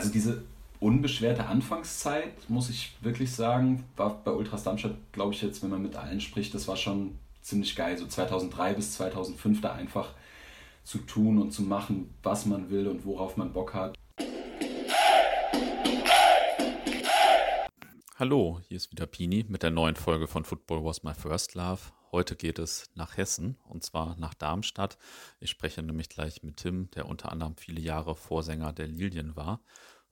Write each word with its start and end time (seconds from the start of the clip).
also 0.00 0.12
diese 0.12 0.42
unbeschwerte 0.80 1.46
Anfangszeit, 1.46 2.48
muss 2.48 2.70
ich 2.70 2.96
wirklich 3.02 3.32
sagen, 3.32 3.84
war 3.96 4.22
bei 4.24 4.30
Ultras 4.30 4.62
Darmstadt, 4.62 4.94
glaube 5.12 5.34
ich 5.34 5.42
jetzt, 5.42 5.62
wenn 5.62 5.68
man 5.68 5.82
mit 5.82 5.94
allen 5.94 6.22
spricht, 6.22 6.54
das 6.54 6.66
war 6.68 6.76
schon 6.76 7.18
ziemlich 7.42 7.76
geil. 7.76 7.98
So 7.98 8.06
2003 8.06 8.72
bis 8.72 8.94
2005 8.94 9.60
da 9.60 9.72
einfach 9.72 10.14
zu 10.84 10.98
tun 10.98 11.38
und 11.38 11.52
zu 11.52 11.60
machen, 11.60 12.08
was 12.22 12.46
man 12.46 12.70
will 12.70 12.88
und 12.88 13.04
worauf 13.04 13.36
man 13.36 13.52
Bock 13.52 13.74
hat. 13.74 13.94
Hallo, 18.18 18.60
hier 18.68 18.78
ist 18.78 18.90
wieder 18.90 19.06
Pini 19.06 19.44
mit 19.48 19.62
der 19.62 19.70
neuen 19.70 19.96
Folge 19.96 20.26
von 20.26 20.44
Football 20.44 20.82
Was 20.82 21.02
My 21.02 21.12
First 21.12 21.54
Love. 21.54 21.80
Heute 22.12 22.36
geht 22.36 22.58
es 22.58 22.90
nach 22.94 23.16
Hessen 23.16 23.56
und 23.68 23.84
zwar 23.84 24.16
nach 24.18 24.34
Darmstadt. 24.34 24.98
Ich 25.38 25.50
spreche 25.50 25.82
nämlich 25.82 26.08
gleich 26.08 26.42
mit 26.42 26.56
Tim, 26.56 26.90
der 26.90 27.06
unter 27.06 27.30
anderem 27.30 27.56
viele 27.56 27.80
Jahre 27.80 28.16
Vorsänger 28.16 28.72
der 28.72 28.88
Lilien 28.88 29.36
war 29.36 29.60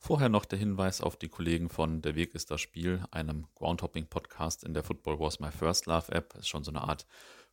Vorher 0.01 0.29
noch 0.29 0.45
der 0.45 0.57
Hinweis 0.57 1.01
auf 1.01 1.17
die 1.17 1.27
Kollegen 1.27 1.67
von 1.69 2.01
Der 2.01 2.15
Weg 2.15 2.33
ist 2.33 2.49
das 2.49 2.61
Spiel, 2.61 3.03
einem 3.11 3.47
Groundhopping-Podcast 3.55 4.63
in 4.63 4.73
der 4.73 4.81
Football 4.81 5.19
Was 5.19 5.41
My 5.41 5.51
First 5.51 5.87
Love 5.87 6.13
App. 6.13 6.35
Ist 6.35 6.47
schon 6.47 6.63
so 6.63 6.71
eine 6.71 6.81
Art 6.81 7.05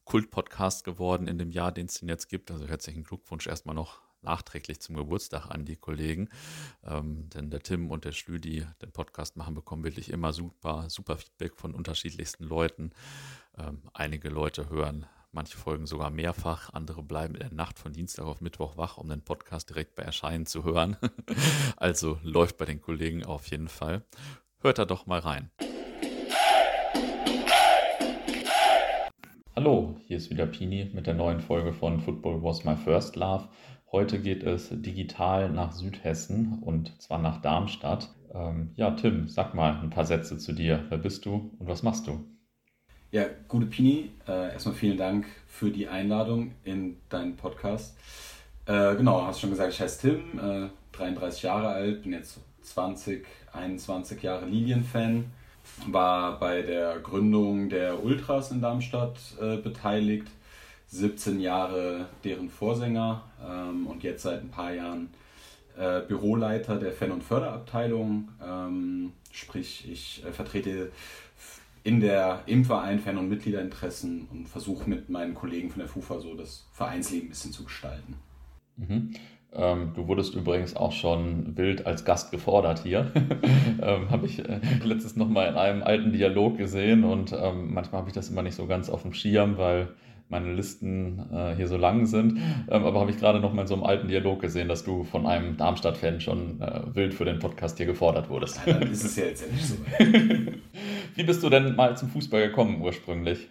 Kult-Podcast 0.05 0.85
geworden 0.85 1.27
in 1.27 1.39
dem 1.39 1.51
Jahr, 1.51 1.73
den 1.73 1.87
es 1.87 1.99
den 1.99 2.09
jetzt 2.09 2.29
gibt. 2.29 2.53
Also 2.53 2.69
herzlichen 2.69 3.03
Glückwunsch 3.03 3.49
erstmal 3.49 3.75
noch 3.75 4.01
nachträglich 4.23 4.81
zum 4.81 4.97
Geburtstag 4.97 5.47
an 5.51 5.65
die 5.65 5.77
Kollegen. 5.77 6.29
Ähm, 6.85 7.29
denn 7.31 7.51
der 7.51 7.61
Tim 7.61 7.91
und 7.91 8.05
der 8.05 8.13
Schlü, 8.13 8.39
die 8.39 8.67
den 8.83 8.93
Podcast 8.93 9.37
machen, 9.37 9.55
bekommen 9.55 9.85
wirklich 9.85 10.11
immer 10.11 10.33
super, 10.33 10.89
super 10.89 11.17
Feedback 11.19 11.57
von 11.57 11.75
unterschiedlichsten 11.75 12.45
Leuten. 12.45 12.91
Ähm, 13.59 13.83
einige 13.93 14.29
Leute 14.29 14.69
hören 14.71 15.07
Manche 15.37 15.59
folgen 15.59 15.87
sogar 15.87 16.09
mehrfach, 16.09 16.73
andere 16.73 17.03
bleiben 17.03 17.35
in 17.35 17.41
der 17.41 17.53
Nacht 17.53 17.79
von 17.79 17.93
Dienstag 17.93 18.25
auf 18.25 18.41
Mittwoch 18.41 18.79
wach, 18.79 18.97
um 18.97 19.11
den 19.11 19.21
Podcast 19.21 19.69
direkt 19.69 19.95
bei 19.95 20.03
Erscheinen 20.03 20.47
zu 20.47 20.65
hören. 20.65 20.97
also 21.77 22.19
läuft 22.23 22.57
bei 22.57 22.65
den 22.65 22.81
Kollegen 22.81 23.23
auf 23.23 23.47
jeden 23.49 23.69
Fall. 23.69 24.03
Hört 24.61 24.79
da 24.79 24.87
doch 24.87 25.05
mal 25.05 25.21
rein. 25.21 25.51
Hallo, 29.55 30.01
hier 30.07 30.17
ist 30.17 30.31
wieder 30.31 30.47
Pini 30.47 30.91
mit 30.95 31.07
der 31.07 31.13
neuen 31.13 31.41
Folge 31.41 31.75
von 31.75 32.01
Football 32.01 32.43
Was 32.43 32.65
My 32.65 32.75
First 32.75 33.17
Love. 33.17 33.47
Heute 33.93 34.19
geht 34.19 34.43
es 34.43 34.69
digital 34.71 35.49
nach 35.51 35.73
Südhessen 35.73 36.59
und 36.61 37.01
zwar 37.01 37.19
nach 37.21 37.41
Darmstadt. 37.41 38.11
Ähm, 38.35 38.73
ja, 38.75 38.91
Tim, 38.91 39.29
sag 39.29 39.55
mal 39.55 39.81
ein 39.81 39.91
paar 39.91 40.05
Sätze 40.05 40.39
zu 40.39 40.53
dir. 40.53 40.85
Wer 40.89 40.99
bist 40.99 41.25
du 41.25 41.53
und 41.59 41.69
was 41.69 41.85
machst 41.85 42.09
du? 42.09 42.25
Ja, 43.13 43.27
gute 43.47 43.67
Pini, 43.67 44.11
äh, 44.27 44.53
erstmal 44.53 44.75
vielen 44.75 44.97
Dank 44.97 45.27
für 45.47 45.71
die 45.71 45.87
Einladung 45.87 46.53
in 46.65 46.97
deinen 47.09 47.37
Podcast. 47.37 47.97
Äh, 48.67 48.97
genau, 48.97 49.25
hast 49.25 49.41
schon 49.41 49.51
gesagt, 49.51 49.73
ich 49.73 49.81
heiße 49.81 50.01
Tim, 50.01 50.39
äh, 50.39 50.69
33 50.93 51.45
Jahre 51.45 51.69
alt, 51.69 52.03
bin 52.03 52.13
jetzt 52.13 52.41
20, 52.63 53.25
21 53.53 54.21
Jahre 54.21 54.47
Lilien-Fan, 54.47 55.27
war 55.87 56.41
bei 56.41 56.63
der 56.63 56.99
Gründung 56.99 57.69
der 57.69 58.03
Ultras 58.03 58.51
in 58.51 58.61
Darmstadt 58.61 59.19
äh, 59.41 59.57
beteiligt, 59.59 60.27
17 60.89 61.41
Jahre 61.41 62.07
deren 62.25 62.49
Vorsänger 62.49 63.25
ähm, 63.45 63.87
und 63.87 64.03
jetzt 64.03 64.23
seit 64.23 64.41
ein 64.41 64.51
paar 64.51 64.73
Jahren 64.73 65.11
äh, 65.77 66.01
Büroleiter 66.01 66.77
der 66.77 66.93
Fan- 66.93 67.13
und 67.13 67.23
Förderabteilung. 67.23 68.29
Ähm, 68.45 69.13
sprich, 69.33 69.87
ich 69.91 70.25
äh, 70.25 70.33
vertrete 70.33 70.91
in 71.85 72.01
der, 72.01 72.43
im 72.47 72.65
Verein 72.65 72.99
Fan- 72.99 73.19
und 73.19 73.29
Mitgliederinteressen 73.29 74.27
und 74.31 74.49
versuche 74.49 74.89
mit 74.89 75.09
meinen 75.09 75.35
Kollegen 75.35 75.71
von 75.71 75.81
der 75.81 75.89
FUFA 75.89 76.19
so 76.19 76.35
das 76.35 76.67
Vereinsleben 76.73 77.27
ein 77.27 77.31
bisschen 77.31 77.53
zu 77.53 77.65
gestalten. 77.65 78.17
Mhm. 78.77 79.11
Ähm, 79.53 79.93
du 79.95 80.09
wurdest 80.09 80.35
übrigens 80.35 80.75
auch 80.77 80.93
schon 80.93 81.57
wild 81.57 81.87
als 81.87 82.05
Gast 82.05 82.31
gefordert 82.31 82.81
hier. 82.81 83.13
ähm, 83.83 84.11
habe 84.11 84.27
ich 84.27 84.41
äh, 84.41 84.61
letztes 84.83 85.17
noch 85.17 85.29
mal 85.29 85.47
in 85.49 85.55
einem 85.55 85.83
alten 85.83 86.13
Dialog 86.13 86.59
gesehen 86.59 87.05
und 87.05 87.33
ähm, 87.33 87.73
manchmal 87.73 88.01
habe 88.01 88.11
ich 88.11 88.15
das 88.15 88.31
immer 88.31 88.43
nicht 88.43 88.57
so 88.57 88.67
ganz 88.67 88.91
auf 88.91 89.03
dem 89.03 89.13
Schirm, 89.13 89.57
weil 89.57 89.89
meine 90.29 90.53
Listen 90.53 91.21
äh, 91.33 91.55
hier 91.55 91.69
so 91.69 91.77
lang 91.77 92.07
sind. 92.07 92.39
Ähm, 92.69 92.85
aber 92.85 93.01
habe 93.01 93.11
ich 93.11 93.19
gerade 93.19 93.41
noch 93.41 93.53
mal 93.53 93.63
in 93.63 93.69
so 93.69 93.75
einem 93.75 93.85
alten 93.85 94.09
Dialog 94.09 94.41
gesehen, 94.41 94.69
dass 94.69 94.85
du 94.85 95.05
von 95.05 95.27
einem 95.27 95.57
Darmstadt-Fan 95.57 96.21
schon 96.21 96.61
äh, 96.61 96.81
wild 96.95 97.15
für 97.15 97.25
den 97.25 97.39
Podcast 97.39 97.77
hier 97.77 97.87
gefordert 97.87 98.29
wurdest. 98.29 98.61
Ja, 98.67 98.75
dann 98.75 98.91
ist 98.91 99.05
es 99.05 99.17
ja 99.17 99.27
jetzt 99.27 99.51
nicht 99.51 99.67
so. 99.67 99.77
Wie 101.15 101.23
bist 101.23 101.43
du 101.43 101.51
denn 101.51 101.77
mal 101.77 101.97
zum 101.97 102.09
Fußball 102.09 102.49
gekommen 102.49 102.81
ursprünglich? 102.81 103.49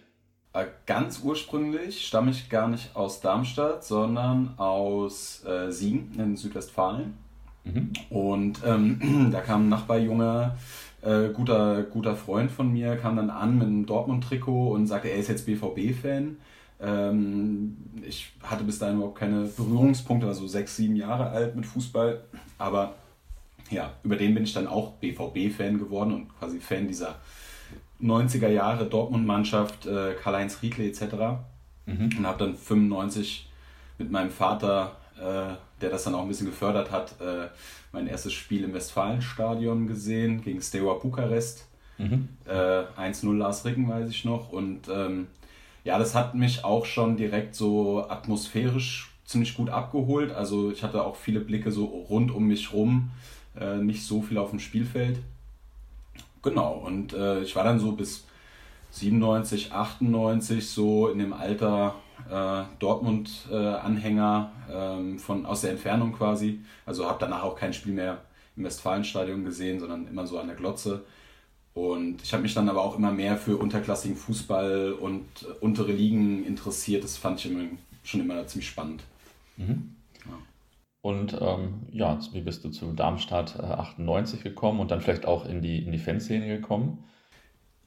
Äh, 0.52 0.66
ganz 0.86 1.20
ursprünglich 1.22 2.06
stamme 2.06 2.30
ich 2.30 2.48
gar 2.48 2.68
nicht 2.68 2.94
aus 2.94 3.20
Darmstadt, 3.20 3.84
sondern 3.84 4.54
aus 4.58 5.44
äh, 5.44 5.70
Siegen 5.70 6.12
in 6.18 6.36
Südwestfalen. 6.36 7.14
Mhm. 7.64 7.92
Und 8.10 8.60
ähm, 8.66 9.28
da 9.32 9.40
kam 9.40 9.66
ein 9.66 9.68
Nachbarjunge, 9.68 10.56
äh, 11.02 11.28
guter, 11.32 11.82
guter 11.84 12.16
Freund 12.16 12.50
von 12.50 12.72
mir, 12.72 12.96
kam 12.96 13.16
dann 13.16 13.30
an 13.30 13.58
mit 13.58 13.66
einem 13.66 13.86
Dortmund-Trikot 13.86 14.72
und 14.72 14.86
sagte, 14.86 15.08
er 15.08 15.18
ist 15.18 15.28
jetzt 15.28 15.46
BVB-Fan. 15.46 16.36
Ähm, 16.80 17.76
ich 18.02 18.32
hatte 18.42 18.64
bis 18.64 18.78
dahin 18.78 18.96
überhaupt 18.96 19.18
keine 19.18 19.44
Berührungspunkte, 19.44 20.26
also 20.26 20.46
sechs, 20.46 20.76
sieben 20.76 20.96
Jahre 20.96 21.30
alt 21.30 21.56
mit 21.56 21.66
Fußball. 21.66 22.22
Aber 22.58 22.94
ja, 23.70 23.92
über 24.02 24.16
den 24.16 24.34
bin 24.34 24.44
ich 24.44 24.52
dann 24.52 24.66
auch 24.66 24.92
BVB-Fan 24.94 25.78
geworden 25.78 26.12
und 26.12 26.38
quasi 26.38 26.60
Fan 26.60 26.86
dieser 26.86 27.16
90er 28.02 28.48
Jahre 28.48 28.86
Dortmund-Mannschaft, 28.86 29.86
äh, 29.86 30.14
Karl-Heinz 30.22 30.62
Riedle 30.62 30.86
etc. 30.86 31.02
Mhm. 31.86 32.10
Und 32.18 32.26
habe 32.26 32.38
dann 32.38 32.54
95 32.54 33.48
mit 33.98 34.10
meinem 34.10 34.30
Vater, 34.30 34.96
äh, 35.18 35.54
der 35.80 35.90
das 35.90 36.04
dann 36.04 36.14
auch 36.14 36.22
ein 36.22 36.28
bisschen 36.28 36.46
gefördert 36.46 36.90
hat, 36.90 37.20
äh, 37.20 37.48
mein 37.92 38.06
erstes 38.06 38.34
Spiel 38.34 38.64
im 38.64 38.74
Westfalenstadion 38.74 39.86
gesehen 39.86 40.42
gegen 40.42 40.60
Steaua 40.60 40.94
Bukarest. 40.94 41.66
Mhm. 41.98 42.28
1-0 42.46 43.34
äh, 43.34 43.38
Lars 43.38 43.64
Ricken, 43.64 43.88
weiß 43.88 44.10
ich 44.10 44.26
noch. 44.26 44.50
Und 44.52 44.88
ähm, 44.88 45.28
ja, 45.86 46.00
das 46.00 46.16
hat 46.16 46.34
mich 46.34 46.64
auch 46.64 46.84
schon 46.84 47.16
direkt 47.16 47.54
so 47.54 48.04
atmosphärisch 48.08 49.12
ziemlich 49.24 49.54
gut 49.54 49.70
abgeholt. 49.70 50.32
Also 50.32 50.72
ich 50.72 50.82
hatte 50.82 51.04
auch 51.04 51.14
viele 51.14 51.38
Blicke 51.38 51.70
so 51.70 51.84
rund 51.84 52.32
um 52.32 52.48
mich 52.48 52.72
rum, 52.72 53.12
äh, 53.56 53.76
nicht 53.76 54.04
so 54.04 54.20
viel 54.20 54.36
auf 54.36 54.50
dem 54.50 54.58
Spielfeld. 54.58 55.20
Genau, 56.42 56.74
und 56.74 57.12
äh, 57.12 57.40
ich 57.42 57.54
war 57.54 57.62
dann 57.62 57.78
so 57.78 57.92
bis 57.92 58.26
97, 58.90 59.72
98 59.72 60.68
so 60.68 61.08
in 61.08 61.20
dem 61.20 61.32
Alter 61.32 61.94
äh, 62.28 62.64
Dortmund-Anhänger 62.80 64.50
ähm, 64.68 65.18
aus 65.44 65.60
der 65.60 65.70
Entfernung 65.70 66.12
quasi. 66.14 66.62
Also 66.84 67.06
habe 67.06 67.18
danach 67.20 67.44
auch 67.44 67.54
kein 67.54 67.72
Spiel 67.72 67.92
mehr 67.92 68.22
im 68.56 68.64
Westfalenstadion 68.64 69.44
gesehen, 69.44 69.78
sondern 69.78 70.08
immer 70.08 70.26
so 70.26 70.40
an 70.40 70.48
der 70.48 70.56
Glotze. 70.56 71.04
Und 71.76 72.22
ich 72.22 72.32
habe 72.32 72.42
mich 72.42 72.54
dann 72.54 72.70
aber 72.70 72.82
auch 72.82 72.96
immer 72.96 73.12
mehr 73.12 73.36
für 73.36 73.58
unterklassigen 73.58 74.16
Fußball 74.16 74.94
und 74.94 75.26
untere 75.60 75.92
Ligen 75.92 76.42
interessiert. 76.46 77.04
Das 77.04 77.18
fand 77.18 77.38
ich 77.38 77.52
immer, 77.52 77.64
schon 78.02 78.22
immer 78.22 78.46
ziemlich 78.46 78.66
spannend. 78.66 79.02
Mhm. 79.58 79.94
Ja. 80.24 80.38
Und 81.02 81.36
ähm, 81.38 81.82
ja, 81.92 82.18
wie 82.32 82.40
bist 82.40 82.64
du 82.64 82.70
zu 82.70 82.94
Darmstadt 82.94 83.56
äh, 83.58 83.62
98 83.62 84.42
gekommen 84.42 84.80
und 84.80 84.90
dann 84.90 85.02
vielleicht 85.02 85.26
auch 85.26 85.44
in 85.44 85.60
die, 85.60 85.84
in 85.84 85.92
die 85.92 85.98
Fanszene 85.98 86.46
gekommen? 86.46 87.04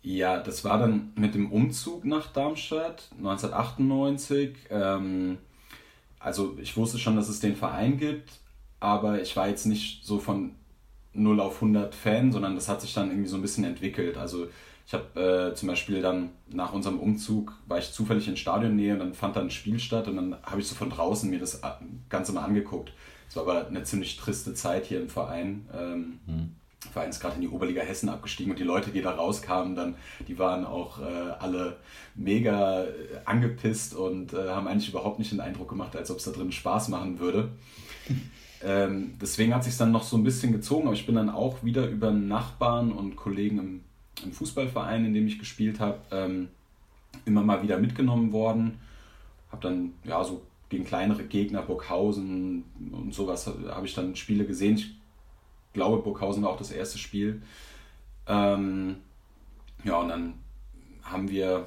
Ja, 0.04 0.38
das 0.38 0.64
war 0.64 0.78
dann 0.78 1.12
mit 1.16 1.34
dem 1.34 1.52
Umzug 1.52 2.06
nach 2.06 2.32
Darmstadt 2.32 3.10
1998. 3.18 4.56
Ähm, 4.70 5.40
also 6.20 6.60
ich 6.62 6.78
wusste 6.78 7.00
schon, 7.00 7.16
dass 7.16 7.28
es 7.28 7.40
den 7.40 7.56
Verein 7.56 7.98
gibt, 7.98 8.30
aber 8.80 9.20
ich 9.20 9.36
war 9.36 9.48
jetzt 9.48 9.66
nicht 9.66 10.06
so 10.06 10.20
von 10.20 10.52
0 11.14 11.40
auf 11.40 11.56
100 11.56 11.96
Fan, 11.96 12.32
sondern 12.32 12.56
das 12.56 12.70
hat 12.70 12.82
sich 12.82 12.94
dann 12.94 13.10
irgendwie 13.10 13.30
so 13.30 13.36
ein 13.36 13.42
bisschen 13.42 13.64
entwickelt. 13.64 14.18
Also 14.18 14.48
ich 14.86 14.94
habe 14.94 15.52
äh, 15.52 15.56
zum 15.56 15.68
Beispiel 15.68 16.02
dann 16.02 16.32
nach 16.50 16.74
unserem 16.74 17.00
Umzug, 17.00 17.54
war 17.68 17.78
ich 17.78 17.92
zufällig 17.92 18.28
in 18.28 18.38
Stadionnähe 18.38 18.94
und 18.94 19.00
dann 19.00 19.14
fand 19.14 19.36
dann 19.36 19.46
ein 19.46 19.52
Spiel 19.52 19.80
statt 19.80 20.08
und 20.08 20.16
dann 20.16 20.36
habe 20.44 20.62
ich 20.62 20.68
so 20.68 20.76
von 20.76 20.90
draußen 20.90 21.30
mir 21.30 21.40
das 21.40 21.62
Ganze 22.10 22.32
mal 22.32 22.44
angeguckt. 22.44 22.92
Es 23.28 23.36
war 23.36 23.44
aber 23.44 23.68
eine 23.68 23.84
ziemlich 23.84 24.18
triste 24.18 24.56
Zeit 24.56 24.86
hier 24.86 25.00
im 25.00 25.10
Verein. 25.10 25.70
Ähm, 25.78 26.20
mhm. 26.26 26.56
Der 26.84 26.92
Verein 26.92 27.10
ist 27.10 27.20
gerade 27.20 27.36
in 27.36 27.42
die 27.42 27.50
Oberliga 27.50 27.82
Hessen 27.82 28.10
abgestiegen 28.10 28.52
und 28.52 28.58
die 28.58 28.64
Leute, 28.64 28.90
die 28.90 29.02
da 29.02 29.12
rauskamen, 29.12 29.76
dann, 29.76 29.96
die 30.28 30.40
waren 30.40 30.66
auch 30.66 31.00
äh, 31.00 31.32
alle 31.38 31.78
mega 32.16 32.86
äh, 32.86 32.88
angepisst 33.26 33.94
und 33.94 34.34
äh, 34.34 34.50
haben 34.50 34.68
eigentlich 34.68 34.90
überhaupt 34.90 35.20
nicht 35.20 35.32
den 35.32 35.42
Eindruck 35.42 35.70
gemacht, 35.70 35.96
als 35.96 36.10
ob 36.10 36.18
es 36.18 36.24
da 36.24 36.32
drin 36.32 36.52
Spaß 36.52 36.88
machen 36.88 37.20
würde. 37.20 37.50
Ähm, 38.62 39.14
deswegen 39.22 39.56
hat 39.56 39.64
sich 39.64 39.78
dann 39.78 39.92
noch 39.92 40.04
so 40.04 40.18
ein 40.18 40.24
bisschen 40.24 40.52
gezogen, 40.52 40.88
aber 40.88 40.96
ich 40.96 41.06
bin 41.06 41.16
dann 41.16 41.30
auch 41.30 41.64
wieder 41.64 41.88
über 41.88 42.12
Nachbarn 42.12 42.92
und 42.92 43.16
Kollegen 43.16 43.58
im, 43.60 43.82
im 44.24 44.34
Fußballverein, 44.34 45.06
in 45.06 45.14
dem 45.14 45.28
ich 45.28 45.40
gespielt 45.40 45.80
habe, 45.80 46.00
ähm, 46.12 46.50
immer 47.26 47.42
mal 47.42 47.64
wieder 47.64 47.78
mitgenommen 47.78 48.32
worden. 48.32 48.80
Habe 49.52 49.62
dann 49.62 49.94
ja 50.04 50.24
so 50.24 50.42
gegen 50.70 50.86
kleinere 50.86 51.24
Gegner, 51.24 51.62
Burghausen 51.62 52.64
und 52.92 53.14
sowas, 53.14 53.50
habe 53.70 53.86
ich 53.86 53.96
dann 53.96 54.16
Spiele 54.16 54.46
gesehen. 54.46 54.76
Ich 54.76 54.94
glaube, 55.74 56.04
Burghausen 56.04 56.44
war 56.44 56.52
auch 56.52 56.58
das 56.58 56.72
erste 56.72 56.98
Spiel. 56.98 57.42
Ähm, 58.28 58.98
ja, 59.84 59.98
und 59.98 60.10
dann 60.10 60.34
haben 61.04 61.30
wir, 61.30 61.66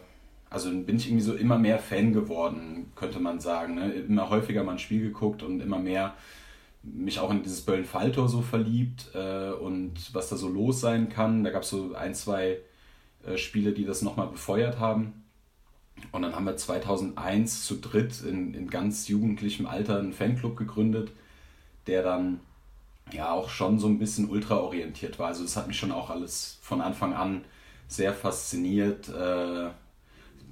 also 0.50 0.70
bin 0.70 0.96
ich 0.96 1.06
irgendwie 1.06 1.24
so 1.24 1.34
immer 1.34 1.58
mehr 1.58 1.78
Fan 1.78 2.12
geworden, 2.12 2.92
könnte 2.94 3.18
man 3.18 3.40
sagen. 3.40 3.74
Ne? 3.76 3.90
Immer 3.92 4.30
häufiger 4.30 4.62
mal 4.62 4.72
ein 4.72 4.78
Spiel 4.78 5.02
geguckt 5.02 5.42
und 5.42 5.60
immer 5.60 5.78
mehr 5.78 6.14
mich 6.82 7.18
auch 7.20 7.30
in 7.30 7.42
dieses 7.42 7.62
Böllen-Falltor 7.62 8.28
so 8.28 8.42
verliebt 8.42 9.10
äh, 9.14 9.50
und 9.50 10.14
was 10.14 10.28
da 10.28 10.36
so 10.36 10.48
los 10.48 10.80
sein 10.80 11.08
kann. 11.08 11.44
Da 11.44 11.50
gab 11.50 11.62
es 11.62 11.70
so 11.70 11.94
ein, 11.94 12.14
zwei 12.14 12.58
äh, 13.24 13.36
Spiele, 13.36 13.72
die 13.72 13.84
das 13.84 14.02
nochmal 14.02 14.28
befeuert 14.28 14.78
haben. 14.78 15.24
Und 16.10 16.22
dann 16.22 16.34
haben 16.34 16.44
wir 16.44 16.56
2001 16.56 17.64
zu 17.64 17.76
dritt 17.76 18.22
in, 18.22 18.54
in 18.54 18.68
ganz 18.68 19.08
jugendlichem 19.08 19.66
Alter 19.66 19.98
einen 19.98 20.12
Fanclub 20.12 20.56
gegründet, 20.56 21.12
der 21.86 22.02
dann 22.02 22.40
ja 23.12 23.30
auch 23.30 23.50
schon 23.50 23.78
so 23.78 23.86
ein 23.86 23.98
bisschen 23.98 24.28
ultraorientiert 24.28 25.18
war. 25.18 25.28
Also 25.28 25.42
das 25.42 25.56
hat 25.56 25.68
mich 25.68 25.78
schon 25.78 25.92
auch 25.92 26.10
alles 26.10 26.58
von 26.62 26.80
Anfang 26.80 27.14
an 27.14 27.44
sehr 27.86 28.12
fasziniert. 28.12 29.08
Äh, 29.08 29.70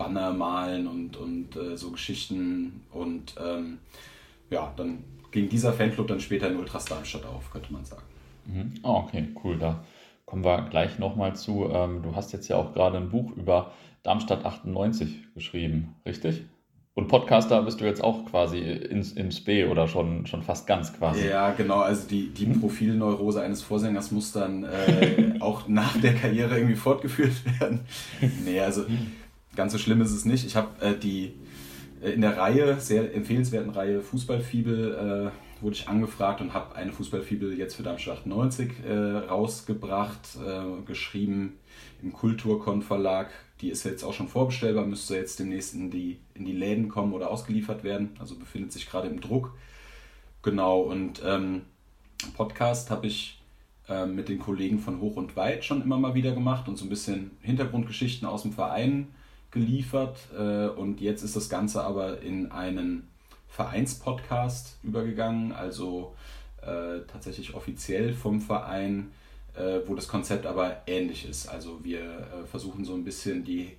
Banner 0.01 0.33
malen 0.33 0.87
und, 0.87 1.19
und 1.19 1.57
äh, 1.57 1.77
so 1.77 1.91
Geschichten. 1.91 2.83
Und 2.91 3.35
ähm, 3.39 3.79
ja, 4.49 4.73
dann 4.77 5.05
ging 5.31 5.49
dieser 5.49 5.73
Fanclub 5.73 6.09
dann 6.09 6.21
später 6.21 6.49
in 6.49 6.57
Ultras 6.57 6.85
Darmstadt 6.85 7.25
auf, 7.27 7.51
könnte 7.51 7.73
man 7.73 7.85
sagen. 7.85 8.03
Mhm. 8.47 8.75
Oh, 8.83 9.03
okay, 9.07 9.29
cool. 9.45 9.59
Da 9.59 9.85
kommen 10.27 10.45
wir 10.45 10.63
gleich 10.71 10.99
nochmal 10.99 11.35
zu. 11.37 11.69
Ähm, 11.73 12.03
du 12.03 12.15
hast 12.15 12.33
jetzt 12.33 12.49
ja 12.49 12.57
auch 12.57 12.73
gerade 12.73 12.97
ein 12.97 13.11
Buch 13.11 13.33
über 13.37 13.73
Darmstadt 14.03 14.45
98 14.45 15.35
geschrieben, 15.35 15.97
richtig? 16.07 16.43
Und 16.95 17.09
Podcaster 17.09 17.63
bist 17.63 17.81
du 17.81 17.85
jetzt 17.85 18.03
auch 18.03 18.27
quasi 18.27 18.59
ins, 18.59 19.13
ins 19.13 19.41
B 19.43 19.65
oder 19.65 19.87
schon, 19.87 20.27
schon 20.27 20.43
fast 20.43 20.67
ganz 20.67 20.93
quasi. 20.93 21.29
Ja, 21.29 21.53
genau. 21.53 21.81
Also 21.81 22.07
die, 22.09 22.29
die 22.29 22.47
hm? 22.47 22.61
Profilneurose 22.61 23.41
eines 23.41 23.63
Vorsängers 23.63 24.11
muss 24.11 24.33
dann 24.33 24.65
äh, 24.65 25.35
auch 25.41 25.69
nach 25.69 25.97
der 26.01 26.15
Karriere 26.15 26.57
irgendwie 26.57 26.77
fortgeführt 26.77 27.33
werden. 27.59 27.81
Nee, 28.45 28.61
also 28.61 28.85
ganz 29.55 29.73
so 29.73 29.79
schlimm 29.79 30.01
ist 30.01 30.11
es 30.11 30.25
nicht. 30.25 30.45
Ich 30.45 30.57
habe 30.57 30.69
äh, 30.85 30.95
die 30.95 31.35
in 32.03 32.21
der 32.21 32.37
Reihe, 32.37 32.79
sehr 32.81 33.15
empfehlenswerten 33.15 33.71
Reihe 33.71 34.01
Fußballfibel, 34.01 35.33
äh, 35.33 35.63
wurde 35.63 35.77
ich 35.77 35.89
angefragt 35.89 36.41
und 36.41 36.55
habe 36.55 36.75
eine 36.75 36.93
Fußballfibel 36.93 37.59
jetzt 37.59 37.75
für 37.75 37.83
Darmstadt 37.83 38.19
98 38.19 38.71
äh, 38.87 38.93
rausgebracht, 38.93 40.39
äh, 40.45 40.83
geschrieben 40.87 41.59
im 42.03 42.13
Kulturkon 42.13 42.83
Verlag 42.83 43.31
die 43.61 43.71
ist 43.71 43.85
jetzt 43.85 44.05
auch 44.05 44.15
schon 44.15 44.29
vorbestellbar, 44.29 44.87
müsste 44.87 45.17
jetzt 45.17 45.39
demnächst 45.39 45.75
in 45.75 45.91
die, 45.91 46.19
in 46.35 46.45
die 46.45 46.53
Läden 46.53 46.89
kommen 46.89 47.13
oder 47.13 47.31
ausgeliefert 47.31 47.85
werden. 47.85 48.17
Also 48.19 48.37
befindet 48.37 48.73
sich 48.73 48.89
gerade 48.89 49.09
im 49.09 49.21
Druck. 49.21 49.55
Genau, 50.43 50.81
und 50.81 51.21
ähm, 51.25 51.63
Podcast 52.35 52.91
habe 52.91 53.07
ich 53.07 53.43
äh, 53.89 54.07
mit 54.07 54.29
den 54.29 54.39
Kollegen 54.39 54.79
von 54.79 55.01
Hoch 55.01 55.17
und 55.17 55.37
Weit 55.37 55.65
schon 55.65 55.83
immer 55.83 55.99
mal 55.99 56.15
wieder 56.15 56.33
gemacht 56.33 56.69
und 56.69 56.77
so 56.77 56.87
ein 56.87 56.89
bisschen 56.89 57.33
Hintergrundgeschichten 57.43 58.27
aus 58.27 58.43
dem 58.43 58.53
Verein 58.53 59.09
geliefert. 59.51 60.19
Äh, 60.37 60.69
und 60.69 61.01
jetzt 61.01 61.23
ist 61.23 61.37
das 61.37 61.49
Ganze 61.49 61.83
aber 61.83 62.21
in 62.23 62.51
einen 62.53 63.09
Vereinspodcast 63.49 64.79
übergegangen, 64.83 65.53
also 65.53 66.15
äh, 66.63 67.01
tatsächlich 67.07 67.55
offiziell 67.55 68.15
vom 68.15 68.41
Verein 68.41 69.11
äh, 69.55 69.81
wo 69.87 69.95
das 69.95 70.09
Konzept 70.09 70.47
aber 70.47 70.83
ähnlich 70.87 71.29
ist. 71.29 71.49
Also 71.49 71.83
wir 71.83 72.01
äh, 72.01 72.47
versuchen 72.47 72.85
so 72.85 72.95
ein 72.95 73.05
bisschen 73.05 73.45
die 73.45 73.77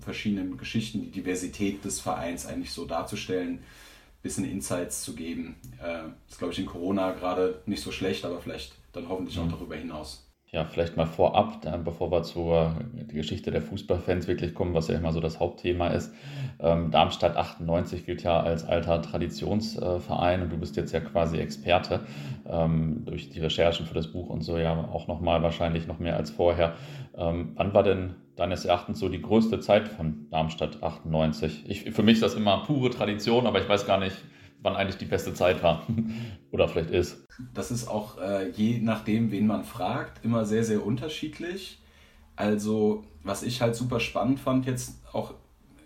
verschiedenen 0.00 0.56
Geschichten, 0.56 1.00
die 1.00 1.10
Diversität 1.10 1.84
des 1.84 2.00
Vereins 2.00 2.46
eigentlich 2.46 2.72
so 2.72 2.84
darzustellen, 2.84 3.54
ein 3.54 4.22
bisschen 4.22 4.44
Insights 4.44 5.02
zu 5.02 5.14
geben. 5.14 5.56
Äh, 5.82 6.08
ist, 6.28 6.38
glaube 6.38 6.52
ich, 6.52 6.58
in 6.58 6.66
Corona 6.66 7.12
gerade 7.12 7.62
nicht 7.66 7.82
so 7.82 7.92
schlecht, 7.92 8.24
aber 8.24 8.40
vielleicht 8.40 8.74
dann 8.92 9.08
hoffentlich 9.08 9.38
auch 9.38 9.44
mhm. 9.44 9.50
darüber 9.50 9.76
hinaus. 9.76 10.26
Ja, 10.54 10.66
vielleicht 10.66 10.98
mal 10.98 11.06
vorab, 11.06 11.66
bevor 11.82 12.10
wir 12.12 12.24
zur 12.24 12.76
Geschichte 13.08 13.50
der 13.50 13.62
Fußballfans 13.62 14.28
wirklich 14.28 14.52
kommen, 14.52 14.74
was 14.74 14.88
ja 14.88 14.98
immer 14.98 15.10
so 15.10 15.18
das 15.18 15.40
Hauptthema 15.40 15.88
ist. 15.88 16.12
Ähm, 16.60 16.90
Darmstadt 16.90 17.38
98 17.38 18.04
gilt 18.04 18.22
ja 18.22 18.38
als 18.38 18.62
alter 18.62 19.00
Traditionsverein 19.00 20.42
und 20.42 20.52
du 20.52 20.58
bist 20.58 20.76
jetzt 20.76 20.92
ja 20.92 21.00
quasi 21.00 21.38
Experte 21.38 22.00
ähm, 22.46 23.02
durch 23.06 23.30
die 23.30 23.40
Recherchen 23.40 23.86
für 23.86 23.94
das 23.94 24.08
Buch 24.08 24.28
und 24.28 24.42
so 24.42 24.58
ja 24.58 24.90
auch 24.92 25.08
nochmal 25.08 25.42
wahrscheinlich 25.42 25.86
noch 25.86 25.98
mehr 25.98 26.18
als 26.18 26.30
vorher. 26.30 26.74
Ähm, 27.16 27.52
wann 27.54 27.72
war 27.72 27.82
denn 27.82 28.16
deines 28.36 28.66
Erachtens 28.66 28.98
so 28.98 29.08
die 29.08 29.22
größte 29.22 29.58
Zeit 29.60 29.88
von 29.88 30.26
Darmstadt 30.28 30.82
98? 30.82 31.64
Ich, 31.66 31.92
für 31.92 32.02
mich 32.02 32.16
ist 32.16 32.24
das 32.24 32.34
immer 32.34 32.62
pure 32.66 32.90
Tradition, 32.90 33.46
aber 33.46 33.58
ich 33.58 33.70
weiß 33.70 33.86
gar 33.86 33.98
nicht, 33.98 34.18
wann 34.62 34.76
eigentlich 34.76 34.96
die 34.96 35.04
beste 35.04 35.34
Zeit 35.34 35.62
war 35.62 35.86
oder 36.50 36.68
vielleicht 36.68 36.90
ist. 36.90 37.26
Das 37.54 37.70
ist 37.70 37.88
auch 37.88 38.18
äh, 38.18 38.50
je 38.50 38.78
nachdem, 38.78 39.30
wen 39.30 39.46
man 39.46 39.64
fragt, 39.64 40.24
immer 40.24 40.44
sehr, 40.44 40.64
sehr 40.64 40.84
unterschiedlich. 40.84 41.78
Also, 42.36 43.04
was 43.22 43.42
ich 43.42 43.60
halt 43.60 43.76
super 43.76 44.00
spannend 44.00 44.40
fand, 44.40 44.66
jetzt 44.66 44.94
auch 45.12 45.34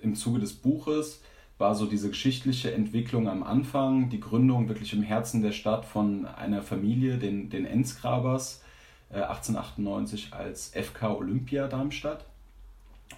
im 0.02 0.14
Zuge 0.14 0.38
des 0.38 0.52
Buches, 0.52 1.22
war 1.58 1.74
so 1.74 1.86
diese 1.86 2.10
geschichtliche 2.10 2.72
Entwicklung 2.72 3.28
am 3.28 3.42
Anfang, 3.42 4.10
die 4.10 4.20
Gründung 4.20 4.68
wirklich 4.68 4.92
im 4.92 5.02
Herzen 5.02 5.42
der 5.42 5.52
Stadt 5.52 5.86
von 5.86 6.26
einer 6.26 6.62
Familie, 6.62 7.16
den, 7.16 7.48
den 7.48 7.64
Enzgrabers, 7.64 8.62
äh, 9.10 9.20
1898 9.20 10.34
als 10.34 10.68
FK 10.74 11.16
Olympia 11.16 11.66
Darmstadt. 11.66 12.26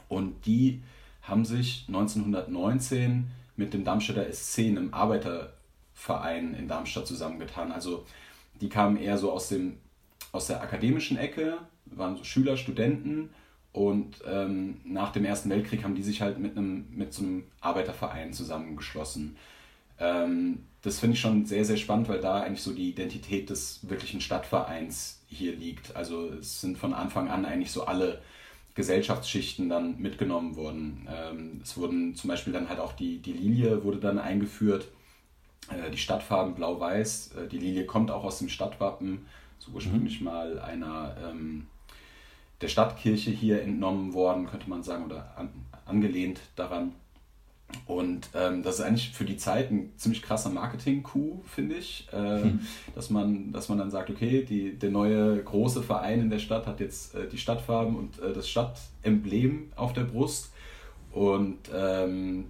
Und 0.08 0.46
die 0.46 0.82
haben 1.22 1.44
sich 1.44 1.84
1919 1.88 3.30
mit 3.58 3.74
dem 3.74 3.84
Darmstädter 3.84 4.32
SC, 4.32 4.60
einem 4.60 4.94
Arbeiterverein 4.94 6.54
in 6.54 6.68
Darmstadt, 6.68 7.06
zusammengetan. 7.06 7.72
Also 7.72 8.06
die 8.60 8.68
kamen 8.68 8.96
eher 8.96 9.18
so 9.18 9.32
aus, 9.32 9.48
dem, 9.48 9.78
aus 10.32 10.46
der 10.46 10.62
akademischen 10.62 11.18
Ecke, 11.18 11.58
waren 11.86 12.16
so 12.16 12.24
Schüler, 12.24 12.56
Studenten 12.56 13.30
und 13.72 14.16
ähm, 14.26 14.80
nach 14.84 15.12
dem 15.12 15.24
Ersten 15.24 15.50
Weltkrieg 15.50 15.84
haben 15.84 15.94
die 15.94 16.02
sich 16.02 16.22
halt 16.22 16.38
mit, 16.38 16.56
einem, 16.56 16.86
mit 16.90 17.12
so 17.12 17.22
einem 17.22 17.44
Arbeiterverein 17.60 18.32
zusammengeschlossen. 18.32 19.36
Ähm, 19.98 20.64
das 20.82 21.00
finde 21.00 21.14
ich 21.14 21.20
schon 21.20 21.44
sehr, 21.44 21.64
sehr 21.64 21.76
spannend, 21.76 22.08
weil 22.08 22.20
da 22.20 22.40
eigentlich 22.40 22.62
so 22.62 22.72
die 22.72 22.88
Identität 22.90 23.50
des 23.50 23.80
wirklichen 23.88 24.20
Stadtvereins 24.20 25.20
hier 25.26 25.54
liegt. 25.54 25.96
Also 25.96 26.28
es 26.28 26.60
sind 26.60 26.78
von 26.78 26.94
Anfang 26.94 27.28
an 27.28 27.44
eigentlich 27.44 27.72
so 27.72 27.84
alle 27.84 28.22
Gesellschaftsschichten 28.74 29.68
dann 29.68 29.98
mitgenommen 30.00 30.56
wurden. 30.56 31.08
Ähm, 31.10 31.60
es 31.62 31.76
wurden 31.76 32.14
zum 32.14 32.28
Beispiel 32.28 32.52
dann 32.52 32.68
halt 32.68 32.80
auch 32.80 32.92
die, 32.92 33.18
die 33.18 33.32
Lilie 33.32 33.82
wurde 33.82 33.98
dann 33.98 34.18
eingeführt, 34.18 34.88
äh, 35.70 35.90
die 35.90 35.98
Stadtfarben 35.98 36.54
blau-weiß. 36.54 37.32
Äh, 37.34 37.48
die 37.48 37.58
Lilie 37.58 37.86
kommt 37.86 38.10
auch 38.10 38.24
aus 38.24 38.38
dem 38.38 38.48
Stadtwappen, 38.48 39.26
so 39.58 39.72
ursprünglich 39.72 40.20
mhm. 40.20 40.26
mal 40.26 40.58
einer 40.60 41.16
ähm, 41.24 41.66
der 42.60 42.68
Stadtkirche 42.68 43.30
hier 43.30 43.62
entnommen 43.62 44.14
worden, 44.14 44.46
könnte 44.46 44.68
man 44.68 44.82
sagen, 44.82 45.04
oder 45.04 45.32
an, 45.36 45.50
angelehnt 45.84 46.40
daran. 46.56 46.92
Und 47.86 48.30
ähm, 48.34 48.62
das 48.62 48.78
ist 48.78 48.80
eigentlich 48.84 49.10
für 49.10 49.24
die 49.24 49.36
Zeit 49.36 49.70
ein 49.70 49.92
ziemlich 49.96 50.22
krasser 50.22 50.50
Marketing-Coup, 50.50 51.44
finde 51.46 51.76
ich. 51.76 52.08
Äh, 52.12 52.42
hm. 52.42 52.60
dass, 52.94 53.10
man, 53.10 53.52
dass 53.52 53.68
man 53.68 53.78
dann 53.78 53.90
sagt, 53.90 54.10
okay, 54.10 54.42
die, 54.42 54.78
der 54.78 54.90
neue 54.90 55.42
große 55.42 55.82
Verein 55.82 56.20
in 56.20 56.30
der 56.30 56.38
Stadt 56.38 56.66
hat 56.66 56.80
jetzt 56.80 57.14
äh, 57.14 57.28
die 57.28 57.38
Stadtfarben 57.38 57.96
und 57.96 58.18
äh, 58.20 58.32
das 58.32 58.48
Stadtemblem 58.48 59.72
auf 59.76 59.92
der 59.92 60.04
Brust. 60.04 60.52
Und 61.12 61.58
ähm, 61.74 62.46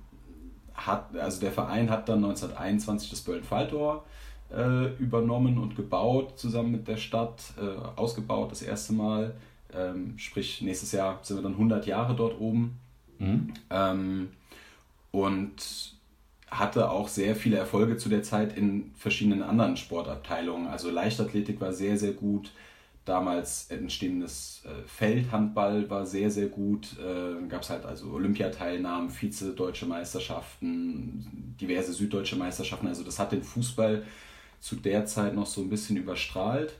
hat, 0.75 1.17
also 1.17 1.41
der 1.41 1.53
Verein 1.53 1.91
hat 1.91 2.09
dann 2.09 2.25
1921 2.25 3.11
das 3.11 3.21
Böllen-Falltor 3.21 4.05
äh, 4.55 4.95
übernommen 4.99 5.59
und 5.59 5.77
gebaut, 5.77 6.39
zusammen 6.39 6.73
mit 6.73 6.89
der 6.89 6.97
Stadt, 6.97 7.43
äh, 7.61 7.99
ausgebaut 7.99 8.51
das 8.53 8.63
erste 8.63 8.93
Mal. 8.93 9.35
Ähm, 9.75 10.15
sprich, 10.17 10.63
nächstes 10.63 10.93
Jahr 10.93 11.19
sind 11.23 11.37
wir 11.37 11.43
dann 11.43 11.53
100 11.53 11.87
Jahre 11.87 12.15
dort 12.15 12.41
oben. 12.41 12.79
Mhm. 13.19 13.53
Und 15.11 15.99
hatte 16.50 16.91
auch 16.91 17.09
sehr 17.09 17.37
viele 17.37 17.57
Erfolge 17.57 17.97
zu 17.97 18.09
der 18.09 18.23
Zeit 18.23 18.57
in 18.57 18.93
verschiedenen 18.97 19.43
anderen 19.43 19.77
Sportabteilungen. 19.77 20.67
Also 20.67 20.91
Leichtathletik 20.91 21.61
war 21.61 21.73
sehr, 21.73 21.99
sehr 21.99 22.12
gut. 22.12 22.53
Damals 23.05 23.71
entstehendes 23.71 24.62
äh, 24.65 24.87
Feldhandball 24.87 25.88
war 25.88 26.05
sehr, 26.07 26.31
sehr 26.31 26.47
gut. 26.47 26.97
Äh, 26.99 27.47
Gab 27.49 27.62
es 27.62 27.71
halt 27.71 27.85
also 27.85 28.11
Olympiateilnahmen, 28.11 29.11
Vize-Deutsche 29.11 29.87
Meisterschaften, 29.87 31.55
diverse 31.61 31.93
süddeutsche 31.93 32.37
Meisterschaften. 32.37 32.87
Also 32.87 33.05
das 33.05 33.19
hat 33.19 33.33
den 33.33 33.43
Fußball 33.43 34.05
zu 34.61 34.77
der 34.77 35.07
Zeit 35.07 35.35
noch 35.35 35.47
so 35.47 35.62
ein 35.62 35.71
bisschen 35.71 35.97
überstrahlt. 35.97 36.75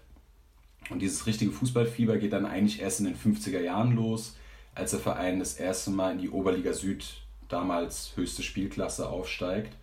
Und 0.90 1.00
dieses 1.00 1.26
richtige 1.26 1.52
Fußballfieber 1.52 2.16
geht 2.18 2.32
dann 2.32 2.47
eigentlich 2.47 2.80
erst 2.80 3.00
in 3.00 3.06
den 3.06 3.16
50er 3.16 3.61
Jahren 3.61 3.94
los, 3.94 4.37
als 4.75 4.92
der 4.92 5.00
Verein 5.00 5.38
das 5.38 5.54
erste 5.54 5.90
Mal 5.90 6.12
in 6.12 6.18
die 6.18 6.30
Oberliga 6.30 6.73
Süd 6.73 7.04
damals 7.49 8.12
höchste 8.17 8.43
Spielklasse 8.43 9.09
aufsteigt. 9.09 9.75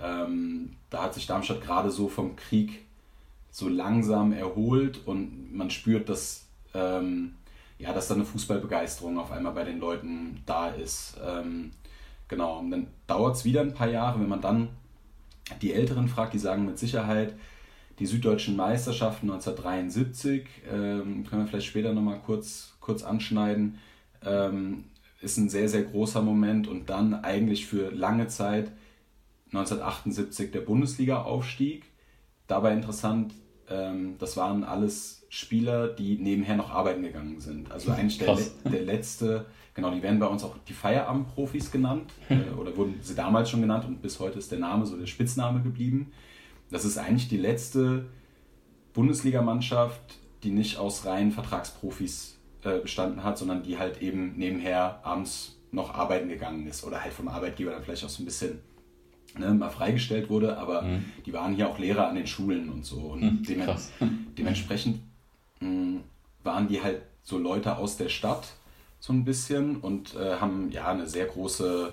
Ähm, 0.00 0.76
da 0.90 1.02
hat 1.02 1.14
sich 1.14 1.26
Darmstadt 1.26 1.62
gerade 1.62 1.90
so 1.90 2.08
vom 2.08 2.36
Krieg 2.36 2.84
so 3.50 3.68
langsam 3.68 4.32
erholt 4.32 5.00
und 5.06 5.54
man 5.54 5.70
spürt, 5.70 6.08
dass, 6.08 6.46
ähm, 6.74 7.34
ja, 7.78 7.92
dass 7.92 8.08
da 8.08 8.14
eine 8.14 8.24
Fußballbegeisterung 8.24 9.18
auf 9.18 9.30
einmal 9.30 9.52
bei 9.52 9.64
den 9.64 9.78
Leuten 9.78 10.42
da 10.46 10.70
ist. 10.70 11.18
Ähm, 11.24 11.72
genau, 12.28 12.58
und 12.60 12.70
dann 12.70 12.86
dauert 13.06 13.36
es 13.36 13.44
wieder 13.44 13.60
ein 13.60 13.74
paar 13.74 13.90
Jahre, 13.90 14.20
wenn 14.20 14.28
man 14.28 14.40
dann 14.40 14.68
die 15.60 15.74
Älteren 15.74 16.08
fragt, 16.08 16.32
die 16.32 16.38
sagen 16.38 16.64
mit 16.64 16.78
Sicherheit, 16.78 17.34
die 17.98 18.06
süddeutschen 18.06 18.56
Meisterschaften 18.56 19.30
1973, 19.30 20.48
ähm, 20.70 21.26
können 21.26 21.42
wir 21.42 21.46
vielleicht 21.46 21.66
später 21.66 21.92
nochmal 21.92 22.20
kurz, 22.24 22.74
kurz 22.80 23.02
anschneiden, 23.02 23.78
ähm, 24.24 24.84
ist 25.22 25.36
ein 25.36 25.48
sehr, 25.48 25.68
sehr 25.68 25.82
großer 25.82 26.22
Moment 26.22 26.68
und 26.68 26.90
dann 26.90 27.14
eigentlich 27.14 27.66
für 27.66 27.90
lange 27.90 28.26
Zeit 28.28 28.72
1978 29.46 30.50
der 30.50 30.60
Bundesliga-Aufstieg. 30.60 31.84
dabei 32.48 32.74
interessant, 32.74 33.32
ähm, 33.68 34.16
das 34.18 34.36
waren 34.36 34.64
alles 34.64 35.24
Spieler, 35.28 35.88
die 35.88 36.18
nebenher 36.18 36.56
noch 36.56 36.70
arbeiten 36.70 37.02
gegangen 37.02 37.40
sind. 37.40 37.70
Also 37.70 37.92
eigentlich 37.92 38.18
der, 38.18 38.36
der 38.70 38.82
letzte, 38.82 39.46
genau, 39.74 39.90
die 39.90 40.02
werden 40.02 40.18
bei 40.18 40.26
uns 40.26 40.44
auch 40.44 40.56
die 40.68 40.74
Feierabendprofis 40.74 41.70
genannt 41.70 42.12
äh, 42.28 42.50
oder 42.58 42.76
wurden 42.76 42.98
sie 43.00 43.14
damals 43.14 43.48
schon 43.48 43.62
genannt 43.62 43.84
und 43.86 44.02
bis 44.02 44.20
heute 44.20 44.38
ist 44.38 44.50
der 44.50 44.58
Name 44.58 44.84
so 44.84 44.96
der 44.96 45.06
Spitzname 45.06 45.62
geblieben. 45.62 46.12
Das 46.70 46.84
ist 46.84 46.98
eigentlich 46.98 47.28
die 47.28 47.38
letzte 47.38 48.06
Bundesligamannschaft, 48.92 50.18
die 50.42 50.50
nicht 50.50 50.78
aus 50.78 51.06
reinen 51.06 51.30
Vertragsprofis 51.30 52.38
äh, 52.64 52.78
bestanden 52.78 53.24
hat, 53.24 53.38
sondern 53.38 53.62
die 53.62 53.78
halt 53.78 54.02
eben 54.02 54.34
nebenher 54.36 55.00
abends 55.02 55.56
noch 55.70 55.94
arbeiten 55.94 56.28
gegangen 56.28 56.66
ist 56.66 56.84
oder 56.84 57.02
halt 57.02 57.12
vom 57.12 57.28
Arbeitgeber 57.28 57.70
dann 57.72 57.82
vielleicht 57.82 58.04
auch 58.04 58.10
so 58.10 58.22
ein 58.22 58.26
bisschen 58.26 58.60
ne, 59.38 59.52
mal 59.52 59.70
freigestellt 59.70 60.28
wurde, 60.28 60.58
aber 60.58 60.82
mhm. 60.82 61.04
die 61.24 61.32
waren 61.32 61.54
hier 61.54 61.68
auch 61.68 61.78
Lehrer 61.78 62.08
an 62.08 62.14
den 62.14 62.26
Schulen 62.26 62.68
und 62.68 62.84
so. 62.84 62.96
Und 62.96 63.22
mhm, 63.22 63.42
dem, 63.42 63.62
dementsprechend 64.38 65.00
mh, 65.60 65.68
hm, 65.68 66.00
waren 66.42 66.68
die 66.68 66.82
halt 66.82 67.02
so 67.22 67.38
Leute 67.38 67.76
aus 67.76 67.96
der 67.96 68.08
Stadt 68.08 68.48
so 69.00 69.12
ein 69.12 69.24
bisschen 69.24 69.76
und 69.76 70.14
äh, 70.14 70.36
haben 70.36 70.70
ja 70.70 70.88
eine 70.88 71.08
sehr 71.08 71.26
große, 71.26 71.92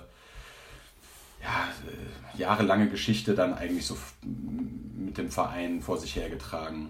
ja, 1.42 1.68
äh, 1.88 2.38
jahrelange 2.38 2.88
Geschichte 2.88 3.34
dann 3.34 3.54
eigentlich 3.54 3.86
so 3.86 3.96
mit 4.22 5.18
dem 5.18 5.30
Verein 5.30 5.82
vor 5.82 5.98
sich 5.98 6.14
hergetragen. 6.16 6.88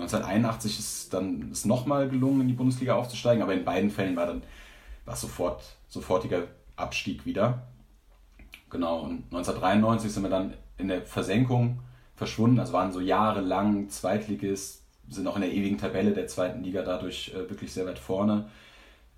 Ähm, 0.00 0.04
1981 0.04 0.78
ist 0.78 1.14
dann 1.14 1.50
es 1.52 1.64
nochmal 1.64 2.08
gelungen, 2.08 2.42
in 2.42 2.48
die 2.48 2.54
Bundesliga 2.54 2.94
aufzusteigen, 2.94 3.42
aber 3.42 3.54
in 3.54 3.64
beiden 3.64 3.90
Fällen 3.90 4.16
war 4.16 4.26
dann 4.26 4.42
war 5.04 5.16
sofort, 5.16 5.62
sofortiger 5.88 6.44
Abstieg 6.76 7.26
wieder. 7.26 7.66
Genau, 8.70 9.00
und 9.00 9.24
1993 9.32 10.12
sind 10.12 10.22
wir 10.22 10.30
dann 10.30 10.54
in 10.78 10.88
der 10.88 11.02
Versenkung 11.02 11.80
verschwunden. 12.14 12.60
Also 12.60 12.72
waren 12.72 12.92
so 12.92 13.00
jahrelang 13.00 13.88
Zweitligist, 13.88 14.82
sind 15.08 15.26
auch 15.26 15.36
in 15.36 15.42
der 15.42 15.52
ewigen 15.52 15.78
Tabelle 15.78 16.12
der 16.12 16.28
zweiten 16.28 16.62
Liga 16.62 16.82
dadurch 16.82 17.32
äh, 17.34 17.50
wirklich 17.50 17.72
sehr 17.72 17.86
weit 17.86 17.98
vorne. 17.98 18.48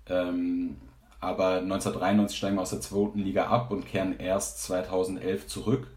Ähm, 0.07 0.77
aber 1.19 1.57
1993 1.59 2.37
steigen 2.37 2.55
wir 2.55 2.61
aus 2.61 2.71
der 2.71 2.81
zweiten 2.81 3.19
Liga 3.19 3.47
ab 3.47 3.71
und 3.71 3.85
kehren 3.85 4.17
erst 4.19 4.63
2011 4.63 5.47
zurück. 5.47 5.87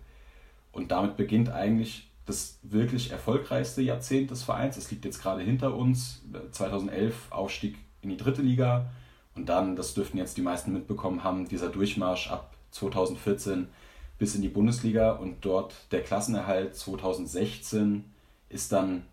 Und 0.72 0.90
damit 0.90 1.16
beginnt 1.16 1.50
eigentlich 1.50 2.05
das 2.26 2.58
wirklich 2.62 3.12
erfolgreichste 3.12 3.82
Jahrzehnt 3.82 4.30
des 4.30 4.42
Vereins. 4.42 4.76
Es 4.76 4.90
liegt 4.90 5.04
jetzt 5.04 5.22
gerade 5.22 5.42
hinter 5.42 5.74
uns. 5.74 6.22
2011 6.50 7.30
Aufstieg 7.30 7.78
in 8.02 8.10
die 8.10 8.16
dritte 8.16 8.42
Liga. 8.42 8.90
Und 9.34 9.48
dann, 9.48 9.76
das 9.76 9.94
dürften 9.94 10.18
jetzt 10.18 10.36
die 10.36 10.42
meisten 10.42 10.72
mitbekommen 10.72 11.22
haben, 11.22 11.46
dieser 11.46 11.68
Durchmarsch 11.68 12.30
ab 12.30 12.54
2014 12.72 13.68
bis 14.18 14.34
in 14.34 14.42
die 14.42 14.48
Bundesliga 14.48 15.12
und 15.12 15.44
dort 15.44 15.74
der 15.90 16.02
Klassenerhalt 16.02 16.74
2016 16.74 18.04
ist 18.48 18.72
dann 18.72 19.04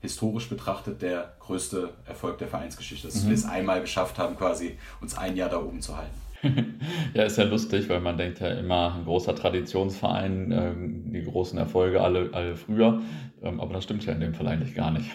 historisch 0.00 0.48
betrachtet 0.48 1.02
der 1.02 1.34
größte 1.40 1.92
Erfolg 2.06 2.38
der 2.38 2.48
Vereinsgeschichte, 2.48 3.08
dass 3.08 3.22
mhm. 3.22 3.28
wir 3.28 3.34
es 3.34 3.44
einmal 3.44 3.82
geschafft 3.82 4.18
haben, 4.18 4.36
quasi 4.36 4.78
uns 5.02 5.16
ein 5.16 5.36
Jahr 5.36 5.50
da 5.50 5.60
oben 5.60 5.82
zu 5.82 5.96
halten. 5.96 6.18
ja, 7.14 7.24
ist 7.24 7.38
ja 7.38 7.44
lustig, 7.44 7.88
weil 7.88 8.00
man 8.00 8.16
denkt 8.16 8.40
ja 8.40 8.48
immer, 8.48 8.94
ein 8.94 9.04
großer 9.04 9.34
Traditionsverein, 9.34 10.52
ähm, 10.52 11.12
die 11.12 11.22
großen 11.22 11.58
Erfolge 11.58 12.00
alle, 12.00 12.30
alle 12.32 12.56
früher, 12.56 13.02
ähm, 13.42 13.60
aber 13.60 13.74
das 13.74 13.84
stimmt 13.84 14.04
ja 14.06 14.12
in 14.12 14.20
dem 14.20 14.34
Fall 14.34 14.48
eigentlich 14.48 14.74
gar 14.74 14.90
nicht. 14.90 15.10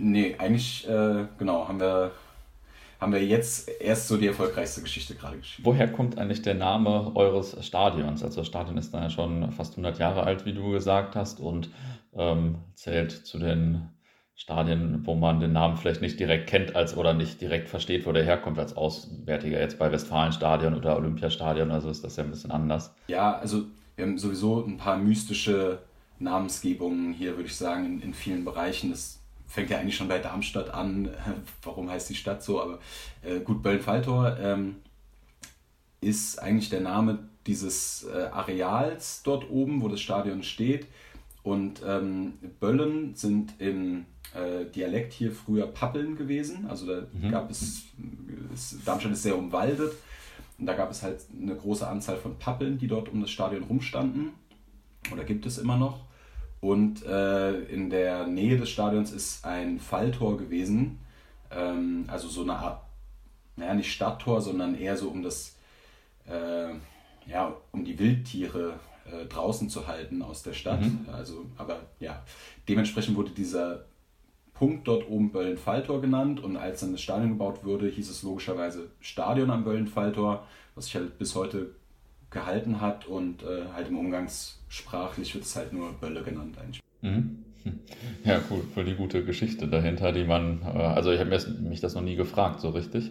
Nee, 0.00 0.36
eigentlich, 0.38 0.88
äh, 0.88 1.26
genau, 1.38 1.68
haben 1.68 1.80
wir 1.80 2.12
haben 3.00 3.12
wir 3.12 3.24
jetzt 3.24 3.70
erst 3.80 4.08
so 4.08 4.18
die 4.18 4.26
erfolgreichste 4.26 4.82
Geschichte 4.82 5.14
gerade 5.14 5.38
geschrieben. 5.38 5.64
Woher 5.64 5.90
kommt 5.90 6.18
eigentlich 6.18 6.42
der 6.42 6.54
Name 6.54 7.12
eures 7.14 7.56
Stadions? 7.64 8.22
Also 8.22 8.40
das 8.40 8.46
Stadion 8.46 8.76
ist 8.76 8.92
dann 8.92 9.04
ja 9.04 9.10
schon 9.10 9.50
fast 9.52 9.72
100 9.72 9.98
Jahre 9.98 10.24
alt, 10.24 10.44
wie 10.44 10.52
du 10.52 10.70
gesagt 10.72 11.16
hast, 11.16 11.40
und 11.40 11.70
ähm, 12.14 12.58
zählt 12.74 13.12
zu 13.12 13.38
den 13.38 13.88
Stadien, 14.40 15.02
wo 15.04 15.14
man 15.14 15.38
den 15.38 15.52
Namen 15.52 15.76
vielleicht 15.76 16.00
nicht 16.00 16.18
direkt 16.18 16.48
kennt 16.48 16.74
als 16.74 16.96
oder 16.96 17.12
nicht 17.12 17.42
direkt 17.42 17.68
versteht, 17.68 18.06
wo 18.06 18.12
der 18.12 18.24
herkommt 18.24 18.58
als 18.58 18.74
Auswärtiger. 18.74 19.60
Jetzt 19.60 19.78
bei 19.78 19.92
Westfalenstadion 19.92 20.74
oder 20.74 20.96
Olympiastadion, 20.96 21.70
also 21.70 21.90
ist 21.90 22.02
das 22.02 22.16
ja 22.16 22.24
ein 22.24 22.30
bisschen 22.30 22.50
anders. 22.50 22.94
Ja, 23.08 23.36
also 23.36 23.64
wir 23.96 24.06
haben 24.06 24.16
sowieso 24.16 24.64
ein 24.64 24.78
paar 24.78 24.96
mystische 24.96 25.80
Namensgebungen 26.18 27.12
hier, 27.12 27.36
würde 27.36 27.48
ich 27.48 27.56
sagen, 27.56 27.84
in, 27.84 28.00
in 28.00 28.14
vielen 28.14 28.46
Bereichen. 28.46 28.90
Das 28.90 29.20
fängt 29.46 29.68
ja 29.68 29.78
eigentlich 29.78 29.96
schon 29.96 30.08
bei 30.08 30.18
Darmstadt 30.18 30.72
an. 30.72 31.10
Warum 31.62 31.90
heißt 31.90 32.08
die 32.08 32.14
Stadt 32.14 32.42
so? 32.42 32.62
Aber 32.62 32.78
äh, 33.22 33.40
gut, 33.40 33.62
Böllen-Falltor 33.62 34.38
ähm, 34.40 34.76
ist 36.00 36.38
eigentlich 36.38 36.70
der 36.70 36.80
Name 36.80 37.18
dieses 37.46 38.04
äh, 38.04 38.28
Areals 38.32 39.22
dort 39.22 39.50
oben, 39.50 39.82
wo 39.82 39.88
das 39.88 40.00
Stadion 40.00 40.42
steht. 40.42 40.86
Und 41.42 41.82
ähm, 41.86 42.34
Böllen 42.58 43.14
sind 43.14 43.52
im 43.58 44.06
äh, 44.34 44.64
Dialekt 44.66 45.12
hier 45.12 45.32
früher 45.32 45.66
Pappeln 45.66 46.16
gewesen. 46.16 46.66
Also 46.68 46.86
da 46.86 47.06
mhm. 47.12 47.30
gab 47.30 47.50
es, 47.50 47.82
es, 48.52 48.78
Darmstadt 48.84 49.12
ist 49.12 49.22
sehr 49.22 49.36
umwaldet. 49.36 49.92
Und 50.58 50.66
da 50.66 50.74
gab 50.74 50.90
es 50.90 51.02
halt 51.02 51.20
eine 51.40 51.56
große 51.56 51.86
Anzahl 51.86 52.16
von 52.16 52.38
Pappeln, 52.38 52.78
die 52.78 52.86
dort 52.86 53.08
um 53.08 53.20
das 53.20 53.30
Stadion 53.30 53.62
rumstanden. 53.64 54.32
Oder 55.12 55.24
gibt 55.24 55.46
es 55.46 55.58
immer 55.58 55.76
noch. 55.76 56.04
Und 56.60 57.04
äh, 57.06 57.58
in 57.64 57.88
der 57.88 58.26
Nähe 58.26 58.58
des 58.58 58.68
Stadions 58.68 59.12
ist 59.12 59.44
ein 59.46 59.80
Falltor 59.80 60.36
gewesen. 60.36 60.98
Ähm, 61.50 62.04
also 62.08 62.28
so 62.28 62.42
eine 62.42 62.56
Art, 62.56 62.82
naja, 63.56 63.74
nicht 63.74 63.92
Stadttor, 63.92 64.42
sondern 64.42 64.74
eher 64.74 64.96
so 64.96 65.08
um 65.08 65.22
das, 65.22 65.56
äh, 66.28 66.68
ja, 67.26 67.56
um 67.72 67.84
die 67.84 67.98
Wildtiere 67.98 68.78
äh, 69.10 69.24
draußen 69.26 69.70
zu 69.70 69.86
halten 69.86 70.20
aus 70.20 70.42
der 70.42 70.52
Stadt. 70.52 70.82
Mhm. 70.82 71.06
Also, 71.10 71.46
aber 71.56 71.80
ja, 71.98 72.22
dementsprechend 72.68 73.16
wurde 73.16 73.30
dieser 73.30 73.86
Punkt 74.60 74.86
dort 74.86 75.08
oben 75.08 75.32
Böllen-Falltor 75.32 76.02
genannt 76.02 76.44
und 76.44 76.58
als 76.58 76.80
dann 76.80 76.92
das 76.92 77.00
Stadion 77.00 77.30
gebaut 77.30 77.64
wurde, 77.64 77.88
hieß 77.88 78.10
es 78.10 78.22
logischerweise 78.22 78.90
Stadion 79.00 79.50
am 79.50 79.64
Böllen-Falltor, 79.64 80.46
was 80.74 80.84
sich 80.84 80.96
halt 80.96 81.18
bis 81.18 81.34
heute 81.34 81.70
gehalten 82.28 82.82
hat 82.82 83.06
und 83.06 83.42
äh, 83.42 83.72
halt 83.72 83.88
im 83.88 83.98
Umgangssprachlich 83.98 85.34
wird 85.34 85.44
es 85.44 85.56
halt 85.56 85.72
nur 85.72 85.94
Bölle 85.94 86.22
genannt 86.22 86.58
eigentlich. 86.60 86.80
Mhm. 87.00 87.38
Ja, 88.24 88.40
cool, 88.50 88.62
voll 88.74 88.84
die 88.84 88.94
gute 88.94 89.24
Geschichte 89.24 89.66
dahinter, 89.66 90.12
die 90.12 90.24
man, 90.24 90.60
äh, 90.62 90.78
also 90.78 91.10
ich 91.10 91.20
habe 91.20 91.30
mich 91.30 91.80
das 91.80 91.94
noch 91.94 92.02
nie 92.02 92.16
gefragt, 92.16 92.60
so 92.60 92.70
richtig. 92.70 93.10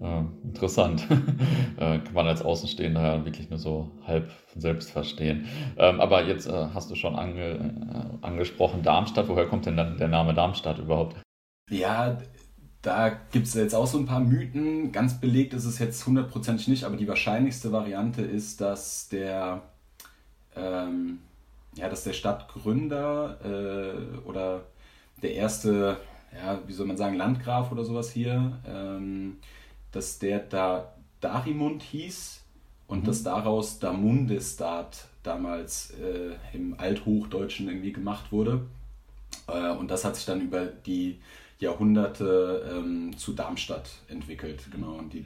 Äh, 0.00 0.22
interessant. 0.44 1.06
äh, 1.76 1.98
kann 1.98 2.14
man 2.14 2.28
als 2.28 2.42
Außenstehender 2.42 3.02
ja 3.02 3.24
wirklich 3.24 3.50
nur 3.50 3.58
so 3.58 3.90
halb 4.06 4.30
selbst 4.54 4.90
verstehen. 4.90 5.46
Ähm, 5.76 6.00
aber 6.00 6.24
jetzt 6.24 6.46
äh, 6.46 6.68
hast 6.72 6.90
du 6.90 6.94
schon 6.94 7.16
ange, 7.16 8.18
äh, 8.22 8.24
angesprochen 8.26 8.82
Darmstadt. 8.82 9.28
Woher 9.28 9.46
kommt 9.46 9.66
denn 9.66 9.76
dann 9.76 9.98
der 9.98 10.08
Name 10.08 10.34
Darmstadt 10.34 10.78
überhaupt? 10.78 11.16
Ja, 11.70 12.18
da 12.82 13.08
gibt 13.08 13.46
es 13.46 13.54
jetzt 13.54 13.74
auch 13.74 13.86
so 13.86 13.98
ein 13.98 14.06
paar 14.06 14.20
Mythen. 14.20 14.92
Ganz 14.92 15.20
belegt 15.20 15.52
ist 15.52 15.64
es 15.64 15.80
jetzt 15.80 16.06
hundertprozentig 16.06 16.68
nicht, 16.68 16.84
aber 16.84 16.96
die 16.96 17.08
wahrscheinlichste 17.08 17.72
Variante 17.72 18.22
ist, 18.22 18.60
dass 18.60 19.08
der, 19.08 19.62
ähm, 20.54 21.18
ja, 21.74 21.88
dass 21.88 22.04
der 22.04 22.12
Stadtgründer 22.12 23.38
äh, 23.44 24.28
oder 24.28 24.62
der 25.22 25.34
erste, 25.34 25.96
ja, 26.32 26.60
wie 26.66 26.72
soll 26.72 26.86
man 26.86 26.96
sagen, 26.96 27.16
Landgraf 27.16 27.72
oder 27.72 27.84
sowas 27.84 28.12
hier, 28.12 28.60
ähm, 28.64 29.38
dass 29.92 30.18
der 30.18 30.38
da 30.40 30.94
Darimund 31.20 31.82
hieß 31.82 32.42
und 32.86 33.02
mhm. 33.02 33.06
dass 33.06 33.22
daraus 33.22 33.78
Damundestat 33.78 35.06
damals 35.22 35.90
äh, 35.90 36.56
im 36.56 36.78
Althochdeutschen 36.78 37.68
irgendwie 37.68 37.92
gemacht 37.92 38.32
wurde. 38.32 38.66
Äh, 39.46 39.72
und 39.72 39.90
das 39.90 40.04
hat 40.04 40.16
sich 40.16 40.24
dann 40.24 40.40
über 40.40 40.66
die 40.66 41.20
Jahrhunderte 41.60 42.70
ähm, 42.72 43.16
zu 43.16 43.32
Darmstadt 43.32 43.90
entwickelt. 44.08 44.68
Genau. 44.70 44.94
Und, 44.94 45.12
die, 45.12 45.24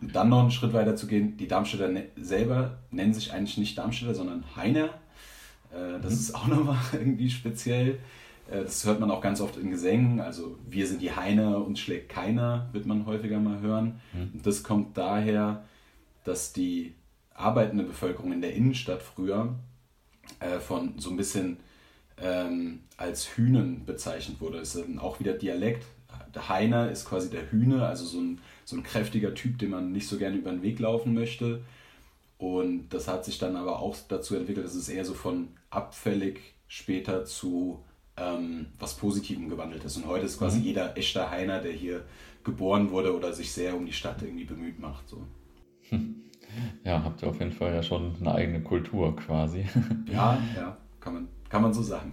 und 0.00 0.14
dann 0.14 0.28
noch 0.28 0.40
einen 0.40 0.50
Schritt 0.50 0.72
weiter 0.72 0.96
zu 0.96 1.06
gehen, 1.06 1.36
die 1.36 1.48
Darmstädter 1.48 1.88
ne 1.88 2.06
selber 2.16 2.78
nennen 2.90 3.12
sich 3.12 3.32
eigentlich 3.32 3.58
nicht 3.58 3.76
Darmstädter, 3.76 4.14
sondern 4.14 4.44
Heiner. 4.56 4.86
Äh, 5.72 6.00
das 6.00 6.12
mhm. 6.12 6.18
ist 6.18 6.34
auch 6.34 6.46
nochmal 6.46 6.78
irgendwie 6.92 7.30
speziell. 7.30 7.98
Äh, 8.52 8.62
das 8.62 8.84
hört 8.84 9.00
man 9.00 9.10
auch 9.10 9.20
ganz 9.20 9.40
oft 9.40 9.56
in 9.56 9.70
Gesängen. 9.70 10.20
Also 10.20 10.58
wir 10.68 10.86
sind 10.86 11.02
die 11.02 11.12
Heine, 11.12 11.58
uns 11.58 11.80
schlägt 11.80 12.08
keiner, 12.08 12.68
wird 12.72 12.86
man 12.86 13.06
häufiger 13.06 13.40
mal 13.40 13.60
hören. 13.60 14.00
Mhm. 14.12 14.30
Und 14.34 14.46
das 14.46 14.62
kommt 14.62 14.96
daher, 14.96 15.64
dass 16.24 16.52
die 16.52 16.94
arbeitende 17.34 17.84
Bevölkerung 17.84 18.32
in 18.32 18.42
der 18.42 18.54
Innenstadt 18.54 19.02
früher 19.02 19.54
äh, 20.40 20.60
von 20.60 20.98
so 20.98 21.10
ein 21.10 21.16
bisschen 21.16 21.56
ähm, 22.18 22.80
als 22.96 23.36
Hühnen 23.36 23.84
bezeichnet 23.84 24.40
wurde. 24.40 24.58
Das 24.58 24.74
ist 24.74 24.84
dann 24.84 24.98
auch 24.98 25.18
wieder 25.18 25.32
Dialekt. 25.32 25.84
Der 26.34 26.48
Heiner 26.48 26.90
ist 26.90 27.06
quasi 27.06 27.30
der 27.30 27.50
Hühne, 27.50 27.86
also 27.86 28.04
so 28.04 28.20
ein, 28.20 28.40
so 28.64 28.76
ein 28.76 28.82
kräftiger 28.82 29.34
Typ, 29.34 29.58
den 29.58 29.70
man 29.70 29.92
nicht 29.92 30.06
so 30.06 30.18
gerne 30.18 30.36
über 30.36 30.50
den 30.50 30.62
Weg 30.62 30.78
laufen 30.78 31.14
möchte. 31.14 31.62
Und 32.38 32.90
das 32.90 33.08
hat 33.08 33.24
sich 33.24 33.38
dann 33.38 33.56
aber 33.56 33.80
auch 33.80 33.96
dazu 34.08 34.34
entwickelt, 34.34 34.66
dass 34.66 34.74
es 34.74 34.88
eher 34.88 35.04
so 35.04 35.14
von 35.14 35.48
abfällig 35.70 36.40
später 36.68 37.24
zu 37.24 37.82
ähm, 38.16 38.66
was 38.78 38.94
Positivem 38.94 39.48
gewandelt 39.48 39.84
ist. 39.84 39.96
Und 39.96 40.06
heute 40.06 40.26
ist 40.26 40.38
quasi 40.38 40.58
mhm. 40.58 40.64
jeder 40.64 40.96
echter 40.96 41.30
Heiner, 41.30 41.60
der 41.60 41.72
hier 41.72 42.04
geboren 42.44 42.90
wurde 42.90 43.16
oder 43.16 43.32
sich 43.32 43.52
sehr 43.52 43.76
um 43.76 43.86
die 43.86 43.92
Stadt 43.92 44.22
irgendwie 44.22 44.44
bemüht 44.44 44.78
macht. 44.78 45.08
So. 45.08 45.26
Ja, 46.84 47.02
habt 47.02 47.22
ihr 47.22 47.28
auf 47.28 47.38
jeden 47.38 47.52
Fall 47.52 47.72
ja 47.72 47.82
schon 47.82 48.14
eine 48.20 48.34
eigene 48.34 48.60
Kultur 48.60 49.16
quasi. 49.16 49.64
Ja, 50.12 50.38
ja, 50.54 50.76
kann 51.00 51.14
man, 51.14 51.28
kann 51.48 51.62
man 51.62 51.72
so 51.72 51.82
sagen. 51.82 52.12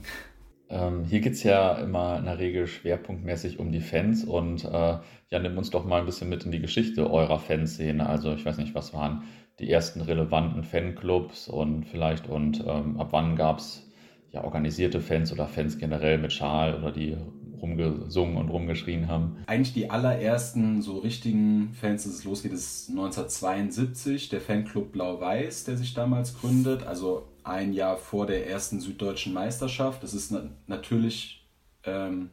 Ähm, 0.69 1.03
hier 1.03 1.19
geht 1.19 1.33
es 1.33 1.43
ja 1.43 1.73
immer 1.73 2.17
in 2.17 2.25
der 2.25 2.39
Regel 2.39 2.67
schwerpunktmäßig 2.67 3.59
um 3.59 3.71
die 3.71 3.81
Fans 3.81 4.23
und 4.23 4.63
äh, 4.63 4.99
ja, 5.29 5.39
nimm 5.41 5.57
uns 5.57 5.71
doch 5.71 5.83
mal 5.83 5.99
ein 5.99 6.05
bisschen 6.05 6.29
mit 6.29 6.45
in 6.45 6.51
die 6.51 6.61
Geschichte 6.61 7.11
eurer 7.11 7.39
Fanszene. 7.39 8.07
Also 8.07 8.33
ich 8.33 8.45
weiß 8.45 8.57
nicht, 8.57 8.75
was 8.75 8.93
waren 8.93 9.23
die 9.59 9.69
ersten 9.69 9.99
relevanten 10.01 10.63
Fanclubs 10.63 11.47
und 11.47 11.85
vielleicht 11.85 12.29
und 12.29 12.63
ähm, 12.65 12.99
ab 12.99 13.09
wann 13.11 13.35
gab 13.35 13.59
es 13.59 13.88
ja 14.31 14.43
organisierte 14.43 15.01
Fans 15.01 15.31
oder 15.31 15.47
Fans 15.47 15.77
generell 15.77 16.17
mit 16.17 16.33
Schal 16.33 16.75
oder 16.75 16.91
die 16.91 17.17
rumgesungen 17.61 18.37
und 18.37 18.49
rumgeschrien 18.49 19.07
haben. 19.07 19.37
Eigentlich 19.45 19.73
die 19.73 19.89
allerersten 19.89 20.81
so 20.81 20.99
richtigen 20.99 21.73
Fans, 21.73 22.03
dass 22.03 22.13
es 22.13 22.23
losgeht, 22.23 22.53
ist 22.53 22.89
1972, 22.89 24.29
der 24.29 24.41
Fanclub 24.41 24.91
Blau-Weiß, 24.91 25.65
der 25.65 25.77
sich 25.77 25.93
damals 25.93 26.39
gründet. 26.39 26.83
Also 26.83 27.27
ein 27.43 27.73
Jahr 27.73 27.97
vor 27.97 28.25
der 28.25 28.47
ersten 28.47 28.79
süddeutschen 28.79 29.33
Meisterschaft. 29.33 30.03
Das 30.03 30.13
ist 30.13 30.31
na 30.31 30.49
natürlich 30.67 31.45
ähm, 31.83 32.29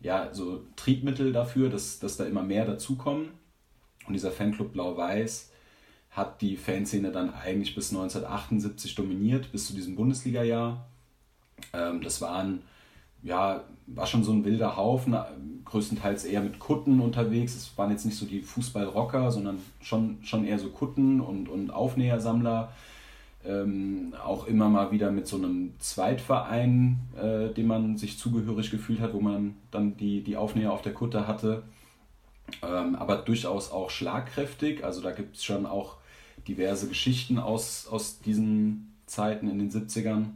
ja, 0.00 0.32
so 0.32 0.62
Triebmittel 0.76 1.32
dafür, 1.32 1.70
dass, 1.70 1.98
dass 1.98 2.16
da 2.16 2.24
immer 2.24 2.42
mehr 2.42 2.64
dazukommen. 2.64 3.30
Und 4.06 4.14
dieser 4.14 4.30
Fanclub 4.30 4.72
Blau-Weiß 4.72 5.52
hat 6.10 6.40
die 6.40 6.56
Fanszene 6.56 7.12
dann 7.12 7.34
eigentlich 7.34 7.74
bis 7.74 7.90
1978 7.90 8.94
dominiert, 8.94 9.52
bis 9.52 9.66
zu 9.66 9.74
diesem 9.74 9.96
Bundesliga-Jahr. 9.96 10.88
Ähm, 11.72 12.00
das 12.02 12.20
waren, 12.20 12.62
ja, 13.22 13.64
war 13.86 14.06
schon 14.06 14.24
so 14.24 14.32
ein 14.32 14.44
wilder 14.44 14.76
Haufen, 14.76 15.16
größtenteils 15.64 16.24
eher 16.24 16.40
mit 16.40 16.58
Kutten 16.58 17.00
unterwegs. 17.00 17.54
Es 17.54 17.76
waren 17.76 17.90
jetzt 17.90 18.04
nicht 18.04 18.16
so 18.16 18.26
die 18.26 18.42
Fußballrocker, 18.42 19.30
sondern 19.30 19.58
schon, 19.80 20.18
schon 20.22 20.44
eher 20.44 20.58
so 20.58 20.68
Kutten 20.70 21.20
und, 21.20 21.48
und 21.48 21.70
Aufnähersammler 21.70 22.72
ähm, 23.44 24.14
auch 24.22 24.46
immer 24.46 24.68
mal 24.68 24.90
wieder 24.90 25.10
mit 25.10 25.26
so 25.26 25.36
einem 25.36 25.72
Zweitverein, 25.78 26.98
äh, 27.16 27.52
dem 27.54 27.66
man 27.66 27.96
sich 27.96 28.18
zugehörig 28.18 28.70
gefühlt 28.70 29.00
hat, 29.00 29.14
wo 29.14 29.20
man 29.20 29.54
dann 29.70 29.96
die, 29.96 30.22
die 30.22 30.36
Aufnäher 30.36 30.72
auf 30.72 30.82
der 30.82 30.94
Kutte 30.94 31.26
hatte. 31.26 31.62
Ähm, 32.62 32.96
aber 32.96 33.16
durchaus 33.16 33.70
auch 33.70 33.90
schlagkräftig. 33.90 34.84
Also 34.84 35.00
da 35.00 35.12
gibt 35.12 35.36
es 35.36 35.44
schon 35.44 35.66
auch 35.66 35.96
diverse 36.46 36.88
Geschichten 36.88 37.38
aus, 37.38 37.86
aus 37.88 38.20
diesen 38.20 38.94
Zeiten 39.06 39.48
in 39.48 39.58
den 39.58 39.70
70ern. 39.70 40.26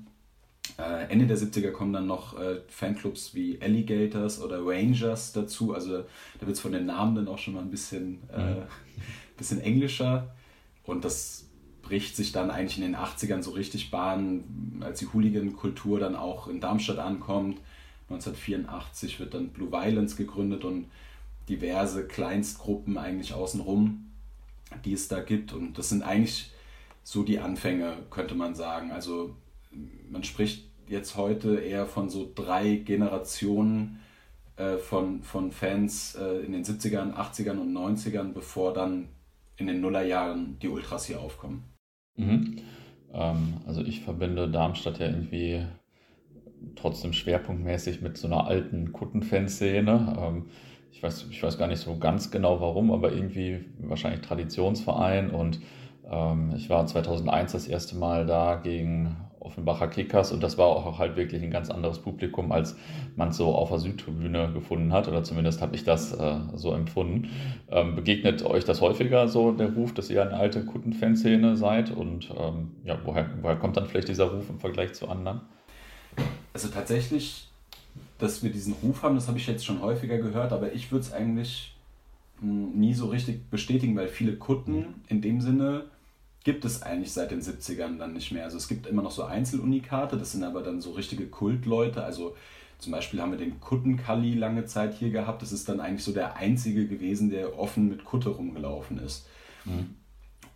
Äh, 0.79 1.11
Ende 1.11 1.27
der 1.27 1.37
70er 1.37 1.71
kommen 1.71 1.93
dann 1.93 2.07
noch 2.07 2.39
äh, 2.39 2.61
Fanclubs 2.69 3.35
wie 3.35 3.61
Alligators 3.61 4.41
oder 4.41 4.65
Rangers 4.65 5.33
dazu. 5.33 5.75
Also 5.75 6.05
da 6.39 6.47
wird 6.47 6.53
es 6.57 6.61
von 6.61 6.73
den 6.73 6.87
Namen 6.87 7.15
dann 7.15 7.29
auch 7.29 7.39
schon 7.39 7.55
mal 7.55 7.61
ein 7.61 7.71
bisschen, 7.71 8.21
äh, 8.33 8.55
mhm. 8.55 8.63
bisschen 9.37 9.61
englischer. 9.61 10.35
Und 10.85 11.05
das 11.05 11.47
bricht 11.83 12.17
sich 12.17 12.33
dann 12.33 12.51
eigentlich 12.51 12.79
in 12.79 12.85
den 12.85 12.97
80ern 12.97 13.43
so 13.43 13.51
richtig 13.51 13.91
Bahn, 13.91 14.81
als 14.81 15.01
die 15.01 15.07
Hooligan-Kultur 15.07 15.99
dann 15.99 16.17
auch 16.17 16.49
in 16.49 16.61
Darmstadt 16.61 16.99
ankommt. 16.99 17.59
1984 18.09 19.21
wird 19.21 19.35
dann 19.35 19.49
Blue 19.49 19.71
Violence 19.71 20.17
gegründet 20.17 20.65
und 20.65 20.87
diverse 21.49 22.07
Kleinstgruppen 22.07 22.99
eigentlich 22.99 23.35
außenrum, 23.35 24.11
die 24.85 24.93
es 24.93 25.09
da 25.09 25.21
gibt. 25.21 25.53
Und 25.53 25.77
das 25.77 25.89
sind 25.89 26.03
eigentlich 26.03 26.53
so 27.03 27.25
die 27.25 27.41
Anfänge, 27.41 27.97
könnte 28.11 28.35
man 28.35 28.55
sagen. 28.55 28.93
Also 28.93 29.35
man 30.11 30.25
spricht 30.25 30.71
jetzt 30.87 31.17
heute 31.17 31.57
eher 31.57 31.87
von 31.87 32.11
so 32.11 32.31
drei 32.35 32.77
Generationen 32.77 34.01
äh, 34.57 34.77
von, 34.77 35.23
von 35.23 35.51
Fans 35.51 36.15
äh, 36.15 36.45
in 36.45 36.53
den 36.53 36.65
70ern, 36.65 37.15
80ern 37.15 37.59
und 37.59 37.73
90ern, 37.73 38.33
bevor 38.33 38.75
dann 38.75 39.09
in 39.57 39.67
den 39.67 39.81
Nullerjahren 39.81 40.59
die 40.61 40.69
Ultras 40.69 41.07
hier 41.07 41.21
aufkommen. 41.21 41.65
Mhm. 42.17 42.59
Ähm, 43.13 43.55
also 43.67 43.83
ich 43.83 44.03
verbinde 44.03 44.51
Darmstadt 44.51 44.99
ja 44.99 45.07
irgendwie 45.07 45.65
trotzdem 46.77 47.13
schwerpunktmäßig 47.13 48.03
mit 48.03 48.17
so 48.17 48.27
einer 48.27 48.47
alten 48.47 48.93
Kuttenfanszene. 48.93 50.17
Ähm, 50.19 50.47
ich, 50.91 51.03
weiß, 51.03 51.27
ich 51.31 51.43
weiß 51.43 51.59
gar 51.59 51.69
nicht 51.69 51.81
so 51.81 51.97
ganz 51.99 52.31
genau 52.31 52.61
warum, 52.61 52.93
aber 52.93 53.13
irgendwie 53.13 53.65
wahrscheinlich 53.79 54.21
Traditionsverein 54.21 55.31
und 55.31 55.61
ich 56.57 56.69
war 56.69 56.87
2001 56.87 57.53
das 57.53 57.67
erste 57.67 57.97
Mal 57.97 58.27
da 58.27 58.57
gegen 58.57 59.17
Offenbacher 59.43 59.89
Kickers 59.89 60.31
und 60.31 60.43
das 60.43 60.57
war 60.57 60.67
auch 60.67 60.99
halt 60.99 61.17
wirklich 61.17 61.43
ein 61.43 61.51
ganz 61.51 61.69
anderes 61.69 61.99
Publikum, 61.99 62.53
als 62.53 62.77
man 63.17 63.31
es 63.31 63.37
so 63.37 63.55
auf 63.55 63.71
der 63.71 63.81
Südtribüne 63.81 64.53
gefunden 64.53 64.93
hat 64.93 65.09
oder 65.09 65.25
zumindest 65.25 65.61
habe 65.61 65.75
ich 65.75 65.85
das 65.85 66.13
äh, 66.13 66.37
so 66.55 66.73
empfunden. 66.73 67.29
Ähm, 67.69 67.97
begegnet 67.97 68.45
euch 68.45 68.65
das 68.65 68.81
häufiger 68.81 69.27
so 69.29 69.51
der 69.51 69.73
Ruf, 69.75 69.95
dass 69.95 70.11
ihr 70.11 70.23
eine 70.23 70.35
alte 70.35 70.65
Kuttenfanszene 70.65 71.57
seid 71.57 71.91
und 71.91 72.31
ähm, 72.37 72.71
ja, 72.85 72.99
woher, 73.05 73.29
woher 73.41 73.57
kommt 73.57 73.77
dann 73.77 73.87
vielleicht 73.87 74.09
dieser 74.09 74.31
Ruf 74.31 74.49
im 74.49 74.61
Vergleich 74.61 74.93
zu 74.93 75.09
anderen? 75.09 75.41
Also 76.53 76.69
tatsächlich, 76.69 77.49
dass 78.19 78.45
wir 78.45 78.51
diesen 78.51 78.75
Ruf 78.75 79.03
haben, 79.03 79.17
das 79.17 79.27
habe 79.27 79.39
ich 79.39 79.47
jetzt 79.47 79.65
schon 79.65 79.83
häufiger 79.83 80.19
gehört, 80.19 80.53
aber 80.53 80.73
ich 80.73 80.93
würde 80.93 81.05
es 81.05 81.13
eigentlich 81.13 81.75
hm, 82.41 82.79
nie 82.79 82.95
so 82.95 83.07
richtig 83.07 83.51
bestätigen, 83.51 83.97
weil 83.97 84.09
viele 84.09 84.37
Kutten 84.37 85.03
in 85.09 85.21
dem 85.21 85.41
Sinne 85.41 85.87
gibt 86.45 86.65
es 86.65 86.83
eigentlich 86.83 87.13
seit 87.13 87.31
den 87.31 87.41
70ern 87.41 87.99
dann 87.99 88.15
nicht 88.15 88.33
mehr. 88.33 88.45
Also 88.45 88.57
es 88.57 88.69
gibt 88.69 88.87
immer 88.87 89.03
noch 89.03 89.11
so 89.11 89.25
Einzelunikate, 89.25 90.17
das 90.17 90.33
sind 90.33 90.45
aber 90.45 90.63
dann 90.63 90.81
so 90.81 90.93
richtige 90.93 91.27
Kultleute. 91.27 92.03
Also 92.03 92.37
zum 92.79 92.93
Beispiel 92.93 93.21
haben 93.21 93.31
wir 93.31 93.39
den 93.39 93.61
Kuttenkalli 93.61 94.35
lange 94.35 94.67
Zeit 94.67 94.95
hier 94.95 95.11
gehabt. 95.11 95.43
Das 95.43 95.53
ist 95.53 95.69
dann 95.69 95.81
eigentlich 95.81 96.05
so 96.05 96.13
der 96.13 96.37
einzige 96.37 96.89
gewesen, 96.89 97.31
der 97.31 97.59
offen 97.59 97.89
mit 97.89 98.05
Kutte 98.05 98.31
rumgelaufen 98.31 98.99
ist. 98.99 99.27
Mhm. 99.65 99.95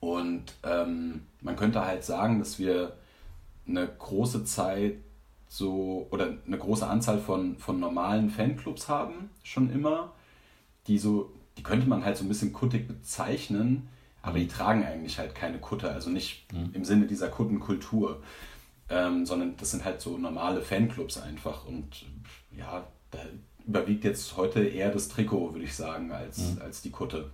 Und 0.01 0.55
ähm, 0.65 1.23
man 1.41 1.57
könnte 1.57 1.85
halt 1.85 2.05
sagen, 2.05 2.41
dass 2.41 2.59
wir 2.59 2.97
eine 3.69 3.87
große 3.87 4.45
Zeit 4.45 4.95
so 5.49 6.09
oder 6.11 6.35
eine 6.47 6.59
große 6.59 6.87
Anzahl 6.87 7.19
von, 7.19 7.57
von 7.59 7.79
normalen 7.79 8.31
Fanclubs 8.31 8.89
haben, 8.89 9.31
schon 9.43 9.71
immer, 9.71 10.13
die 10.87 10.99
so, 10.99 11.33
die 11.57 11.63
könnte 11.63 11.89
man 11.89 12.05
halt 12.05 12.17
so 12.17 12.25
ein 12.25 12.29
bisschen 12.29 12.53
kuttig 12.53 12.89
bezeichnen, 12.89 13.89
aber 14.27 14.41
die 14.41 14.49
tragen 14.49 14.85
eigentlich 14.85 15.19
halt 15.21 15.37
keine 15.37 15.59
Kutte, 15.59 15.89
also 15.89 16.11
nicht 16.11 16.53
mhm. 16.53 16.71
im 16.73 16.85
Sinne 16.85 17.07
dieser 17.07 17.29
Kuttenkultur, 17.29 18.23
ähm, 18.91 19.25
sondern 19.25 19.57
das 19.57 19.71
sind 19.71 19.85
halt 19.85 20.01
so 20.01 20.19
normale 20.19 20.63
Fanclubs 20.63 21.19
einfach. 21.19 21.65
Und 21.65 22.05
ja, 22.51 22.85
da 23.13 23.19
überwiegt 23.67 24.03
jetzt 24.03 24.37
heute 24.37 24.65
eher 24.65 24.91
das 24.91 25.09
Trikot, 25.09 25.53
würde 25.53 25.65
ich 25.65 25.75
sagen, 25.75 26.11
als, 26.11 26.39
mhm. 26.39 26.61
als 26.61 26.83
die 26.83 26.91
Kutte. 26.91 27.31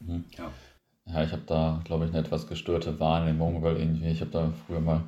Mhm. 0.00 0.24
Ja. 0.36 0.50
ja, 1.06 1.24
ich 1.24 1.32
habe 1.32 1.42
da, 1.46 1.80
glaube 1.84 2.04
ich, 2.04 2.10
eine 2.10 2.20
etwas 2.20 2.46
gestörte 2.46 3.00
Wahrnehmung, 3.00 3.62
weil 3.62 3.78
irgendwie, 3.78 4.10
ich 4.10 4.20
habe 4.20 4.30
da 4.30 4.52
früher 4.66 4.80
mal 4.80 5.04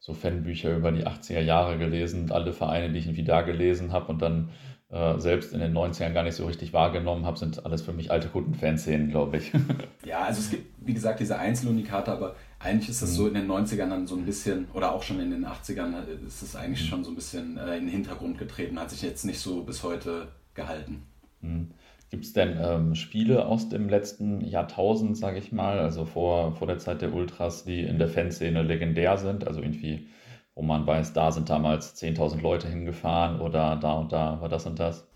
so 0.00 0.14
Fanbücher 0.14 0.76
über 0.76 0.90
die 0.90 1.06
80er 1.06 1.40
Jahre 1.40 1.78
gelesen 1.78 2.22
und 2.22 2.32
alle 2.32 2.52
Vereine, 2.52 2.92
die 2.92 2.98
ich 2.98 3.06
irgendwie 3.06 3.22
da 3.22 3.42
gelesen 3.42 3.92
habe 3.92 4.10
und 4.10 4.20
dann 4.20 4.48
äh, 4.92 5.18
selbst 5.18 5.54
in 5.54 5.60
den 5.60 5.72
90ern 5.72 6.12
gar 6.12 6.22
nicht 6.22 6.34
so 6.34 6.44
richtig 6.44 6.74
wahrgenommen 6.74 7.24
habe, 7.24 7.38
sind 7.38 7.64
alles 7.64 7.80
für 7.80 7.94
mich 7.94 8.10
alte 8.10 8.28
Kunden-Fanszenen, 8.28 9.08
glaube 9.10 9.38
ich. 9.38 9.50
ja, 10.04 10.20
also 10.20 10.40
es 10.40 10.50
gibt, 10.50 10.66
wie 10.86 10.92
gesagt, 10.92 11.20
diese 11.20 11.38
Einzelunikate, 11.38 12.12
aber 12.12 12.36
eigentlich 12.58 12.90
ist 12.90 13.00
das 13.00 13.12
mhm. 13.12 13.14
so 13.14 13.28
in 13.28 13.34
den 13.34 13.50
90ern 13.50 13.88
dann 13.88 14.06
so 14.06 14.16
ein 14.16 14.26
bisschen, 14.26 14.66
oder 14.74 14.92
auch 14.92 15.02
schon 15.02 15.18
in 15.18 15.30
den 15.30 15.46
80ern, 15.46 15.94
äh, 15.94 16.26
ist 16.26 16.42
es 16.42 16.54
eigentlich 16.54 16.82
mhm. 16.82 16.88
schon 16.88 17.04
so 17.04 17.10
ein 17.10 17.14
bisschen 17.14 17.56
äh, 17.56 17.78
in 17.78 17.86
den 17.86 17.88
Hintergrund 17.88 18.36
getreten, 18.38 18.78
hat 18.78 18.90
sich 18.90 19.00
jetzt 19.00 19.24
nicht 19.24 19.40
so 19.40 19.62
bis 19.62 19.82
heute 19.82 20.28
gehalten. 20.52 21.04
Mhm. 21.40 21.70
Gibt 22.10 22.26
es 22.26 22.34
denn 22.34 22.58
ähm, 22.60 22.94
Spiele 22.94 23.46
aus 23.46 23.70
dem 23.70 23.88
letzten 23.88 24.42
Jahrtausend, 24.42 25.16
sage 25.16 25.38
ich 25.38 25.52
mal, 25.52 25.78
also 25.78 26.04
vor, 26.04 26.52
vor 26.52 26.66
der 26.66 26.76
Zeit 26.76 27.00
der 27.00 27.14
Ultras, 27.14 27.64
die 27.64 27.80
in 27.80 27.98
der 27.98 28.08
Fanszene 28.08 28.62
legendär 28.62 29.16
sind? 29.16 29.46
Also 29.46 29.62
irgendwie 29.62 30.06
wo 30.54 30.62
man 30.62 30.86
weiß, 30.86 31.12
da 31.12 31.32
sind 31.32 31.48
damals 31.48 31.96
10.000 31.96 32.40
Leute 32.40 32.68
hingefahren 32.68 33.40
oder 33.40 33.76
da 33.76 33.94
und 33.94 34.12
da 34.12 34.40
war 34.40 34.48
das 34.48 34.66
und 34.66 34.78
das? 34.78 35.06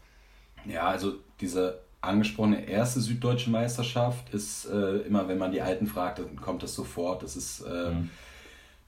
Ja, 0.64 0.88
also 0.88 1.14
diese 1.40 1.80
angesprochene 2.00 2.66
erste 2.68 3.00
süddeutsche 3.00 3.50
Meisterschaft 3.50 4.32
ist 4.32 4.66
äh, 4.66 4.98
immer, 4.98 5.28
wenn 5.28 5.38
man 5.38 5.52
die 5.52 5.60
Alten 5.60 5.86
fragt, 5.86 6.18
dann 6.18 6.36
kommt 6.36 6.62
das 6.62 6.74
sofort. 6.74 7.22
Das 7.22 7.36
ist 7.36 7.60
äh, 7.62 7.90
mhm. 7.90 8.10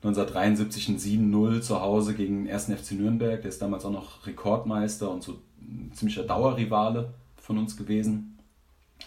1973 0.03 0.89
ein 0.89 0.99
7-0 0.99 1.61
zu 1.61 1.81
Hause 1.81 2.15
gegen 2.15 2.45
den 2.45 2.53
1. 2.53 2.67
FC 2.67 2.93
Nürnberg. 2.93 3.43
Der 3.43 3.49
ist 3.49 3.61
damals 3.61 3.85
auch 3.85 3.91
noch 3.91 4.27
Rekordmeister 4.27 5.11
und 5.11 5.23
so 5.23 5.41
ein 5.61 5.91
ziemlicher 5.93 6.23
Dauerrivale 6.23 7.13
von 7.37 7.59
uns 7.59 7.77
gewesen. 7.77 8.39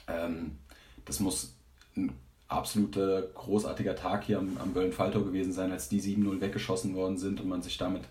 Ähm, 0.08 0.58
das 1.06 1.19
muss 1.19 1.56
ein 1.95 2.13
absoluter 2.51 3.21
großartiger 3.33 3.95
Tag 3.95 4.25
hier 4.25 4.39
am, 4.39 4.57
am 4.59 4.73
Böllen-Falltor 4.73 5.23
gewesen 5.23 5.53
sein, 5.53 5.71
als 5.71 5.89
die 5.89 6.01
7-0 6.01 6.41
weggeschossen 6.41 6.95
worden 6.95 7.17
sind 7.17 7.39
und 7.39 7.47
man 7.47 7.61
sich 7.61 7.77
damit 7.77 8.03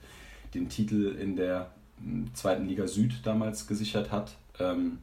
den 0.54 0.68
Titel 0.68 1.16
in 1.20 1.36
der 1.36 1.70
hm, 2.02 2.34
zweiten 2.34 2.66
Liga 2.66 2.86
Süd 2.86 3.20
damals 3.24 3.66
gesichert 3.66 4.10
hat. 4.10 4.32
Ähm, 4.58 4.98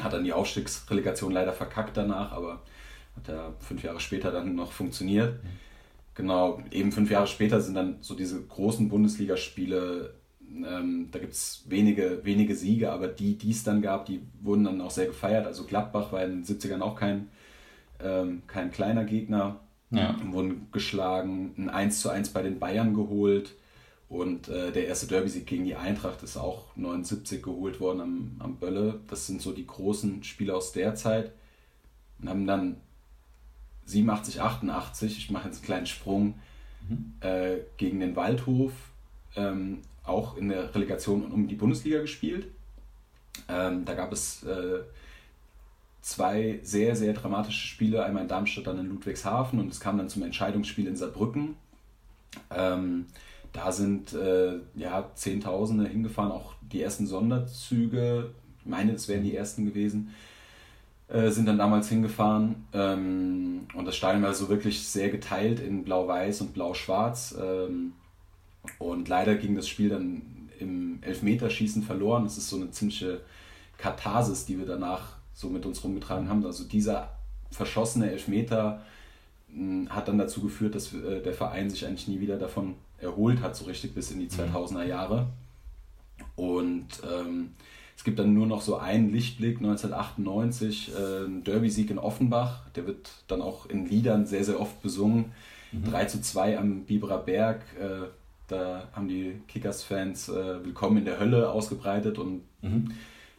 hat 0.00 0.12
dann 0.12 0.24
die 0.24 0.32
Aufstiegsrelegation 0.32 1.32
leider 1.32 1.52
verkackt 1.52 1.96
danach, 1.96 2.32
aber 2.32 2.62
hat 3.16 3.28
ja 3.28 3.54
fünf 3.60 3.82
Jahre 3.82 4.00
später 4.00 4.30
dann 4.30 4.54
noch 4.54 4.72
funktioniert. 4.72 5.42
Mhm. 5.42 5.48
Genau, 6.14 6.62
eben 6.70 6.92
fünf 6.92 7.10
Jahre 7.10 7.26
später 7.26 7.60
sind 7.60 7.74
dann 7.74 7.96
so 8.00 8.14
diese 8.14 8.42
großen 8.42 8.88
Bundesligaspiele, 8.88 10.14
ähm, 10.50 11.08
da 11.10 11.18
gibt 11.18 11.34
es 11.34 11.64
wenige, 11.68 12.20
wenige 12.24 12.54
Siege, 12.54 12.90
aber 12.90 13.08
die, 13.08 13.36
die 13.36 13.50
es 13.50 13.64
dann 13.64 13.82
gab, 13.82 14.06
die 14.06 14.22
wurden 14.40 14.64
dann 14.64 14.80
auch 14.80 14.90
sehr 14.90 15.06
gefeiert. 15.06 15.46
Also 15.46 15.64
Gladbach 15.64 16.12
war 16.12 16.24
in 16.24 16.42
den 16.42 16.44
70ern 16.44 16.80
auch 16.80 16.96
kein 16.96 17.28
ähm, 18.02 18.42
kein 18.46 18.70
kleiner 18.70 19.04
Gegner. 19.04 19.60
Ja. 19.90 20.16
Wurden 20.32 20.68
geschlagen, 20.72 21.54
ein 21.56 21.70
1 21.70 22.00
zu 22.00 22.10
1 22.10 22.30
bei 22.30 22.42
den 22.42 22.58
Bayern 22.58 22.92
geholt 22.92 23.54
Und 24.08 24.48
äh, 24.48 24.72
der 24.72 24.88
erste 24.88 25.06
Derby-Sieg 25.06 25.46
gegen 25.46 25.64
die 25.64 25.76
Eintracht 25.76 26.22
ist 26.22 26.36
auch 26.36 26.76
79 26.76 27.42
geholt 27.42 27.80
worden 27.80 28.00
am, 28.00 28.36
am 28.40 28.56
Bölle. 28.56 29.00
Das 29.08 29.26
sind 29.26 29.40
so 29.40 29.52
die 29.52 29.66
großen 29.66 30.24
Spiele 30.24 30.54
aus 30.54 30.72
der 30.72 30.94
Zeit. 30.96 31.32
Und 32.20 32.28
haben 32.28 32.46
dann 32.46 32.76
87, 33.86 34.40
88, 34.40 35.18
ich 35.18 35.30
mache 35.30 35.46
jetzt 35.46 35.58
einen 35.58 35.66
kleinen 35.66 35.86
Sprung, 35.86 36.34
mhm. 36.88 37.14
äh, 37.20 37.58
gegen 37.76 38.00
den 38.00 38.16
Waldhof 38.16 38.72
ähm, 39.36 39.82
auch 40.04 40.36
in 40.36 40.48
der 40.48 40.74
Relegation 40.74 41.30
um 41.30 41.48
die 41.48 41.54
Bundesliga 41.54 42.00
gespielt. 42.00 42.48
Ähm, 43.48 43.84
da 43.84 43.94
gab 43.94 44.12
es 44.12 44.42
äh, 44.44 44.80
zwei 46.06 46.60
sehr, 46.62 46.94
sehr 46.94 47.14
dramatische 47.14 47.66
Spiele, 47.66 48.04
einmal 48.04 48.22
in 48.22 48.28
Darmstadt, 48.28 48.68
dann 48.68 48.78
in 48.78 48.88
Ludwigshafen 48.90 49.58
und 49.58 49.72
es 49.72 49.80
kam 49.80 49.98
dann 49.98 50.08
zum 50.08 50.22
Entscheidungsspiel 50.22 50.86
in 50.86 50.94
Saarbrücken. 50.94 51.56
Ähm, 52.48 53.06
da 53.52 53.72
sind 53.72 54.12
äh, 54.12 54.60
ja, 54.76 55.10
Zehntausende 55.16 55.88
hingefahren, 55.88 56.30
auch 56.30 56.54
die 56.62 56.80
ersten 56.80 57.08
Sonderzüge, 57.08 58.30
ich 58.60 58.66
meine, 58.66 58.92
es 58.92 59.08
wären 59.08 59.24
die 59.24 59.34
ersten 59.34 59.64
gewesen, 59.64 60.14
äh, 61.08 61.30
sind 61.30 61.46
dann 61.46 61.58
damals 61.58 61.88
hingefahren. 61.88 62.66
Ähm, 62.72 63.66
und 63.74 63.84
das 63.84 63.96
Stadion 63.96 64.22
war 64.22 64.32
so 64.32 64.48
wirklich 64.48 64.86
sehr 64.86 65.10
geteilt 65.10 65.58
in 65.58 65.82
Blau-Weiß 65.82 66.40
und 66.40 66.54
Blau-Schwarz. 66.54 67.36
Ähm, 67.42 67.94
und 68.78 69.08
leider 69.08 69.34
ging 69.34 69.56
das 69.56 69.66
Spiel 69.66 69.88
dann 69.88 70.22
im 70.60 70.98
Elfmeterschießen 71.02 71.82
verloren. 71.82 72.22
Das 72.22 72.38
ist 72.38 72.48
so 72.48 72.56
eine 72.56 72.70
ziemliche 72.70 73.22
Katharsis, 73.76 74.44
die 74.46 74.56
wir 74.56 74.66
danach 74.66 75.15
so 75.36 75.48
mit 75.50 75.66
uns 75.66 75.84
rumgetragen 75.84 76.28
haben. 76.28 76.44
Also 76.44 76.64
dieser 76.64 77.10
verschossene 77.52 78.10
Elfmeter 78.10 78.82
hm, 79.52 79.88
hat 79.90 80.08
dann 80.08 80.18
dazu 80.18 80.40
geführt, 80.40 80.74
dass 80.74 80.92
äh, 80.94 81.22
der 81.22 81.34
Verein 81.34 81.70
sich 81.70 81.86
eigentlich 81.86 82.08
nie 82.08 82.20
wieder 82.20 82.38
davon 82.38 82.74
erholt 82.98 83.42
hat, 83.42 83.54
so 83.54 83.66
richtig 83.66 83.94
bis 83.94 84.10
in 84.10 84.18
die 84.18 84.28
2000er 84.28 84.82
mhm. 84.82 84.88
Jahre. 84.88 85.26
Und 86.34 86.88
ähm, 87.08 87.50
es 87.96 88.02
gibt 88.02 88.18
dann 88.18 88.32
nur 88.32 88.46
noch 88.46 88.62
so 88.62 88.76
einen 88.76 89.12
Lichtblick, 89.12 89.58
1998, 89.58 90.92
äh, 90.94 91.26
ein 91.26 91.44
Derby-Sieg 91.44 91.90
in 91.90 91.98
Offenbach. 91.98 92.62
Der 92.74 92.86
wird 92.86 93.10
dann 93.28 93.42
auch 93.42 93.66
in 93.66 93.86
Liedern 93.86 94.26
sehr, 94.26 94.44
sehr 94.44 94.58
oft 94.58 94.82
besungen. 94.82 95.32
Mhm. 95.70 95.84
3 95.84 96.04
zu 96.06 96.22
2 96.22 96.58
am 96.58 96.84
Biberer 96.84 97.18
Berg. 97.18 97.60
Äh, 97.78 98.08
da 98.48 98.88
haben 98.92 99.08
die 99.08 99.34
Kickers-Fans 99.48 100.30
äh, 100.30 100.64
Willkommen 100.64 100.98
in 100.98 101.04
der 101.04 101.20
Hölle 101.20 101.50
ausgebreitet 101.50 102.18
und 102.18 102.42
mhm. 102.62 102.92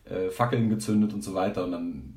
Äh, 0.09 0.29
Fackeln 0.29 0.69
gezündet 0.69 1.13
und 1.13 1.23
so 1.23 1.33
weiter. 1.33 1.65
Und 1.65 1.71
dann 1.71 2.13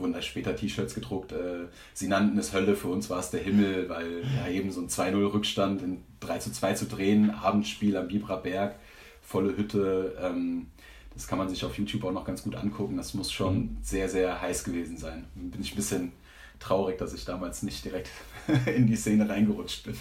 wurden 0.00 0.12
da 0.12 0.22
später 0.22 0.56
T-Shirts 0.56 0.94
gedruckt. 0.94 1.32
Äh, 1.32 1.66
sie 1.94 2.08
nannten 2.08 2.38
es 2.38 2.52
Hölle, 2.52 2.74
für 2.74 2.88
uns 2.88 3.10
war 3.10 3.20
es 3.20 3.30
der 3.30 3.40
Himmel, 3.40 3.88
weil 3.88 4.22
ja 4.36 4.50
eben 4.50 4.70
so 4.70 4.80
ein 4.80 4.88
2-0-Rückstand 4.88 5.82
in 5.82 6.02
3 6.20 6.38
zu 6.38 6.52
2 6.52 6.74
zu 6.74 6.86
drehen, 6.86 7.30
Abendspiel 7.30 7.96
am 7.96 8.08
Bibra 8.08 8.36
Berg, 8.36 8.76
volle 9.22 9.56
Hütte. 9.56 10.16
Ähm, 10.20 10.66
das 11.14 11.26
kann 11.26 11.38
man 11.38 11.48
sich 11.48 11.64
auf 11.64 11.76
YouTube 11.76 12.04
auch 12.04 12.12
noch 12.12 12.24
ganz 12.24 12.42
gut 12.42 12.56
angucken. 12.56 12.96
Das 12.96 13.14
muss 13.14 13.30
schon 13.32 13.56
mhm. 13.56 13.76
sehr, 13.82 14.08
sehr 14.08 14.40
heiß 14.40 14.64
gewesen 14.64 14.96
sein. 14.96 15.26
Bin 15.34 15.60
ich 15.60 15.72
ein 15.72 15.76
bisschen 15.76 16.12
traurig, 16.58 16.98
dass 16.98 17.14
ich 17.14 17.24
damals 17.24 17.62
nicht 17.62 17.84
direkt 17.84 18.10
in 18.74 18.86
die 18.86 18.96
Szene 18.96 19.28
reingerutscht 19.28 19.84
bin. 19.84 19.96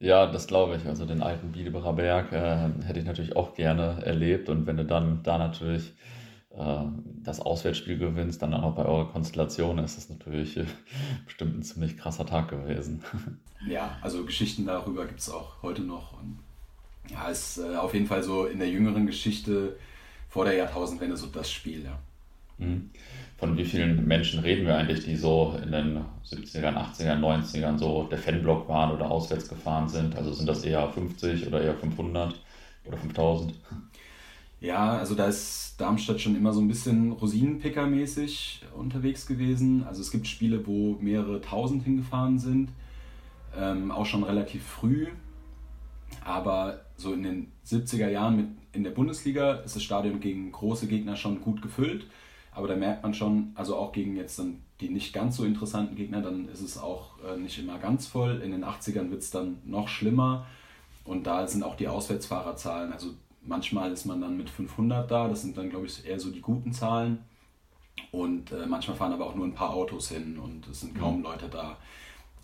Ja, 0.00 0.26
das 0.26 0.46
glaube 0.46 0.76
ich. 0.76 0.86
Also 0.86 1.04
den 1.04 1.22
alten 1.22 1.52
Bielebacher 1.52 1.92
Berg 1.92 2.32
äh, 2.32 2.70
hätte 2.86 3.00
ich 3.00 3.04
natürlich 3.04 3.36
auch 3.36 3.54
gerne 3.54 4.02
erlebt. 4.04 4.48
Und 4.48 4.66
wenn 4.66 4.78
du 4.78 4.84
dann 4.84 5.22
da 5.22 5.36
natürlich 5.36 5.92
äh, 6.56 6.84
das 7.22 7.40
Auswärtsspiel 7.40 7.98
gewinnst, 7.98 8.42
dann 8.42 8.54
auch 8.54 8.74
bei 8.74 8.84
eurer 8.84 9.08
Konstellation, 9.10 9.78
ist 9.78 9.96
das 9.96 10.08
natürlich 10.08 10.56
äh, 10.56 10.66
bestimmt 11.24 11.58
ein 11.58 11.62
ziemlich 11.62 11.96
krasser 11.96 12.26
Tag 12.26 12.48
gewesen. 12.48 13.02
Ja, 13.68 13.98
also 14.00 14.24
Geschichten 14.24 14.64
darüber 14.64 15.04
gibt 15.04 15.20
es 15.20 15.28
auch 15.28 15.62
heute 15.62 15.82
noch. 15.82 16.14
Und 16.18 16.38
ja, 17.10 17.28
ist 17.28 17.58
äh, 17.58 17.76
auf 17.76 17.92
jeden 17.92 18.06
Fall 18.06 18.22
so 18.22 18.46
in 18.46 18.58
der 18.58 18.70
jüngeren 18.70 19.06
Geschichte 19.06 19.76
vor 20.30 20.46
der 20.46 20.54
Jahrtausendwende 20.54 21.14
so 21.18 21.26
das 21.26 21.50
Spiel, 21.52 21.84
ja. 21.84 21.98
Mhm. 22.56 22.90
Von 23.38 23.56
wie 23.56 23.64
vielen 23.64 24.06
Menschen 24.06 24.40
reden 24.40 24.66
wir 24.66 24.76
eigentlich, 24.76 25.04
die 25.04 25.16
so 25.16 25.58
in 25.62 25.72
den 25.72 26.04
70ern, 26.26 26.76
80ern, 26.76 27.20
90ern 27.20 27.78
so 27.78 28.04
der 28.04 28.18
Fanblock 28.18 28.68
waren 28.68 28.92
oder 28.92 29.10
auswärts 29.10 29.48
gefahren 29.48 29.88
sind? 29.88 30.14
Also 30.16 30.32
sind 30.32 30.46
das 30.46 30.62
eher 30.62 30.88
50 30.88 31.46
oder 31.46 31.62
eher 31.62 31.74
500 31.74 32.34
oder 32.84 32.96
5000? 32.98 33.54
Ja, 34.60 34.98
also 34.98 35.14
da 35.14 35.26
ist 35.26 35.80
Darmstadt 35.80 36.20
schon 36.20 36.36
immer 36.36 36.52
so 36.52 36.60
ein 36.60 36.68
bisschen 36.68 37.12
Rosinenpicker-mäßig 37.12 38.60
unterwegs 38.76 39.26
gewesen. 39.26 39.84
Also 39.84 40.02
es 40.02 40.10
gibt 40.10 40.26
Spiele, 40.26 40.66
wo 40.66 40.98
mehrere 41.00 41.40
tausend 41.40 41.82
hingefahren 41.82 42.38
sind, 42.38 42.68
ähm, 43.56 43.90
auch 43.90 44.04
schon 44.04 44.22
relativ 44.22 44.62
früh. 44.62 45.08
Aber 46.22 46.82
so 46.96 47.14
in 47.14 47.22
den 47.22 47.52
70er 47.66 48.08
Jahren 48.08 48.36
mit, 48.36 48.46
in 48.72 48.84
der 48.84 48.90
Bundesliga 48.90 49.54
ist 49.54 49.76
das 49.76 49.82
Stadion 49.82 50.20
gegen 50.20 50.52
große 50.52 50.86
Gegner 50.88 51.16
schon 51.16 51.40
gut 51.40 51.62
gefüllt. 51.62 52.06
Aber 52.52 52.68
da 52.68 52.76
merkt 52.76 53.02
man 53.02 53.14
schon, 53.14 53.52
also 53.54 53.76
auch 53.76 53.92
gegen 53.92 54.16
jetzt 54.16 54.38
dann 54.38 54.60
die 54.80 54.90
nicht 54.90 55.14
ganz 55.14 55.36
so 55.36 55.44
interessanten 55.44 55.94
Gegner, 55.94 56.20
dann 56.20 56.48
ist 56.48 56.60
es 56.60 56.76
auch 56.76 57.12
äh, 57.24 57.38
nicht 57.38 57.58
immer 57.58 57.78
ganz 57.78 58.06
voll. 58.06 58.42
In 58.42 58.50
den 58.50 58.64
80ern 58.64 59.10
wird 59.10 59.22
es 59.22 59.30
dann 59.30 59.58
noch 59.64 59.88
schlimmer. 59.88 60.46
Und 61.04 61.26
da 61.26 61.46
sind 61.46 61.62
auch 61.62 61.76
die 61.76 61.88
Auswärtsfahrerzahlen, 61.88 62.92
also 62.92 63.14
Manchmal 63.42 63.92
ist 63.92 64.04
man 64.04 64.20
dann 64.20 64.36
mit 64.36 64.50
500 64.50 65.10
da, 65.10 65.28
das 65.28 65.42
sind 65.42 65.56
dann, 65.56 65.70
glaube 65.70 65.86
ich, 65.86 66.06
eher 66.06 66.20
so 66.20 66.30
die 66.30 66.40
guten 66.40 66.72
Zahlen. 66.72 67.18
Und 68.12 68.52
äh, 68.52 68.66
manchmal 68.66 68.96
fahren 68.96 69.12
aber 69.12 69.26
auch 69.26 69.34
nur 69.34 69.46
ein 69.46 69.54
paar 69.54 69.70
Autos 69.70 70.08
hin 70.08 70.38
und 70.38 70.66
es 70.68 70.80
sind 70.80 70.98
kaum 70.98 71.18
mhm. 71.18 71.24
Leute 71.24 71.48
da. 71.48 71.76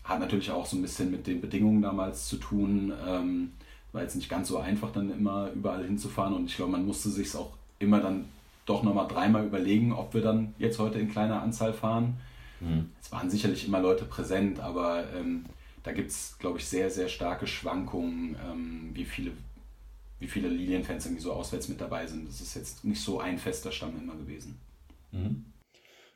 Hat 0.04 0.20
natürlich 0.20 0.50
auch 0.50 0.66
so 0.66 0.76
ein 0.76 0.82
bisschen 0.82 1.10
mit 1.10 1.26
den 1.26 1.40
Bedingungen 1.40 1.82
damals 1.82 2.28
zu 2.28 2.36
tun. 2.36 2.92
Ähm, 3.06 3.52
war 3.92 4.02
jetzt 4.02 4.14
nicht 4.14 4.28
ganz 4.28 4.48
so 4.48 4.58
einfach, 4.58 4.92
dann 4.92 5.10
immer 5.10 5.50
überall 5.52 5.84
hinzufahren. 5.84 6.34
Und 6.34 6.46
ich 6.46 6.56
glaube, 6.56 6.72
man 6.72 6.86
musste 6.86 7.08
sich 7.08 7.34
auch 7.34 7.50
immer 7.78 8.00
dann 8.00 8.26
doch 8.66 8.82
nochmal 8.82 9.08
dreimal 9.08 9.44
überlegen, 9.46 9.92
ob 9.92 10.14
wir 10.14 10.22
dann 10.22 10.54
jetzt 10.58 10.78
heute 10.78 10.98
in 10.98 11.10
kleiner 11.10 11.42
Anzahl 11.42 11.72
fahren. 11.72 12.16
Mhm. 12.60 12.90
Es 13.00 13.10
waren 13.10 13.30
sicherlich 13.30 13.66
immer 13.66 13.80
Leute 13.80 14.04
präsent, 14.04 14.60
aber 14.60 15.04
ähm, 15.14 15.46
da 15.82 15.92
gibt 15.92 16.10
es, 16.10 16.36
glaube 16.38 16.58
ich, 16.58 16.66
sehr, 16.66 16.90
sehr 16.90 17.08
starke 17.08 17.46
Schwankungen, 17.46 18.36
ähm, 18.50 18.90
wie 18.92 19.04
viele 19.04 19.32
wie 20.18 20.28
viele 20.28 20.48
Lilienfans 20.48 21.06
irgendwie 21.06 21.22
so 21.22 21.32
auswärts 21.32 21.68
mit 21.68 21.80
dabei 21.80 22.06
sind. 22.06 22.26
Das 22.26 22.40
ist 22.40 22.54
jetzt 22.54 22.84
nicht 22.84 23.00
so 23.00 23.20
ein 23.20 23.38
fester 23.38 23.72
Stamm 23.72 23.96
immer 24.00 24.16
gewesen. 24.16 24.58
Mhm. 25.12 25.46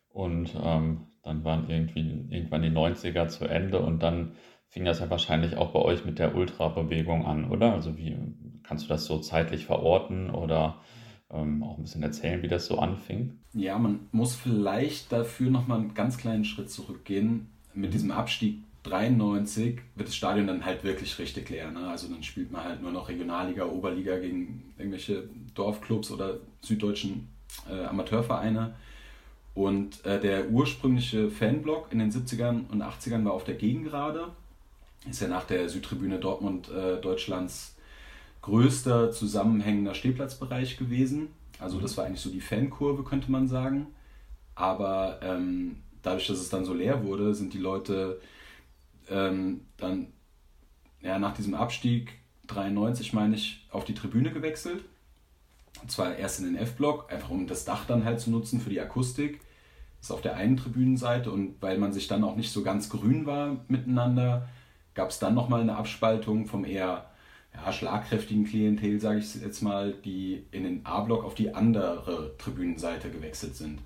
Und 0.09 0.55
ähm, 0.61 1.07
dann 1.23 1.45
waren 1.45 1.69
irgendwie 1.69 2.27
irgendwann 2.31 2.63
die 2.63 2.71
90er 2.71 3.29
zu 3.29 3.45
Ende 3.45 3.81
und 3.81 4.03
dann 4.03 4.33
fing 4.69 4.85
das 4.85 5.01
ja 5.01 5.11
wahrscheinlich 5.11 5.57
auch 5.57 5.73
bei 5.73 5.81
euch 5.81 6.05
mit 6.05 6.19
der 6.19 6.35
Ultra-Bewegung 6.35 7.27
an, 7.27 7.51
oder? 7.51 7.73
Also 7.73 7.97
wie 7.97 8.17
kannst 8.63 8.85
du 8.85 8.89
das 8.89 9.05
so 9.05 9.19
zeitlich 9.19 9.67
verorten 9.67 10.31
oder 10.31 10.81
ähm, 11.31 11.63
auch 11.63 11.77
ein 11.77 11.83
bisschen 11.83 12.03
erzählen, 12.03 12.43
wie 12.43 12.49
das 12.49 12.67
so 12.67 12.79
anfing? 12.79 13.39
Ja, 13.53 13.79
man 13.79 14.09
muss 14.13 14.35
vielleicht 14.35 15.13
dafür 15.13 15.51
nochmal 15.51 15.81
einen 15.81 15.95
ganz 15.95 16.19
kleinen 16.19 16.45
Schritt 16.45 16.71
zurückgehen. 16.71 17.51
Mit 17.75 17.91
mhm. 17.91 17.93
diesem 17.93 18.11
Abstieg 18.11 18.63
93 18.83 19.79
wird 19.95 20.09
das 20.09 20.17
Stadion 20.17 20.47
dann 20.47 20.65
halt 20.65 20.85
wirklich 20.85 21.19
richtig 21.19 21.51
leer. 21.51 21.71
Ne? 21.71 21.89
Also 21.89 22.09
dann 22.09 22.23
spielt 22.23 22.51
man 22.51 22.65
halt 22.65 22.83
nur 22.83 22.93
noch 22.93 23.09
Regionalliga, 23.09 23.67
Oberliga 23.67 24.19
gegen 24.19 24.73
irgendwelche 24.79 25.29
Dorfclubs 25.55 26.11
oder 26.11 26.39
süddeutschen 26.63 27.29
äh, 27.71 27.85
Amateurvereine. 27.85 28.75
Und 29.55 30.05
äh, 30.07 30.21
der 30.21 30.49
ursprüngliche 30.49 31.31
Fanblock 31.31 31.89
in 31.91 31.99
den 31.99 32.11
70ern 32.11 32.69
und 32.71 32.83
80ern 32.83 33.25
war 33.25 33.33
auf 33.33 33.45
der 33.45 33.57
Gegengrade. 33.57 34.29
Ist 35.09 35.21
ja 35.21 35.29
nach 35.29 35.45
der 35.45 35.69
Südtribüne 35.69 36.19
Dortmund 36.19 36.71
äh, 36.71 37.01
Deutschlands 37.01 37.77
größter 38.43 39.11
zusammenhängender 39.11 39.95
Stehplatzbereich 39.95 40.79
gewesen. 40.79 41.29
Also 41.59 41.79
das 41.81 41.97
war 41.97 42.07
eigentlich 42.07 42.21
so 42.21 42.31
die 42.31 42.41
Fankurve, 42.41 43.03
könnte 43.03 43.31
man 43.31 43.49
sagen. 43.49 43.89
Aber 44.55 45.21
ähm, 45.23 45.77
dadurch, 46.03 46.27
dass 46.27 46.39
es 46.39 46.49
dann 46.49 46.65
so 46.65 46.73
leer 46.73 47.05
wurde, 47.05 47.35
sind 47.35 47.53
die 47.53 47.59
Leute 47.59 48.21
ähm, 49.11 49.67
dann 49.77 50.09
ja, 51.03 51.19
nach 51.19 51.35
diesem 51.35 51.55
Abstieg 51.55 52.13
93, 52.47 53.13
meine 53.13 53.37
ich, 53.37 53.67
auf 53.71 53.85
die 53.85 53.95
Tribüne 53.95 54.33
gewechselt. 54.33 54.85
Und 55.81 55.91
zwar 55.91 56.17
erst 56.17 56.41
in 56.41 56.47
den 56.47 56.57
F-Block, 56.57 57.11
einfach 57.13 57.31
um 57.31 57.47
das 57.47 57.65
Dach 57.65 57.87
dann 57.87 58.05
halt 58.05 58.21
zu 58.21 58.31
nutzen 58.31 58.61
für 58.61 58.71
die 58.71 58.81
Akustik. 58.81 59.41
Das 60.01 60.09
ist 60.09 60.13
auf 60.13 60.23
der 60.23 60.37
einen 60.37 60.57
Tribünenseite 60.57 61.31
und 61.31 61.57
weil 61.61 61.79
man 61.79 61.93
sich 61.93 62.09
dann 62.09 62.25
auch 62.25 62.37
nicht 62.37 62.51
so 62.51 62.63
ganz 62.63 62.89
grün 62.89 63.27
war 63.27 63.65
miteinander, 63.69 64.49
gab 64.95 65.11
es 65.11 65.19
dann 65.19 65.35
nochmal 65.35 65.61
eine 65.61 65.77
Abspaltung 65.77 66.47
vom 66.47 66.65
eher 66.65 67.11
ja, 67.55 67.73
schlagkräftigen 67.73 68.45
Klientel, 68.45 69.01
sage 69.01 69.19
ich 69.19 69.35
jetzt 69.35 69.63
mal, 69.63 69.93
die 70.05 70.45
in 70.51 70.65
den 70.65 70.87
A-Block 70.87 71.25
auf 71.25 71.35
die 71.35 71.55
andere 71.55 72.35
Tribünenseite 72.39 73.11
gewechselt 73.11 73.57
sind. 73.57 73.81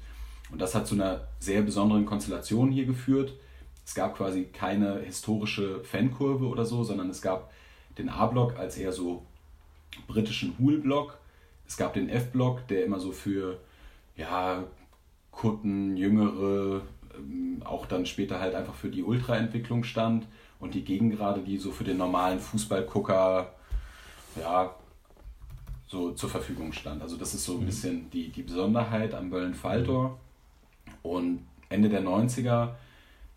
Und 0.50 0.60
das 0.60 0.74
hat 0.74 0.86
zu 0.86 0.94
einer 0.94 1.28
sehr 1.40 1.62
besonderen 1.62 2.06
Konstellation 2.06 2.70
hier 2.70 2.86
geführt. 2.86 3.32
Es 3.84 3.94
gab 3.94 4.16
quasi 4.16 4.44
keine 4.44 5.00
historische 5.00 5.84
Fankurve 5.84 6.46
oder 6.46 6.64
so, 6.64 6.84
sondern 6.84 7.10
es 7.10 7.20
gab 7.20 7.52
den 7.98 8.08
A-Block 8.08 8.58
als 8.58 8.76
eher 8.76 8.92
so 8.92 9.24
britischen 10.06 10.54
Hool-Block. 10.58 11.18
Es 11.66 11.76
gab 11.76 11.94
den 11.94 12.08
F-Block, 12.08 12.66
der 12.68 12.84
immer 12.84 12.98
so 12.98 13.12
für 13.12 13.60
ja, 14.16 14.64
Kutten, 15.30 15.96
Jüngere, 15.96 16.82
ähm, 17.16 17.62
auch 17.64 17.86
dann 17.86 18.06
später 18.06 18.40
halt 18.40 18.54
einfach 18.54 18.74
für 18.74 18.88
die 18.88 19.02
Ultra-Entwicklung 19.02 19.84
stand. 19.84 20.26
Und 20.60 20.74
die 20.74 20.84
Gegengrade, 20.84 21.40
die 21.40 21.58
so 21.58 21.72
für 21.72 21.84
den 21.84 21.98
normalen 21.98 22.40
Fußballgucker 22.40 23.52
ja, 24.40 24.74
so 25.86 26.12
zur 26.12 26.30
Verfügung 26.30 26.72
stand. 26.72 27.02
Also 27.02 27.16
das 27.16 27.34
ist 27.34 27.44
so 27.44 27.54
ein 27.54 27.60
mhm. 27.60 27.66
bisschen 27.66 28.10
die, 28.10 28.30
die 28.30 28.42
Besonderheit 28.42 29.14
am 29.14 29.30
Böllen-Faltor. 29.30 30.18
Und 31.02 31.46
Ende 31.68 31.88
der 31.88 32.02
90er, 32.02 32.70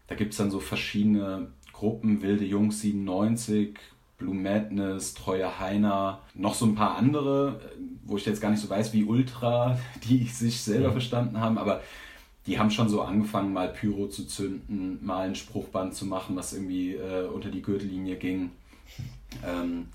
da 0.07 0.15
gibt 0.15 0.31
es 0.31 0.37
dann 0.37 0.51
so 0.51 0.59
verschiedene 0.59 1.51
Gruppen, 1.73 2.21
Wilde 2.21 2.45
Jungs 2.45 2.81
97, 2.81 3.77
Blue 4.17 4.33
Madness, 4.33 5.13
Treue 5.13 5.59
Heiner, 5.59 6.21
noch 6.33 6.55
so 6.55 6.65
ein 6.65 6.75
paar 6.75 6.97
andere, 6.97 7.61
wo 8.03 8.17
ich 8.17 8.25
jetzt 8.25 8.41
gar 8.41 8.49
nicht 8.49 8.61
so 8.61 8.69
weiß, 8.69 8.93
wie 8.93 9.03
Ultra, 9.03 9.77
die 10.09 10.23
sich 10.25 10.61
selber 10.61 10.89
mhm. 10.89 10.93
verstanden 10.93 11.39
haben, 11.39 11.57
aber 11.57 11.81
die 12.47 12.57
haben 12.57 12.71
schon 12.71 12.87
so 12.87 13.01
angefangen, 13.01 13.51
mal 13.51 13.67
Pyro 13.67 14.07
zu 14.07 14.25
zünden, 14.25 15.05
mal 15.05 15.27
ein 15.27 15.35
Spruchband 15.35 15.93
zu 15.93 16.05
machen, 16.05 16.35
was 16.37 16.53
irgendwie 16.53 16.95
äh, 16.95 17.27
unter 17.27 17.51
die 17.51 17.61
Gürtellinie 17.61 18.15
ging. 18.15 18.51
Ähm, 19.45 19.89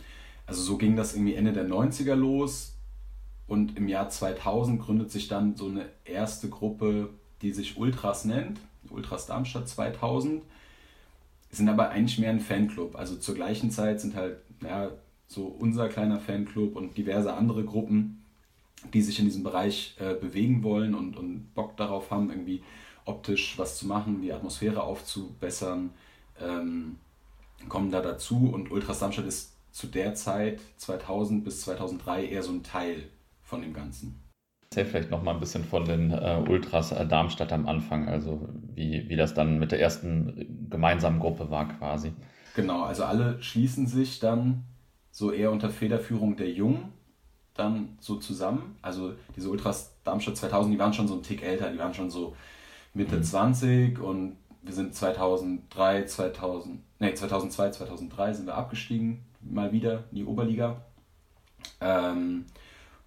also 0.47 0.63
so 0.63 0.77
ging 0.77 0.95
das 0.95 1.15
irgendwie 1.15 1.35
Ende 1.35 1.55
der 1.55 1.67
90er 1.67 2.15
los 2.15 2.75
und 3.47 3.79
im 3.79 3.89
Jahr 3.89 4.11
2000 4.11 4.81
gründet 4.81 5.11
sich 5.11 5.29
dann 5.29 5.57
so 5.57 5.67
eine 5.67 5.87
erste 6.05 6.51
Gruppe, 6.51 7.09
die 7.41 7.53
sich 7.53 7.79
Ultras 7.79 8.27
nennt, 8.27 8.61
Ultras 8.91 9.27
Darmstadt 9.27 9.69
2000, 9.69 10.43
sind 11.51 11.69
aber 11.69 11.91
eigentlich 11.91 12.19
mehr 12.19 12.31
ein 12.31 12.41
Fanclub. 12.41 12.97
Also 12.97 13.17
zur 13.17 13.35
gleichen 13.35 13.71
Zeit 13.71 14.01
sind 14.01 14.17
halt 14.17 14.39
ja, 14.63 14.91
so 15.29 15.45
unser 15.45 15.89
kleiner 15.89 16.19
Fanclub 16.19 16.77
und 16.77 16.97
diverse 16.97 17.35
andere 17.35 17.65
Gruppen, 17.65 18.25
die 18.93 19.03
sich 19.03 19.19
in 19.19 19.27
diesem 19.27 19.43
Bereich 19.43 19.97
äh, 20.01 20.15
bewegen 20.15 20.63
wollen 20.63 20.95
und, 20.95 21.17
und 21.17 21.55
Bock 21.55 21.77
darauf 21.77 22.11
haben, 22.11 22.31
irgendwie 22.31 22.63
optisch 23.05 23.59
was 23.59 23.79
zu 23.79 23.87
machen, 23.87 24.23
die 24.23 24.33
Atmosphäre 24.33 24.83
aufzubessern, 24.83 25.91
ähm, 26.41 26.97
kommen 27.69 27.91
da 27.91 28.01
dazu 28.01 28.51
und 28.53 28.71
Ultras 28.71 28.99
Darmstadt 28.99 29.27
ist 29.27 29.53
zu 29.73 29.87
der 29.87 30.15
Zeit 30.15 30.61
2000 30.77 31.45
bis 31.45 31.63
2003 31.63 32.27
eher 32.27 32.43
so 32.43 32.53
ein 32.53 32.63
Teil 32.63 33.05
von 33.43 33.63
dem 33.63 33.73
Ganzen. 33.73 34.22
Erzähl 34.73 34.87
vielleicht 34.87 35.11
noch 35.11 35.23
mal 35.23 35.35
ein 35.35 35.41
bisschen 35.41 35.65
von 35.65 35.85
den 35.85 36.13
äh, 36.13 36.43
Ultras 36.49 36.93
äh, 36.93 37.07
Darmstadt 37.07 37.53
am 37.53 37.69
Anfang, 37.69 38.09
also 38.09 38.49
wie, 38.75 39.07
wie 39.07 39.17
das 39.17 39.35
dann 39.35 39.59
mit 39.59 39.71
der 39.71 39.81
ersten 39.81 40.67
gemeinsamen 40.71 41.21
Gruppe 41.21 41.51
war 41.51 41.69
quasi. 41.69 42.15
Genau, 42.57 42.85
also 42.85 43.05
alle 43.05 43.43
schließen 43.43 43.87
sich 43.87 44.19
dann 44.19 44.65
so 45.11 45.31
eher 45.31 45.51
unter 45.51 45.69
Federführung 45.69 46.37
der 46.37 46.51
Jungen 46.51 46.95
dann 47.53 47.99
so 48.01 48.17
zusammen. 48.17 48.77
Also 48.81 49.13
diese 49.37 49.51
Ultras 49.51 49.95
Darmstadt 50.05 50.39
2000, 50.39 50.75
die 50.75 50.79
waren 50.79 50.95
schon 50.95 51.07
so 51.07 51.17
ein 51.17 51.23
Tick 51.23 51.43
älter, 51.43 51.71
die 51.71 51.79
waren 51.79 51.93
schon 51.93 52.09
so 52.09 52.35
Mitte 52.95 53.17
mhm. 53.17 53.25
20 53.25 53.99
und 53.99 54.39
wir 54.63 54.73
sind 54.73 54.95
2003, 54.95 56.07
2000, 56.07 56.81
nee, 56.99 57.13
2002, 57.13 57.73
2003 57.73 58.33
sind 58.33 58.47
wir 58.47 58.55
abgestiegen, 58.55 59.23
mal 59.43 59.71
wieder 59.71 60.05
in 60.13 60.17
die 60.17 60.25
Oberliga. 60.25 60.81
Ähm, 61.83 62.47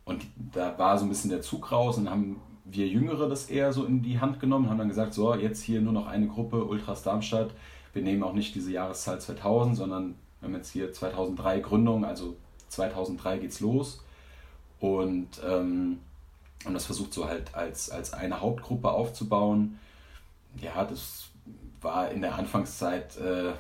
und 0.06 0.26
da 0.54 0.78
war 0.78 0.98
so 0.98 1.06
ein 1.06 1.10
bisschen 1.10 1.32
der 1.32 1.42
Zug 1.42 1.72
raus 1.72 1.98
und 1.98 2.10
haben 2.10 2.40
wir 2.64 2.88
Jüngere 2.88 3.28
das 3.30 3.50
eher 3.50 3.74
so 3.74 3.86
in 3.86 4.02
die 4.02 4.20
Hand 4.20 4.40
genommen, 4.40 4.70
haben 4.70 4.78
dann 4.78 4.90
gesagt, 4.90 5.14
so, 5.14 5.36
jetzt 5.36 5.62
hier 5.62 5.82
nur 5.82 5.94
noch 5.94 6.08
eine 6.08 6.28
Gruppe, 6.28 6.64
Ultras 6.64 7.04
Darmstadt. 7.04 7.52
Wir 7.94 8.02
nehmen 8.02 8.24
auch 8.24 8.34
nicht 8.34 8.56
diese 8.56 8.72
Jahreszahl 8.72 9.20
2000, 9.20 9.76
sondern 9.76 10.16
wir 10.40 10.48
haben 10.48 10.56
jetzt 10.56 10.72
hier 10.72 10.92
2003 10.92 11.60
Gründung, 11.60 12.06
also 12.06 12.36
2003 12.70 13.38
geht's 13.40 13.60
los. 13.60 14.04
Und, 14.80 15.42
ähm, 15.48 16.00
und 16.66 16.74
das 16.74 16.86
versucht 16.86 17.14
so 17.14 17.28
halt 17.28 17.54
als, 17.56 17.90
als 17.90 18.14
eine 18.14 18.42
Hauptgruppe 18.42 18.92
aufzubauen. 18.92 19.80
Ja, 20.60 20.84
das 20.84 21.30
war 21.82 22.12
in 22.12 22.22
der 22.22 22.36
Anfangszeit, 22.36 23.18
äh, 23.18 23.54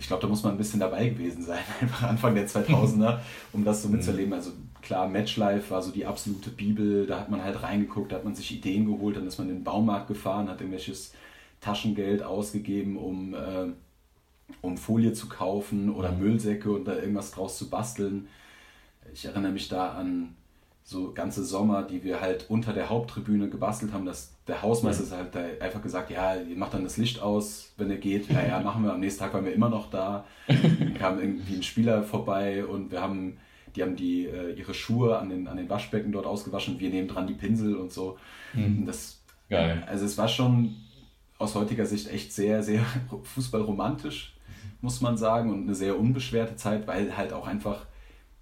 ich 0.00 0.06
glaube, 0.06 0.22
da 0.22 0.28
muss 0.28 0.42
man 0.42 0.52
ein 0.52 0.58
bisschen 0.58 0.80
dabei 0.80 1.10
gewesen 1.10 1.42
sein, 1.42 1.58
einfach 1.80 2.08
Anfang 2.08 2.34
der 2.34 2.48
2000er, 2.48 3.18
um 3.52 3.64
das 3.64 3.82
so 3.82 3.88
mhm. 3.88 3.96
mitzuerleben. 3.96 4.32
Also 4.32 4.52
klar, 4.80 5.06
Matchlife 5.08 5.70
war 5.70 5.82
so 5.82 5.92
die 5.92 6.06
absolute 6.06 6.48
Bibel, 6.50 7.06
da 7.06 7.20
hat 7.20 7.30
man 7.30 7.44
halt 7.44 7.62
reingeguckt, 7.62 8.10
da 8.10 8.16
hat 8.16 8.24
man 8.24 8.34
sich 8.34 8.50
Ideen 8.50 8.86
geholt, 8.86 9.16
dann 9.16 9.26
ist 9.26 9.38
man 9.38 9.48
in 9.50 9.56
den 9.56 9.64
Baumarkt 9.64 10.08
gefahren, 10.08 10.48
hat 10.48 10.60
irgendwelches 10.60 11.12
Taschengeld 11.60 12.22
ausgegeben, 12.22 12.96
um, 12.96 13.34
äh, 13.34 13.66
um 14.62 14.78
Folie 14.78 15.12
zu 15.12 15.28
kaufen 15.28 15.90
oder 15.90 16.12
mhm. 16.12 16.20
Müllsäcke 16.20 16.70
und 16.72 16.86
da 16.86 16.96
irgendwas 16.96 17.32
draus 17.32 17.58
zu 17.58 17.68
basteln. 17.68 18.28
Ich 19.12 19.26
erinnere 19.26 19.52
mich 19.52 19.68
da 19.68 19.92
an 19.92 20.34
so 20.90 21.12
ganze 21.12 21.44
Sommer, 21.44 21.84
die 21.84 22.02
wir 22.02 22.20
halt 22.20 22.46
unter 22.48 22.72
der 22.72 22.88
Haupttribüne 22.88 23.48
gebastelt 23.48 23.92
haben, 23.92 24.04
dass 24.04 24.34
der 24.48 24.60
Hausmeister 24.60 25.04
mhm. 25.04 25.18
halt 25.18 25.34
da 25.36 25.64
einfach 25.64 25.80
gesagt, 25.80 26.10
ja, 26.10 26.34
ihr 26.34 26.56
macht 26.56 26.74
dann 26.74 26.82
das 26.82 26.96
Licht 26.96 27.22
aus, 27.22 27.72
wenn 27.76 27.92
er 27.92 27.96
geht. 27.96 28.28
Ja, 28.28 28.44
ja, 28.44 28.60
machen 28.60 28.82
wir. 28.82 28.92
Am 28.92 28.98
nächsten 28.98 29.20
Tag 29.20 29.32
waren 29.32 29.44
wir 29.44 29.52
immer 29.52 29.68
noch 29.68 29.88
da. 29.88 30.24
Dann 30.48 30.94
kam 30.98 31.20
irgendwie 31.20 31.54
ein 31.54 31.62
Spieler 31.62 32.02
vorbei 32.02 32.64
und 32.64 32.90
wir 32.90 33.00
haben, 33.00 33.38
die 33.76 33.82
haben 33.84 33.94
die 33.94 34.26
äh, 34.26 34.52
ihre 34.54 34.74
Schuhe 34.74 35.16
an 35.16 35.30
den, 35.30 35.46
an 35.46 35.58
den 35.58 35.70
Waschbecken 35.70 36.10
dort 36.10 36.26
ausgewaschen. 36.26 36.80
Wir 36.80 36.90
nehmen 36.90 37.06
dran 37.06 37.28
die 37.28 37.34
Pinsel 37.34 37.76
und 37.76 37.92
so. 37.92 38.18
Mhm. 38.54 38.84
Das, 38.84 39.22
Geil. 39.48 39.84
Also 39.86 40.04
es 40.06 40.18
war 40.18 40.26
schon 40.26 40.74
aus 41.38 41.54
heutiger 41.54 41.86
Sicht 41.86 42.10
echt 42.10 42.32
sehr, 42.32 42.64
sehr 42.64 42.84
fußballromantisch, 43.22 44.34
muss 44.80 45.00
man 45.00 45.16
sagen, 45.16 45.52
und 45.52 45.62
eine 45.62 45.76
sehr 45.76 45.96
unbeschwerte 45.96 46.56
Zeit, 46.56 46.88
weil 46.88 47.16
halt 47.16 47.32
auch 47.32 47.46
einfach 47.46 47.86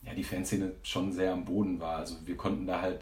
ja, 0.09 0.15
die 0.15 0.25
Fanszene 0.25 0.73
schon 0.83 1.13
sehr 1.13 1.33
am 1.33 1.45
Boden 1.45 1.81
war. 1.81 1.97
Also 1.97 2.17
wir 2.25 2.37
konnten 2.37 2.67
da 2.67 2.81
halt 2.81 3.01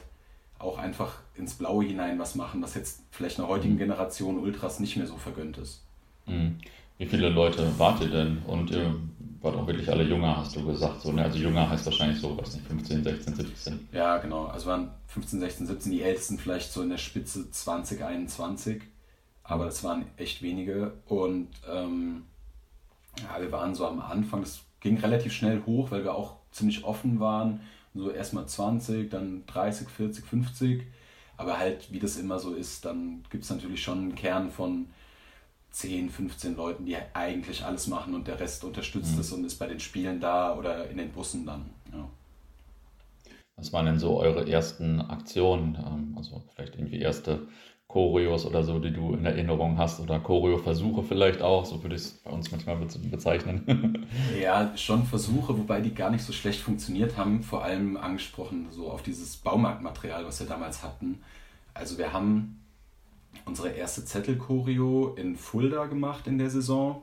auch 0.59 0.79
einfach 0.79 1.19
ins 1.37 1.55
Blaue 1.55 1.85
hinein 1.85 2.19
was 2.19 2.35
machen, 2.35 2.63
was 2.63 2.75
jetzt 2.75 3.03
vielleicht 3.11 3.39
einer 3.39 3.49
heutigen 3.49 3.75
mhm. 3.75 3.79
Generation 3.79 4.39
Ultras 4.39 4.81
nicht 4.81 4.97
mehr 4.97 5.07
so 5.07 5.17
vergönnt 5.17 5.59
ist. 5.59 5.83
Mhm. 6.27 6.59
Wie 6.99 7.07
viele 7.07 7.29
Leute 7.29 7.79
wart 7.79 8.01
ihr 8.01 8.09
denn? 8.09 8.39
Und 8.47 8.71
ihr 8.71 8.95
wart 9.43 9.55
auch 9.55 9.67
wirklich 9.67 9.89
alle 9.91 10.03
jünger, 10.03 10.39
hast 10.39 10.57
du 10.57 10.67
gesagt. 10.67 11.03
So, 11.03 11.13
ne? 11.13 11.23
Also 11.23 11.39
jünger 11.39 11.69
heißt 11.69 11.85
wahrscheinlich 11.85 12.19
so, 12.19 12.37
was 12.39 12.55
nicht, 12.55 12.67
15, 12.67 13.05
16, 13.05 13.35
17. 13.35 13.89
Ja, 13.93 14.17
genau. 14.17 14.47
Also 14.47 14.67
waren 14.67 14.91
15, 15.09 15.41
16, 15.41 15.67
17, 15.67 15.93
die 15.93 16.03
ältesten 16.03 16.39
vielleicht 16.39 16.73
so 16.73 16.83
in 16.83 16.89
der 16.89 16.97
Spitze 16.97 17.51
20, 17.51 18.03
21. 18.03 18.83
Aber 19.45 19.67
das 19.67 19.85
waren 19.85 20.07
echt 20.17 20.43
wenige. 20.43 20.95
Und 21.05 21.49
ähm, 21.71 22.23
ja, 23.23 23.41
wir 23.41 23.53
waren 23.53 23.75
so 23.75 23.87
am 23.87 24.01
Anfang, 24.01 24.41
das 24.41 24.63
ging 24.81 24.99
relativ 24.99 25.35
schnell 25.35 25.63
hoch, 25.67 25.91
weil 25.91 26.03
wir 26.03 26.15
auch 26.15 26.36
ziemlich 26.57 26.85
offen 26.85 27.21
waren. 27.21 27.61
So 27.95 28.11
erstmal 28.11 28.47
20, 28.47 29.11
dann 29.11 29.45
30, 29.47 29.89
40, 29.89 30.25
50. 30.25 30.83
Aber 31.37 31.59
halt, 31.59 31.93
wie 31.93 31.99
das 31.99 32.17
immer 32.17 32.39
so 32.39 32.55
ist, 32.55 32.85
dann 32.85 33.23
gibt 33.31 33.45
es 33.45 33.51
natürlich 33.51 33.83
schon 33.83 33.99
einen 33.99 34.15
Kern 34.15 34.51
von 34.51 34.87
10, 35.71 36.09
15 36.09 36.57
Leuten, 36.57 36.87
die 36.87 36.97
eigentlich 37.13 37.65
alles 37.65 37.87
machen 37.87 38.15
und 38.15 38.27
der 38.27 38.41
Rest 38.41 38.65
unterstützt 38.65 39.15
mhm. 39.15 39.21
es 39.21 39.33
und 39.33 39.45
ist 39.45 39.59
bei 39.59 39.67
den 39.67 39.81
Spielen 39.81 40.21
da 40.21 40.57
oder 40.57 40.89
in 40.89 40.97
den 40.97 41.11
Bussen 41.11 41.45
dann. 41.45 41.67
Ja. 41.93 42.09
Was 43.57 43.73
waren 43.73 43.87
denn 43.87 43.99
so 43.99 44.19
eure 44.19 44.49
ersten 44.49 45.01
Aktionen? 45.01 45.77
Ähm, 45.77 46.15
also 46.17 46.43
vielleicht 46.55 46.77
irgendwie 46.77 47.01
erste 47.01 47.49
Choreos 47.97 48.45
oder 48.45 48.63
so, 48.63 48.79
die 48.79 48.93
du 48.93 49.15
in 49.15 49.25
Erinnerung 49.25 49.79
hast 49.79 50.01
oder 50.01 50.21
Choreo-Versuche 50.21 51.03
vielleicht 51.03 51.41
auch, 51.41 51.65
so 51.65 51.83
würde 51.83 51.97
ich 51.97 52.03
es 52.03 52.11
bei 52.11 52.31
uns 52.31 52.51
manchmal 52.51 52.77
bezeichnen. 52.77 54.07
ja, 54.39 54.77
schon 54.77 55.05
Versuche, 55.05 55.57
wobei 55.57 55.81
die 55.81 55.95
gar 55.95 56.11
nicht 56.11 56.23
so 56.23 56.35
schlecht 56.35 56.61
funktioniert 56.61 57.17
haben, 57.17 57.43
vor 57.43 57.65
allem 57.65 57.97
angesprochen 57.97 58.67
so 58.71 58.91
auf 58.91 59.03
dieses 59.03 59.39
Baumarktmaterial, 59.39 60.27
was 60.27 60.41
wir 60.41 60.47
damals 60.47 60.83
hatten. 60.83 61.23
Also 61.73 61.97
wir 61.97 62.13
haben 62.13 62.61
unsere 63.47 63.71
erste 63.71 64.05
Zettel-Choreo 64.05 65.15
in 65.17 65.35
Fulda 65.35 65.87
gemacht 65.87 66.27
in 66.27 66.37
der 66.37 66.51
Saison. 66.51 67.01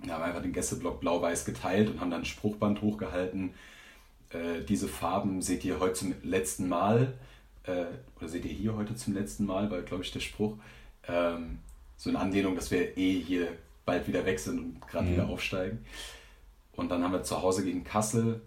Da 0.00 0.14
haben 0.14 0.22
wir 0.22 0.26
einfach 0.26 0.42
den 0.42 0.52
Gästeblock 0.52 0.98
blau-weiß 0.98 1.44
geteilt 1.44 1.90
und 1.90 2.00
haben 2.00 2.10
dann 2.10 2.22
ein 2.22 2.24
Spruchband 2.24 2.82
hochgehalten. 2.82 3.50
Äh, 4.30 4.64
diese 4.68 4.88
Farben 4.88 5.42
seht 5.42 5.64
ihr 5.64 5.78
heute 5.78 5.92
zum 5.92 6.14
letzten 6.24 6.68
Mal 6.68 7.14
äh, 7.68 7.86
oder 8.16 8.28
seht 8.28 8.44
ihr 8.44 8.52
hier 8.52 8.76
heute 8.76 8.94
zum 8.94 9.14
letzten 9.14 9.46
Mal, 9.46 9.70
war 9.70 9.82
glaube 9.82 10.02
ich 10.02 10.12
der 10.12 10.20
Spruch, 10.20 10.56
ähm, 11.06 11.58
so 11.96 12.10
eine 12.10 12.18
Anlehnung, 12.18 12.54
dass 12.54 12.70
wir 12.70 12.96
eh 12.96 13.20
hier 13.20 13.48
bald 13.84 14.06
wieder 14.06 14.24
weg 14.24 14.38
sind 14.38 14.58
und 14.58 14.88
gerade 14.88 15.06
mhm. 15.06 15.12
wieder 15.12 15.28
aufsteigen. 15.28 15.84
Und 16.72 16.90
dann 16.90 17.02
haben 17.02 17.12
wir 17.12 17.22
zu 17.22 17.42
Hause 17.42 17.64
gegen 17.64 17.84
Kassel 17.84 18.40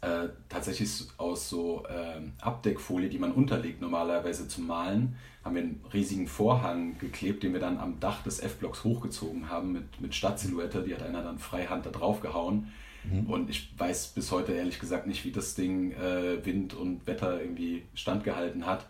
äh, 0.00 0.28
tatsächlich 0.48 0.90
aus 1.18 1.48
so 1.48 1.84
äh, 1.86 2.20
Abdeckfolie, 2.40 3.08
die 3.08 3.18
man 3.18 3.32
unterlegt 3.32 3.80
normalerweise 3.80 4.48
zum 4.48 4.66
Malen, 4.66 5.16
haben 5.44 5.54
wir 5.54 5.62
einen 5.62 5.84
riesigen 5.92 6.26
Vorhang 6.26 6.98
geklebt, 6.98 7.42
den 7.42 7.52
wir 7.52 7.60
dann 7.60 7.78
am 7.78 8.00
Dach 8.00 8.22
des 8.22 8.40
F-Blocks 8.40 8.84
hochgezogen 8.84 9.48
haben 9.48 9.72
mit, 9.72 10.00
mit 10.00 10.14
Stadtsilhouette. 10.14 10.82
Die 10.82 10.94
hat 10.94 11.02
einer 11.02 11.22
dann 11.22 11.38
freihand 11.38 11.86
da 11.86 11.90
drauf 11.90 12.20
gehauen. 12.20 12.72
Mhm. 13.04 13.26
Und 13.26 13.50
ich 13.50 13.78
weiß 13.78 14.08
bis 14.08 14.30
heute 14.30 14.52
ehrlich 14.52 14.78
gesagt 14.78 15.06
nicht, 15.06 15.24
wie 15.24 15.32
das 15.32 15.54
Ding 15.54 15.92
äh, 15.92 16.44
Wind 16.44 16.74
und 16.74 17.06
Wetter 17.06 17.40
irgendwie 17.40 17.84
standgehalten 17.94 18.66
hat. 18.66 18.86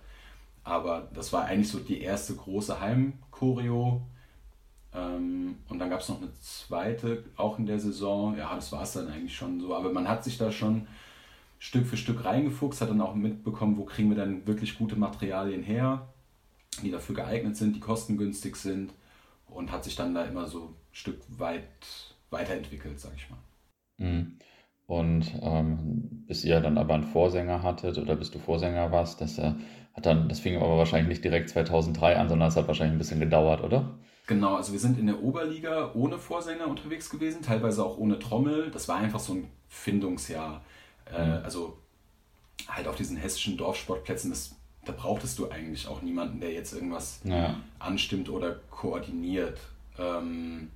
Aber 0.65 1.09
das 1.15 1.33
war 1.33 1.45
eigentlich 1.45 1.69
so 1.69 1.79
die 1.79 2.01
erste 2.01 2.35
große 2.35 2.81
Heimchoreo. 2.81 4.03
Ähm, 4.95 5.57
und 5.69 5.79
dann 5.79 5.91
gab 5.91 6.01
es 6.01 6.09
noch 6.09 6.21
eine 6.21 6.33
zweite, 6.41 7.25
auch 7.37 7.59
in 7.59 7.67
der 7.67 7.79
Saison. 7.79 8.37
Ja, 8.37 8.55
das 8.55 8.73
war 8.73 8.83
es 8.83 8.93
dann 8.93 9.09
eigentlich 9.09 9.37
schon 9.37 9.61
so. 9.61 9.75
Aber 9.75 9.93
man 9.93 10.09
hat 10.09 10.25
sich 10.25 10.39
da 10.39 10.51
schon 10.51 10.87
Stück 11.59 11.87
für 11.87 11.97
Stück 11.97 12.25
reingefuchst, 12.25 12.81
hat 12.81 12.91
dann 12.91 13.01
auch 13.01 13.15
mitbekommen, 13.15 13.77
wo 13.77 13.85
kriegen 13.85 14.09
wir 14.11 14.17
dann 14.17 14.47
wirklich 14.47 14.79
gute 14.79 14.97
Materialien 14.97 15.63
her, 15.63 16.09
die 16.83 16.91
dafür 16.91 17.15
geeignet 17.15 17.57
sind, 17.57 17.77
die 17.77 17.81
kostengünstig 17.81 18.57
sind. 18.57 18.93
Und 19.47 19.73
hat 19.73 19.83
sich 19.83 19.97
dann 19.97 20.15
da 20.15 20.25
immer 20.25 20.47
so 20.47 20.67
ein 20.67 20.75
Stück 20.93 21.21
weit 21.29 21.65
weiterentwickelt, 22.31 23.01
sag 23.01 23.13
ich 23.17 23.29
mal. 23.29 23.39
Mhm. 24.01 24.39
Und 24.87 25.33
ähm, 25.41 26.25
bis 26.27 26.45
ihr 26.45 26.61
dann 26.61 26.77
aber 26.77 26.95
einen 26.95 27.05
Vorsänger 27.05 27.63
hattet 27.63 27.97
oder 27.97 28.17
bis 28.17 28.33
du 28.33 28.41
Vorsänger 28.41 28.91
warst, 28.91 29.21
das 29.21 29.39
äh, 29.39 29.53
hat 29.95 30.05
dann, 30.07 30.29
das 30.29 30.41
fing 30.41 30.57
aber 30.57 30.79
wahrscheinlich 30.79 31.09
nicht 31.09 31.25
direkt 31.25 31.49
2003 31.49 32.17
an, 32.17 32.29
sondern 32.29 32.49
es 32.49 32.57
hat 32.57 32.67
wahrscheinlich 32.67 32.97
ein 32.97 32.99
bisschen 32.99 33.21
gedauert, 33.21 33.63
oder? 33.63 33.99
Genau, 34.27 34.57
also 34.57 34.73
wir 34.73 34.81
sind 34.81 34.99
in 34.99 35.07
der 35.07 35.23
Oberliga 35.23 35.93
ohne 35.95 36.19
Vorsänger 36.19 36.67
unterwegs 36.67 37.09
gewesen, 37.09 37.43
teilweise 37.43 37.85
auch 37.85 37.99
ohne 37.99 38.19
Trommel. 38.19 38.71
Das 38.71 38.89
war 38.89 38.97
einfach 38.97 39.21
so 39.21 39.35
ein 39.35 39.49
Findungsjahr. 39.69 40.63
Äh, 41.13 41.25
mhm. 41.25 41.45
also 41.45 41.79
halt 42.69 42.89
auf 42.89 42.97
diesen 42.97 43.17
hessischen 43.17 43.57
Dorfsportplätzen, 43.57 44.31
das, 44.31 44.57
da 44.85 44.93
brauchtest 44.93 45.39
du 45.39 45.51
eigentlich 45.51 45.87
auch 45.89 46.03
niemanden, 46.03 46.41
der 46.41 46.53
jetzt 46.53 46.73
irgendwas 46.73 47.21
ja. 47.25 47.57
anstimmt 47.79 48.29
oder 48.29 48.57
koordiniert. 48.71 49.59
Ähm, 49.99 50.71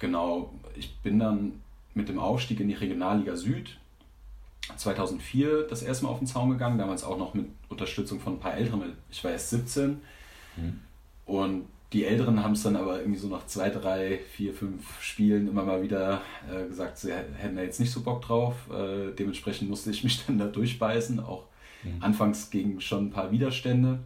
genau, 0.00 0.54
ich 0.74 0.96
bin 1.00 1.18
dann 1.18 1.62
mit 1.96 2.08
dem 2.08 2.18
Aufstieg 2.18 2.60
in 2.60 2.68
die 2.68 2.74
Regionalliga 2.74 3.36
Süd 3.36 3.78
2004 4.76 5.62
das 5.62 5.82
erste 5.82 6.04
Mal 6.04 6.10
auf 6.10 6.18
den 6.18 6.26
Zaun 6.26 6.50
gegangen, 6.50 6.78
damals 6.78 7.04
auch 7.04 7.18
noch 7.18 7.34
mit 7.34 7.46
Unterstützung 7.68 8.20
von 8.20 8.34
ein 8.34 8.40
paar 8.40 8.54
Älteren. 8.54 8.92
Ich 9.10 9.22
war 9.24 9.30
erst 9.30 9.50
17 9.50 10.00
mhm. 10.56 10.80
und 11.24 11.66
die 11.92 12.04
Älteren 12.04 12.42
haben 12.42 12.52
es 12.52 12.64
dann 12.64 12.76
aber 12.76 12.98
irgendwie 12.98 13.18
so 13.18 13.28
nach 13.28 13.46
zwei, 13.46 13.70
drei, 13.70 14.18
vier, 14.32 14.52
fünf 14.52 15.00
Spielen 15.00 15.48
immer 15.48 15.62
mal 15.62 15.82
wieder 15.82 16.20
äh, 16.50 16.66
gesagt, 16.66 16.98
sie 16.98 17.12
hätten 17.12 17.56
da 17.56 17.62
jetzt 17.62 17.78
nicht 17.78 17.92
so 17.92 18.02
Bock 18.02 18.22
drauf. 18.22 18.54
Äh, 18.70 19.12
dementsprechend 19.12 19.70
musste 19.70 19.90
ich 19.90 20.02
mich 20.02 20.22
dann 20.26 20.38
da 20.38 20.46
durchbeißen, 20.46 21.20
auch 21.20 21.44
mhm. 21.84 22.02
anfangs 22.02 22.50
gegen 22.50 22.80
schon 22.80 23.06
ein 23.06 23.10
paar 23.10 23.30
Widerstände. 23.30 24.00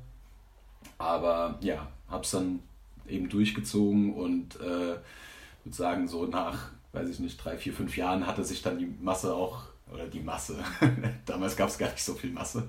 Aber 0.99 1.59
ja, 1.63 1.89
habe 2.09 2.23
es 2.23 2.31
dann 2.31 2.61
eben 3.09 3.29
durchgezogen 3.29 4.13
und 4.13 4.57
äh, 4.57 4.97
würde 5.65 5.77
sagen, 5.77 6.07
so 6.07 6.27
nach, 6.27 6.71
weiß 6.93 7.09
ich 7.09 7.21
nicht, 7.21 7.43
drei, 7.43 7.57
vier, 7.57 7.73
fünf 7.73 7.97
Jahren 7.97 8.27
hatte 8.27 8.45
sich 8.45 8.63
dann 8.63 8.79
die 8.79 8.93
Masse 9.01 9.35
auch 9.35 9.71
oder 9.93 10.07
die 10.07 10.21
Masse. 10.21 10.57
Damals 11.27 11.57
gab 11.57 11.69
es 11.69 11.79
gar 11.79 11.91
nicht 11.91 12.03
so 12.03 12.15
viel 12.15 12.31
Masse. 12.31 12.69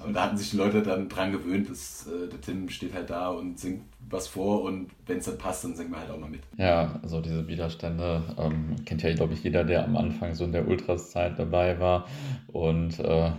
Aber 0.00 0.12
da 0.12 0.24
hatten 0.24 0.36
sich 0.36 0.50
die 0.50 0.56
Leute 0.56 0.82
dann 0.82 1.08
dran 1.08 1.32
gewöhnt, 1.32 1.68
dass 1.70 2.06
äh, 2.06 2.28
der 2.28 2.40
Tim 2.40 2.68
steht 2.68 2.94
halt 2.94 3.10
da 3.10 3.28
und 3.28 3.58
singt 3.58 3.82
was 4.08 4.28
vor 4.28 4.62
und 4.62 4.90
wenn 5.06 5.18
es 5.18 5.26
dann 5.26 5.38
passt, 5.38 5.64
dann 5.64 5.74
singen 5.74 5.90
wir 5.90 6.00
halt 6.00 6.10
auch 6.10 6.18
mal 6.18 6.30
mit. 6.30 6.42
Ja, 6.56 6.98
also 7.02 7.20
diese 7.20 7.46
Widerstände 7.46 8.22
ähm, 8.38 8.76
kennt 8.84 9.02
ja, 9.02 9.14
glaube 9.14 9.34
ich, 9.34 9.42
jeder, 9.42 9.64
der 9.64 9.84
am 9.84 9.96
Anfang 9.96 10.34
so 10.34 10.44
in 10.44 10.52
der 10.52 10.66
Ultras-Zeit 10.66 11.38
dabei 11.38 11.78
war. 11.78 12.06
Und 12.48 12.98
äh, 12.98 13.32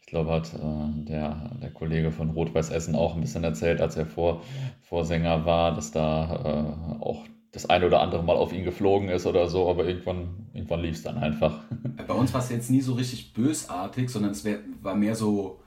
ich 0.00 0.06
glaube, 0.06 0.32
hat 0.32 0.54
äh, 0.54 1.04
der, 1.04 1.50
der 1.60 1.70
Kollege 1.70 2.12
von 2.12 2.30
Rot-Weiß 2.30 2.70
Essen 2.70 2.94
auch 2.94 3.14
ein 3.14 3.20
bisschen 3.20 3.44
erzählt, 3.44 3.80
als 3.80 3.96
er 3.96 4.06
vor, 4.06 4.42
Vorsänger 4.82 5.44
war, 5.44 5.74
dass 5.74 5.90
da 5.90 6.76
äh, 7.00 7.02
auch 7.02 7.24
das 7.56 7.70
eine 7.70 7.86
oder 7.86 8.02
andere 8.02 8.22
Mal 8.22 8.36
auf 8.36 8.52
ihn 8.52 8.64
geflogen 8.64 9.08
ist 9.08 9.26
oder 9.26 9.48
so, 9.48 9.70
aber 9.70 9.86
irgendwann, 9.86 10.28
irgendwann 10.52 10.80
lief 10.80 10.96
es 10.96 11.02
dann 11.02 11.16
einfach. 11.16 11.60
Bei 12.06 12.12
uns 12.12 12.32
war 12.34 12.40
es 12.40 12.50
jetzt 12.50 12.70
nie 12.70 12.82
so 12.82 12.92
richtig 12.92 13.32
bösartig, 13.32 14.10
sondern 14.10 14.32
es 14.32 14.44
wär, 14.44 14.58
war 14.82 14.94
mehr 14.94 15.14
so 15.14 15.60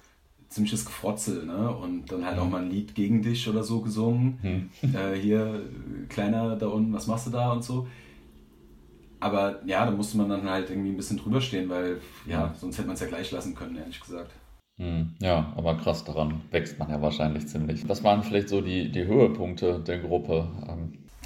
ziemliches 0.50 0.86
Gefrotzel, 0.86 1.46
ne? 1.46 1.70
Und 1.76 2.12
dann 2.12 2.26
halt 2.26 2.38
mhm. 2.38 2.42
auch 2.44 2.50
mal 2.50 2.62
ein 2.62 2.70
Lied 2.70 2.94
gegen 2.94 3.24
dich 3.24 3.48
oder 3.50 3.64
so 3.64 3.82
gesungen. 3.82 4.40
Mhm. 4.42 4.70
Äh, 4.96 5.16
hier, 5.16 5.64
kleiner 6.10 6.56
da 6.56 6.68
unten, 6.68 6.94
was 6.94 7.08
machst 7.08 7.28
du 7.28 7.32
da 7.32 7.52
und 7.52 7.64
so. 7.64 7.88
Aber 9.20 9.60
ja, 9.66 9.86
da 9.86 9.92
musste 9.92 10.18
man 10.18 10.30
dann 10.30 10.50
halt 10.50 10.70
irgendwie 10.70 10.92
ein 10.92 10.98
bisschen 10.98 11.18
drüber 11.18 11.42
stehen, 11.42 11.70
weil 11.70 12.00
ja, 12.26 12.54
sonst 12.58 12.78
hätte 12.78 12.88
man 12.88 12.94
es 12.94 13.02
ja 13.02 13.08
gleich 13.08 13.32
lassen 13.32 13.54
können, 13.56 13.76
ehrlich 13.78 14.00
gesagt. 14.00 14.32
Mhm. 14.78 15.16
Ja, 15.20 15.54
aber 15.58 15.76
krass, 15.76 16.04
daran 16.06 16.42
wächst 16.52 16.80
man 16.80 16.90
ja 16.90 17.02
wahrscheinlich 17.02 17.48
ziemlich. 17.48 17.88
Was 17.90 18.04
waren 18.04 18.24
vielleicht 18.24 18.50
so 18.50 18.62
die, 18.62 18.92
die 18.92 19.06
Höhepunkte 19.06 19.80
der 19.80 20.00
Gruppe? 20.00 20.48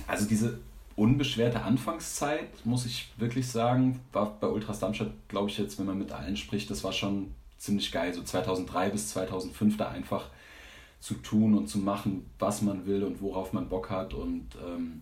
Also 0.07 0.25
diese 0.25 0.59
unbeschwerte 0.95 1.63
Anfangszeit, 1.63 2.65
muss 2.65 2.85
ich 2.85 3.11
wirklich 3.17 3.47
sagen, 3.47 3.99
war 4.11 4.37
bei 4.39 4.47
Ultras 4.47 4.79
Darmstadt, 4.79 5.11
glaube 5.27 5.49
ich 5.49 5.57
jetzt, 5.57 5.79
wenn 5.79 5.87
man 5.87 5.97
mit 5.97 6.11
allen 6.11 6.37
spricht, 6.37 6.69
das 6.69 6.83
war 6.83 6.93
schon 6.93 7.33
ziemlich 7.57 7.91
geil. 7.91 8.13
So 8.13 8.21
2003 8.21 8.89
bis 8.89 9.09
2005 9.09 9.77
da 9.77 9.89
einfach 9.89 10.29
zu 10.99 11.15
tun 11.15 11.57
und 11.57 11.67
zu 11.67 11.79
machen, 11.79 12.29
was 12.39 12.61
man 12.61 12.85
will 12.85 13.03
und 13.03 13.21
worauf 13.21 13.53
man 13.53 13.69
Bock 13.69 13.89
hat. 13.89 14.13
Und 14.13 14.49
ähm, 14.65 15.01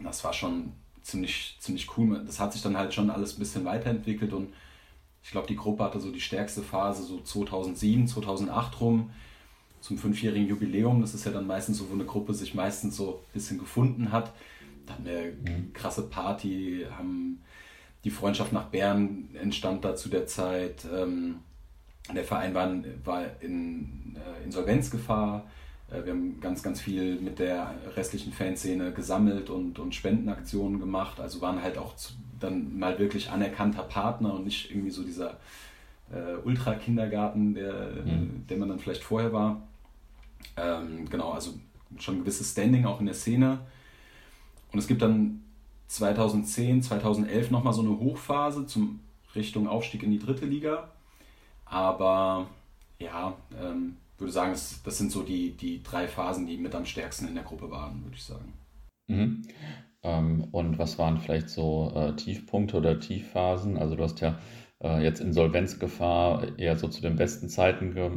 das 0.00 0.22
war 0.22 0.32
schon 0.32 0.72
ziemlich, 1.02 1.56
ziemlich 1.60 1.96
cool. 1.96 2.22
Das 2.26 2.38
hat 2.38 2.52
sich 2.52 2.62
dann 2.62 2.76
halt 2.76 2.92
schon 2.92 3.10
alles 3.10 3.36
ein 3.36 3.38
bisschen 3.38 3.64
weiterentwickelt 3.64 4.32
und 4.32 4.52
ich 5.22 5.32
glaube, 5.32 5.48
die 5.48 5.56
Gruppe 5.56 5.82
hatte 5.82 5.98
so 5.98 6.12
die 6.12 6.20
stärkste 6.20 6.62
Phase 6.62 7.02
so 7.02 7.20
2007, 7.20 8.06
2008 8.06 8.80
rum 8.80 9.10
zum 9.86 9.98
fünfjährigen 9.98 10.48
Jubiläum. 10.48 11.00
Das 11.00 11.14
ist 11.14 11.24
ja 11.24 11.32
dann 11.32 11.46
meistens 11.46 11.78
so, 11.78 11.88
wo 11.88 11.94
eine 11.94 12.04
Gruppe 12.04 12.34
sich 12.34 12.54
meistens 12.54 12.96
so 12.96 13.20
ein 13.28 13.32
bisschen 13.32 13.58
gefunden 13.58 14.10
hat. 14.10 14.32
Da 14.84 14.94
hatten 14.94 15.04
wir 15.04 15.20
mhm. 15.20 15.72
krasse 15.72 16.02
Party, 16.02 16.84
haben 16.96 17.40
die 18.04 18.10
Freundschaft 18.10 18.52
nach 18.52 18.66
Bern 18.66 19.28
entstand 19.40 19.84
da 19.84 19.94
zu 19.96 20.08
der 20.08 20.26
Zeit. 20.26 20.86
Ähm, 20.92 21.36
der 22.14 22.24
Verein 22.24 22.54
war, 22.54 22.72
war 23.04 23.24
in 23.40 24.16
äh, 24.16 24.44
Insolvenzgefahr. 24.44 25.44
Äh, 25.90 26.04
wir 26.04 26.12
haben 26.12 26.40
ganz, 26.40 26.62
ganz 26.62 26.80
viel 26.80 27.20
mit 27.20 27.38
der 27.38 27.74
restlichen 27.96 28.32
Fanszene 28.32 28.92
gesammelt 28.92 29.50
und, 29.50 29.78
und 29.78 29.94
Spendenaktionen 29.94 30.80
gemacht. 30.80 31.20
Also 31.20 31.40
waren 31.40 31.62
halt 31.62 31.78
auch 31.78 31.96
zu, 31.96 32.12
dann 32.38 32.78
mal 32.78 32.98
wirklich 32.98 33.30
anerkannter 33.30 33.82
Partner 33.82 34.34
und 34.34 34.44
nicht 34.44 34.70
irgendwie 34.70 34.90
so 34.90 35.02
dieser 35.02 35.38
äh, 36.12 36.36
Ultra-Kindergarten, 36.44 37.54
der, 37.54 37.90
mhm. 38.04 38.44
der 38.48 38.56
man 38.56 38.68
dann 38.68 38.78
vielleicht 38.78 39.02
vorher 39.02 39.32
war. 39.32 39.62
Ähm, 40.56 41.08
genau, 41.08 41.32
also 41.32 41.52
schon 41.98 42.16
ein 42.16 42.20
gewisses 42.20 42.52
Standing 42.52 42.84
auch 42.84 43.00
in 43.00 43.06
der 43.06 43.14
Szene. 43.14 43.60
Und 44.72 44.78
es 44.78 44.86
gibt 44.86 45.02
dann 45.02 45.42
2010, 45.88 46.82
2011 46.82 47.50
nochmal 47.50 47.72
so 47.72 47.82
eine 47.82 47.98
Hochphase 47.98 48.66
zum 48.66 49.00
Richtung 49.34 49.68
Aufstieg 49.68 50.02
in 50.02 50.10
die 50.10 50.18
dritte 50.18 50.46
Liga. 50.46 50.90
Aber 51.64 52.46
ja, 52.98 53.36
ähm, 53.60 53.96
würde 54.18 54.32
sagen, 54.32 54.52
das, 54.52 54.82
das 54.82 54.98
sind 54.98 55.12
so 55.12 55.22
die, 55.22 55.52
die 55.56 55.82
drei 55.82 56.08
Phasen, 56.08 56.46
die 56.46 56.56
mit 56.56 56.74
am 56.74 56.86
stärksten 56.86 57.28
in 57.28 57.34
der 57.34 57.44
Gruppe 57.44 57.70
waren, 57.70 58.02
würde 58.02 58.16
ich 58.16 58.24
sagen. 58.24 58.52
Mhm. 59.08 59.42
Ähm, 60.02 60.48
und 60.52 60.78
was 60.78 60.98
waren 60.98 61.18
vielleicht 61.18 61.50
so 61.50 61.92
äh, 61.94 62.14
Tiefpunkte 62.16 62.76
oder 62.76 62.98
Tiefphasen? 62.98 63.76
Also 63.76 63.96
du 63.96 64.02
hast 64.02 64.20
ja 64.20 64.38
äh, 64.82 65.02
jetzt 65.02 65.20
Insolvenzgefahr 65.20 66.58
eher 66.58 66.76
so 66.76 66.88
zu 66.88 67.02
den 67.02 67.16
besten 67.16 67.48
Zeiten 67.48 67.94
ge 67.94 68.10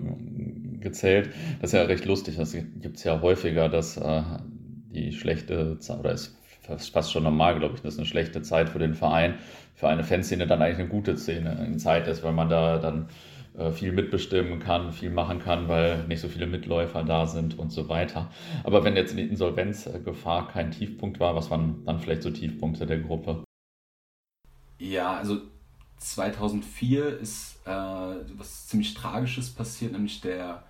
gezählt. 0.81 1.29
Das 1.61 1.73
ist 1.73 1.79
ja 1.79 1.83
recht 1.83 2.05
lustig. 2.05 2.37
Das 2.37 2.53
gibt 2.53 2.97
es 2.97 3.03
ja 3.03 3.21
häufiger, 3.21 3.69
dass 3.69 3.97
äh, 3.97 4.21
die 4.91 5.11
schlechte 5.11 5.79
Zeit, 5.79 5.99
oder 5.99 6.11
ist 6.11 6.37
fast 6.91 7.11
schon 7.11 7.23
normal, 7.23 7.57
glaube 7.57 7.75
ich, 7.75 7.81
dass 7.81 7.97
eine 7.97 8.05
schlechte 8.05 8.41
Zeit 8.41 8.69
für 8.69 8.79
den 8.79 8.93
Verein, 8.93 9.35
für 9.75 9.87
eine 9.87 10.03
Fanszene 10.03 10.45
dann 10.45 10.61
eigentlich 10.61 10.79
eine 10.79 10.89
gute 10.89 11.17
Szene, 11.17 11.57
eine 11.57 11.77
Zeit 11.77 12.07
ist, 12.07 12.23
weil 12.23 12.33
man 12.33 12.49
da 12.49 12.77
dann 12.77 13.09
äh, 13.57 13.71
viel 13.71 13.91
mitbestimmen 13.91 14.59
kann, 14.59 14.91
viel 14.91 15.09
machen 15.09 15.39
kann, 15.39 15.67
weil 15.67 16.05
nicht 16.07 16.21
so 16.21 16.27
viele 16.27 16.47
Mitläufer 16.47 17.03
da 17.03 17.25
sind 17.25 17.57
und 17.57 17.71
so 17.71 17.89
weiter. 17.89 18.29
Aber 18.63 18.83
wenn 18.83 18.95
jetzt 18.95 19.17
die 19.17 19.23
Insolvenzgefahr 19.23 20.47
kein 20.47 20.71
Tiefpunkt 20.71 21.19
war, 21.19 21.35
was 21.35 21.49
waren 21.49 21.83
dann 21.85 21.99
vielleicht 21.99 22.23
so 22.23 22.31
Tiefpunkte 22.31 22.85
der 22.85 22.99
Gruppe? 22.99 23.43
Ja, 24.77 25.17
also 25.17 25.37
2004 25.97 27.19
ist 27.19 27.59
äh, 27.65 27.69
was 27.69 28.67
ziemlich 28.67 28.93
Tragisches 28.93 29.49
passiert, 29.49 29.91
nämlich 29.91 30.21
der 30.21 30.63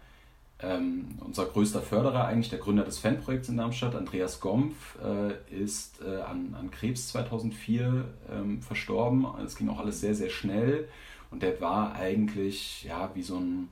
ähm, 0.62 1.08
unser 1.22 1.46
größter 1.46 1.82
Förderer, 1.82 2.26
eigentlich 2.26 2.50
der 2.50 2.60
Gründer 2.60 2.84
des 2.84 3.00
Fanprojekts 3.00 3.50
in 3.50 3.58
Darmstadt, 3.58 3.96
Andreas 3.96 4.40
Gompf, 4.40 4.98
äh, 5.02 5.62
ist 5.64 6.02
äh, 6.02 6.22
an, 6.22 6.56
an 6.60 6.70
Krebs 6.70 7.08
2004 7.10 8.06
ähm, 8.32 8.62
verstorben. 8.62 9.26
Es 9.46 9.56
ging 9.56 9.70
auch 9.70 9.80
alles 9.80 10.02
sehr, 10.02 10.16
sehr 10.16 10.30
schnell 10.30 10.90
und 11.32 11.44
der 11.44 11.62
war 11.62 11.96
eigentlich 11.96 12.84
ja, 12.84 13.10
wie, 13.14 13.24
so 13.24 13.38
ein, 13.38 13.70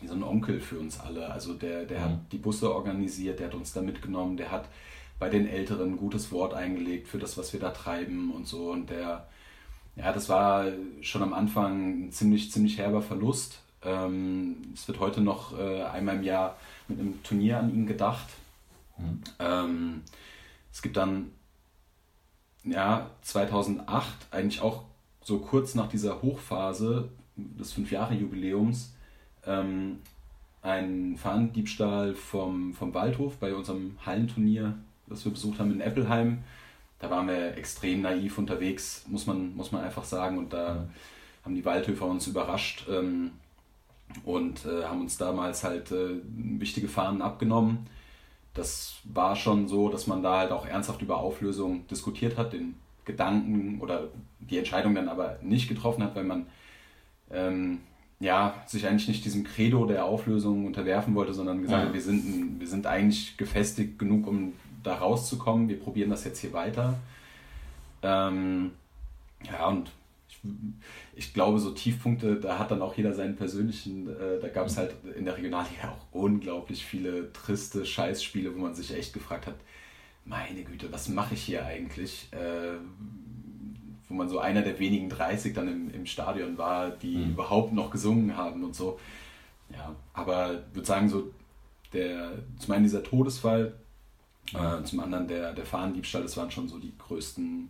wie 0.00 0.06
so 0.06 0.14
ein 0.14 0.22
Onkel 0.22 0.60
für 0.60 0.78
uns 0.78 0.98
alle. 0.98 1.30
Also 1.30 1.52
der, 1.52 1.84
der 1.84 2.00
mhm. 2.00 2.04
hat 2.04 2.32
die 2.32 2.38
Busse 2.38 2.74
organisiert, 2.74 3.40
der 3.40 3.48
hat 3.48 3.54
uns 3.54 3.72
da 3.74 3.82
mitgenommen, 3.82 4.36
der 4.36 4.50
hat 4.50 4.68
bei 5.18 5.28
den 5.28 5.46
Älteren 5.48 5.92
ein 5.92 5.96
gutes 5.96 6.32
Wort 6.32 6.54
eingelegt 6.54 7.08
für 7.08 7.18
das, 7.18 7.36
was 7.36 7.52
wir 7.52 7.60
da 7.60 7.70
treiben 7.70 8.30
und 8.30 8.46
so. 8.46 8.70
Und 8.70 8.88
der, 8.88 9.26
ja, 9.96 10.12
das 10.12 10.28
war 10.28 10.66
schon 11.02 11.22
am 11.22 11.34
Anfang 11.34 12.06
ein 12.06 12.12
ziemlich, 12.12 12.50
ziemlich 12.52 12.78
herber 12.78 13.02
Verlust. 13.02 13.60
Ähm, 13.82 14.72
es 14.74 14.88
wird 14.88 15.00
heute 15.00 15.20
noch 15.20 15.58
äh, 15.58 15.82
einmal 15.82 16.16
im 16.16 16.22
Jahr 16.22 16.56
mit 16.88 16.98
einem 16.98 17.22
Turnier 17.22 17.58
an 17.58 17.72
ihn 17.72 17.86
gedacht. 17.86 18.28
Mhm. 18.98 19.20
Ähm, 19.38 20.02
es 20.72 20.82
gibt 20.82 20.96
dann 20.96 21.30
ja 22.64 23.10
2008 23.22 24.28
eigentlich 24.30 24.60
auch 24.60 24.84
so 25.22 25.38
kurz 25.38 25.74
nach 25.74 25.88
dieser 25.88 26.22
Hochphase 26.22 27.08
des 27.36 27.72
Fünf-Jahre-Jubiläums 27.72 28.94
ähm, 29.46 30.00
einen 30.62 31.16
Fahnendiebstahl 31.16 32.14
vom, 32.14 32.74
vom 32.74 32.92
Waldhof 32.94 33.36
bei 33.36 33.54
unserem 33.54 33.96
Hallenturnier, 34.04 34.76
das 35.06 35.24
wir 35.24 35.32
besucht 35.32 35.60
haben 35.60 35.72
in 35.72 35.80
Eppelheim 35.80 36.42
da 36.98 37.10
waren 37.10 37.28
wir 37.28 37.56
extrem 37.56 38.02
naiv 38.02 38.38
unterwegs, 38.38 39.04
muss 39.06 39.26
man, 39.26 39.54
muss 39.54 39.72
man 39.72 39.84
einfach 39.84 40.04
sagen. 40.04 40.38
Und 40.38 40.52
da 40.52 40.88
haben 41.44 41.54
die 41.54 41.64
Waldhöfer 41.64 42.06
uns 42.06 42.26
überrascht 42.26 42.86
ähm, 42.90 43.32
und 44.24 44.64
äh, 44.64 44.84
haben 44.84 45.00
uns 45.00 45.16
damals 45.16 45.64
halt 45.64 45.90
äh, 45.92 46.20
wichtige 46.24 46.88
Fahnen 46.88 47.22
abgenommen. 47.22 47.86
Das 48.54 48.96
war 49.04 49.36
schon 49.36 49.68
so, 49.68 49.88
dass 49.88 50.06
man 50.06 50.22
da 50.22 50.38
halt 50.38 50.50
auch 50.50 50.66
ernsthaft 50.66 51.02
über 51.02 51.18
Auflösung 51.18 51.86
diskutiert 51.88 52.36
hat. 52.36 52.52
Den 52.52 52.74
Gedanken 53.04 53.80
oder 53.80 54.08
die 54.40 54.58
Entscheidung 54.58 54.94
dann 54.94 55.08
aber 55.08 55.38
nicht 55.42 55.68
getroffen 55.68 56.02
hat, 56.02 56.14
weil 56.16 56.24
man 56.24 56.46
ähm, 57.30 57.80
ja, 58.20 58.54
sich 58.66 58.86
eigentlich 58.86 59.08
nicht 59.08 59.24
diesem 59.24 59.44
Credo 59.44 59.86
der 59.86 60.04
Auflösung 60.04 60.66
unterwerfen 60.66 61.14
wollte, 61.14 61.34
sondern 61.34 61.62
gesagt 61.62 61.86
hat, 61.86 61.94
wir, 61.94 62.00
sind, 62.00 62.58
wir 62.58 62.66
sind 62.66 62.86
eigentlich 62.86 63.36
gefestigt 63.36 63.98
genug, 63.98 64.26
um 64.26 64.54
da 64.82 64.96
rauszukommen. 64.96 65.68
Wir 65.68 65.78
probieren 65.78 66.10
das 66.10 66.24
jetzt 66.24 66.40
hier 66.40 66.52
weiter. 66.52 66.94
Ähm, 68.02 68.72
ja, 69.44 69.68
und 69.68 69.90
ich, 71.14 71.34
glaube, 71.34 71.58
so 71.58 71.70
Tiefpunkte, 71.70 72.36
da 72.36 72.58
hat 72.58 72.70
dann 72.70 72.82
auch 72.82 72.96
jeder 72.96 73.12
seinen 73.12 73.36
persönlichen, 73.36 74.08
äh, 74.08 74.40
da 74.40 74.48
gab 74.48 74.66
es 74.66 74.76
halt 74.76 74.94
in 75.16 75.24
der 75.24 75.36
Regionalliga 75.36 75.90
auch 75.90 76.06
unglaublich 76.12 76.84
viele 76.84 77.32
triste 77.32 77.84
Scheißspiele, 77.84 78.54
wo 78.54 78.60
man 78.60 78.74
sich 78.74 78.94
echt 78.94 79.12
gefragt 79.12 79.46
hat, 79.46 79.56
meine 80.24 80.62
Güte, 80.62 80.92
was 80.92 81.08
mache 81.08 81.34
ich 81.34 81.42
hier 81.42 81.64
eigentlich? 81.64 82.28
Äh, 82.32 82.78
wo 84.08 84.14
man 84.14 84.28
so 84.28 84.38
einer 84.38 84.62
der 84.62 84.78
wenigen 84.78 85.08
30 85.08 85.54
dann 85.54 85.68
im, 85.68 85.90
im 85.90 86.06
Stadion 86.06 86.56
war, 86.56 86.90
die 86.90 87.16
mhm. 87.16 87.30
überhaupt 87.32 87.72
noch 87.72 87.90
gesungen 87.90 88.36
haben 88.36 88.64
und 88.64 88.74
so. 88.74 88.98
Ja, 89.70 89.94
aber 90.14 90.54
ich 90.54 90.76
würde 90.76 90.86
sagen, 90.86 91.08
so 91.08 91.30
der, 91.92 92.32
zum 92.58 92.74
einen 92.74 92.84
dieser 92.84 93.02
Todesfall, 93.02 93.74
äh, 94.54 94.82
zum 94.82 95.00
anderen 95.00 95.28
der, 95.28 95.52
der 95.52 95.66
Fahnendiebstahl, 95.66 96.22
das 96.22 96.36
waren 96.36 96.50
schon 96.50 96.68
so 96.68 96.78
die 96.78 96.92
größten 96.96 97.68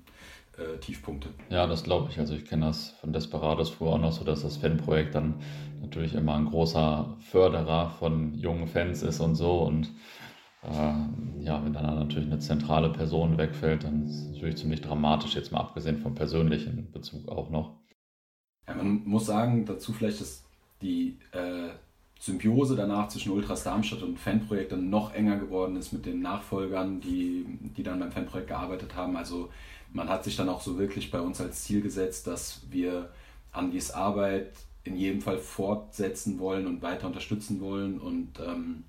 äh, 0.58 0.78
Tiefpunkte. 0.78 1.28
Ja, 1.50 1.66
das 1.66 1.84
glaube 1.84 2.10
ich. 2.10 2.18
Also 2.18 2.34
ich 2.34 2.44
kenne 2.44 2.66
das 2.66 2.90
von 3.00 3.12
Desperados 3.12 3.70
früher 3.70 3.90
auch 3.90 3.98
noch 3.98 4.12
so, 4.12 4.24
dass 4.24 4.42
das 4.42 4.56
Fanprojekt 4.56 5.14
dann 5.14 5.34
natürlich 5.80 6.14
immer 6.14 6.34
ein 6.34 6.46
großer 6.46 7.16
Förderer 7.20 7.90
von 7.90 8.34
jungen 8.34 8.66
Fans 8.66 9.02
ist 9.02 9.20
und 9.20 9.34
so 9.36 9.60
und 9.62 9.92
äh, 10.62 11.44
ja, 11.44 11.64
wenn 11.64 11.72
dann 11.72 11.84
natürlich 11.84 12.26
eine 12.26 12.40
zentrale 12.40 12.90
Person 12.90 13.38
wegfällt, 13.38 13.84
dann 13.84 14.06
ist 14.06 14.16
es 14.16 14.28
natürlich 14.32 14.56
ziemlich 14.56 14.80
dramatisch, 14.80 15.36
jetzt 15.36 15.52
mal 15.52 15.60
abgesehen 15.60 15.98
vom 15.98 16.14
persönlichen 16.14 16.90
Bezug 16.90 17.28
auch 17.28 17.50
noch. 17.50 17.76
Ja, 18.66 18.74
man 18.74 19.04
muss 19.04 19.26
sagen, 19.26 19.64
dazu 19.64 19.92
vielleicht, 19.92 20.20
dass 20.20 20.44
die 20.82 21.18
äh, 21.32 21.70
Symbiose 22.18 22.74
danach 22.74 23.08
zwischen 23.08 23.32
Ultras 23.32 23.62
Darmstadt 23.62 24.02
und 24.02 24.18
Fanprojekt 24.18 24.72
dann 24.72 24.90
noch 24.90 25.14
enger 25.14 25.36
geworden 25.36 25.76
ist 25.76 25.92
mit 25.92 26.04
den 26.04 26.20
Nachfolgern, 26.20 27.00
die, 27.00 27.46
die 27.76 27.82
dann 27.84 28.00
beim 28.00 28.10
Fanprojekt 28.10 28.48
gearbeitet 28.48 28.96
haben. 28.96 29.16
Also 29.16 29.50
man 29.92 30.08
hat 30.08 30.24
sich 30.24 30.36
dann 30.36 30.48
auch 30.48 30.60
so 30.60 30.78
wirklich 30.78 31.10
bei 31.10 31.20
uns 31.20 31.40
als 31.40 31.64
Ziel 31.64 31.80
gesetzt, 31.80 32.26
dass 32.26 32.60
wir 32.70 33.10
Andis 33.52 33.90
Arbeit 33.90 34.52
in 34.84 34.96
jedem 34.96 35.20
Fall 35.20 35.38
fortsetzen 35.38 36.38
wollen 36.38 36.66
und 36.66 36.82
weiter 36.82 37.06
unterstützen 37.06 37.60
wollen 37.60 37.98
und 38.00 38.40
ähm, 38.40 38.84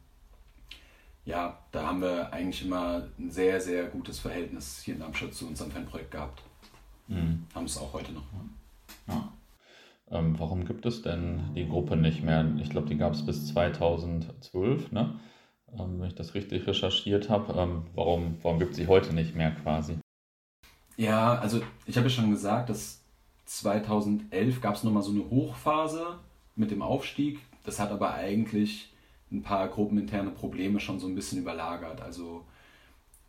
ja, 1.26 1.60
da 1.72 1.88
haben 1.88 2.02
wir 2.02 2.34
eigentlich 2.34 2.66
immer 2.66 3.08
ein 3.20 3.30
sehr, 3.30 3.62
sehr 3.62 3.86
gutes 3.86 4.20
Verhältnis 4.20 4.82
hier 4.82 4.96
in 4.96 5.02
Darmstadt 5.02 5.34
zu 5.34 5.46
unserem 5.46 5.70
Fanprojekt 5.70 6.12
gehabt. 6.12 6.42
Mhm. 7.08 7.46
Haben 7.54 7.66
es 7.66 7.78
auch 7.78 7.94
heute 7.94 8.14
noch. 8.14 8.24
Ja. 9.08 9.32
Ähm, 10.12 10.40
warum 10.40 10.66
gibt 10.66 10.86
es 10.88 11.04
denn 11.04 11.54
die 11.56 11.68
Gruppe 11.68 11.96
nicht 11.98 12.24
mehr? 12.24 12.52
Ich 12.60 12.72
glaube, 12.72 12.88
die 12.88 12.98
gab 12.98 13.14
es 13.14 13.24
bis 13.24 13.48
2012, 13.48 14.92
ne? 14.92 15.20
Ähm, 15.78 16.00
wenn 16.00 16.08
ich 16.08 16.16
das 16.16 16.34
richtig 16.34 16.66
recherchiert 16.66 17.30
habe. 17.30 17.54
Ähm, 17.54 17.84
warum 17.94 18.38
warum 18.42 18.58
gibt 18.58 18.72
es 18.72 18.78
sie 18.78 18.88
heute 18.88 19.14
nicht 19.14 19.36
mehr 19.36 19.52
quasi? 19.52 20.00
Ja, 21.00 21.36
also 21.36 21.62
ich 21.86 21.96
habe 21.96 22.10
ja 22.10 22.14
schon 22.14 22.30
gesagt, 22.30 22.70
dass 22.70 23.00
2011 23.46 24.60
gab 24.60 24.76
es 24.76 24.84
nochmal 24.84 25.02
so 25.02 25.12
eine 25.12 25.30
Hochphase 25.30 26.20
mit 26.58 26.72
dem 26.72 26.82
Aufstieg. 26.82 27.40
Das 27.64 27.80
hat 27.80 27.92
aber 27.92 28.16
eigentlich 28.16 28.92
ein 29.32 29.42
paar 29.42 29.70
gruppeninterne 29.70 30.32
Probleme 30.32 30.82
schon 30.82 31.00
so 31.00 31.08
ein 31.08 31.16
bisschen 31.16 31.40
überlagert. 31.40 32.02
Also 32.02 32.44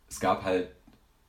es 0.09 0.19
gab 0.19 0.43
halt 0.43 0.67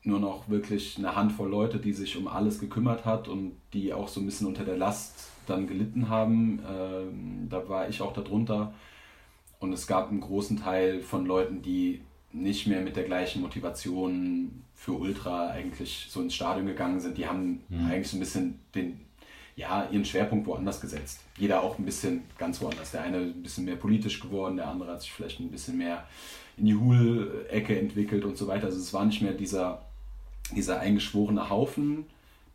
nur 0.03 0.19
noch 0.19 0.49
wirklich 0.49 0.99
eine 0.99 1.15
Handvoll 1.15 1.49
Leute, 1.49 1.79
die 1.79 1.93
sich 1.93 2.17
um 2.17 2.27
alles 2.27 2.59
gekümmert 2.59 3.05
hat 3.05 3.29
und 3.29 3.53
die 3.73 3.95
auch 3.95 4.09
so 4.09 4.19
ein 4.19 4.27
bisschen 4.27 4.49
unter 4.49 4.65
der 4.65 4.77
Last 4.77 5.31
dann 5.47 5.69
gelitten 5.69 6.09
haben. 6.09 6.59
Ähm, 6.69 7.47
da 7.51 7.69
war 7.69 7.89
ich 7.89 8.03
auch 8.03 8.15
darunter. 8.15 8.75
Und 9.61 9.73
es 9.73 9.87
gab 9.87 10.11
einen 10.11 10.21
großen 10.21 10.57
Teil 10.57 11.03
von 11.03 11.25
Leuten, 11.25 11.63
die 11.63 12.03
nicht 12.33 12.67
mehr 12.67 12.81
mit 12.81 12.97
der 12.97 13.05
gleichen 13.05 13.43
Motivation 13.43 14.62
für 14.83 14.95
Ultra 14.95 15.51
eigentlich 15.51 16.09
so 16.11 16.21
ins 16.21 16.35
Stadion 16.35 16.67
gegangen 16.67 16.99
sind. 16.99 17.17
Die 17.17 17.29
haben 17.29 17.61
mhm. 17.69 17.87
eigentlich 17.87 18.09
so 18.09 18.17
ein 18.17 18.21
bisschen 18.21 18.59
den 18.75 19.01
ja, 19.55 19.87
ihren 19.93 20.05
Schwerpunkt 20.05 20.45
woanders 20.49 20.81
gesetzt. 20.81 21.21
Jeder 21.39 21.63
auch 21.63 21.79
ein 21.79 21.85
bisschen 21.85 22.25
ganz 22.37 22.61
woanders. 22.61 22.91
Der 22.91 23.03
eine 23.03 23.19
ein 23.19 23.43
bisschen 23.45 23.65
mehr 23.65 23.77
politisch 23.77 24.19
geworden, 24.19 24.57
der 24.57 24.67
andere 24.67 24.91
hat 24.91 25.03
sich 25.03 25.13
vielleicht 25.13 25.39
ein 25.39 25.53
bisschen 25.53 25.79
mehr 25.79 26.05
in 26.57 26.67
die 26.67 26.75
Hul-Ecke 26.75 27.79
entwickelt 27.79 28.25
und 28.25 28.37
so 28.37 28.49
weiter. 28.49 28.67
Also 28.67 28.79
es 28.79 28.93
war 28.93 29.05
nicht 29.05 29.23
mehr 29.23 29.35
dieser, 29.35 29.87
dieser 30.57 30.81
eingeschworene 30.81 31.49
Haufen, 31.49 32.07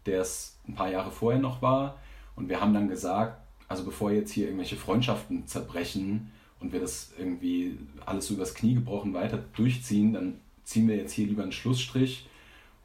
der 0.05 0.19
es 0.19 0.57
ein 0.67 0.75
paar 0.75 0.91
Jahre 0.91 1.11
vorher 1.11 1.39
noch 1.39 1.61
war. 1.61 1.97
Und 2.35 2.49
wir 2.49 2.59
haben 2.59 2.73
dann 2.73 2.89
gesagt, 2.89 3.41
also 3.69 3.85
bevor 3.85 4.11
jetzt 4.11 4.31
hier 4.31 4.47
irgendwelche 4.47 4.75
Freundschaften 4.75 5.47
zerbrechen 5.47 6.29
und 6.59 6.73
wir 6.73 6.81
das 6.81 7.13
irgendwie 7.17 7.77
alles 8.05 8.27
so 8.27 8.33
übers 8.33 8.53
Knie 8.53 8.73
gebrochen 8.73 9.13
weiter 9.13 9.39
durchziehen, 9.55 10.11
dann 10.11 10.41
ziehen 10.67 10.89
wir 10.89 10.97
jetzt 10.97 11.13
hier 11.13 11.25
lieber 11.25 11.43
einen 11.43 11.53
Schlussstrich 11.53 12.27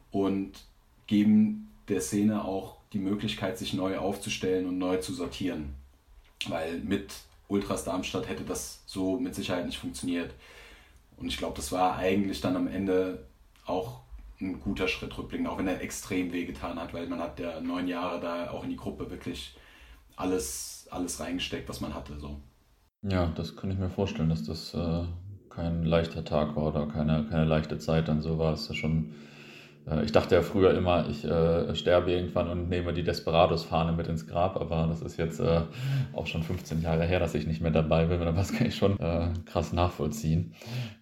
und 0.09 0.51
geben 1.05 1.69
der 1.89 1.99
Szene 1.99 2.45
auch 2.45 2.77
die 2.93 2.99
Möglichkeit, 2.99 3.57
sich 3.57 3.73
neu 3.73 3.97
aufzustellen 3.97 4.67
und 4.67 4.77
neu 4.77 4.97
zu 4.97 5.13
sortieren. 5.13 5.75
Weil 6.47 6.79
mit 6.79 7.13
Ultras 7.49 7.83
Darmstadt 7.83 8.29
hätte 8.29 8.43
das 8.43 8.83
so 8.85 9.19
mit 9.19 9.35
Sicherheit 9.35 9.65
nicht 9.65 9.79
funktioniert. 9.79 10.33
Und 11.17 11.27
ich 11.27 11.37
glaube, 11.37 11.57
das 11.57 11.73
war 11.73 11.97
eigentlich 11.97 12.39
dann 12.39 12.55
am 12.55 12.67
Ende 12.67 13.25
auch 13.65 13.99
ein 14.39 14.61
guter 14.61 14.87
Schritt 14.87 15.17
rückblickend, 15.17 15.49
auch 15.49 15.57
wenn 15.57 15.67
er 15.67 15.81
extrem 15.81 16.31
wehgetan 16.31 16.79
hat, 16.79 16.93
weil 16.93 17.07
man 17.07 17.19
hat 17.19 17.37
ja 17.39 17.59
neun 17.59 17.89
Jahre 17.89 18.21
da 18.21 18.49
auch 18.51 18.63
in 18.63 18.69
die 18.69 18.77
Gruppe 18.77 19.09
wirklich 19.11 19.57
alles, 20.15 20.87
alles 20.89 21.19
reingesteckt, 21.19 21.67
was 21.67 21.81
man 21.81 21.93
hatte. 21.93 22.17
So. 22.17 22.39
Ja, 23.01 23.27
das 23.35 23.57
kann 23.57 23.71
ich 23.71 23.77
mir 23.77 23.89
vorstellen, 23.89 24.29
dass 24.29 24.45
das 24.45 24.73
äh, 24.73 25.03
kein 25.55 25.83
leichter 25.83 26.23
Tag 26.23 26.55
war 26.55 26.67
oder 26.67 26.87
keine, 26.87 27.25
keine 27.29 27.45
leichte 27.45 27.77
Zeit 27.77 28.07
dann 28.07 28.21
so 28.21 28.37
war. 28.37 28.53
Es 28.53 28.67
ja 28.67 28.75
schon 28.75 29.13
äh, 29.89 30.03
ich 30.03 30.11
dachte 30.11 30.35
ja 30.35 30.41
früher 30.41 30.73
immer, 30.73 31.07
ich 31.09 31.23
äh, 31.25 31.75
sterbe 31.75 32.11
irgendwann 32.11 32.49
und 32.49 32.69
nehme 32.69 32.93
die 32.93 33.03
Desperados-Fahne 33.03 33.93
mit 33.93 34.07
ins 34.07 34.27
Grab, 34.27 34.59
aber 34.59 34.87
das 34.87 35.01
ist 35.01 35.17
jetzt 35.17 35.39
äh, 35.39 35.61
auch 36.13 36.27
schon 36.27 36.43
15 36.43 36.81
Jahre 36.81 37.05
her, 37.05 37.19
dass 37.19 37.35
ich 37.35 37.47
nicht 37.47 37.61
mehr 37.61 37.71
dabei 37.71 38.05
bin, 38.05 38.19
das 38.35 38.53
kann 38.53 38.67
ich 38.67 38.75
schon 38.75 38.99
äh, 38.99 39.29
krass 39.45 39.73
nachvollziehen. 39.73 40.53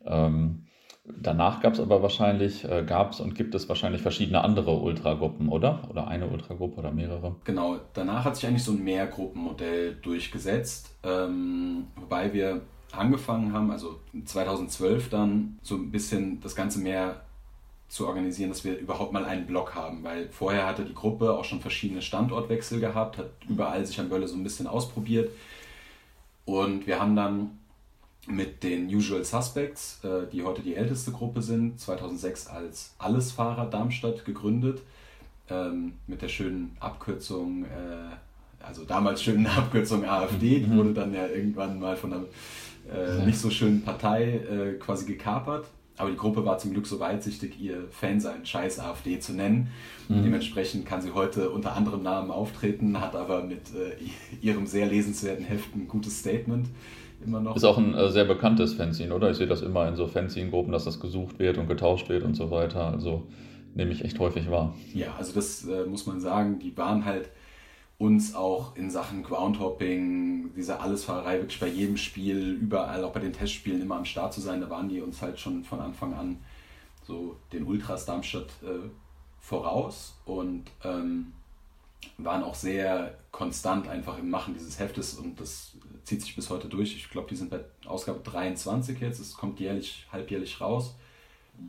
Ähm, 0.06 0.66
danach 1.06 1.62
gab 1.62 1.74
es 1.74 1.80
aber 1.80 2.02
wahrscheinlich, 2.02 2.64
äh, 2.70 2.84
gab 2.84 3.12
es 3.12 3.20
und 3.20 3.36
gibt 3.36 3.56
es 3.56 3.70
wahrscheinlich 3.70 4.02
verschiedene 4.02 4.44
andere 4.44 4.72
Ultragruppen, 4.72 5.50
oder? 5.50 5.88
Oder 5.90 6.08
eine 6.08 6.28
Ultragruppe 6.28 6.78
oder 6.78 6.92
mehrere? 6.92 7.36
Genau, 7.44 7.80
danach 7.94 8.26
hat 8.26 8.36
sich 8.36 8.48
eigentlich 8.48 8.64
so 8.64 8.72
ein 8.72 8.84
Mehrgruppenmodell 8.84 9.96
durchgesetzt, 9.96 10.96
ähm, 11.04 11.88
wobei 11.96 12.34
wir 12.34 12.62
angefangen 12.94 13.54
haben, 13.54 13.72
also 13.72 14.00
2012 14.26 15.10
dann 15.10 15.60
so 15.62 15.76
ein 15.76 15.92
bisschen 15.92 16.42
das 16.42 16.56
Ganze 16.56 16.80
mehr 16.80 17.22
zu 17.92 18.08
organisieren, 18.08 18.50
dass 18.50 18.64
wir 18.64 18.78
überhaupt 18.78 19.12
mal 19.12 19.26
einen 19.26 19.46
Block 19.46 19.76
haben, 19.76 20.04
weil 20.04 20.30
vorher 20.30 20.66
hatte 20.66 20.86
die 20.86 20.94
Gruppe 20.94 21.34
auch 21.34 21.44
schon 21.44 21.60
verschiedene 21.60 22.02
Standortwechsel 22.02 22.80
gehabt, 22.80 23.18
hat 23.18 23.32
überall 23.50 23.86
sich 23.86 24.00
an 24.00 24.08
Bölle 24.08 24.30
so 24.30 24.36
ein 24.36 24.44
bisschen 24.44 24.66
ausprobiert. 24.66 25.30
Und 26.46 26.88
wir 26.88 27.02
haben 27.02 27.16
dann 27.18 27.58
mit 28.28 28.64
den 28.64 28.88
Usual 28.88 29.26
Suspects, 29.26 30.00
äh, 30.04 30.30
die 30.32 30.44
heute 30.44 30.62
die 30.62 30.76
älteste 30.76 31.12
Gruppe 31.12 31.42
sind, 31.42 31.80
2006 31.80 32.48
als 32.48 32.94
Allesfahrer 32.98 33.66
Darmstadt 33.66 34.24
gegründet, 34.26 34.82
ähm, 35.50 35.94
mit 36.08 36.22
der 36.22 36.30
schönen 36.30 36.78
Abkürzung, 36.80 37.66
äh, 37.66 38.66
also 38.66 38.86
damals 38.86 39.22
schönen 39.22 39.48
Abkürzung 39.48 40.06
AfD, 40.06 40.60
die 40.60 40.68
mhm. 40.68 40.78
wurde 40.78 40.94
dann 40.94 41.14
ja 41.14 41.28
irgendwann 41.28 41.80
mal 41.80 41.98
von 41.98 42.14
einer 42.14 42.26
äh, 42.90 43.26
nicht 43.26 43.40
so 43.40 43.50
schönen 43.50 43.84
Partei 43.84 44.76
quasi 44.80 45.06
gekapert 45.06 45.66
aber 46.02 46.10
die 46.10 46.18
Gruppe 46.18 46.44
war 46.46 46.58
zum 46.58 46.72
Glück 46.72 46.88
so 46.88 47.00
weitsichtig, 47.00 47.62
ihr 47.62 47.84
Fansein 47.92 48.44
Scheiß 48.44 48.80
AfD 48.80 49.20
zu 49.20 49.34
nennen. 49.34 49.68
Mhm. 50.10 50.24
Dementsprechend 50.24 50.86
kann 50.86 51.02
sie 51.02 51.12
heute 51.12 51.52
unter 51.52 51.76
anderem 51.76 52.02
Namen 52.02 52.32
auftreten, 52.32 53.00
hat 53.00 53.16
aber 53.16 53.44
mit 53.44 53.62
äh, 53.76 54.46
ihrem 54.46 54.66
sehr 54.66 54.88
lesenswerten 54.88 55.46
Heft 55.46 55.76
ein 55.76 55.88
gutes 55.88 56.20
Statement 56.20 56.68
immer 57.24 57.40
noch. 57.40 57.56
Ist 57.56 57.66
auch 57.66 57.78
ein 57.78 57.94
äh, 57.94 58.10
sehr 58.10 58.26
bekanntes 58.26 58.74
Fanzine, 58.74 59.14
oder? 59.14 59.30
Ich 59.30 59.38
sehe 59.38 59.46
das 59.46 59.62
immer 59.62 59.88
in 59.88 59.96
so 59.96 60.08
Fanzine-Gruppen, 60.08 60.72
dass 60.72 60.86
das 60.86 61.00
gesucht 61.00 61.38
wird 61.38 61.60
und 61.60 61.68
getauscht 61.68 62.10
wird 62.10 62.24
und 62.24 62.36
so 62.36 62.50
weiter. 62.50 62.88
Also 62.88 63.28
nehme 63.76 63.92
ich 63.92 64.04
echt 64.04 64.18
häufig 64.18 64.50
wahr. 64.50 64.74
Ja, 64.96 65.14
also 65.20 65.34
das 65.34 65.68
äh, 65.68 65.86
muss 65.86 66.08
man 66.08 66.20
sagen. 66.20 66.58
Die 66.58 66.76
waren 66.78 67.06
halt 67.06 67.30
uns 68.02 68.34
auch 68.34 68.76
in 68.76 68.90
Sachen 68.90 69.22
Groundhopping, 69.22 70.56
diese 70.56 70.80
Allesfahrerei 70.80 71.38
wirklich 71.38 71.60
bei 71.60 71.68
jedem 71.68 71.98
Spiel, 71.98 72.54
überall, 72.60 73.04
auch 73.04 73.14
bei 73.14 73.20
den 73.20 73.32
Testspielen 73.32 73.80
immer 73.80 73.98
am 73.98 74.06
Start 74.06 74.34
zu 74.34 74.42
sein. 74.42 74.60
Da 74.60 74.72
waren 74.72 74.90
die 74.90 75.02
uns 75.02 75.22
halt 75.22 75.40
schon 75.40 75.64
von 75.64 75.80
Anfang 75.80 76.16
an 76.16 76.40
so 77.06 77.38
den 77.54 77.64
Ultras 77.64 78.08
Darmstadt 78.08 78.50
äh, 78.64 78.90
voraus 79.40 80.16
und 80.26 80.64
ähm, 80.84 81.34
waren 82.18 82.44
auch 82.44 82.56
sehr 82.56 83.20
konstant 83.30 83.88
einfach 83.88 84.18
im 84.18 84.32
Machen 84.32 84.56
dieses 84.56 84.80
Heftes 84.80 85.14
und 85.14 85.40
das 85.40 85.74
zieht 86.04 86.24
sich 86.24 86.36
bis 86.36 86.50
heute 86.50 86.70
durch. 86.70 86.96
Ich 86.96 87.08
glaube, 87.12 87.28
die 87.30 87.36
sind 87.36 87.52
bei 87.52 87.60
Ausgabe 87.86 88.22
23 88.24 89.00
jetzt, 89.00 89.20
es 89.20 89.36
kommt 89.36 89.60
jährlich, 89.60 90.08
halbjährlich 90.12 90.60
raus 90.60 90.96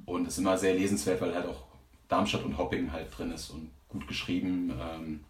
und 0.07 0.26
ist 0.26 0.39
immer 0.39 0.57
sehr 0.57 0.74
lesenswert, 0.74 1.20
weil 1.20 1.35
halt 1.35 1.47
auch 1.47 1.64
Darmstadt 2.09 2.45
und 2.45 2.57
Hopping 2.57 2.91
halt 2.91 3.09
drin 3.16 3.33
ist 3.33 3.51
und 3.51 3.70
gut 3.91 4.09
geschrieben. 4.09 4.72
Ähm, 4.80 5.20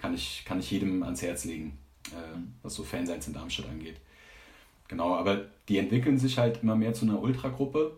kann, 0.00 0.14
ich, 0.14 0.44
kann 0.44 0.58
ich 0.58 0.70
jedem 0.70 1.02
ans 1.02 1.22
Herz 1.22 1.44
legen, 1.44 1.78
äh, 2.10 2.38
was 2.62 2.74
so 2.74 2.82
Fanseins 2.82 3.26
in 3.26 3.34
Darmstadt 3.34 3.68
angeht. 3.68 3.96
Genau, 4.88 5.14
aber 5.14 5.44
die 5.68 5.78
entwickeln 5.78 6.18
sich 6.18 6.38
halt 6.38 6.62
immer 6.62 6.74
mehr 6.74 6.94
zu 6.94 7.04
einer 7.04 7.20
Ultragruppe. 7.20 7.92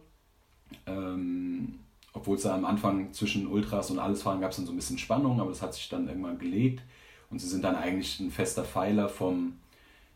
Ähm, 0.86 1.78
obwohl 2.12 2.36
es 2.36 2.42
da 2.42 2.54
am 2.54 2.66
Anfang 2.66 3.12
zwischen 3.12 3.46
Ultras 3.46 3.90
und 3.90 3.98
Allesfahren 3.98 4.40
gab 4.40 4.50
es 4.50 4.56
dann 4.56 4.66
so 4.66 4.72
ein 4.72 4.76
bisschen 4.76 4.98
Spannung, 4.98 5.40
aber 5.40 5.50
das 5.50 5.62
hat 5.62 5.74
sich 5.74 5.88
dann 5.88 6.08
irgendwann 6.08 6.38
gelegt. 6.38 6.82
Und 7.30 7.38
sie 7.38 7.48
sind 7.48 7.64
dann 7.64 7.76
eigentlich 7.76 8.20
ein 8.20 8.30
fester 8.30 8.64
Pfeiler 8.64 9.08
vom 9.08 9.54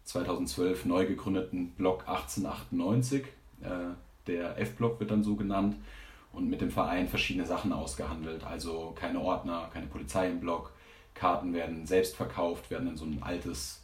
2012 0.04 0.84
neu 0.84 1.06
gegründeten 1.06 1.70
Block 1.70 2.06
1898. 2.06 3.24
Äh, 3.62 3.68
der 4.26 4.58
F-Block 4.58 5.00
wird 5.00 5.10
dann 5.10 5.22
so 5.22 5.36
genannt 5.36 5.76
und 6.32 6.50
mit 6.50 6.60
dem 6.60 6.70
Verein 6.70 7.08
verschiedene 7.08 7.46
Sachen 7.46 7.72
ausgehandelt. 7.72 8.44
Also 8.44 8.94
keine 8.94 9.20
Ordner, 9.20 9.70
keine 9.72 9.86
Polizei 9.86 10.28
im 10.28 10.40
Block, 10.40 10.72
Karten 11.16 11.52
werden 11.52 11.86
selbst 11.86 12.16
verkauft, 12.16 12.70
werden 12.70 12.88
in 12.88 12.96
so 12.96 13.04
ein 13.04 13.22
altes, 13.22 13.82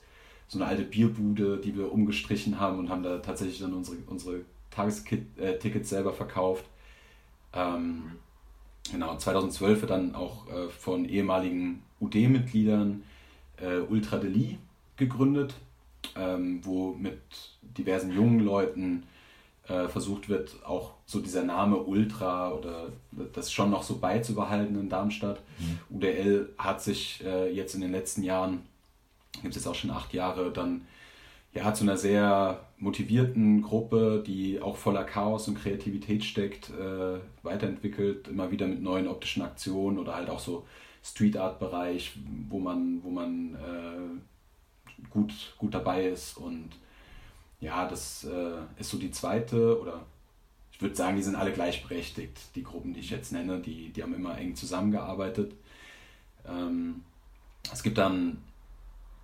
so 0.49 0.59
eine 0.59 0.67
alte 0.67 0.85
Bierbude, 0.85 1.59
die 1.59 1.77
wir 1.77 1.91
umgestrichen 1.91 2.61
haben 2.61 2.79
und 2.79 2.89
haben 2.89 3.03
da 3.03 3.19
tatsächlich 3.19 3.61
dann 3.61 3.75
unsere, 3.75 3.97
unsere 4.07 4.43
Tagestickets 4.71 5.89
selber 5.89 6.13
verkauft. 6.13 6.65
Ähm, 7.55 8.13
genau, 8.91 9.17
2012 9.17 9.81
wird 9.81 9.91
dann 9.91 10.15
auch 10.15 10.49
äh, 10.49 10.69
von 10.69 11.05
ehemaligen 11.05 11.83
UD-Mitgliedern 12.01 13.03
äh, 13.59 13.79
Ultra 13.79 14.19
Deli 14.19 14.59
gegründet, 14.97 15.55
ähm, 16.17 16.61
wo 16.65 16.93
mit 16.93 17.21
diversen 17.63 18.13
jungen 18.13 18.41
Leuten 18.41 19.05
äh, 19.69 19.89
versucht 19.89 20.29
wird, 20.29 20.57
auch 20.65 20.95
so 21.07 21.21
dieser 21.21 21.45
Name 21.45 21.77
Ultra 21.77 22.53
oder 22.53 22.89
das 23.33 23.53
schon 23.53 23.71
noch 23.71 23.83
so 23.83 23.99
beizubehalten 23.99 24.79
in 24.79 24.89
Darmstadt. 24.89 25.41
Mhm. 25.59 25.97
UDL 25.97 26.49
hat 26.59 26.83
sich 26.83 27.23
äh, 27.25 27.53
jetzt 27.53 27.75
in 27.75 27.81
den 27.81 27.93
letzten 27.93 28.23
Jahren, 28.23 28.63
gibt 29.41 29.55
es 29.55 29.57
jetzt 29.57 29.67
auch 29.67 29.75
schon 29.75 29.91
acht 29.91 30.13
Jahre, 30.13 30.51
dann 30.53 30.87
ja, 31.55 31.75
zu 31.75 31.85
einer 31.85 31.99
sehr 31.99 32.61
motivierten 32.79 33.63
Gruppe, 33.63 34.23
die 34.27 34.61
auch 34.61 34.77
voller 34.77 35.05
Chaos 35.05 35.49
und 35.49 35.61
Kreativität 35.61 36.25
steckt, 36.25 36.71
äh, 36.71 37.19
weiterentwickelt, 37.43 38.29
immer 38.29 38.51
wieder 38.51 38.67
mit 38.67 38.83
neuen 38.83 39.07
optischen 39.07 39.43
Aktionen 39.43 39.99
oder 39.99 40.17
halt 40.17 40.31
auch 40.31 40.41
so 40.41 40.67
Street 41.05 41.37
Art 41.37 41.59
Bereich, 41.59 42.13
wo 42.49 42.59
man, 42.59 43.03
wo 43.03 43.11
man 43.11 43.55
äh, 43.55 45.09
gut, 45.11 45.55
gut 45.59 45.75
dabei 45.75 46.07
ist 46.07 46.39
und 46.39 46.71
ja, 47.63 47.89
das 47.89 48.25
äh, 48.25 48.81
ist 48.81 48.91
so 48.91 48.99
die 48.99 49.13
zweite 49.13 49.81
oder 49.81 50.05
ich 50.73 50.83
würde 50.83 50.97
sagen, 50.97 51.17
die 51.17 51.23
sind 51.23 51.37
alle 51.37 51.53
gleichberechtigt, 51.53 52.37
die 52.57 52.65
Gruppen, 52.65 52.93
die 52.93 53.01
ich 53.01 53.11
jetzt 53.11 53.31
nenne, 53.31 53.61
die, 53.61 53.91
die 53.91 54.03
haben 54.03 54.15
immer 54.15 54.37
eng 54.37 54.57
zusammengearbeitet. 54.57 55.55
Ähm, 56.47 57.03
es 57.73 57.85
gibt 57.85 57.99
dann 57.99 58.39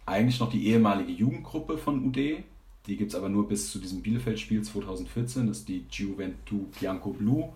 eigentlich 0.06 0.38
noch 0.38 0.50
die 0.50 0.68
ehemalige 0.68 1.10
Jugendgruppe 1.10 1.78
von 1.78 2.06
UD, 2.06 2.44
die 2.86 2.96
gibt 2.96 3.10
es 3.10 3.16
aber 3.16 3.28
nur 3.28 3.48
bis 3.48 3.72
zu 3.72 3.80
diesem 3.80 4.02
Bielefeld-Spiel 4.02 4.62
2014, 4.62 5.48
das 5.48 5.58
ist 5.58 5.68
die 5.68 5.84
Gioventù 5.90 6.66
Bianco 6.78 7.10
Blu. 7.10 7.48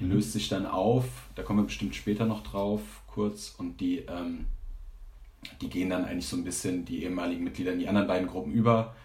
Die 0.00 0.04
mhm. 0.04 0.12
löst 0.12 0.32
sich 0.32 0.48
dann 0.48 0.66
auf, 0.66 1.04
da 1.36 1.44
kommen 1.44 1.60
wir 1.60 1.66
bestimmt 1.66 1.94
später 1.94 2.26
noch 2.26 2.42
drauf, 2.42 2.80
kurz, 3.06 3.54
und 3.56 3.80
die, 3.80 3.98
ähm, 3.98 4.46
die 5.60 5.68
gehen 5.68 5.90
dann 5.90 6.04
eigentlich 6.04 6.26
so 6.26 6.36
ein 6.36 6.44
bisschen 6.44 6.84
die 6.84 7.04
ehemaligen 7.04 7.44
Mitglieder 7.44 7.72
in 7.72 7.78
die 7.78 7.88
anderen 7.88 8.08
beiden 8.08 8.26
Gruppen 8.26 8.52
über 8.52 8.96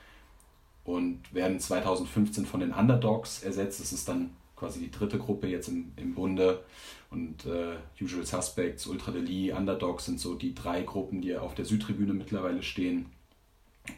und 0.84 1.22
werden 1.34 1.60
2015 1.60 2.46
von 2.46 2.60
den 2.60 2.74
Underdogs 2.74 3.44
ersetzt. 3.44 3.80
Das 3.80 3.94
ist 3.94 4.08
dann 4.08 4.32
quasi 4.56 4.80
die 4.80 4.92
dritte 4.92 5.18
Gruppe 5.18 5.48
jetzt 5.48 5.68
im, 5.68 5.92
im 5.96 6.14
Bunde. 6.14 6.64
Und 7.10 7.46
äh, 7.46 7.76
Usual 8.02 8.26
Suspects, 8.26 8.88
Ultra 8.88 9.12
Deli, 9.12 9.52
Underdogs 9.52 10.06
sind 10.06 10.20
so 10.20 10.36
die 10.36 10.56
drei 10.56 10.82
Gruppen, 10.82 11.22
die 11.22 11.36
auf 11.38 11.54
der 11.54 11.66
Südtribüne 11.66 12.14
mittlerweile 12.14 12.64
stehen. 12.64 13.08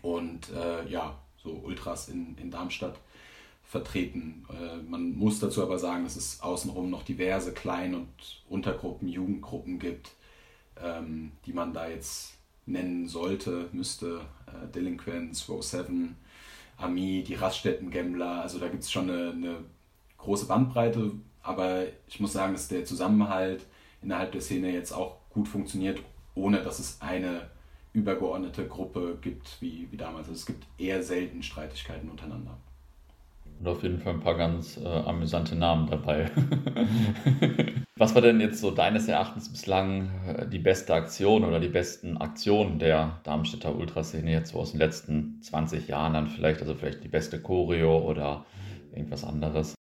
Und 0.02 0.50
äh, 0.52 0.88
ja, 0.90 1.18
so 1.38 1.52
Ultras 1.52 2.10
in, 2.10 2.36
in 2.38 2.52
Darmstadt 2.52 3.00
vertreten. 3.64 4.46
Äh, 4.50 4.78
man 4.90 5.16
muss 5.16 5.40
dazu 5.40 5.64
aber 5.64 5.80
sagen, 5.80 6.04
dass 6.04 6.16
es 6.16 6.42
außenrum 6.42 6.90
noch 6.90 7.04
diverse 7.04 7.54
Klein- 7.54 7.96
und 7.96 8.10
Untergruppen, 8.50 9.08
Jugendgruppen 9.08 9.80
gibt, 9.80 10.12
ähm, 10.82 11.32
die 11.46 11.54
man 11.54 11.74
da 11.74 11.88
jetzt 11.88 12.34
nennen 12.66 13.08
sollte, 13.08 13.70
müsste. 13.72 14.22
Äh, 14.48 14.68
Delinquents, 14.74 15.48
Row 15.50 15.64
7, 15.64 16.16
Ami, 16.78 17.24
die 17.24 17.36
Raststätten-Gambler, 17.36 18.42
also 18.42 18.60
da 18.60 18.68
gibt 18.68 18.84
es 18.84 18.92
schon 18.92 19.10
eine, 19.10 19.32
eine 19.32 19.58
große 20.18 20.48
Bandbreite, 20.48 21.12
aber 21.42 21.84
ich 22.08 22.20
muss 22.20 22.34
sagen, 22.34 22.54
dass 22.54 22.68
der 22.68 22.86
Zusammenhalt 22.86 23.66
innerhalb 24.02 24.32
der 24.32 24.42
Szene 24.42 24.72
jetzt 24.72 24.92
auch 24.92 25.18
gut 25.30 25.48
funktioniert, 25.48 26.02
ohne 26.34 26.62
dass 26.62 26.80
es 26.80 27.02
eine 27.02 27.50
übergeordnete 27.94 28.68
Gruppe 28.68 29.18
gibt 29.22 29.62
wie, 29.62 29.88
wie 29.90 29.98
damals. 29.98 30.28
Also 30.28 30.34
es 30.34 30.46
gibt 30.46 30.66
eher 30.78 31.02
selten 31.02 31.42
Streitigkeiten 31.44 32.10
untereinander. 32.10 32.58
Und 33.60 33.68
auf 33.68 33.84
jeden 33.84 34.00
Fall 34.00 34.14
ein 34.14 34.20
paar 34.20 34.36
ganz 34.36 34.78
äh, 34.78 34.86
amüsante 34.86 35.56
Namen 35.56 35.90
dabei. 35.90 36.30
Was 37.98 38.14
war 38.14 38.22
denn 38.22 38.42
jetzt 38.42 38.60
so 38.60 38.72
deines 38.72 39.08
Erachtens 39.08 39.50
bislang 39.50 40.10
äh, 40.28 40.48
die 40.48 40.60
beste 40.60 40.94
Aktion 40.94 41.46
oder 41.46 41.60
die 41.60 41.70
besten 41.70 42.18
Aktionen 42.18 42.80
der 42.80 43.22
Darmstädter 43.24 43.74
Ultraszene 43.74 44.32
jetzt 44.32 44.52
so 44.52 44.60
aus 44.60 44.72
den 44.72 44.80
letzten 44.80 45.42
20 45.42 45.88
Jahren 45.88 46.14
dann 46.14 46.28
vielleicht? 46.28 46.62
Also 46.62 46.76
vielleicht 46.76 47.04
die 47.04 47.08
beste 47.08 47.42
Choreo 47.42 48.00
oder 48.00 48.46
irgendwas 48.94 49.24
anderes? 49.24 49.76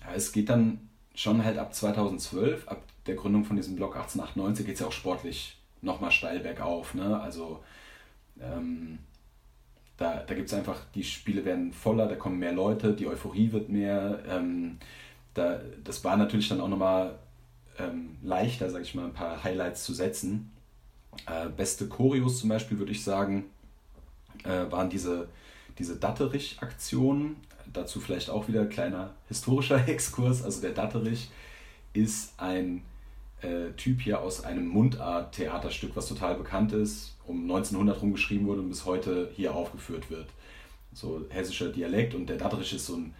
Ja, 0.00 0.14
es 0.14 0.32
geht 0.32 0.48
dann 0.48 0.88
schon 1.14 1.44
halt 1.44 1.58
ab 1.58 1.74
2012, 1.74 2.68
ab 2.68 2.82
der 3.06 3.16
Gründung 3.16 3.44
von 3.44 3.56
diesem 3.56 3.76
Block 3.76 3.96
1898 3.96 4.64
geht 4.64 4.74
es 4.74 4.80
ja 4.80 4.86
auch 4.86 4.92
sportlich 4.92 5.58
nochmal 5.82 6.10
steil 6.10 6.40
bergauf. 6.40 6.94
Ne? 6.94 7.20
Also 7.20 7.62
ähm, 8.40 8.98
da, 9.98 10.22
da 10.24 10.34
gibt 10.34 10.48
es 10.48 10.54
einfach, 10.54 10.80
die 10.94 11.02
Spiele 11.02 11.44
werden 11.44 11.72
voller, 11.72 12.06
da 12.06 12.14
kommen 12.14 12.38
mehr 12.38 12.52
Leute, 12.52 12.94
die 12.94 13.06
Euphorie 13.06 13.52
wird 13.52 13.68
mehr. 13.68 14.20
Ähm, 14.28 14.78
da, 15.34 15.60
das 15.84 16.04
war 16.04 16.16
natürlich 16.16 16.48
dann 16.48 16.60
auch 16.60 16.68
nochmal 16.68 17.18
ähm, 17.78 18.16
leichter, 18.22 18.70
sage 18.70 18.84
ich 18.84 18.94
mal, 18.94 19.06
ein 19.06 19.12
paar 19.12 19.42
Highlights 19.42 19.84
zu 19.84 19.92
setzen. 19.92 20.52
Äh, 21.26 21.48
beste 21.48 21.88
Choreos 21.88 22.38
zum 22.38 22.48
Beispiel, 22.48 22.78
würde 22.78 22.92
ich 22.92 23.02
sagen, 23.02 23.46
äh, 24.44 24.70
waren 24.70 24.88
diese, 24.88 25.28
diese 25.78 25.96
Datterich-Aktionen. 25.96 27.36
Dazu 27.72 28.00
vielleicht 28.00 28.30
auch 28.30 28.46
wieder 28.46 28.62
ein 28.62 28.70
kleiner 28.70 29.14
historischer 29.26 29.86
Exkurs. 29.88 30.44
Also 30.44 30.60
der 30.60 30.72
Datterich 30.72 31.28
ist 31.92 32.34
ein 32.38 32.82
äh, 33.42 33.72
Typ 33.76 34.00
hier 34.00 34.20
aus 34.20 34.44
einem 34.44 34.68
Mundart-Theaterstück, 34.68 35.96
was 35.96 36.06
total 36.06 36.36
bekannt 36.36 36.72
ist, 36.72 37.16
um 37.28 37.42
1900 37.42 38.00
rumgeschrieben 38.00 38.46
wurde 38.46 38.62
und 38.62 38.70
bis 38.70 38.84
heute 38.84 39.30
hier 39.34 39.54
aufgeführt 39.54 40.10
wird. 40.10 40.26
So 40.92 41.26
hessischer 41.28 41.68
Dialekt 41.68 42.14
und 42.14 42.26
der 42.26 42.36
Datterich 42.36 42.72
ist 42.72 42.86
so 42.86 42.96
ein, 42.96 43.14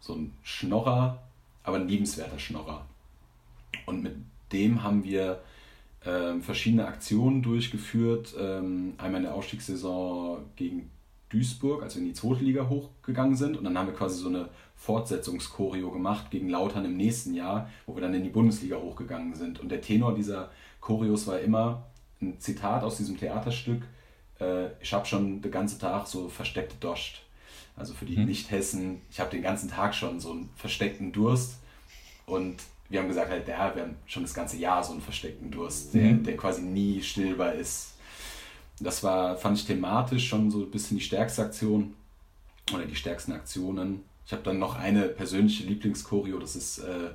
so 0.00 0.14
ein 0.14 0.32
Schnorrer, 0.42 1.22
aber 1.62 1.76
ein 1.76 1.88
liebenswerter 1.88 2.38
Schnorrer. 2.38 2.86
Und 3.84 4.02
mit 4.02 4.16
dem 4.52 4.82
haben 4.82 5.04
wir 5.04 5.40
äh, 6.04 6.38
verschiedene 6.40 6.86
Aktionen 6.86 7.42
durchgeführt. 7.42 8.34
Ähm, 8.38 8.94
einmal 8.98 9.20
in 9.20 9.26
der 9.26 9.34
Aufstiegssaison 9.34 10.38
gegen 10.56 10.90
Duisburg, 11.28 11.82
als 11.82 11.96
wir 11.96 12.02
in 12.02 12.08
die 12.08 12.14
zweite 12.14 12.44
Liga 12.44 12.68
hochgegangen 12.68 13.36
sind. 13.36 13.56
Und 13.56 13.64
dann 13.64 13.76
haben 13.76 13.88
wir 13.88 13.94
quasi 13.94 14.18
so 14.18 14.28
eine 14.28 14.48
Fortsetzungschoreo 14.76 15.90
gemacht 15.90 16.30
gegen 16.30 16.48
Lautern 16.48 16.84
im 16.84 16.96
nächsten 16.96 17.34
Jahr, 17.34 17.70
wo 17.86 17.94
wir 17.94 18.02
dann 18.02 18.14
in 18.14 18.22
die 18.22 18.30
Bundesliga 18.30 18.76
hochgegangen 18.76 19.34
sind. 19.34 19.60
Und 19.60 19.70
der 19.70 19.80
Tenor 19.80 20.14
dieser 20.14 20.50
Choreos 20.80 21.26
war 21.26 21.40
immer 21.40 21.82
ein 22.20 22.40
Zitat 22.40 22.82
aus 22.82 22.96
diesem 22.96 23.18
Theaterstück. 23.18 23.82
Äh, 24.40 24.68
ich 24.80 24.92
habe 24.92 25.06
schon 25.06 25.42
den 25.42 25.52
ganzen 25.52 25.78
Tag 25.78 26.06
so 26.06 26.28
versteckte 26.28 26.76
Dost. 26.80 27.22
Also 27.76 27.92
für 27.92 28.06
die 28.06 28.16
mhm. 28.16 28.26
Nicht-Hessen, 28.26 29.02
ich 29.10 29.20
habe 29.20 29.30
den 29.30 29.42
ganzen 29.42 29.68
Tag 29.68 29.94
schon 29.94 30.18
so 30.18 30.32
einen 30.32 30.48
versteckten 30.56 31.12
Durst. 31.12 31.56
Und 32.24 32.56
wir 32.88 33.00
haben 33.00 33.08
gesagt, 33.08 33.30
halt, 33.30 33.46
ja, 33.46 33.74
wir 33.74 33.82
haben 33.82 33.96
schon 34.06 34.22
das 34.22 34.32
ganze 34.32 34.56
Jahr 34.56 34.82
so 34.82 34.92
einen 34.92 35.02
versteckten 35.02 35.50
Durst, 35.50 35.92
der, 35.94 36.12
mhm. 36.12 36.24
der 36.24 36.36
quasi 36.36 36.62
nie 36.62 37.02
stillbar 37.02 37.54
ist. 37.54 37.94
Das 38.80 39.02
war, 39.02 39.36
fand 39.36 39.58
ich 39.58 39.66
thematisch 39.66 40.28
schon 40.28 40.50
so 40.50 40.60
ein 40.60 40.70
bisschen 40.70 40.98
die 40.98 41.04
stärkste 41.04 41.42
Aktion 41.42 41.94
oder 42.72 42.84
die 42.84 42.96
stärksten 42.96 43.32
Aktionen. 43.32 44.02
Ich 44.26 44.32
habe 44.32 44.42
dann 44.42 44.58
noch 44.58 44.76
eine 44.76 45.08
persönliche 45.08 45.64
Lieblingschoreo, 45.64 46.38
das 46.38 46.56
ist 46.56 46.78
äh, 46.78 47.10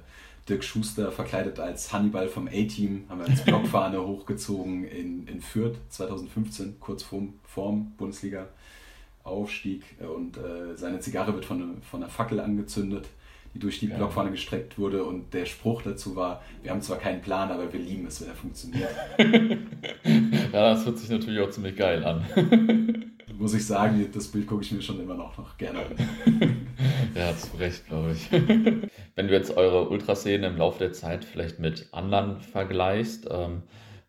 Dirk 0.52 0.64
Schuster 0.66 1.12
verkleidet 1.14 1.60
als 1.60 1.93
Hannibal 1.93 2.28
vom 2.28 2.47
A-Team, 2.47 3.06
haben 3.08 3.20
wir 3.20 3.28
als 3.28 3.43
Blockfahne 3.43 4.02
hochgezogen 4.06 4.84
in, 4.84 5.26
in 5.28 5.41
Fürth 5.41 5.78
2015, 5.89 6.76
kurz 6.82 7.04
vorm, 7.04 7.36
vorm 7.43 7.93
Bundesliga-Aufstieg. 7.97 9.84
Und 9.99 10.36
äh, 10.36 10.76
seine 10.76 10.99
Zigarre 10.99 11.34
wird 11.34 11.45
von, 11.45 11.82
von 11.82 12.04
einer 12.04 12.12
Fackel 12.12 12.41
angezündet 12.41 13.08
die 13.54 13.60
durch 13.60 13.80
die 13.80 13.88
ja. 13.88 13.97
Blockfahne 13.97 14.32
gestreckt 14.32 14.78
wurde 14.80 15.04
und 15.04 15.34
der 15.34 15.45
Spruch 15.45 15.82
dazu 15.82 16.16
war, 16.16 16.41
wir 16.64 16.72
haben 16.72 16.82
zwar 16.82 16.97
keinen 16.97 17.22
Plan, 17.22 17.52
aber 17.52 17.72
wir 17.74 17.82
lieben 17.82 18.08
es, 18.08 18.22
wenn 18.22 18.30
er 18.30 18.34
funktioniert. 18.34 18.89
ja, 20.54 20.70
das 20.70 20.86
hört 20.86 20.97
sich 20.97 21.10
natürlich 21.10 21.41
auch 21.41 21.49
ziemlich 21.49 21.76
geil 21.76 22.02
an. 22.04 22.24
Muss 23.41 23.55
ich 23.55 23.65
sagen, 23.65 24.07
das 24.13 24.27
Bild 24.27 24.45
gucke 24.45 24.61
ich 24.61 24.71
mir 24.71 24.83
schon 24.83 25.01
immer 25.01 25.15
noch, 25.15 25.35
noch 25.35 25.57
gerne 25.57 25.79
an. 25.79 25.95
Ja, 27.15 27.35
zu 27.35 27.57
Recht, 27.57 27.87
glaube 27.87 28.11
ich. 28.11 28.31
Wenn 29.15 29.27
du 29.27 29.33
jetzt 29.33 29.57
eure 29.57 29.89
Ultraszene 29.89 30.45
im 30.45 30.57
Laufe 30.57 30.77
der 30.77 30.93
Zeit 30.93 31.25
vielleicht 31.25 31.57
mit 31.57 31.91
anderen 31.91 32.39
vergleichst, 32.39 33.27
ähm, 33.31 33.63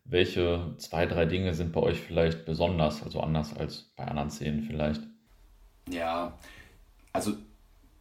welche 0.05 0.75
zwei, 0.77 1.07
drei 1.07 1.25
Dinge 1.25 1.55
sind 1.55 1.71
bei 1.71 1.81
euch 1.81 1.99
vielleicht 1.99 2.45
besonders, 2.45 3.01
also 3.01 3.21
anders 3.21 3.57
als 3.57 3.91
bei 3.95 4.05
anderen 4.05 4.29
Szenen 4.29 4.61
vielleicht? 4.61 5.01
Ja, 5.89 6.37
also 7.11 7.33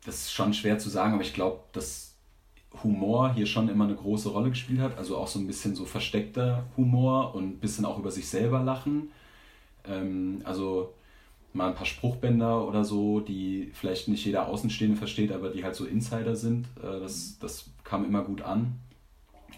das 0.04 0.16
ist 0.16 0.32
schon 0.32 0.52
schwer 0.52 0.78
zu 0.78 0.90
sagen, 0.90 1.14
aber 1.14 1.22
ich 1.22 1.32
glaube, 1.32 1.60
dass 1.72 2.18
Humor 2.82 3.32
hier 3.32 3.46
schon 3.46 3.70
immer 3.70 3.84
eine 3.84 3.96
große 3.96 4.28
Rolle 4.28 4.50
gespielt 4.50 4.80
hat. 4.80 4.98
Also 4.98 5.16
auch 5.16 5.28
so 5.28 5.38
ein 5.38 5.46
bisschen 5.46 5.74
so 5.74 5.86
versteckter 5.86 6.66
Humor 6.76 7.34
und 7.34 7.44
ein 7.44 7.58
bisschen 7.58 7.86
auch 7.86 7.98
über 7.98 8.10
sich 8.10 8.28
selber 8.28 8.62
lachen. 8.62 9.10
Ähm, 9.86 10.42
also 10.44 10.92
mal 11.54 11.68
ein 11.68 11.74
paar 11.74 11.86
Spruchbänder 11.86 12.66
oder 12.66 12.84
so, 12.84 13.20
die 13.20 13.70
vielleicht 13.74 14.08
nicht 14.08 14.24
jeder 14.24 14.48
Außenstehende 14.48 14.96
versteht, 14.96 15.32
aber 15.32 15.50
die 15.50 15.64
halt 15.64 15.74
so 15.74 15.84
Insider 15.84 16.36
sind. 16.36 16.66
Äh, 16.82 17.00
das, 17.00 17.38
das 17.38 17.66
kam 17.84 18.04
immer 18.04 18.22
gut 18.22 18.42
an. 18.42 18.78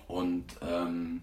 Und 0.08 0.44
ähm, 0.62 1.22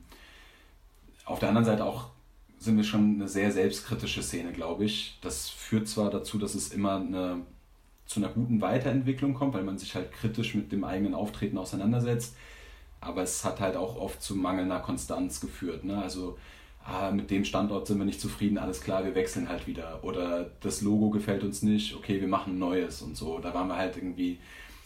auf 1.25 1.39
der 1.39 1.49
anderen 1.49 1.65
Seite 1.65 1.85
auch 1.85 2.09
sind 2.57 2.77
wir 2.77 2.83
schon 2.83 3.15
eine 3.15 3.27
sehr 3.27 3.51
selbstkritische 3.51 4.21
Szene, 4.21 4.53
glaube 4.53 4.85
ich. 4.85 5.17
Das 5.21 5.49
führt 5.49 5.87
zwar 5.87 6.09
dazu, 6.11 6.37
dass 6.37 6.53
es 6.55 6.71
immer 6.71 6.97
eine, 6.97 7.41
zu 8.05 8.19
einer 8.19 8.29
guten 8.29 8.61
Weiterentwicklung 8.61 9.33
kommt, 9.33 9.55
weil 9.55 9.63
man 9.63 9.79
sich 9.79 9.95
halt 9.95 10.11
kritisch 10.11 10.53
mit 10.53 10.71
dem 10.71 10.83
eigenen 10.83 11.15
Auftreten 11.15 11.57
auseinandersetzt, 11.57 12.35
aber 12.99 13.23
es 13.23 13.43
hat 13.43 13.59
halt 13.59 13.75
auch 13.75 13.95
oft 13.95 14.21
zu 14.21 14.35
mangelnder 14.35 14.79
Konstanz 14.79 15.41
geführt. 15.41 15.83
Ne? 15.83 15.99
Also 15.99 16.37
ah, 16.85 17.11
mit 17.11 17.29
dem 17.29 17.45
Standort 17.45 17.87
sind 17.87 17.97
wir 17.97 18.05
nicht 18.05 18.21
zufrieden, 18.21 18.57
alles 18.57 18.81
klar, 18.81 19.03
wir 19.03 19.15
wechseln 19.15 19.49
halt 19.49 19.67
wieder. 19.67 20.03
Oder 20.03 20.51
das 20.61 20.81
Logo 20.81 21.09
gefällt 21.09 21.43
uns 21.43 21.61
nicht, 21.61 21.95
okay, 21.95 22.19
wir 22.21 22.27
machen 22.27 22.59
neues 22.59 23.01
und 23.01 23.15
so. 23.15 23.39
Da 23.39 23.53
waren 23.53 23.67
wir 23.67 23.77
halt 23.77 23.97
irgendwie, 23.97 24.39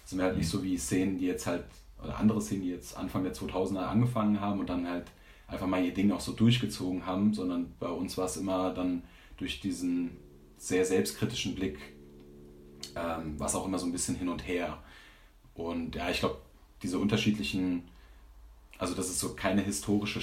sind 0.05 0.19
wir 0.19 0.25
halt 0.25 0.37
nicht 0.37 0.49
so 0.49 0.63
wie 0.63 0.77
Szenen, 0.77 1.17
die 1.17 1.25
jetzt 1.25 1.47
halt, 1.47 1.63
oder 2.03 2.17
andere 2.17 2.41
Szenen, 2.41 2.61
die 2.61 2.69
jetzt 2.69 2.97
Anfang 2.97 3.23
der 3.23 3.33
2000er 3.33 3.79
angefangen 3.79 4.39
haben 4.39 4.59
und 4.59 4.69
dann 4.69 4.87
halt 4.87 5.05
einfach 5.47 5.67
mal 5.67 5.83
ihr 5.83 5.93
Ding 5.93 6.11
auch 6.11 6.19
so 6.19 6.33
durchgezogen 6.33 7.05
haben, 7.05 7.33
sondern 7.33 7.73
bei 7.79 7.89
uns 7.89 8.17
war 8.17 8.25
es 8.25 8.37
immer 8.37 8.73
dann 8.73 9.03
durch 9.37 9.59
diesen 9.59 10.17
sehr 10.57 10.85
selbstkritischen 10.85 11.55
Blick, 11.55 11.77
ähm, 12.95 13.35
was 13.37 13.55
auch 13.55 13.65
immer 13.65 13.77
so 13.77 13.85
ein 13.85 13.91
bisschen 13.91 14.15
hin 14.15 14.29
und 14.29 14.47
her. 14.47 14.77
Und 15.53 15.95
ja, 15.95 16.09
ich 16.09 16.19
glaube, 16.19 16.37
diese 16.81 16.99
unterschiedlichen, 16.99 17.83
also 18.77 18.93
dass 18.95 19.09
es 19.09 19.19
so 19.19 19.35
keine 19.35 19.61
historische 19.61 20.21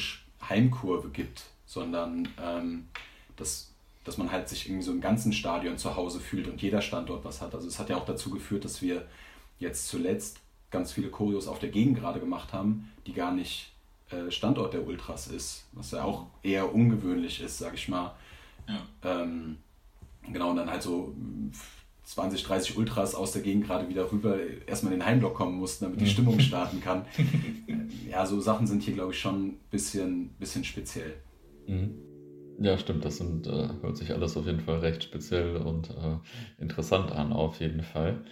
Heimkurve 0.48 1.10
gibt, 1.10 1.51
sondern 1.72 2.28
ähm, 2.42 2.88
dass, 3.36 3.72
dass 4.04 4.18
man 4.18 4.30
halt 4.30 4.48
sich 4.48 4.66
irgendwie 4.68 4.84
so 4.84 4.92
im 4.92 5.00
ganzen 5.00 5.32
Stadion 5.32 5.78
zu 5.78 5.96
Hause 5.96 6.20
fühlt 6.20 6.46
und 6.46 6.60
jeder 6.60 6.82
Standort 6.82 7.24
was 7.24 7.40
hat. 7.40 7.54
Also 7.54 7.66
es 7.66 7.78
hat 7.78 7.88
ja 7.88 7.96
auch 7.96 8.04
dazu 8.04 8.30
geführt, 8.30 8.66
dass 8.66 8.82
wir 8.82 9.06
jetzt 9.58 9.88
zuletzt 9.88 10.40
ganz 10.70 10.92
viele 10.92 11.08
Choreos 11.08 11.48
auf 11.48 11.58
der 11.58 11.70
Gegend 11.70 11.98
gerade 11.98 12.20
gemacht 12.20 12.52
haben, 12.52 12.90
die 13.06 13.14
gar 13.14 13.32
nicht 13.32 13.72
äh, 14.10 14.30
Standort 14.30 14.74
der 14.74 14.86
Ultras 14.86 15.28
ist, 15.28 15.64
was 15.72 15.92
ja 15.92 16.04
auch 16.04 16.26
eher 16.42 16.74
ungewöhnlich 16.74 17.40
ist, 17.40 17.56
sag 17.56 17.74
ich 17.74 17.88
mal. 17.88 18.14
Ja. 18.68 19.22
Ähm, 19.22 19.56
genau, 20.30 20.50
und 20.50 20.56
dann 20.56 20.70
halt 20.70 20.82
so 20.82 21.14
20, 22.04 22.42
30 22.42 22.76
Ultras 22.76 23.14
aus 23.14 23.32
der 23.32 23.40
Gegend 23.40 23.66
gerade 23.66 23.88
wieder 23.88 24.12
rüber 24.12 24.36
erstmal 24.66 24.92
in 24.92 25.00
den 25.00 25.06
Heimblock 25.06 25.34
kommen 25.34 25.58
mussten, 25.58 25.86
damit 25.86 26.02
die 26.02 26.06
Stimmung 26.10 26.38
starten 26.38 26.82
kann. 26.82 27.06
ja, 28.10 28.26
so 28.26 28.40
Sachen 28.42 28.66
sind 28.66 28.82
hier, 28.82 28.92
glaube 28.92 29.12
ich, 29.12 29.18
schon 29.18 29.46
ein 29.46 29.60
bisschen, 29.70 30.28
bisschen 30.38 30.64
speziell. 30.64 31.14
Mhm. 31.66 31.98
Ja, 32.58 32.78
stimmt, 32.78 33.04
das 33.04 33.16
sind, 33.16 33.46
äh, 33.46 33.68
hört 33.80 33.96
sich 33.96 34.12
alles 34.12 34.36
auf 34.36 34.46
jeden 34.46 34.60
Fall 34.60 34.78
recht 34.80 35.02
speziell 35.02 35.56
und 35.56 35.90
äh, 35.90 36.62
interessant 36.62 37.10
an, 37.10 37.32
auf 37.32 37.60
jeden 37.60 37.82
Fall. 37.82 38.24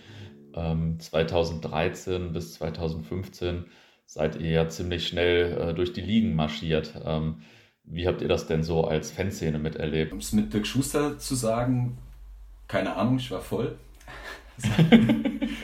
Ähm, 0.54 1.00
2013 1.00 2.32
bis 2.32 2.54
2015 2.54 3.64
seid 4.06 4.36
ihr 4.40 4.50
ja 4.50 4.68
ziemlich 4.68 5.06
schnell 5.06 5.58
äh, 5.58 5.74
durch 5.74 5.92
die 5.92 6.00
Ligen 6.00 6.34
marschiert. 6.34 6.94
Ähm, 7.04 7.42
wie 7.84 8.06
habt 8.06 8.22
ihr 8.22 8.28
das 8.28 8.46
denn 8.46 8.62
so 8.62 8.84
als 8.84 9.10
Fanszene 9.10 9.58
miterlebt? 9.58 10.12
Um 10.12 10.18
es 10.18 10.32
mit 10.32 10.52
Dirk 10.52 10.66
Schuster 10.66 11.18
zu 11.18 11.34
sagen, 11.34 11.96
keine 12.68 12.94
Ahnung, 12.96 13.16
ich 13.16 13.30
war 13.30 13.40
voll. 13.40 13.78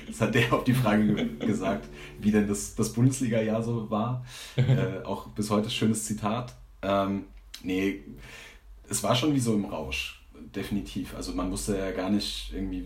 Das 0.06 0.20
hat 0.20 0.34
der 0.34 0.52
auf 0.52 0.64
die 0.64 0.74
Frage 0.74 1.26
gesagt, 1.38 1.88
wie 2.20 2.30
denn 2.30 2.48
das, 2.48 2.74
das 2.74 2.92
Bundesliga-Jahr 2.92 3.62
so 3.62 3.90
war. 3.90 4.24
Äh, 4.56 5.04
auch 5.04 5.28
bis 5.28 5.50
heute 5.50 5.70
schönes 5.70 6.04
Zitat. 6.04 6.54
Ähm, 6.82 7.24
nee, 7.62 8.02
es 8.88 9.02
war 9.02 9.14
schon 9.14 9.34
wie 9.34 9.40
so 9.40 9.54
im 9.54 9.64
Rausch, 9.64 10.22
definitiv. 10.54 11.14
Also 11.14 11.32
man 11.32 11.50
wusste 11.50 11.76
ja 11.76 11.90
gar 11.90 12.10
nicht 12.10 12.52
irgendwie, 12.54 12.84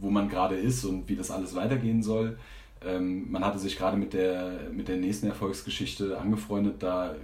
wo 0.00 0.10
man 0.10 0.28
gerade 0.28 0.56
ist 0.56 0.84
und 0.84 1.08
wie 1.08 1.16
das 1.16 1.30
alles 1.30 1.54
weitergehen 1.54 2.02
soll. 2.02 2.38
Ähm, 2.84 3.30
man 3.30 3.44
hatte 3.44 3.58
sich 3.58 3.76
gerade 3.76 3.96
mit 3.96 4.12
der, 4.12 4.70
mit 4.72 4.88
der 4.88 4.96
nächsten 4.96 5.26
Erfolgsgeschichte 5.26 6.18
angefreundet, 6.18 6.82
da 6.82 7.14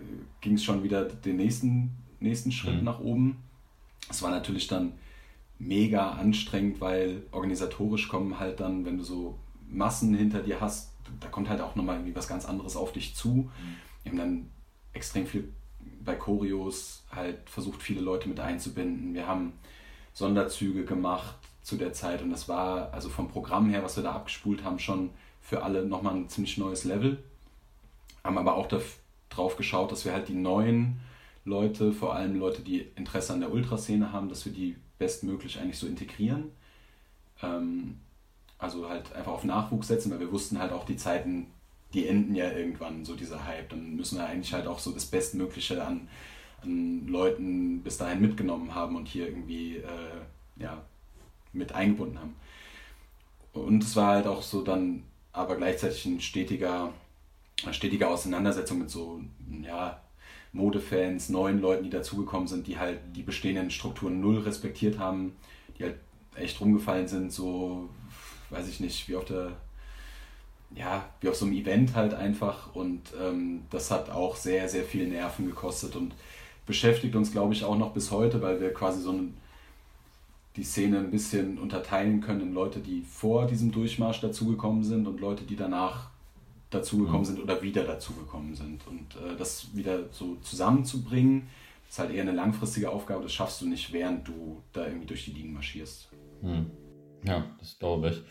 ging 0.40 0.54
es 0.54 0.64
schon 0.64 0.84
wieder 0.84 1.04
den 1.04 1.36
nächsten, 1.36 1.90
nächsten 2.20 2.52
Schritt 2.52 2.78
mhm. 2.78 2.84
nach 2.84 3.00
oben. 3.00 3.38
Es 4.08 4.22
war 4.22 4.30
natürlich 4.30 4.68
dann 4.68 4.92
mega 5.58 6.12
anstrengend, 6.12 6.80
weil 6.80 7.22
organisatorisch 7.32 8.08
kommen 8.08 8.38
halt 8.38 8.60
dann, 8.60 8.84
wenn 8.84 8.98
du 8.98 9.04
so 9.04 9.38
Massen 9.68 10.14
hinter 10.14 10.40
dir 10.40 10.60
hast, 10.60 10.92
da 11.20 11.28
kommt 11.28 11.48
halt 11.48 11.60
auch 11.60 11.74
nochmal 11.74 11.96
irgendwie 11.96 12.14
was 12.14 12.28
ganz 12.28 12.44
anderes 12.44 12.76
auf 12.76 12.92
dich 12.92 13.14
zu. 13.14 13.28
Mhm. 13.28 13.50
Wir 14.02 14.12
haben 14.12 14.18
dann 14.18 14.46
extrem 14.92 15.26
viel 15.26 15.52
bei 16.08 16.14
Choreos 16.14 17.02
halt 17.14 17.50
versucht, 17.50 17.82
viele 17.82 18.00
Leute 18.00 18.30
mit 18.30 18.40
einzubinden. 18.40 19.12
Wir 19.12 19.26
haben 19.26 19.52
Sonderzüge 20.14 20.86
gemacht 20.86 21.34
zu 21.62 21.76
der 21.76 21.92
Zeit 21.92 22.22
und 22.22 22.30
das 22.30 22.48
war 22.48 22.94
also 22.94 23.10
vom 23.10 23.28
Programm 23.28 23.68
her, 23.68 23.84
was 23.84 23.96
wir 23.96 24.02
da 24.02 24.12
abgespult 24.12 24.64
haben, 24.64 24.78
schon 24.78 25.10
für 25.42 25.62
alle 25.62 25.84
nochmal 25.84 26.14
ein 26.14 26.28
ziemlich 26.30 26.56
neues 26.56 26.84
Level. 26.84 27.22
Haben 28.24 28.38
aber 28.38 28.54
auch 28.56 28.68
darauf 29.28 29.56
geschaut, 29.56 29.92
dass 29.92 30.06
wir 30.06 30.14
halt 30.14 30.28
die 30.28 30.34
neuen 30.34 30.98
Leute, 31.44 31.92
vor 31.92 32.14
allem 32.14 32.38
Leute, 32.38 32.62
die 32.62 32.86
Interesse 32.96 33.34
an 33.34 33.40
der 33.40 33.52
Ultraszene 33.52 34.10
haben, 34.10 34.30
dass 34.30 34.46
wir 34.46 34.52
die 34.52 34.76
bestmöglich 34.98 35.60
eigentlich 35.60 35.78
so 35.78 35.86
integrieren. 35.86 36.52
Ähm, 37.42 38.00
also 38.56 38.88
halt 38.88 39.12
einfach 39.12 39.32
auf 39.32 39.44
Nachwuchs 39.44 39.88
setzen, 39.88 40.10
weil 40.10 40.20
wir 40.20 40.32
wussten 40.32 40.58
halt 40.58 40.72
auch 40.72 40.86
die 40.86 40.96
Zeiten, 40.96 41.48
die 41.94 42.06
enden 42.06 42.34
ja 42.34 42.50
irgendwann, 42.50 43.04
so 43.04 43.14
dieser 43.14 43.46
Hype. 43.46 43.70
Dann 43.70 43.96
müssen 43.96 44.18
wir 44.18 44.26
eigentlich 44.26 44.52
halt 44.52 44.66
auch 44.66 44.78
so 44.78 44.92
das 44.92 45.06
Bestmögliche 45.06 45.82
an, 45.82 46.08
an 46.62 47.06
Leuten 47.06 47.82
bis 47.82 47.98
dahin 47.98 48.20
mitgenommen 48.20 48.74
haben 48.74 48.96
und 48.96 49.08
hier 49.08 49.26
irgendwie 49.26 49.76
äh, 49.76 50.20
ja, 50.56 50.82
mit 51.52 51.72
eingebunden 51.72 52.18
haben. 52.18 52.34
Und 53.52 53.82
es 53.82 53.96
war 53.96 54.14
halt 54.14 54.26
auch 54.26 54.42
so 54.42 54.62
dann 54.62 55.04
aber 55.32 55.56
gleichzeitig 55.56 56.04
ein 56.06 56.20
stetiger, 56.20 56.92
eine 57.62 57.74
stetige 57.74 58.08
Auseinandersetzung 58.08 58.80
mit 58.80 58.90
so, 58.90 59.20
ja, 59.62 60.00
Modefans, 60.52 61.28
neuen 61.28 61.60
Leuten, 61.60 61.84
die 61.84 61.90
dazugekommen 61.90 62.48
sind, 62.48 62.66
die 62.66 62.78
halt 62.78 63.00
die 63.14 63.22
bestehenden 63.22 63.70
Strukturen 63.70 64.20
null 64.20 64.38
respektiert 64.38 64.98
haben, 64.98 65.36
die 65.78 65.84
halt 65.84 65.96
echt 66.34 66.60
rumgefallen 66.60 67.08
sind, 67.08 67.32
so, 67.32 67.88
weiß 68.50 68.68
ich 68.68 68.80
nicht, 68.80 69.08
wie 69.08 69.16
auf 69.16 69.24
der, 69.24 69.56
ja, 70.74 71.08
wie 71.20 71.28
auf 71.28 71.36
so 71.36 71.46
einem 71.46 71.54
Event 71.54 71.94
halt 71.94 72.14
einfach. 72.14 72.74
Und 72.74 73.12
ähm, 73.20 73.62
das 73.70 73.90
hat 73.90 74.10
auch 74.10 74.36
sehr, 74.36 74.68
sehr 74.68 74.84
viel 74.84 75.08
Nerven 75.08 75.46
gekostet 75.46 75.96
und 75.96 76.14
beschäftigt 76.66 77.16
uns, 77.16 77.32
glaube 77.32 77.54
ich, 77.54 77.64
auch 77.64 77.78
noch 77.78 77.92
bis 77.92 78.10
heute, 78.10 78.42
weil 78.42 78.60
wir 78.60 78.72
quasi 78.72 79.00
so 79.00 79.12
ein, 79.12 79.36
die 80.56 80.64
Szene 80.64 80.98
ein 80.98 81.10
bisschen 81.10 81.58
unterteilen 81.58 82.20
können 82.20 82.40
in 82.42 82.54
Leute, 82.54 82.80
die 82.80 83.02
vor 83.02 83.46
diesem 83.46 83.72
Durchmarsch 83.72 84.20
dazugekommen 84.20 84.84
sind 84.84 85.06
und 85.06 85.20
Leute, 85.20 85.44
die 85.44 85.56
danach 85.56 86.10
dazugekommen 86.70 87.20
mhm. 87.20 87.24
sind 87.24 87.40
oder 87.40 87.62
wieder 87.62 87.84
dazugekommen 87.84 88.54
sind. 88.54 88.86
Und 88.86 89.16
äh, 89.16 89.36
das 89.36 89.74
wieder 89.74 90.10
so 90.10 90.36
zusammenzubringen, 90.42 91.48
ist 91.88 91.98
halt 91.98 92.10
eher 92.10 92.22
eine 92.22 92.32
langfristige 92.32 92.90
Aufgabe. 92.90 93.22
Das 93.22 93.32
schaffst 93.32 93.62
du 93.62 93.66
nicht, 93.68 93.92
während 93.92 94.28
du 94.28 94.62
da 94.72 94.86
irgendwie 94.86 95.06
durch 95.06 95.24
die 95.24 95.30
Ligen 95.30 95.54
marschierst. 95.54 96.10
Mhm. 96.42 96.70
Ja, 97.24 97.44
das 97.58 97.78
glaube 97.78 98.10
ich. 98.10 98.22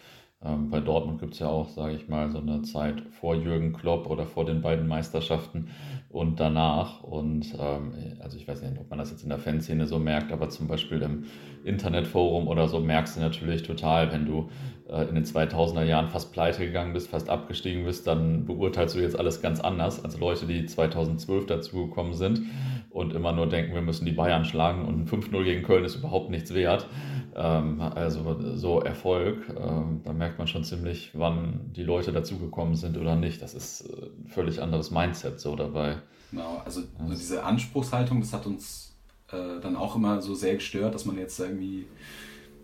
Ähm, 0.43 0.69
bei 0.69 0.79
Dortmund 0.79 1.19
gibt 1.19 1.33
es 1.33 1.39
ja 1.39 1.47
auch, 1.47 1.67
sage 1.69 1.95
ich 1.95 2.07
mal, 2.09 2.29
so 2.29 2.37
eine 2.37 2.61
Zeit 2.61 3.01
vor 3.19 3.35
Jürgen 3.35 3.73
Klopp 3.73 4.07
oder 4.07 4.27
vor 4.27 4.45
den 4.45 4.61
beiden 4.61 4.87
Meisterschaften 4.87 5.69
und 6.09 6.39
danach. 6.39 7.01
Und 7.01 7.55
ähm, 7.59 7.93
also 8.19 8.37
ich 8.37 8.47
weiß 8.47 8.61
nicht, 8.61 8.79
ob 8.79 8.89
man 8.89 8.99
das 8.99 9.09
jetzt 9.09 9.23
in 9.23 9.29
der 9.29 9.39
Fanszene 9.39 9.87
so 9.87 9.97
merkt, 9.97 10.31
aber 10.31 10.49
zum 10.49 10.67
Beispiel 10.67 11.01
im 11.01 11.25
Internetforum 11.63 12.47
oder 12.47 12.67
so 12.67 12.79
merkst 12.79 13.17
du 13.17 13.21
natürlich 13.21 13.63
total, 13.63 14.11
wenn 14.11 14.25
du 14.27 14.49
in 14.89 15.15
den 15.15 15.25
2000er 15.25 15.83
Jahren 15.83 16.09
fast 16.09 16.31
pleite 16.31 16.65
gegangen 16.65 16.93
bist, 16.93 17.09
fast 17.09 17.29
abgestiegen 17.29 17.83
bist, 17.83 18.07
dann 18.07 18.45
beurteilst 18.45 18.95
du 18.95 18.99
jetzt 18.99 19.19
alles 19.19 19.41
ganz 19.41 19.59
anders 19.59 20.03
als 20.03 20.17
Leute, 20.17 20.45
die 20.45 20.65
2012 20.65 21.45
dazugekommen 21.45 22.13
sind 22.13 22.41
und 22.89 23.13
immer 23.13 23.33
nur 23.33 23.47
denken, 23.47 23.73
wir 23.73 23.81
müssen 23.81 24.05
die 24.05 24.13
Bayern 24.13 24.45
schlagen 24.45 24.85
und 24.85 25.09
5-0 25.09 25.43
gegen 25.43 25.63
Köln 25.63 25.83
ist 25.83 25.95
überhaupt 25.95 26.29
nichts 26.29 26.53
wert. 26.53 26.87
Ähm, 27.35 27.81
also 27.81 28.55
so 28.55 28.79
Erfolg, 28.79 29.37
ähm, 29.49 30.01
da 30.03 30.13
merkt 30.13 30.39
man 30.39 30.47
schon 30.47 30.63
ziemlich, 30.63 31.11
wann 31.13 31.71
die 31.75 31.83
Leute 31.83 32.11
dazugekommen 32.11 32.75
sind 32.75 32.97
oder 32.97 33.15
nicht. 33.15 33.41
Das 33.41 33.53
ist 33.53 33.81
äh, 33.81 34.05
ein 34.05 34.27
völlig 34.29 34.61
anderes 34.61 34.89
Mindset 34.89 35.39
so 35.39 35.55
dabei. 35.55 35.97
Genau, 36.31 36.61
also, 36.65 36.81
also 36.97 37.13
diese 37.13 37.43
Anspruchshaltung, 37.43 38.21
das 38.21 38.33
hat 38.33 38.47
uns 38.47 38.95
äh, 39.31 39.59
dann 39.61 39.75
auch 39.75 39.95
immer 39.95 40.21
so 40.21 40.33
sehr 40.33 40.55
gestört, 40.55 40.95
dass 40.95 41.05
man 41.05 41.17
jetzt 41.17 41.39
irgendwie 41.39 41.85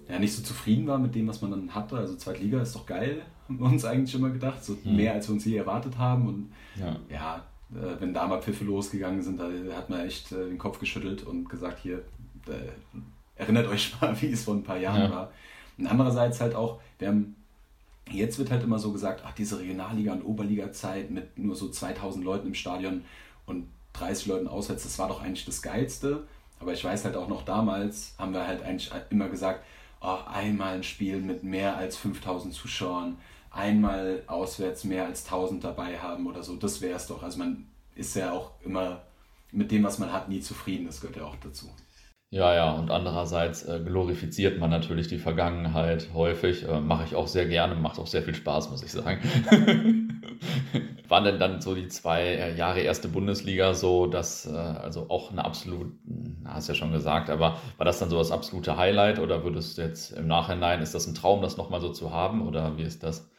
ja, 0.10 0.20
nicht 0.20 0.34
so 0.34 0.43
zufrieden 0.43 0.88
war 0.88 0.97
mit 0.97 1.16
dem, 1.16 1.28
was 1.28 1.41
man 1.41 1.51
dann 1.51 1.74
hatte. 1.74 1.97
Also 1.97 2.16
Zweitliga 2.16 2.62
ist 2.62 2.76
doch 2.76 2.86
geil, 2.86 3.22
haben 3.47 3.60
wir 3.60 3.66
uns 3.66 3.86
eigentlich 3.86 4.16
immer 4.16 4.30
gedacht. 4.30 4.64
So 4.64 4.78
mhm. 4.84 4.95
mehr, 4.95 5.14
als 5.14 5.28
wir 5.28 5.34
uns 5.34 5.45
je 5.45 5.58
erwartet 5.58 5.97
haben. 5.97 6.28
Und 6.28 6.51
ja, 6.76 6.95
ja 7.10 7.43
äh, 7.72 7.99
wenn 7.99 8.14
da 8.14 8.28
mal 8.28 8.41
Pfiffe 8.41 8.64
losgegangen 8.64 9.22
sind, 9.22 9.39
da 9.39 9.49
hat 9.76 9.89
man 9.89 10.01
echt 10.06 10.32
äh, 10.32 10.45
den 10.45 10.58
Kopf 10.58 10.80
geschüttelt 10.80 11.24
und 11.24 11.49
gesagt, 11.49 11.80
hier, 11.80 11.99
äh, 12.47 12.72
erinnert 13.36 13.68
euch 13.68 13.93
mal, 14.01 14.20
wie 14.22 14.32
es 14.32 14.43
vor 14.43 14.56
ein 14.56 14.64
paar 14.64 14.78
Jahren 14.78 15.04
ja. 15.04 15.12
war. 15.12 15.32
Und 15.78 15.88
andererseits 15.88 16.39
halt 16.39 16.56
auch, 16.56 16.80
wir 16.99 17.08
haben, 17.08 17.36
jetzt 18.12 18.38
wird 18.38 18.51
halt 18.51 18.64
immer 18.64 18.80
so 18.80 18.91
gesagt, 18.91 19.24
ach, 19.26 19.34
diese 19.34 19.60
Regionalliga- 19.60 20.14
und 20.14 20.24
Oberliga-Zeit 20.24 21.10
mit 21.10 21.38
nur 21.38 21.56
so 21.56 21.70
2000 21.70 22.24
Leuten 22.24 22.47
im 22.47 22.54
Stadion 22.54 23.04
und 23.45 23.68
30 23.93 24.28
Leuten 24.28 24.47
auswärts, 24.47 24.84
das 24.84 24.99
war 24.99 25.08
doch 25.08 25.22
eigentlich 25.22 25.45
das 25.45 25.62
Geilste. 25.62 26.28
Aber 26.60 26.74
ich 26.74 26.84
weiß 26.84 27.06
halt 27.06 27.16
auch 27.16 27.28
noch 27.28 27.43
damals, 27.43 28.16
haben 28.18 28.34
wir 28.34 28.47
halt 28.47 28.64
eigentlich 28.64 28.91
immer 29.10 29.30
gesagt, 29.30 29.66
oh, 30.04 30.20
einmal 30.32 30.76
ein 30.76 30.84
Spiel 30.84 31.20
mit 31.20 31.43
mehr 31.43 31.78
als 31.78 31.97
5000 31.97 32.54
Zuschauern, 32.54 33.18
einmal 33.51 34.24
auswärts 34.28 34.84
mehr 34.84 35.06
als 35.06 35.26
1000 35.26 35.64
dabei 35.64 35.97
haben 35.99 36.28
oder 36.28 36.43
so, 36.43 36.56
das 36.56 36.82
wäre 36.82 36.95
es 36.95 37.08
doch. 37.08 37.24
Also 37.24 37.39
man 37.39 37.66
ist 37.95 38.16
ja 38.16 38.32
auch 38.32 38.51
immer 38.64 39.01
mit 39.51 39.72
dem, 39.72 39.84
was 39.84 39.99
man 39.99 40.12
hat, 40.12 40.30
nie 40.30 40.41
zufrieden, 40.41 40.86
das 40.86 41.01
gehört 41.01 41.18
ja 41.18 41.26
auch 41.26 41.36
dazu. 41.38 41.70
Ja, 42.34 42.56
ja, 42.56 42.72
und 42.72 42.89
andererseits 42.89 43.64
äh, 43.66 43.80
glorifiziert 43.86 44.60
man 44.60 44.72
natürlich 44.72 45.08
die 45.08 45.20
Vergangenheit 45.20 46.10
häufig. 46.16 46.68
Äh, 46.68 46.80
Mache 46.80 47.04
ich 47.06 47.16
auch 47.16 47.28
sehr 47.28 47.45
gerne, 47.45 47.76
macht 47.76 47.99
auch 47.99 48.08
sehr 48.08 48.24
viel 48.24 48.34
Spaß, 48.34 48.72
muss 48.72 48.82
ich 48.82 48.91
sagen. 48.91 49.20
Waren 51.08 51.24
denn 51.26 51.39
dann 51.39 51.62
so 51.62 51.76
die 51.76 51.89
zwei 51.89 52.24
äh, 52.24 52.58
Jahre 52.58 52.80
erste 52.80 53.08
Bundesliga 53.08 53.76
so, 53.76 54.08
dass, 54.08 54.47
äh, 54.47 54.56
also 54.56 55.12
auch 55.12 55.32
eine 55.32 55.45
absolut, 55.45 55.91
na, 56.44 56.54
hast 56.54 56.68
ja 56.68 56.76
schon 56.76 56.91
gesagt, 56.91 57.30
aber 57.30 57.58
war 57.78 57.86
das 57.86 58.00
dann 58.00 58.10
so 58.10 58.18
das 58.18 58.32
absolute 58.32 58.78
Highlight 58.78 59.20
oder 59.20 59.44
würdest 59.44 59.78
du 59.78 59.82
jetzt 59.82 60.12
im 60.12 60.28
Nachhinein, 60.28 60.82
ist 60.82 60.94
das 60.94 61.08
ein 61.08 61.16
Traum, 61.16 61.41
das 61.41 61.58
nochmal 61.58 61.82
so 61.82 61.91
zu 61.91 62.12
haben 62.12 62.46
oder 62.48 62.78
wie 62.78 62.84
ist 62.84 63.04
das? 63.04 63.30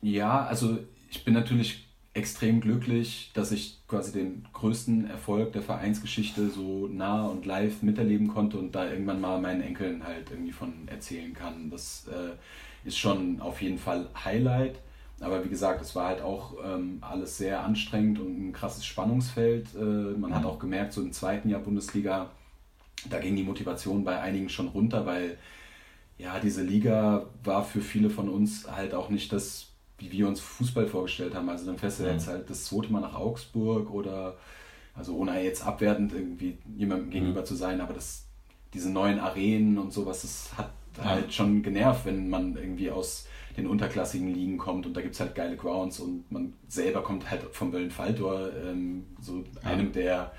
Ja, 0.00 0.44
also 0.46 0.78
ich 1.10 1.24
bin 1.24 1.34
natürlich 1.34 1.86
extrem 2.14 2.60
glücklich, 2.60 3.30
dass 3.34 3.52
ich 3.52 3.80
quasi 3.88 4.12
den 4.12 4.46
größten 4.52 5.08
Erfolg 5.08 5.52
der 5.52 5.62
Vereinsgeschichte 5.62 6.50
so 6.50 6.86
nah 6.88 7.26
und 7.26 7.46
live 7.46 7.82
miterleben 7.82 8.28
konnte 8.28 8.58
und 8.58 8.74
da 8.74 8.90
irgendwann 8.90 9.20
mal 9.20 9.40
meinen 9.40 9.62
Enkeln 9.62 10.04
halt 10.04 10.30
irgendwie 10.30 10.52
von 10.52 10.88
erzählen 10.88 11.32
kann. 11.32 11.70
Das 11.70 12.06
äh, 12.08 12.86
ist 12.86 12.98
schon 12.98 13.40
auf 13.40 13.62
jeden 13.62 13.78
Fall 13.78 14.08
Highlight. 14.24 14.78
Aber 15.22 15.44
wie 15.44 15.48
gesagt, 15.48 15.80
es 15.80 15.94
war 15.94 16.08
halt 16.08 16.22
auch 16.22 16.54
ähm, 16.64 16.98
alles 17.00 17.38
sehr 17.38 17.62
anstrengend 17.62 18.18
und 18.18 18.48
ein 18.48 18.52
krasses 18.52 18.84
Spannungsfeld. 18.84 19.68
Äh, 19.74 20.18
man 20.18 20.34
hat 20.34 20.44
auch 20.44 20.58
gemerkt, 20.58 20.92
so 20.92 21.00
im 21.00 21.12
zweiten 21.12 21.48
Jahr 21.48 21.60
Bundesliga, 21.60 22.30
da 23.08 23.18
ging 23.18 23.36
die 23.36 23.44
Motivation 23.44 24.04
bei 24.04 24.20
einigen 24.20 24.48
schon 24.48 24.68
runter, 24.68 25.06
weil 25.06 25.38
ja, 26.18 26.38
diese 26.38 26.62
Liga 26.62 27.26
war 27.42 27.64
für 27.64 27.80
viele 27.80 28.10
von 28.10 28.28
uns 28.28 28.70
halt 28.70 28.94
auch 28.94 29.08
nicht 29.08 29.32
das 29.32 29.72
wie 30.02 30.12
wir 30.12 30.28
uns 30.28 30.40
Fußball 30.40 30.86
vorgestellt 30.86 31.34
haben. 31.34 31.48
Also 31.48 31.66
dann 31.66 31.78
fährst 31.78 32.00
du 32.00 32.04
mhm. 32.04 32.10
jetzt 32.10 32.26
halt 32.26 32.50
das 32.50 32.64
zweite 32.64 32.92
Mal 32.92 33.00
nach 33.00 33.14
Augsburg 33.14 33.90
oder, 33.90 34.36
also 34.94 35.16
ohne 35.16 35.42
jetzt 35.42 35.64
abwertend 35.64 36.12
irgendwie 36.12 36.58
jemandem 36.76 37.06
mhm. 37.06 37.12
gegenüber 37.12 37.44
zu 37.44 37.54
sein, 37.54 37.80
aber 37.80 37.94
das, 37.94 38.26
diese 38.74 38.90
neuen 38.90 39.20
Arenen 39.20 39.78
und 39.78 39.92
sowas, 39.92 40.22
das 40.22 40.50
hat 40.56 40.72
halt 41.02 41.32
schon 41.32 41.62
genervt, 41.62 42.04
wenn 42.04 42.28
man 42.28 42.56
irgendwie 42.56 42.90
aus 42.90 43.26
den 43.56 43.66
unterklassigen 43.66 44.32
Ligen 44.32 44.58
kommt 44.58 44.86
und 44.86 44.96
da 44.96 45.00
gibt 45.00 45.14
es 45.14 45.20
halt 45.20 45.34
geile 45.34 45.56
Grounds 45.56 46.00
und 46.00 46.30
man 46.30 46.54
selber 46.68 47.02
kommt 47.02 47.30
halt 47.30 47.42
vom 47.52 47.70
Böllen-Falltor, 47.70 48.50
ähm, 48.64 49.04
so 49.20 49.44
ja. 49.62 49.70
einem 49.70 49.92
der 49.92 50.32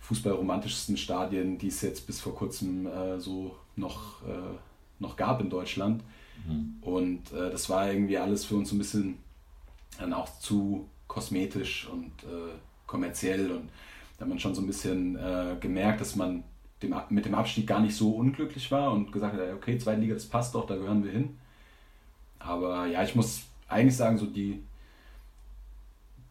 fußballromantischsten 0.00 0.96
Stadien, 0.96 1.58
die 1.58 1.68
es 1.68 1.82
jetzt 1.82 2.06
bis 2.06 2.20
vor 2.20 2.34
kurzem 2.34 2.86
äh, 2.86 3.20
so 3.20 3.56
noch, 3.76 4.22
äh, 4.22 4.56
noch 4.98 5.16
gab 5.16 5.40
in 5.40 5.50
Deutschland. 5.50 6.02
Mhm. 6.46 6.76
Und 6.80 7.32
äh, 7.32 7.50
das 7.50 7.68
war 7.68 7.90
irgendwie 7.90 8.16
alles 8.18 8.44
für 8.44 8.56
uns 8.56 8.72
ein 8.72 8.78
bisschen 8.78 9.18
dann 9.98 10.12
auch 10.12 10.38
zu 10.38 10.88
kosmetisch 11.08 11.88
und 11.90 12.12
äh, 12.24 12.54
kommerziell. 12.86 13.50
Und 13.50 13.68
da 14.16 14.22
hat 14.22 14.28
man 14.28 14.38
schon 14.38 14.54
so 14.54 14.62
ein 14.62 14.66
bisschen 14.66 15.16
äh, 15.16 15.56
gemerkt, 15.60 16.00
dass 16.00 16.16
man 16.16 16.44
dem, 16.82 16.94
mit 17.10 17.24
dem 17.24 17.34
Abstieg 17.34 17.66
gar 17.66 17.80
nicht 17.80 17.96
so 17.96 18.12
unglücklich 18.12 18.70
war 18.70 18.92
und 18.92 19.12
gesagt 19.12 19.34
hat, 19.34 19.54
okay, 19.54 19.78
zweite 19.78 20.00
Liga, 20.00 20.14
das 20.14 20.26
passt 20.26 20.54
doch, 20.54 20.66
da 20.66 20.76
gehören 20.76 21.04
wir 21.04 21.10
hin. 21.10 21.38
Aber 22.38 22.86
ja, 22.86 23.02
ich 23.02 23.14
muss 23.14 23.42
eigentlich 23.68 23.96
sagen, 23.96 24.18
so 24.18 24.26
die, 24.26 24.62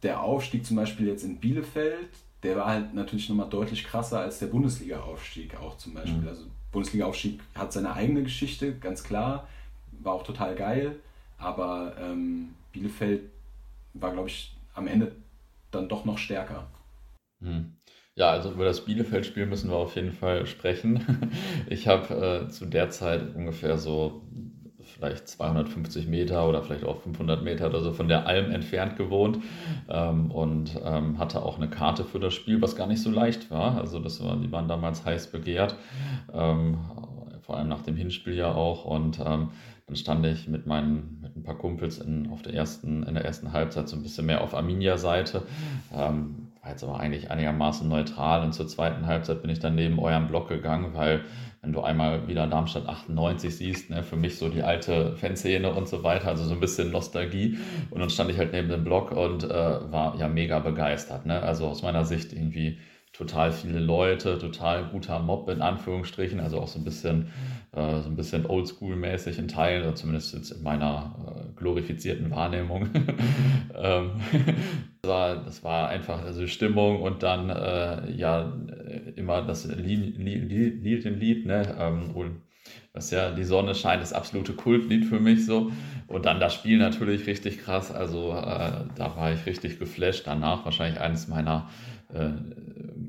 der 0.03 0.21
Aufstieg 0.21 0.65
zum 0.65 0.77
Beispiel 0.77 1.07
jetzt 1.07 1.23
in 1.23 1.37
Bielefeld, 1.37 2.09
der 2.43 2.55
war 2.55 2.67
halt 2.67 2.93
natürlich 2.93 3.29
nochmal 3.29 3.49
deutlich 3.49 3.83
krasser 3.83 4.19
als 4.19 4.39
der 4.39 4.47
Bundesliga-Aufstieg 4.47 5.57
auch 5.57 5.77
zum 5.77 5.93
Beispiel. 5.93 6.21
Mhm. 6.21 6.27
Also 6.27 6.45
Bundesliga-Aufstieg 6.71 7.39
hat 7.55 7.73
seine 7.73 7.93
eigene 7.93 8.23
Geschichte, 8.23 8.75
ganz 8.75 9.03
klar 9.03 9.47
war 9.99 10.13
auch 10.13 10.23
total 10.23 10.55
geil, 10.55 10.95
aber 11.37 11.95
ähm, 11.99 12.49
Bielefeld 12.71 13.23
war, 13.93 14.11
glaube 14.11 14.29
ich, 14.29 14.55
am 14.73 14.87
Ende 14.87 15.11
dann 15.71 15.89
doch 15.89 16.05
noch 16.05 16.17
stärker. 16.17 16.67
Hm. 17.41 17.73
Ja, 18.15 18.31
also 18.31 18.51
über 18.51 18.65
das 18.65 18.83
Bielefeld-Spiel 18.83 19.45
müssen 19.45 19.69
wir 19.69 19.75
auf 19.75 19.95
jeden 19.95 20.11
Fall 20.11 20.45
sprechen. 20.45 21.31
Ich 21.69 21.87
habe 21.87 22.47
äh, 22.47 22.49
zu 22.49 22.65
der 22.65 22.89
Zeit 22.89 23.35
ungefähr 23.35 23.77
so 23.77 24.23
vielleicht 24.97 25.27
250 25.27 26.07
Meter 26.07 26.47
oder 26.47 26.63
vielleicht 26.63 26.83
auch 26.83 26.97
500 26.97 27.43
Meter 27.43 27.67
oder 27.67 27.81
so 27.81 27.93
von 27.93 28.07
der 28.07 28.25
Alm 28.25 28.51
entfernt 28.51 28.97
gewohnt 28.97 29.39
ähm, 29.89 30.31
und 30.31 30.79
ähm, 30.83 31.19
hatte 31.19 31.43
auch 31.43 31.57
eine 31.57 31.69
Karte 31.69 32.03
für 32.03 32.19
das 32.19 32.33
Spiel, 32.33 32.61
was 32.61 32.75
gar 32.75 32.87
nicht 32.87 33.01
so 33.01 33.11
leicht 33.11 33.51
war. 33.51 33.77
Also 33.77 33.99
das 33.99 34.23
war, 34.23 34.35
die 34.37 34.51
waren 34.51 34.67
damals 34.67 35.05
heiß 35.05 35.27
begehrt, 35.27 35.75
ähm, 36.33 36.79
vor 37.41 37.57
allem 37.57 37.67
nach 37.67 37.81
dem 37.81 37.95
Hinspiel 37.95 38.33
ja 38.33 38.53
auch 38.53 38.85
und 38.85 39.19
ähm, 39.19 39.49
dann 39.87 39.95
stand 39.95 40.25
ich 40.25 40.49
mit 40.49 40.67
meinen, 40.67 41.19
mit 41.21 41.37
ein 41.37 41.43
paar 41.43 41.57
Kumpels 41.57 41.97
in, 41.99 42.29
auf 42.29 42.41
der 42.41 42.53
ersten, 42.53 43.03
in 43.03 43.13
der 43.13 43.23
ersten 43.23 43.53
Halbzeit 43.53 43.87
so 43.87 43.95
ein 43.95 44.03
bisschen 44.03 44.25
mehr 44.25 44.41
auf 44.41 44.53
Arminia-Seite. 44.53 45.43
Ähm, 45.95 46.49
war 46.61 46.71
jetzt 46.71 46.83
aber 46.83 46.99
eigentlich 46.99 47.31
einigermaßen 47.31 47.87
neutral. 47.87 48.43
Und 48.43 48.51
zur 48.51 48.67
zweiten 48.67 49.05
Halbzeit 49.05 49.41
bin 49.41 49.49
ich 49.49 49.59
dann 49.59 49.75
neben 49.75 49.97
eurem 49.97 50.27
Block 50.27 50.49
gegangen, 50.49 50.93
weil 50.93 51.21
wenn 51.61 51.73
du 51.73 51.81
einmal 51.81 52.27
wieder 52.27 52.47
Darmstadt 52.47 52.87
98 52.87 53.55
siehst, 53.55 53.89
ne, 53.89 54.03
für 54.03 54.15
mich 54.15 54.37
so 54.37 54.49
die 54.49 54.63
alte 54.63 55.15
Fanszene 55.15 55.73
und 55.73 55.87
so 55.87 56.03
weiter, 56.03 56.29
also 56.29 56.43
so 56.43 56.53
ein 56.53 56.59
bisschen 56.59 56.91
Nostalgie. 56.91 57.57
Und 57.89 57.99
dann 57.99 58.09
stand 58.09 58.29
ich 58.29 58.37
halt 58.37 58.53
neben 58.53 58.69
dem 58.69 58.83
Block 58.83 59.11
und 59.11 59.43
äh, 59.43 59.49
war 59.49 60.17
ja 60.19 60.27
mega 60.27 60.59
begeistert. 60.59 61.25
Ne? 61.25 61.41
Also 61.41 61.67
aus 61.67 61.81
meiner 61.81 62.05
Sicht 62.05 62.33
irgendwie 62.33 62.77
total 63.17 63.51
viele 63.51 63.79
Leute, 63.79 64.37
total 64.37 64.85
guter 64.85 65.19
Mob 65.19 65.49
in 65.49 65.61
Anführungsstrichen, 65.61 66.39
also 66.39 66.59
auch 66.59 66.67
so 66.67 66.79
ein 66.79 66.83
bisschen, 66.83 67.29
äh, 67.71 68.01
so 68.01 68.09
ein 68.09 68.15
bisschen 68.15 68.45
Oldschool-mäßig 68.45 69.39
in 69.39 69.47
Teilen, 69.47 69.83
oder 69.83 69.95
zumindest 69.95 70.35
jetzt 70.35 70.51
in 70.51 70.61
meiner 70.61 71.15
äh, 71.35 71.59
glorifizierten 71.59 72.29
Wahrnehmung. 72.29 72.89
ähm, 73.75 74.11
das, 75.01 75.09
war, 75.09 75.35
das 75.43 75.63
war 75.63 75.89
einfach 75.89 76.23
also 76.23 76.45
Stimmung 76.45 77.01
und 77.01 77.23
dann 77.23 77.49
äh, 77.49 78.11
ja 78.11 78.53
immer 79.15 79.41
das 79.41 79.65
Lied, 79.65 80.17
Lied, 80.17 80.83
Lied, 80.83 81.03
Lied 81.05 81.45
ne? 81.45 81.75
Ähm, 81.79 82.41
was 82.93 83.11
ja 83.11 83.31
die 83.31 83.43
Sonne 83.43 83.75
scheint, 83.75 84.01
das 84.01 84.13
absolute 84.13 84.53
Kultlied 84.53 85.05
für 85.05 85.19
mich 85.19 85.45
so. 85.45 85.71
Und 86.07 86.25
dann 86.25 86.39
das 86.39 86.53
Spiel 86.53 86.77
natürlich 86.77 87.27
richtig 87.27 87.59
krass. 87.59 87.91
Also 87.91 88.31
äh, 88.31 88.85
da 88.95 89.15
war 89.15 89.31
ich 89.31 89.45
richtig 89.45 89.79
geflasht. 89.79 90.25
Danach 90.25 90.65
wahrscheinlich 90.65 90.99
eines 90.99 91.27
meiner 91.27 91.69
äh, 92.13 92.31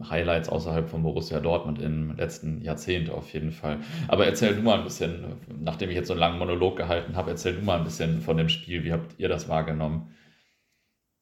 Highlights 0.08 0.48
außerhalb 0.48 0.88
von 0.88 1.02
Borussia 1.02 1.40
Dortmund 1.40 1.80
im 1.80 2.16
letzten 2.16 2.62
Jahrzehnt 2.62 3.10
auf 3.10 3.32
jeden 3.32 3.50
Fall. 3.50 3.78
Aber 4.08 4.26
erzähl 4.26 4.54
du 4.54 4.62
mal 4.62 4.78
ein 4.78 4.84
bisschen, 4.84 5.24
nachdem 5.60 5.90
ich 5.90 5.96
jetzt 5.96 6.08
so 6.08 6.12
einen 6.14 6.20
langen 6.20 6.38
Monolog 6.38 6.76
gehalten 6.76 7.16
habe, 7.16 7.30
erzähl 7.30 7.54
du 7.54 7.62
mal 7.62 7.78
ein 7.78 7.84
bisschen 7.84 8.20
von 8.20 8.36
dem 8.36 8.48
Spiel. 8.48 8.84
Wie 8.84 8.92
habt 8.92 9.18
ihr 9.18 9.28
das 9.28 9.48
wahrgenommen? 9.48 10.14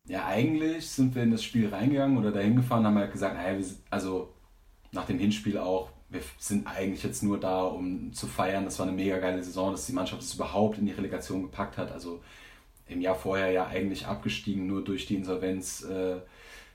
Ja, 0.08 0.26
eigentlich 0.26 0.88
sind 0.88 1.14
wir 1.14 1.22
in 1.24 1.32
das 1.32 1.42
Spiel 1.42 1.68
reingegangen 1.68 2.16
oder 2.16 2.30
dahin 2.30 2.54
gefahren, 2.56 2.86
haben 2.86 2.96
halt 2.96 3.12
gesagt, 3.12 3.34
naja, 3.34 3.58
also 3.90 4.35
nach 4.92 5.06
dem 5.06 5.18
Hinspiel 5.18 5.58
auch, 5.58 5.90
wir 6.08 6.20
sind 6.38 6.66
eigentlich 6.66 7.02
jetzt 7.02 7.22
nur 7.22 7.38
da, 7.38 7.62
um 7.62 8.12
zu 8.12 8.26
feiern. 8.26 8.64
Das 8.64 8.78
war 8.78 8.86
eine 8.86 8.94
mega 8.94 9.18
geile 9.18 9.42
Saison, 9.42 9.72
dass 9.72 9.86
die 9.86 9.92
Mannschaft 9.92 10.22
es 10.22 10.34
überhaupt 10.34 10.78
in 10.78 10.86
die 10.86 10.92
Relegation 10.92 11.42
gepackt 11.42 11.78
hat. 11.78 11.90
Also 11.90 12.22
im 12.88 13.00
Jahr 13.00 13.16
vorher 13.16 13.50
ja 13.50 13.66
eigentlich 13.66 14.06
abgestiegen, 14.06 14.66
nur 14.66 14.84
durch 14.84 15.06
die 15.06 15.16
Insolvenz 15.16 15.82
äh, 15.82 16.16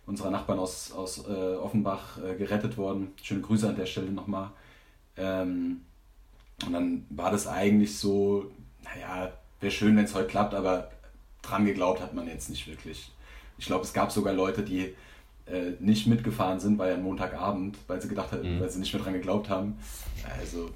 unserer 0.05 0.31
Nachbarn 0.31 0.59
aus, 0.59 0.91
aus 0.91 1.25
äh, 1.25 1.55
Offenbach 1.55 2.17
äh, 2.21 2.35
gerettet 2.35 2.77
worden. 2.77 3.13
Schöne 3.23 3.41
Grüße 3.41 3.69
an 3.69 3.77
der 3.77 3.85
Stelle 3.85 4.11
nochmal. 4.11 4.51
Ähm, 5.15 5.81
und 6.65 6.73
dann 6.73 7.05
war 7.09 7.31
das 7.31 7.47
eigentlich 7.47 7.97
so, 7.97 8.51
naja, 8.83 9.31
wäre 9.61 9.71
schön, 9.71 9.95
wenn 9.95 10.05
es 10.05 10.13
heute 10.13 10.27
klappt, 10.27 10.53
aber 10.53 10.91
dran 11.41 11.65
geglaubt 11.65 12.01
hat 12.01 12.13
man 12.13 12.27
jetzt 12.27 12.49
nicht 12.49 12.67
wirklich. 12.67 13.11
Ich 13.57 13.65
glaube, 13.65 13.85
es 13.85 13.93
gab 13.93 14.11
sogar 14.11 14.33
Leute, 14.33 14.63
die 14.63 14.95
äh, 15.51 15.73
nicht 15.79 16.07
mitgefahren 16.07 16.59
sind, 16.59 16.77
weil 16.77 16.91
ja 16.91 16.97
Montagabend, 16.97 17.77
weil 17.87 18.01
sie 18.01 18.07
gedacht 18.07 18.31
haben, 18.31 18.57
mhm. 18.57 18.59
weil 18.59 18.69
sie 18.69 18.79
nicht 18.79 18.93
mehr 18.93 19.03
dran 19.03 19.13
geglaubt 19.13 19.49
haben. 19.49 19.77
Also 20.39 20.69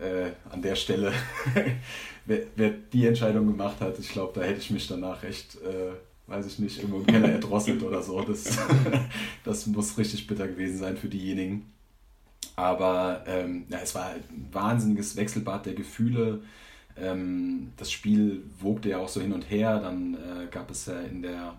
äh, 0.00 0.30
an 0.50 0.62
der 0.62 0.74
Stelle, 0.74 1.12
wer, 2.26 2.40
wer, 2.56 2.70
die 2.70 3.06
Entscheidung 3.06 3.46
gemacht 3.46 3.80
hat, 3.80 3.98
ich 3.98 4.08
glaube, 4.08 4.38
da 4.38 4.46
hätte 4.46 4.60
ich 4.60 4.70
mich 4.70 4.86
danach 4.86 5.22
echt 5.24 5.56
äh, 5.56 5.92
weiß 6.26 6.46
ich 6.46 6.58
nicht, 6.58 6.78
irgendwo 6.78 6.98
im 6.98 7.06
Keller 7.06 7.30
erdrosselt 7.30 7.82
oder 7.82 8.02
so. 8.02 8.20
Das, 8.22 8.58
das 9.44 9.66
muss 9.66 9.98
richtig 9.98 10.26
bitter 10.26 10.48
gewesen 10.48 10.78
sein 10.78 10.96
für 10.96 11.08
diejenigen. 11.08 11.70
Aber 12.56 13.24
ähm, 13.26 13.64
ja, 13.68 13.78
es 13.82 13.94
war 13.94 14.10
ein 14.10 14.48
wahnsinniges 14.52 15.16
Wechselbad 15.16 15.66
der 15.66 15.74
Gefühle. 15.74 16.42
Ähm, 16.96 17.72
das 17.76 17.90
Spiel 17.90 18.42
wogte 18.60 18.90
ja 18.90 18.98
auch 18.98 19.08
so 19.08 19.20
hin 19.20 19.32
und 19.32 19.50
her. 19.50 19.80
Dann 19.80 20.14
äh, 20.14 20.46
gab 20.50 20.70
es 20.70 20.86
ja 20.86 21.00
in 21.00 21.22
der 21.22 21.54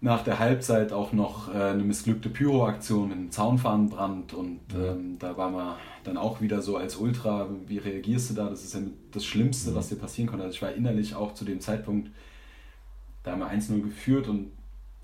nach 0.00 0.24
der 0.24 0.38
Halbzeit 0.38 0.92
auch 0.92 1.12
noch 1.12 1.54
äh, 1.54 1.58
eine 1.58 1.82
missglückte 1.82 2.30
Pyroaktion 2.30 3.08
mit 3.08 3.18
einem 3.18 3.30
Zaunfahnenbrand 3.30 4.32
und 4.32 4.60
ähm, 4.74 5.18
da 5.18 5.36
war 5.36 5.50
man 5.50 5.76
dann 6.04 6.16
auch 6.16 6.40
wieder 6.40 6.62
so 6.62 6.78
als 6.78 6.96
Ultra, 6.96 7.48
wie 7.66 7.78
reagierst 7.78 8.30
du 8.30 8.34
da? 8.34 8.48
Das 8.48 8.64
ist 8.64 8.74
ja 8.74 8.80
das 9.12 9.24
Schlimmste, 9.26 9.74
was 9.74 9.90
dir 9.90 9.96
passieren 9.96 10.28
konnte. 10.28 10.44
Also 10.44 10.54
ich 10.54 10.62
war 10.62 10.72
innerlich 10.72 11.14
auch 11.14 11.34
zu 11.34 11.44
dem 11.44 11.60
Zeitpunkt, 11.60 12.10
da 13.22 13.32
haben 13.32 13.40
wir 13.40 13.50
1-0 13.50 13.82
geführt 13.82 14.28
und 14.28 14.52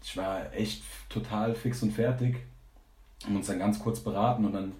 ich 0.02 0.16
war 0.16 0.52
echt 0.54 0.82
total 1.10 1.54
fix 1.54 1.82
und 1.82 1.92
fertig. 1.92 2.36
Haben 3.24 3.36
uns 3.36 3.48
dann 3.48 3.58
ganz 3.58 3.78
kurz 3.78 4.00
beraten 4.00 4.46
und 4.46 4.54
dann 4.54 4.72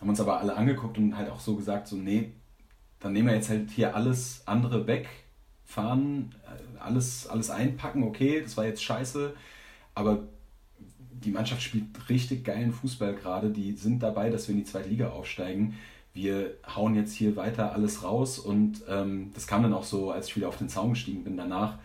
haben 0.00 0.08
uns 0.08 0.20
aber 0.20 0.40
alle 0.40 0.56
angeguckt 0.56 0.98
und 0.98 1.16
halt 1.16 1.30
auch 1.30 1.38
so 1.38 1.54
gesagt, 1.54 1.86
so 1.86 1.96
nee, 1.96 2.32
dann 2.98 3.12
nehmen 3.12 3.28
wir 3.28 3.34
jetzt 3.34 3.50
halt 3.50 3.70
hier 3.70 3.94
alles 3.94 4.42
andere 4.46 4.88
weg, 4.88 5.08
fahren, 5.64 6.34
äh, 6.44 6.73
alles, 6.84 7.26
alles 7.26 7.50
einpacken, 7.50 8.02
okay, 8.02 8.40
das 8.42 8.56
war 8.56 8.64
jetzt 8.66 8.82
scheiße, 8.82 9.34
aber 9.94 10.24
die 11.24 11.30
Mannschaft 11.30 11.62
spielt 11.62 11.86
richtig 12.08 12.44
geilen 12.44 12.72
Fußball 12.72 13.14
gerade, 13.14 13.50
die 13.50 13.72
sind 13.72 14.02
dabei, 14.02 14.30
dass 14.30 14.48
wir 14.48 14.54
in 14.54 14.60
die 14.60 14.70
zweite 14.70 14.88
Liga 14.88 15.10
aufsteigen. 15.10 15.74
Wir 16.12 16.54
hauen 16.74 16.94
jetzt 16.94 17.12
hier 17.14 17.34
weiter 17.34 17.72
alles 17.72 18.04
raus 18.04 18.38
und 18.38 18.82
ähm, 18.88 19.32
das 19.34 19.46
kam 19.46 19.62
dann 19.62 19.72
auch 19.72 19.84
so, 19.84 20.12
als 20.12 20.28
ich 20.28 20.36
wieder 20.36 20.48
auf 20.48 20.58
den 20.58 20.68
Zaun 20.68 20.90
gestiegen 20.90 21.24
bin 21.24 21.36
danach. 21.36 21.78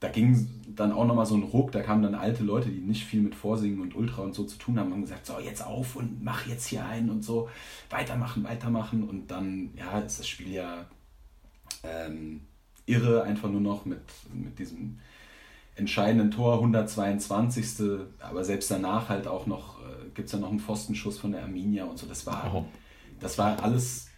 Da 0.00 0.10
ging 0.10 0.46
dann 0.66 0.92
auch 0.92 1.06
nochmal 1.06 1.24
so 1.24 1.34
ein 1.34 1.44
Ruck, 1.44 1.72
da 1.72 1.80
kamen 1.80 2.02
dann 2.02 2.14
alte 2.14 2.44
Leute, 2.44 2.68
die 2.68 2.80
nicht 2.80 3.04
viel 3.04 3.22
mit 3.22 3.34
Vorsingen 3.34 3.80
und 3.80 3.96
Ultra 3.96 4.22
und 4.22 4.34
so 4.34 4.44
zu 4.44 4.58
tun 4.58 4.78
haben, 4.78 4.92
haben 4.92 5.00
gesagt, 5.00 5.24
so 5.24 5.38
jetzt 5.38 5.64
auf 5.64 5.96
und 5.96 6.22
mach 6.22 6.46
jetzt 6.46 6.66
hier 6.66 6.84
ein 6.84 7.08
und 7.08 7.24
so, 7.24 7.48
weitermachen, 7.88 8.44
weitermachen 8.44 9.08
und 9.08 9.30
dann, 9.30 9.70
ja, 9.76 10.00
ist 10.00 10.18
das 10.18 10.28
Spiel 10.28 10.52
ja 10.52 10.84
ähm, 11.82 12.42
irre, 12.86 13.22
einfach 13.22 13.50
nur 13.50 13.60
noch 13.60 13.84
mit, 13.84 14.00
mit 14.32 14.58
diesem 14.58 14.98
entscheidenden 15.76 16.30
Tor, 16.30 16.54
122. 16.54 17.66
Aber 18.20 18.44
selbst 18.44 18.70
danach 18.70 19.08
halt 19.08 19.26
auch 19.26 19.46
noch, 19.46 19.80
äh, 19.80 20.08
gibt 20.14 20.26
es 20.26 20.32
ja 20.32 20.38
noch 20.38 20.50
einen 20.50 20.60
Pfostenschuss 20.60 21.18
von 21.18 21.32
der 21.32 21.42
Arminia 21.42 21.84
und 21.84 21.98
so. 21.98 22.06
Das 22.06 22.26
war, 22.26 22.52
oh. 22.54 22.64
das 23.20 23.38
war 23.38 23.62
alles, 23.62 24.08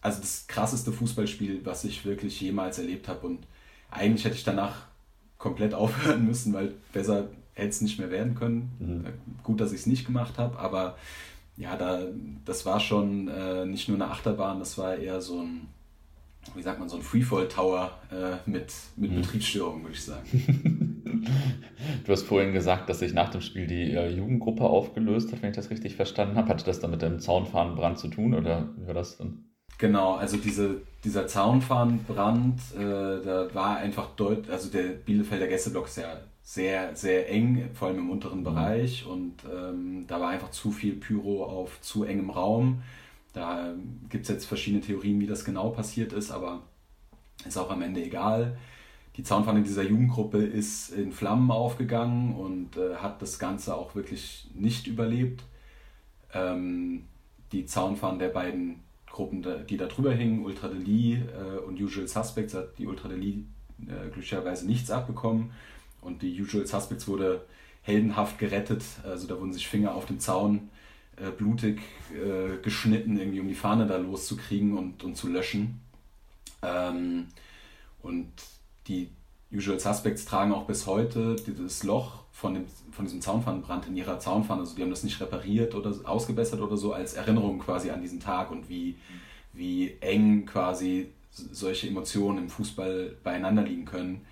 also 0.00 0.20
das 0.20 0.46
krasseste 0.46 0.92
Fußballspiel, 0.92 1.64
was 1.64 1.84
ich 1.84 2.04
wirklich 2.04 2.40
jemals 2.40 2.78
erlebt 2.78 3.08
habe. 3.08 3.26
Und 3.26 3.46
eigentlich 3.90 4.24
hätte 4.24 4.36
ich 4.36 4.44
danach 4.44 4.86
komplett 5.38 5.74
aufhören 5.74 6.26
müssen, 6.26 6.52
weil 6.52 6.74
besser 6.92 7.28
hätte 7.54 7.68
es 7.68 7.80
nicht 7.80 7.98
mehr 7.98 8.10
werden 8.10 8.34
können. 8.34 8.72
Mhm. 8.78 9.06
Äh, 9.06 9.12
gut, 9.42 9.60
dass 9.60 9.72
ich 9.72 9.80
es 9.80 9.86
nicht 9.86 10.06
gemacht 10.06 10.38
habe, 10.38 10.58
aber 10.58 10.96
ja, 11.56 11.76
da, 11.76 12.00
das 12.44 12.66
war 12.66 12.80
schon 12.80 13.28
äh, 13.28 13.64
nicht 13.64 13.88
nur 13.88 13.96
eine 13.96 14.10
Achterbahn, 14.10 14.58
das 14.58 14.76
war 14.76 14.96
eher 14.96 15.20
so 15.20 15.40
ein 15.40 15.68
wie 16.54 16.62
sagt 16.62 16.78
man, 16.78 16.88
so 16.88 16.96
ein 16.96 17.02
Freefall-Tower 17.02 17.90
äh, 18.10 18.50
mit, 18.50 18.72
mit 18.96 19.10
mhm. 19.10 19.16
Betriebsstörungen, 19.16 19.82
würde 19.82 19.94
ich 19.94 20.04
sagen. 20.04 21.02
du 22.04 22.12
hast 22.12 22.22
vorhin 22.22 22.52
gesagt, 22.52 22.88
dass 22.88 23.00
sich 23.00 23.12
nach 23.12 23.30
dem 23.30 23.40
Spiel 23.40 23.66
die 23.66 23.92
äh, 23.92 24.08
Jugendgruppe 24.08 24.64
aufgelöst 24.64 25.32
hat, 25.32 25.42
wenn 25.42 25.50
ich 25.50 25.56
das 25.56 25.70
richtig 25.70 25.96
verstanden 25.96 26.36
habe. 26.36 26.48
Hatte 26.48 26.64
das 26.64 26.80
dann 26.80 26.90
mit 26.90 27.02
dem 27.02 27.20
Zaunfahnenbrand 27.20 27.98
zu 27.98 28.08
tun 28.08 28.34
oder 28.34 28.68
wie 28.76 28.86
war 28.86 28.94
das 28.94 29.18
denn? 29.18 29.44
Genau, 29.78 30.14
also 30.14 30.36
diese, 30.36 30.82
dieser 31.02 31.26
Zaunfahnenbrand, 31.26 32.60
äh, 32.76 32.80
da 33.24 33.48
war 33.52 33.78
einfach 33.78 34.14
deutlich, 34.14 34.50
also 34.52 34.70
der 34.70 34.90
Bielefelder 34.90 35.48
Gästeblock 35.48 35.86
ist 35.86 35.96
ja 35.96 36.16
sehr, 36.42 36.94
sehr 36.94 37.30
eng, 37.30 37.70
vor 37.74 37.88
allem 37.88 37.98
im 37.98 38.10
unteren 38.10 38.40
mhm. 38.40 38.44
Bereich 38.44 39.04
und 39.06 39.34
ähm, 39.52 40.04
da 40.06 40.20
war 40.20 40.28
einfach 40.28 40.50
zu 40.50 40.70
viel 40.70 40.94
Pyro 40.94 41.44
auf 41.44 41.80
zu 41.80 42.04
engem 42.04 42.30
Raum 42.30 42.82
da 43.34 43.74
gibt 44.08 44.22
es 44.22 44.30
jetzt 44.30 44.46
verschiedene 44.46 44.80
Theorien, 44.80 45.20
wie 45.20 45.26
das 45.26 45.44
genau 45.44 45.70
passiert 45.70 46.12
ist, 46.12 46.30
aber 46.30 46.62
ist 47.44 47.58
auch 47.58 47.70
am 47.70 47.82
Ende 47.82 48.02
egal. 48.02 48.56
Die 49.16 49.22
Zaunpfanne 49.22 49.62
dieser 49.62 49.82
Jugendgruppe 49.82 50.38
ist 50.38 50.90
in 50.90 51.12
Flammen 51.12 51.50
aufgegangen 51.50 52.34
und 52.34 52.76
äh, 52.76 52.96
hat 52.96 53.20
das 53.20 53.38
Ganze 53.38 53.76
auch 53.76 53.94
wirklich 53.94 54.50
nicht 54.54 54.86
überlebt. 54.86 55.44
Ähm, 56.32 57.04
die 57.52 57.66
Zaunpfannen 57.66 58.18
der 58.18 58.28
beiden 58.28 58.80
Gruppen, 59.06 59.46
die 59.68 59.76
da 59.76 59.86
drüber 59.86 60.12
hingen, 60.12 60.44
Ultra 60.44 60.68
Deli 60.68 61.14
äh, 61.14 61.58
und 61.58 61.80
Usual 61.80 62.08
Suspects, 62.08 62.54
hat 62.54 62.78
die 62.78 62.86
Ultra 62.86 63.08
Deli 63.08 63.44
äh, 63.82 64.08
glücklicherweise 64.10 64.66
nichts 64.66 64.90
abbekommen 64.90 65.52
und 66.00 66.22
die 66.22 66.40
Usual 66.40 66.66
Suspects 66.66 67.06
wurde 67.06 67.44
heldenhaft 67.82 68.38
gerettet. 68.38 68.82
Also 69.04 69.26
da 69.26 69.38
wurden 69.38 69.52
sich 69.52 69.68
Finger 69.68 69.94
auf 69.94 70.06
den 70.06 70.18
Zaun 70.18 70.70
äh, 71.16 71.30
blutig 71.30 71.80
äh, 72.12 72.60
geschnitten, 72.62 73.18
irgendwie 73.18 73.40
um 73.40 73.48
die 73.48 73.54
Fahne 73.54 73.86
da 73.86 73.96
loszukriegen 73.96 74.76
und, 74.76 75.04
und 75.04 75.16
zu 75.16 75.28
löschen. 75.28 75.80
Ähm, 76.62 77.26
und 78.02 78.30
die 78.86 79.08
Usual 79.52 79.78
Suspects 79.78 80.24
tragen 80.24 80.52
auch 80.52 80.66
bis 80.66 80.86
heute 80.86 81.36
dieses 81.36 81.84
Loch 81.84 82.24
von, 82.32 82.54
dem, 82.54 82.64
von 82.90 83.04
diesem 83.04 83.20
Zaunpfannenbrand 83.20 83.86
in 83.86 83.96
ihrer 83.96 84.18
Zaunpfanne. 84.18 84.60
Also 84.60 84.74
die 84.74 84.82
haben 84.82 84.90
das 84.90 85.04
nicht 85.04 85.20
repariert 85.20 85.74
oder 85.74 85.94
ausgebessert 86.04 86.60
oder 86.60 86.76
so, 86.76 86.92
als 86.92 87.14
Erinnerung 87.14 87.58
quasi 87.60 87.90
an 87.90 88.02
diesen 88.02 88.20
Tag 88.20 88.50
und 88.50 88.68
wie, 88.68 88.96
wie 89.52 89.96
eng 90.00 90.44
quasi 90.46 91.08
solche 91.30 91.88
Emotionen 91.88 92.38
im 92.38 92.50
Fußball 92.50 93.16
beieinander 93.22 93.62
liegen 93.62 93.84
können. 93.84 94.22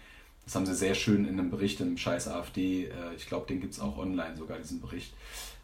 Das 0.45 0.57
haben 0.57 0.66
sie 0.66 0.74
sehr 0.74 0.95
schön 0.95 1.24
in 1.24 1.39
einem 1.39 1.51
Bericht 1.51 1.80
im 1.80 1.97
Scheiß 1.97 2.28
AfD, 2.28 2.87
äh, 2.87 2.91
ich 3.16 3.26
glaube, 3.26 3.47
den 3.47 3.61
gibt 3.61 3.74
es 3.74 3.80
auch 3.80 3.97
online 3.99 4.37
sogar, 4.37 4.59
diesen 4.59 4.80
Bericht, 4.80 5.14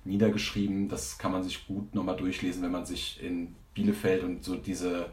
niedergeschrieben. 0.09 0.89
Das 0.89 1.19
kann 1.19 1.33
man 1.33 1.43
sich 1.43 1.67
gut 1.67 1.95
nochmal 1.95 2.17
durchlesen, 2.17 2.63
wenn 2.63 2.73
man 2.73 2.87
sich 2.87 3.23
in 3.23 3.55
Bielefeld 3.75 4.25
und 4.25 4.43
so 4.43 4.57
diese, 4.57 5.07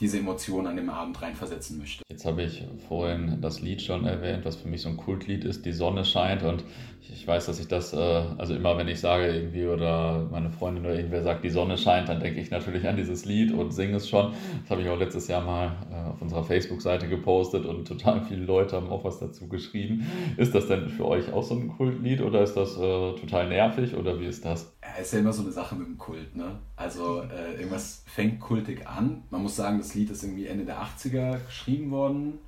diese 0.00 0.18
Emotionen 0.18 0.66
an 0.66 0.76
dem 0.76 0.90
Abend 0.90 1.20
reinversetzen 1.22 1.78
möchte. 1.78 2.02
Jetzt 2.10 2.24
habe 2.24 2.42
ich 2.42 2.64
vorhin 2.88 3.38
das 3.40 3.60
Lied 3.60 3.82
schon 3.82 4.04
erwähnt, 4.04 4.44
was 4.44 4.56
für 4.56 4.68
mich 4.68 4.82
so 4.82 4.88
ein 4.88 4.96
Kultlied 4.96 5.44
ist, 5.44 5.64
Die 5.64 5.72
Sonne 5.72 6.04
scheint. 6.04 6.42
Und 6.42 6.64
ich 7.12 7.26
weiß, 7.26 7.46
dass 7.46 7.60
ich 7.60 7.68
das, 7.68 7.92
äh, 7.92 7.96
also 7.96 8.54
immer 8.54 8.76
wenn 8.78 8.88
ich 8.88 9.00
sage 9.00 9.26
irgendwie 9.26 9.66
oder 9.66 10.26
meine 10.30 10.50
Freundin 10.50 10.84
oder 10.84 10.94
irgendwer 10.94 11.22
sagt, 11.22 11.44
die 11.44 11.50
Sonne 11.50 11.76
scheint, 11.76 12.08
dann 12.08 12.20
denke 12.20 12.40
ich 12.40 12.50
natürlich 12.50 12.86
an 12.88 12.96
dieses 12.96 13.24
Lied 13.24 13.52
und 13.52 13.72
singe 13.72 13.96
es 13.96 14.08
schon. 14.08 14.32
Das 14.62 14.70
habe 14.70 14.82
ich 14.82 14.88
auch 14.88 14.98
letztes 14.98 15.28
Jahr 15.28 15.42
mal 15.42 15.76
äh, 15.90 16.10
auf 16.10 16.22
unserer 16.22 16.44
Facebook-Seite 16.44 17.08
gepostet 17.08 17.66
und 17.66 17.86
total 17.86 18.22
viele 18.22 18.44
Leute 18.44 18.76
haben 18.76 18.88
auch 18.88 19.04
was 19.04 19.18
dazu 19.18 19.48
geschrieben. 19.48 20.06
Ist 20.36 20.54
das 20.54 20.66
denn 20.66 20.88
für 20.88 21.06
euch 21.06 21.32
auch 21.32 21.42
so 21.42 21.54
ein 21.54 21.68
Kultlied 21.68 22.20
oder 22.20 22.42
ist 22.42 22.54
das 22.54 22.76
äh, 22.76 23.12
total 23.14 23.48
nervig 23.48 23.94
oder 23.94 24.18
wie 24.20 24.26
ist 24.26 24.44
das? 24.44 24.72
Ja, 24.82 25.00
ist 25.00 25.12
ja 25.12 25.18
immer 25.18 25.32
so 25.32 25.42
eine 25.42 25.52
Sache 25.52 25.74
mit 25.74 25.86
dem 25.86 25.98
Kult, 25.98 26.34
ne? 26.34 26.58
Also 26.76 27.22
äh, 27.22 27.54
irgendwas 27.56 28.02
fängt 28.06 28.40
kultig 28.40 28.86
an. 28.86 29.24
Man 29.30 29.42
muss 29.42 29.56
sagen, 29.56 29.78
das 29.78 29.94
Lied 29.94 30.10
ist 30.10 30.22
irgendwie 30.22 30.46
Ende 30.46 30.64
der 30.64 30.78
80er 30.78 31.44
geschrieben 31.46 31.90
worden 31.90 32.38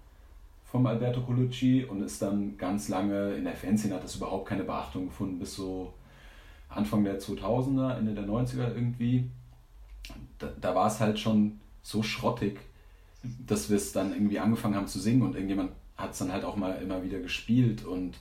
vom 0.67 0.87
Alberto 0.87 1.21
Colucci 1.21 1.85
und 1.85 2.03
ist 2.03 2.21
dann 2.21 2.57
ganz 2.59 2.89
lange 2.89 3.35
in 3.35 3.45
der 3.45 3.55
Fanszene 3.55 3.95
hat 3.95 4.05
das 4.05 4.17
überhaupt 4.17 4.49
keine 4.49 4.65
Beachtung 4.65 5.07
gefunden, 5.07 5.39
bis 5.39 5.55
so 5.55 5.95
Anfang 6.69 7.05
der 7.05 7.21
2000er, 7.21 7.97
Ende 7.97 8.15
der 8.15 8.25
90er 8.25 8.75
irgendwie. 8.75 9.31
Da, 10.39 10.49
da 10.61 10.75
war 10.75 10.89
es 10.89 11.01
halt 11.01 11.19
schon 11.19 11.61
so 11.83 12.03
schrottig, 12.03 12.59
dass 13.23 13.71
wir 13.71 13.77
es 13.77 13.93
dann 13.93 14.13
irgendwie 14.13 14.39
angefangen 14.39 14.75
haben 14.75 14.89
zu 14.89 14.99
singen 14.99 15.23
und 15.23 15.35
irgendjemand 15.35 15.71
hat 15.97 16.13
es 16.13 16.19
dann 16.19 16.33
halt 16.33 16.45
auch 16.45 16.57
mal 16.57 16.83
immer 16.83 17.03
wieder 17.03 17.21
gespielt 17.21 17.85
und 17.85 18.19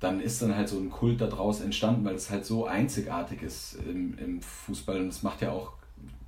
dann 0.00 0.20
ist 0.20 0.42
dann 0.42 0.56
halt 0.56 0.68
so 0.68 0.78
ein 0.78 0.90
Kult 0.90 1.20
daraus 1.20 1.60
entstanden, 1.60 2.04
weil 2.04 2.14
es 2.14 2.30
halt 2.30 2.44
so 2.44 2.66
einzigartig 2.66 3.42
ist 3.42 3.74
im, 3.88 4.16
im 4.18 4.40
Fußball 4.40 5.00
und 5.00 5.08
es 5.08 5.22
macht 5.22 5.42
ja 5.42 5.52
auch 5.52 5.72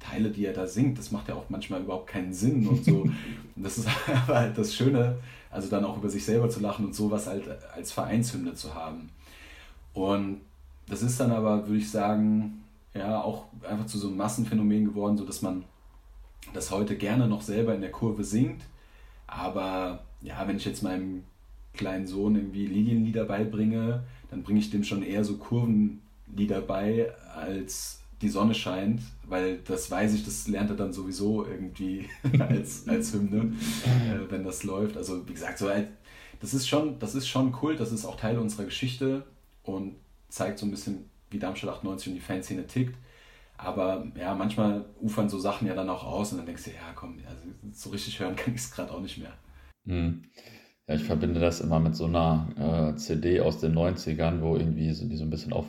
Teile, 0.04 0.30
die 0.30 0.46
er 0.46 0.52
da 0.52 0.66
singt, 0.66 0.98
das 0.98 1.10
macht 1.10 1.28
ja 1.28 1.34
auch 1.34 1.48
manchmal 1.48 1.80
überhaupt 1.80 2.08
keinen 2.08 2.32
Sinn 2.32 2.66
und 2.66 2.84
so. 2.84 3.02
und 3.02 3.14
das 3.56 3.78
ist 3.78 3.88
aber 4.26 4.38
halt 4.38 4.58
das 4.58 4.74
Schöne, 4.74 5.18
also 5.50 5.68
dann 5.68 5.84
auch 5.84 5.96
über 5.96 6.08
sich 6.08 6.24
selber 6.24 6.48
zu 6.50 6.60
lachen 6.60 6.84
und 6.84 6.94
sowas 6.94 7.26
halt 7.26 7.44
als 7.74 7.92
Vereinshymne 7.92 8.54
zu 8.54 8.74
haben. 8.74 9.10
Und 9.92 10.40
das 10.88 11.02
ist 11.02 11.18
dann 11.20 11.30
aber, 11.30 11.66
würde 11.66 11.78
ich 11.78 11.90
sagen, 11.90 12.64
ja, 12.94 13.20
auch 13.20 13.44
einfach 13.68 13.86
zu 13.86 13.98
so 13.98 14.08
einem 14.08 14.16
Massenphänomen 14.16 14.84
geworden, 14.84 15.16
so 15.16 15.24
dass 15.24 15.42
man 15.42 15.64
das 16.52 16.70
heute 16.70 16.96
gerne 16.96 17.26
noch 17.26 17.42
selber 17.42 17.74
in 17.74 17.80
der 17.80 17.90
Kurve 17.90 18.24
singt. 18.24 18.62
Aber 19.26 20.04
ja, 20.20 20.46
wenn 20.46 20.56
ich 20.56 20.64
jetzt 20.64 20.82
meinem 20.82 21.24
kleinen 21.72 22.06
Sohn 22.06 22.36
irgendwie 22.36 22.66
Lilienlieder 22.66 23.24
beibringe, 23.24 24.04
dann 24.30 24.42
bringe 24.42 24.60
ich 24.60 24.70
dem 24.70 24.84
schon 24.84 25.02
eher 25.02 25.24
so 25.24 25.36
Kurvenlieder 25.36 26.60
bei, 26.60 27.12
als 27.34 28.00
die 28.24 28.30
Sonne 28.30 28.54
scheint, 28.54 29.02
weil 29.28 29.58
das 29.58 29.90
weiß 29.90 30.14
ich, 30.14 30.24
das 30.24 30.48
lernt 30.48 30.70
er 30.70 30.76
dann 30.76 30.94
sowieso 30.94 31.46
irgendwie 31.46 32.08
als, 32.38 32.88
als 32.88 33.12
Hymne, 33.12 33.52
äh, 33.84 34.30
wenn 34.30 34.44
das 34.44 34.64
läuft. 34.64 34.96
Also 34.96 35.28
wie 35.28 35.34
gesagt, 35.34 35.58
so 35.58 35.68
halt, 35.68 35.88
das 36.40 36.54
ist 36.54 36.66
schon, 36.66 36.98
das 36.98 37.14
ist 37.14 37.28
schon 37.28 37.52
Kult, 37.52 37.80
das 37.80 37.92
ist 37.92 38.06
auch 38.06 38.16
Teil 38.16 38.38
unserer 38.38 38.64
Geschichte 38.64 39.24
und 39.62 39.96
zeigt 40.28 40.58
so 40.58 40.66
ein 40.66 40.70
bisschen, 40.70 41.10
wie 41.30 41.38
Darmstadt 41.38 41.70
98 41.70 42.08
und 42.08 42.14
die 42.14 42.20
Fanszene 42.20 42.66
tickt. 42.66 42.96
Aber 43.58 44.06
ja, 44.18 44.34
manchmal 44.34 44.86
ufern 45.00 45.28
so 45.28 45.38
Sachen 45.38 45.68
ja 45.68 45.74
dann 45.74 45.90
auch 45.90 46.04
aus 46.04 46.32
und 46.32 46.38
dann 46.38 46.46
denkst 46.46 46.64
du, 46.64 46.70
ja 46.70 46.92
komm, 46.94 47.18
also 47.28 47.42
so 47.72 47.90
richtig 47.90 48.18
hören 48.18 48.36
kann 48.36 48.54
ich 48.54 48.62
es 48.62 48.70
gerade 48.70 48.90
auch 48.90 49.00
nicht 49.00 49.18
mehr. 49.18 49.34
Hm. 49.86 50.22
Ja, 50.88 50.94
ich 50.94 51.04
verbinde 51.04 51.40
das 51.40 51.60
immer 51.60 51.78
mit 51.78 51.94
so 51.94 52.06
einer 52.06 52.94
äh, 52.94 52.96
CD 52.96 53.40
aus 53.40 53.60
den 53.60 53.74
90ern, 53.74 54.40
wo 54.40 54.56
irgendwie 54.56 54.92
so, 54.92 55.06
die 55.06 55.16
so 55.16 55.24
ein 55.24 55.30
bisschen 55.30 55.52
auf 55.52 55.66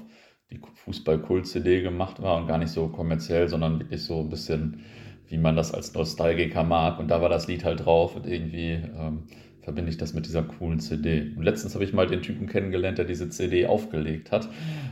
die 0.51 0.59
Fußball-Kult-CD 0.75 1.81
gemacht 1.81 2.21
war 2.21 2.37
und 2.37 2.47
gar 2.47 2.57
nicht 2.57 2.71
so 2.71 2.87
kommerziell, 2.87 3.49
sondern 3.49 3.79
wirklich 3.79 4.03
so 4.03 4.21
ein 4.21 4.29
bisschen, 4.29 4.83
wie 5.27 5.37
man 5.37 5.55
das 5.55 5.73
als 5.73 5.93
Nostalgiker 5.93 6.63
mag. 6.63 6.99
Und 6.99 7.07
da 7.09 7.21
war 7.21 7.29
das 7.29 7.47
Lied 7.47 7.63
halt 7.63 7.85
drauf 7.85 8.15
und 8.15 8.27
irgendwie 8.27 8.79
ähm, 8.95 9.23
verbinde 9.61 9.89
ich 9.89 9.97
das 9.97 10.13
mit 10.13 10.27
dieser 10.27 10.43
coolen 10.43 10.79
CD. 10.79 11.33
Und 11.35 11.43
letztens 11.43 11.73
habe 11.73 11.83
ich 11.83 11.93
mal 11.93 12.05
den 12.05 12.21
Typen 12.21 12.47
kennengelernt, 12.47 12.99
der 12.99 13.05
diese 13.05 13.29
CD 13.29 13.65
aufgelegt 13.65 14.31
hat. 14.31 14.47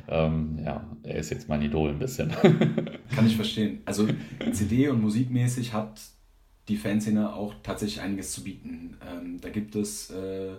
Ähm, 0.08 0.60
ja, 0.66 0.90
er 1.04 1.16
ist 1.16 1.30
jetzt 1.30 1.48
mein 1.48 1.62
Idol 1.62 1.92
ein 1.92 2.00
bisschen. 2.00 2.32
Kann 3.16 3.28
ich 3.28 3.36
verstehen. 3.36 3.82
Also 3.86 4.08
CD 4.52 4.90
und 4.90 5.02
musikmäßig 5.02 5.74
hat 5.74 6.02
die 6.68 6.78
Fanszene 6.78 7.34
auch 7.34 7.54
tatsächlich 7.62 8.02
einiges 8.02 8.32
zu 8.32 8.44
bieten. 8.44 8.98
Ähm, 9.08 9.40
da 9.40 9.50
gibt 9.50 9.76
es 9.76 10.10
äh, 10.10 10.54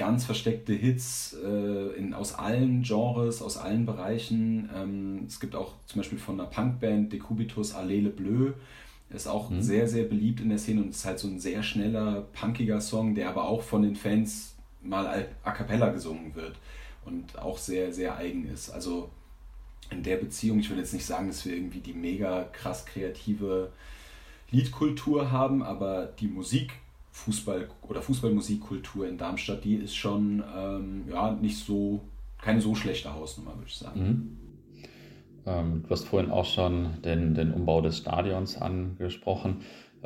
ganz 0.00 0.24
versteckte 0.24 0.72
Hits 0.72 1.36
äh, 1.44 1.94
in, 1.94 2.14
aus 2.14 2.32
allen 2.32 2.82
Genres, 2.82 3.42
aus 3.42 3.58
allen 3.58 3.84
Bereichen. 3.84 4.70
Ähm, 4.74 5.24
es 5.26 5.40
gibt 5.40 5.54
auch 5.54 5.74
zum 5.84 6.00
Beispiel 6.00 6.18
von 6.18 6.40
einer 6.40 6.48
Punkband 6.48 7.12
Decubitus 7.12 7.74
Allele 7.74 8.08
Bleu 8.08 8.52
ist 9.10 9.26
auch 9.26 9.50
mhm. 9.50 9.60
sehr, 9.60 9.86
sehr 9.88 10.04
beliebt 10.04 10.40
in 10.40 10.48
der 10.48 10.58
Szene 10.58 10.80
und 10.80 10.90
ist 10.90 11.04
halt 11.04 11.18
so 11.18 11.28
ein 11.28 11.38
sehr 11.38 11.62
schneller, 11.62 12.22
punkiger 12.32 12.80
Song, 12.80 13.14
der 13.14 13.28
aber 13.28 13.44
auch 13.44 13.62
von 13.62 13.82
den 13.82 13.94
Fans 13.94 14.54
mal 14.82 15.26
a 15.42 15.50
cappella 15.50 15.90
gesungen 15.90 16.34
wird 16.34 16.56
und 17.04 17.38
auch 17.38 17.58
sehr, 17.58 17.92
sehr 17.92 18.16
eigen 18.16 18.48
ist. 18.48 18.70
Also 18.70 19.10
in 19.90 20.02
der 20.02 20.16
Beziehung, 20.16 20.60
ich 20.60 20.70
will 20.70 20.78
jetzt 20.78 20.94
nicht 20.94 21.04
sagen, 21.04 21.26
dass 21.26 21.44
wir 21.44 21.54
irgendwie 21.54 21.80
die 21.80 21.92
mega 21.92 22.44
krass 22.52 22.86
kreative 22.86 23.70
Liedkultur 24.50 25.30
haben, 25.30 25.62
aber 25.62 26.06
die 26.06 26.28
Musik, 26.28 26.72
Fußball 27.12 27.68
oder 27.88 28.02
Fußballmusikkultur 28.02 29.08
in 29.08 29.18
Darmstadt, 29.18 29.64
die 29.64 29.76
ist 29.76 29.96
schon 29.96 30.42
ähm, 30.56 31.04
ja, 31.10 31.32
nicht 31.32 31.58
so, 31.58 32.00
keine 32.40 32.60
so 32.60 32.74
schlechte 32.74 33.12
Hausnummer, 33.12 33.54
würde 33.56 33.66
ich 33.66 33.76
sagen. 33.76 34.00
Mhm. 34.00 34.36
Ähm, 35.46 35.82
du 35.82 35.90
hast 35.90 36.06
vorhin 36.06 36.30
auch 36.30 36.44
schon 36.44 37.02
den, 37.02 37.34
den 37.34 37.52
Umbau 37.52 37.80
des 37.80 37.98
Stadions 37.98 38.56
angesprochen. 38.56 39.58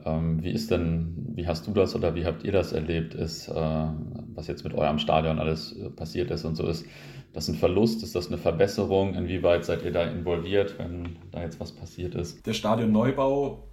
Ähm, 0.05 0.43
wie 0.43 0.51
ist 0.51 0.71
denn, 0.71 1.33
wie 1.35 1.47
hast 1.47 1.67
du 1.67 1.73
das 1.73 1.95
oder 1.95 2.15
wie 2.15 2.25
habt 2.25 2.43
ihr 2.43 2.53
das 2.53 2.73
erlebt, 2.73 3.15
ist, 3.15 3.49
äh, 3.49 3.87
was 4.35 4.49
jetzt 4.49 4.65
mit 4.65 4.75
eurem 4.75 4.99
Stadion 4.99 5.39
alles 5.39 5.77
äh, 5.77 5.91
passiert 5.91 6.31
ist 6.31 6.45
und 6.45 6.57
so 6.57 6.67
ist? 6.67 6.85
Das 7.33 7.49
ein 7.49 7.55
Verlust? 7.55 8.03
Ist 8.03 8.15
das 8.15 8.29
eine 8.29 8.39
Verbesserung? 8.39 9.15
Inwieweit 9.15 9.65
seid 9.65 9.85
ihr 9.85 9.93
da 9.93 10.05
involviert, 10.05 10.79
wenn 10.79 11.17
da 11.33 11.43
jetzt 11.43 11.61
was 11.61 11.73
passiert 11.73 12.15
ist? 12.15 12.47
Der 12.47 12.53
Stadionneubau 12.53 13.65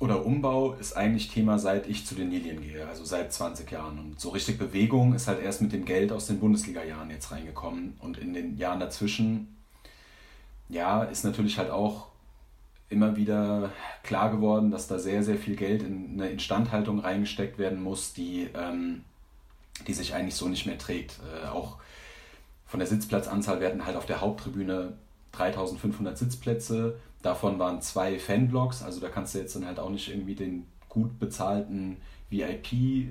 oder 0.00 0.26
Umbau 0.26 0.74
ist 0.74 0.96
eigentlich 0.96 1.28
Thema, 1.28 1.58
seit 1.58 1.86
ich 1.86 2.06
zu 2.06 2.14
den 2.14 2.30
Lilien 2.30 2.60
gehe, 2.60 2.86
also 2.86 3.04
seit 3.04 3.32
20 3.32 3.70
Jahren. 3.70 3.98
Und 3.98 4.20
so 4.20 4.30
richtig 4.30 4.58
Bewegung 4.58 5.14
ist 5.14 5.26
halt 5.26 5.42
erst 5.42 5.62
mit 5.62 5.72
dem 5.72 5.84
Geld 5.84 6.12
aus 6.12 6.26
den 6.26 6.38
Bundesliga-Jahren 6.38 7.10
jetzt 7.10 7.32
reingekommen. 7.32 7.96
Und 8.00 8.18
in 8.18 8.34
den 8.34 8.58
Jahren 8.58 8.80
dazwischen 8.80 9.56
ja, 10.68 11.04
ist 11.04 11.24
natürlich 11.24 11.58
halt 11.58 11.70
auch 11.70 12.08
immer 12.88 13.16
wieder 13.16 13.72
klar 14.02 14.30
geworden, 14.30 14.70
dass 14.70 14.86
da 14.86 14.98
sehr, 14.98 15.22
sehr 15.22 15.36
viel 15.36 15.56
Geld 15.56 15.82
in 15.82 16.20
eine 16.20 16.30
Instandhaltung 16.30 17.00
reingesteckt 17.00 17.58
werden 17.58 17.82
muss, 17.82 18.12
die, 18.12 18.48
ähm, 18.54 19.04
die 19.86 19.94
sich 19.94 20.14
eigentlich 20.14 20.36
so 20.36 20.48
nicht 20.48 20.66
mehr 20.66 20.78
trägt. 20.78 21.18
Äh, 21.44 21.48
auch 21.48 21.78
von 22.66 22.80
der 22.80 22.86
Sitzplatzanzahl 22.86 23.60
werden 23.60 23.86
halt 23.86 23.96
auf 23.96 24.06
der 24.06 24.20
Haupttribüne 24.20 24.94
3500 25.32 26.16
Sitzplätze. 26.16 26.98
Davon 27.26 27.58
waren 27.58 27.82
zwei 27.82 28.20
Fanblocks, 28.20 28.84
also 28.84 29.00
da 29.00 29.08
kannst 29.08 29.34
du 29.34 29.40
jetzt 29.40 29.56
dann 29.56 29.66
halt 29.66 29.80
auch 29.80 29.90
nicht 29.90 30.08
irgendwie 30.08 30.36
den 30.36 30.64
gut 30.88 31.18
bezahlten 31.18 31.96
VIP 32.30 33.08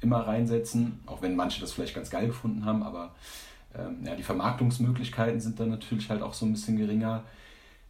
immer 0.00 0.26
reinsetzen, 0.26 1.00
auch 1.04 1.20
wenn 1.20 1.36
manche 1.36 1.60
das 1.60 1.74
vielleicht 1.74 1.94
ganz 1.94 2.08
geil 2.08 2.28
gefunden 2.28 2.64
haben, 2.64 2.82
aber 2.82 3.14
ähm, 3.78 4.06
ja, 4.06 4.14
die 4.14 4.22
Vermarktungsmöglichkeiten 4.22 5.38
sind 5.38 5.60
dann 5.60 5.68
natürlich 5.68 6.08
halt 6.08 6.22
auch 6.22 6.32
so 6.32 6.46
ein 6.46 6.52
bisschen 6.52 6.78
geringer. 6.78 7.24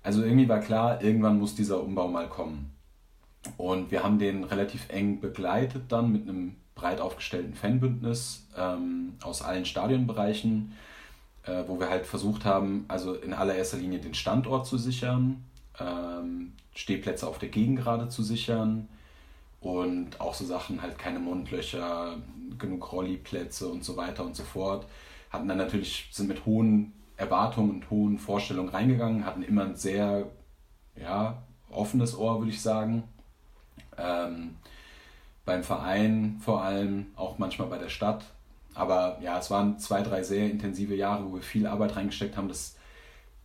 Also 0.02 0.24
irgendwie 0.24 0.48
war 0.48 0.58
klar, 0.58 1.00
irgendwann 1.00 1.38
muss 1.38 1.54
dieser 1.54 1.80
Umbau 1.80 2.08
mal 2.08 2.28
kommen. 2.28 2.72
Und 3.56 3.92
wir 3.92 4.02
haben 4.02 4.18
den 4.18 4.42
relativ 4.42 4.88
eng 4.88 5.20
begleitet 5.20 5.84
dann 5.90 6.10
mit 6.10 6.28
einem 6.28 6.56
breit 6.74 7.00
aufgestellten 7.00 7.54
Fanbündnis 7.54 8.48
ähm, 8.58 9.12
aus 9.22 9.42
allen 9.42 9.64
Stadionbereichen, 9.64 10.72
äh, 11.44 11.62
wo 11.68 11.78
wir 11.78 11.88
halt 11.88 12.04
versucht 12.04 12.44
haben, 12.44 12.84
also 12.88 13.14
in 13.14 13.32
allererster 13.32 13.76
Linie 13.76 14.00
den 14.00 14.14
Standort 14.14 14.66
zu 14.66 14.76
sichern, 14.76 15.44
ähm, 15.80 16.52
Stehplätze 16.74 17.26
auf 17.26 17.38
der 17.38 17.48
Gegengrade 17.48 18.08
zu 18.08 18.22
sichern 18.22 18.88
und 19.60 20.20
auch 20.20 20.34
so 20.34 20.44
Sachen 20.44 20.82
halt 20.82 20.98
keine 20.98 21.18
Mundlöcher, 21.18 22.16
genug 22.58 22.92
Rolliplätze 22.92 23.68
und 23.68 23.84
so 23.84 23.96
weiter 23.96 24.24
und 24.24 24.36
so 24.36 24.42
fort 24.42 24.86
hatten 25.32 25.48
dann 25.48 25.58
natürlich, 25.58 26.08
sind 26.12 26.28
mit 26.28 26.44
hohen 26.44 26.92
Erwartungen 27.16 27.70
und 27.70 27.90
hohen 27.90 28.18
Vorstellungen 28.18 28.68
reingegangen, 28.68 29.24
hatten 29.24 29.42
immer 29.42 29.64
ein 29.64 29.76
sehr 29.76 30.26
ja, 30.94 31.42
offenes 31.70 32.16
Ohr, 32.16 32.38
würde 32.38 32.50
ich 32.50 32.60
sagen. 32.60 33.04
Ähm, 33.96 34.56
beim 35.44 35.64
Verein 35.64 36.36
vor 36.40 36.62
allem, 36.62 37.06
auch 37.16 37.38
manchmal 37.38 37.68
bei 37.68 37.78
der 37.78 37.88
Stadt. 37.88 38.24
Aber 38.74 39.18
ja, 39.22 39.38
es 39.38 39.50
waren 39.50 39.78
zwei, 39.78 40.02
drei 40.02 40.22
sehr 40.22 40.50
intensive 40.50 40.94
Jahre, 40.94 41.24
wo 41.24 41.34
wir 41.34 41.42
viel 41.42 41.66
Arbeit 41.66 41.96
reingesteckt 41.96 42.36
haben, 42.36 42.48
dass 42.48 42.76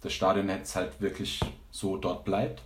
das 0.01 0.13
Stadion 0.13 0.49
jetzt 0.49 0.75
halt 0.75 1.01
wirklich 1.01 1.39
so 1.71 1.97
dort 1.97 2.25
bleibt. 2.25 2.61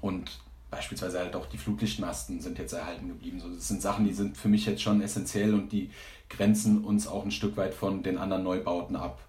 Und 0.00 0.40
beispielsweise 0.70 1.18
halt 1.18 1.36
auch 1.36 1.46
die 1.46 1.58
Flutlichtmasten 1.58 2.40
sind 2.40 2.58
jetzt 2.58 2.72
erhalten 2.72 3.08
geblieben. 3.08 3.40
So, 3.40 3.48
das 3.48 3.68
sind 3.68 3.82
Sachen, 3.82 4.06
die 4.06 4.14
sind 4.14 4.36
für 4.36 4.48
mich 4.48 4.64
jetzt 4.66 4.82
schon 4.82 5.02
essentiell 5.02 5.54
und 5.54 5.70
die 5.70 5.90
grenzen 6.30 6.84
uns 6.84 7.06
auch 7.06 7.24
ein 7.24 7.30
Stück 7.30 7.56
weit 7.56 7.74
von 7.74 8.02
den 8.02 8.16
anderen 8.16 8.42
Neubauten 8.42 8.96
ab. 8.96 9.20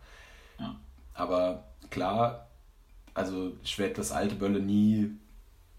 Ja. 0.58 0.76
Aber 1.14 1.66
klar, 1.90 2.48
also 3.14 3.52
ich 3.64 3.78
werde 3.78 3.96
das 3.96 4.12
alte 4.12 4.36
Bölle 4.36 4.62
nie, 4.62 5.12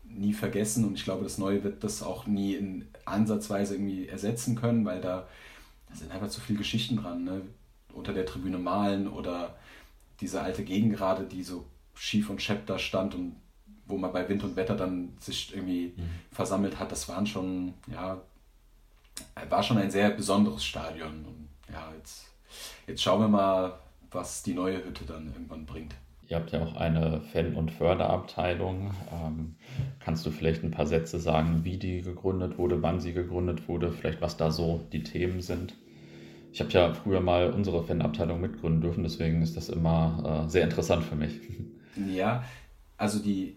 nie 0.04 0.34
vergessen 0.34 0.84
und 0.84 0.94
ich 0.94 1.04
glaube, 1.04 1.24
das 1.24 1.38
Neue 1.38 1.64
wird 1.64 1.82
das 1.82 2.02
auch 2.02 2.26
nie 2.26 2.54
in 2.54 2.86
Ansatzweise 3.06 3.74
irgendwie 3.74 4.06
ersetzen 4.06 4.56
können, 4.56 4.84
weil 4.84 5.00
da, 5.00 5.26
da 5.88 5.96
sind 5.96 6.12
einfach 6.12 6.28
zu 6.28 6.40
viele 6.40 6.58
Geschichten 6.58 6.96
dran. 6.96 7.24
Ne? 7.24 7.40
Unter 7.94 8.12
der 8.12 8.26
Tribüne 8.26 8.58
malen 8.58 9.08
oder 9.08 9.54
diese 10.20 10.40
alte 10.42 10.64
Gegengrade, 10.64 11.24
die 11.24 11.42
so 11.42 11.66
schief 11.94 12.30
und 12.30 12.42
schepp 12.42 12.66
da 12.66 12.78
stand 12.78 13.14
und 13.14 13.36
wo 13.86 13.98
man 13.98 14.12
bei 14.12 14.28
Wind 14.28 14.42
und 14.44 14.56
Wetter 14.56 14.76
dann 14.76 15.16
sich 15.20 15.54
irgendwie 15.54 15.94
mhm. 15.96 16.10
versammelt 16.32 16.78
hat, 16.78 16.90
das 16.90 17.08
waren 17.08 17.26
schon, 17.26 17.74
ja, 17.92 18.20
war 19.48 19.62
schon 19.62 19.78
ein 19.78 19.90
sehr 19.90 20.10
besonderes 20.10 20.64
Stadion. 20.64 21.24
Und 21.24 21.48
ja, 21.72 21.92
jetzt, 21.96 22.26
jetzt 22.86 23.02
schauen 23.02 23.20
wir 23.20 23.28
mal, 23.28 23.78
was 24.10 24.42
die 24.42 24.54
neue 24.54 24.84
Hütte 24.84 25.04
dann 25.04 25.26
irgendwann 25.26 25.66
bringt. 25.66 25.94
Ihr 26.28 26.38
habt 26.38 26.52
ja 26.52 26.62
auch 26.62 26.76
eine 26.76 27.20
Fan- 27.20 27.54
und 27.54 27.70
Förderabteilung. 27.70 28.94
Ähm, 29.12 29.56
kannst 30.00 30.24
du 30.24 30.30
vielleicht 30.30 30.64
ein 30.64 30.70
paar 30.70 30.86
Sätze 30.86 31.20
sagen, 31.20 31.64
wie 31.64 31.76
die 31.76 32.00
gegründet 32.00 32.56
wurde, 32.56 32.80
wann 32.80 33.00
sie 33.00 33.12
gegründet 33.12 33.68
wurde, 33.68 33.92
vielleicht 33.92 34.22
was 34.22 34.38
da 34.38 34.50
so 34.50 34.80
die 34.92 35.02
Themen 35.02 35.42
sind? 35.42 35.74
Ich 36.54 36.60
habe 36.60 36.70
ja 36.70 36.94
früher 36.94 37.20
mal 37.20 37.50
unsere 37.50 37.82
Fanabteilung 37.82 38.40
mitgründen 38.40 38.80
dürfen, 38.80 39.02
deswegen 39.02 39.42
ist 39.42 39.56
das 39.56 39.68
immer 39.70 40.44
äh, 40.46 40.48
sehr 40.48 40.62
interessant 40.62 41.04
für 41.04 41.16
mich. 41.16 41.40
Ja, 42.12 42.42
also 42.96 43.20
die 43.20 43.56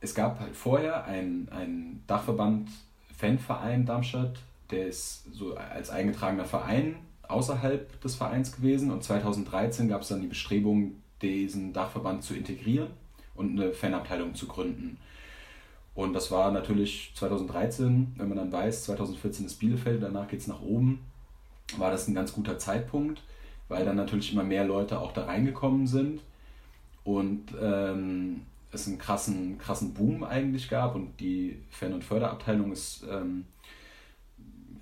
es 0.00 0.14
gab 0.14 0.38
halt 0.38 0.54
vorher 0.54 1.04
einen, 1.04 2.02
Dachverband 2.06 2.68
Fanverein 3.16 3.86
Darmstadt, 3.86 4.38
der 4.70 4.86
ist 4.86 5.24
so 5.32 5.54
als 5.56 5.90
eingetragener 5.90 6.44
Verein 6.44 6.96
außerhalb 7.26 8.00
des 8.00 8.14
Vereins 8.14 8.54
gewesen 8.54 8.92
und 8.92 9.02
2013 9.02 9.88
gab 9.88 10.02
es 10.02 10.08
dann 10.08 10.20
die 10.20 10.28
Bestrebung, 10.28 10.92
diesen 11.22 11.72
Dachverband 11.72 12.22
zu 12.22 12.34
integrieren 12.34 12.88
und 13.34 13.58
eine 13.58 13.72
Fanabteilung 13.72 14.36
zu 14.36 14.46
gründen. 14.46 14.96
Und 15.94 16.12
das 16.12 16.30
war 16.30 16.52
natürlich 16.52 17.12
2013, 17.16 18.14
wenn 18.16 18.28
man 18.28 18.38
dann 18.38 18.52
weiß, 18.52 18.84
2014 18.84 19.46
ist 19.46 19.56
Bielefeld, 19.56 20.02
danach 20.02 20.28
geht 20.28 20.40
es 20.40 20.46
nach 20.46 20.62
oben, 20.62 21.00
war 21.78 21.90
das 21.90 22.08
ein 22.08 22.14
ganz 22.14 22.32
guter 22.32 22.58
Zeitpunkt, 22.58 23.22
weil 23.68 23.84
dann 23.84 23.96
natürlich 23.96 24.32
immer 24.32 24.44
mehr 24.44 24.64
Leute 24.64 25.00
auch 25.00 25.12
da 25.12 25.24
reingekommen 25.24 25.86
sind. 25.86 26.20
Und 27.04 27.54
ähm, 27.60 28.42
es 28.70 28.86
einen 28.86 28.98
krassen, 28.98 29.58
krassen 29.58 29.92
Boom 29.92 30.24
eigentlich 30.24 30.68
gab 30.68 30.94
und 30.94 31.18
die 31.20 31.58
Fan- 31.70 31.92
und 31.92 32.04
Förderabteilung 32.04 32.72
ist, 32.72 33.04
ähm, 33.10 33.44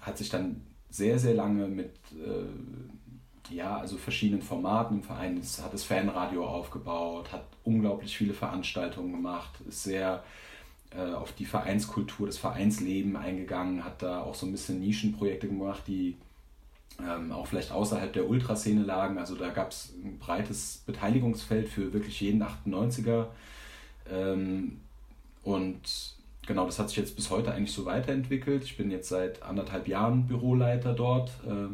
hat 0.00 0.18
sich 0.18 0.28
dann 0.28 0.62
sehr, 0.90 1.18
sehr 1.18 1.34
lange 1.34 1.66
mit 1.66 1.92
äh, 2.12 3.54
ja, 3.54 3.78
also 3.78 3.96
verschiedenen 3.96 4.42
Formaten 4.42 4.98
im 4.98 5.02
Verein, 5.02 5.38
es 5.38 5.62
hat 5.62 5.74
das 5.74 5.84
Fanradio 5.84 6.46
aufgebaut, 6.46 7.32
hat 7.32 7.44
unglaublich 7.64 8.16
viele 8.16 8.32
Veranstaltungen 8.32 9.12
gemacht, 9.12 9.50
ist 9.68 9.82
sehr 9.82 10.22
äh, 10.96 11.12
auf 11.12 11.32
die 11.32 11.46
Vereinskultur, 11.46 12.26
das 12.26 12.38
Vereinsleben 12.38 13.16
eingegangen, 13.16 13.84
hat 13.84 14.02
da 14.02 14.22
auch 14.22 14.34
so 14.34 14.46
ein 14.46 14.52
bisschen 14.52 14.80
Nischenprojekte 14.80 15.48
gemacht, 15.48 15.82
die 15.86 16.16
ähm, 17.08 17.32
auch 17.32 17.46
vielleicht 17.46 17.72
außerhalb 17.72 18.12
der 18.12 18.28
Ultraszene 18.28 18.82
lagen. 18.82 19.18
Also 19.18 19.34
da 19.34 19.50
gab 19.50 19.70
es 19.70 19.92
ein 20.02 20.18
breites 20.18 20.82
Beteiligungsfeld 20.86 21.68
für 21.68 21.92
wirklich 21.92 22.20
jeden 22.20 22.42
98er 22.42 23.26
ähm, 24.10 24.80
und 25.42 26.14
genau, 26.46 26.66
das 26.66 26.78
hat 26.78 26.88
sich 26.88 26.98
jetzt 26.98 27.16
bis 27.16 27.30
heute 27.30 27.52
eigentlich 27.52 27.72
so 27.72 27.84
weiterentwickelt. 27.84 28.64
Ich 28.64 28.76
bin 28.76 28.90
jetzt 28.90 29.08
seit 29.08 29.42
anderthalb 29.42 29.88
Jahren 29.88 30.26
Büroleiter 30.26 30.92
dort. 30.92 31.30
Äh, 31.46 31.72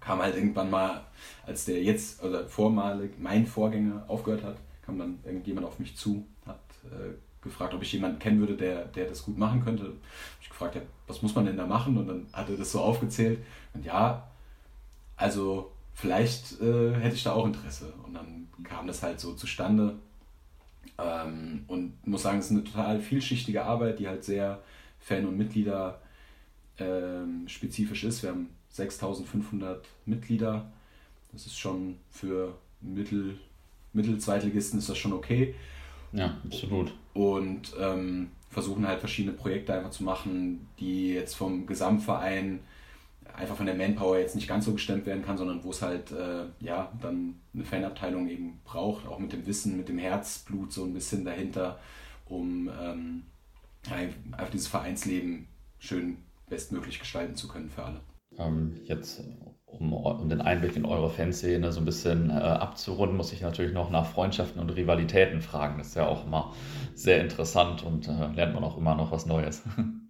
kam 0.00 0.22
halt 0.22 0.36
irgendwann 0.36 0.70
mal, 0.70 1.04
als 1.46 1.64
der 1.64 1.82
jetzt, 1.82 2.22
oder 2.22 2.46
vormalig, 2.46 3.12
mein 3.18 3.44
Vorgänger 3.44 4.04
aufgehört 4.06 4.44
hat, 4.44 4.56
kam 4.84 4.98
dann 4.98 5.18
irgendjemand 5.24 5.66
auf 5.66 5.80
mich 5.80 5.96
zu, 5.96 6.24
hat 6.46 6.60
äh, 6.84 7.14
gefragt, 7.42 7.74
ob 7.74 7.82
ich 7.82 7.92
jemanden 7.92 8.20
kennen 8.20 8.38
würde, 8.38 8.56
der, 8.56 8.84
der 8.84 9.06
das 9.06 9.24
gut 9.24 9.36
machen 9.36 9.64
könnte. 9.64 9.92
Ich 10.40 10.48
gefragt, 10.48 10.76
ja, 10.76 10.82
was 11.08 11.22
muss 11.22 11.34
man 11.34 11.46
denn 11.46 11.56
da 11.56 11.66
machen? 11.66 11.96
Und 11.96 12.06
dann 12.06 12.26
hat 12.32 12.48
er 12.48 12.56
das 12.56 12.72
so 12.72 12.80
aufgezählt. 12.80 13.40
Und 13.76 13.84
ja, 13.84 14.26
also 15.16 15.72
vielleicht 15.94 16.60
äh, 16.60 16.94
hätte 16.94 17.16
ich 17.16 17.22
da 17.22 17.32
auch 17.32 17.46
Interesse. 17.46 17.92
Und 18.04 18.14
dann 18.14 18.48
kam 18.64 18.86
das 18.86 19.02
halt 19.02 19.20
so 19.20 19.34
zustande. 19.34 19.98
Ähm, 20.98 21.64
und 21.66 22.06
muss 22.06 22.22
sagen, 22.22 22.38
es 22.38 22.46
ist 22.46 22.52
eine 22.52 22.64
total 22.64 23.00
vielschichtige 23.00 23.64
Arbeit, 23.64 23.98
die 23.98 24.08
halt 24.08 24.24
sehr 24.24 24.62
Fan- 24.98 25.26
und 25.26 25.36
Mitglieder 25.36 26.00
ähm, 26.78 27.46
spezifisch 27.48 28.04
ist. 28.04 28.22
Wir 28.22 28.30
haben 28.30 28.48
6500 28.70 29.86
Mitglieder. 30.06 30.70
Das 31.32 31.46
ist 31.46 31.58
schon 31.58 31.96
für 32.10 32.56
Mittel, 32.80 33.38
Mittel-Zweitligisten 33.92 34.78
ist 34.78 34.88
das 34.88 34.96
schon 34.96 35.12
okay. 35.12 35.54
Ja, 36.12 36.36
absolut. 36.44 36.94
Und 37.12 37.74
ähm, 37.78 38.30
versuchen 38.48 38.86
halt 38.86 39.00
verschiedene 39.00 39.36
Projekte 39.36 39.74
einfach 39.74 39.90
zu 39.90 40.02
machen, 40.02 40.66
die 40.78 41.12
jetzt 41.12 41.34
vom 41.34 41.66
Gesamtverein 41.66 42.60
einfach 43.34 43.56
von 43.56 43.66
der 43.66 43.74
Manpower 43.74 44.18
jetzt 44.18 44.34
nicht 44.34 44.48
ganz 44.48 44.64
so 44.64 44.72
gestemmt 44.72 45.06
werden 45.06 45.24
kann, 45.24 45.36
sondern 45.36 45.62
wo 45.64 45.70
es 45.70 45.82
halt 45.82 46.12
äh, 46.12 46.44
ja 46.60 46.92
dann 47.00 47.40
eine 47.54 47.64
Fanabteilung 47.64 48.28
eben 48.28 48.60
braucht, 48.64 49.06
auch 49.06 49.18
mit 49.18 49.32
dem 49.32 49.46
Wissen, 49.46 49.76
mit 49.76 49.88
dem 49.88 49.98
Herzblut 49.98 50.72
so 50.72 50.84
ein 50.84 50.94
bisschen 50.94 51.24
dahinter, 51.24 51.78
um 52.26 52.70
ähm, 52.80 53.22
einfach 53.90 54.50
dieses 54.50 54.68
Vereinsleben 54.68 55.48
schön 55.78 56.18
bestmöglich 56.48 56.98
gestalten 56.98 57.36
zu 57.36 57.48
können 57.48 57.70
für 57.70 57.84
alle. 57.84 58.00
Ähm, 58.38 58.80
jetzt, 58.84 59.22
um, 59.66 59.92
um, 59.92 60.28
den 60.28 60.40
Einblick 60.40 60.76
in 60.76 60.84
eure 60.84 61.10
Fanszene 61.10 61.72
so 61.72 61.80
ein 61.80 61.84
bisschen 61.84 62.30
äh, 62.30 62.34
abzurunden, 62.34 63.16
muss 63.16 63.32
ich 63.32 63.40
natürlich 63.40 63.72
noch 63.72 63.90
nach 63.90 64.06
Freundschaften 64.06 64.60
und 64.60 64.70
Rivalitäten 64.70 65.40
fragen. 65.40 65.78
Das 65.78 65.88
ist 65.88 65.94
ja 65.94 66.06
auch 66.06 66.26
immer 66.26 66.52
sehr 66.94 67.20
interessant 67.20 67.82
und 67.82 68.08
äh, 68.08 68.32
lernt 68.34 68.54
man 68.54 68.64
auch 68.64 68.76
immer 68.76 68.94
noch 68.94 69.12
was 69.12 69.26
Neues. 69.26 69.62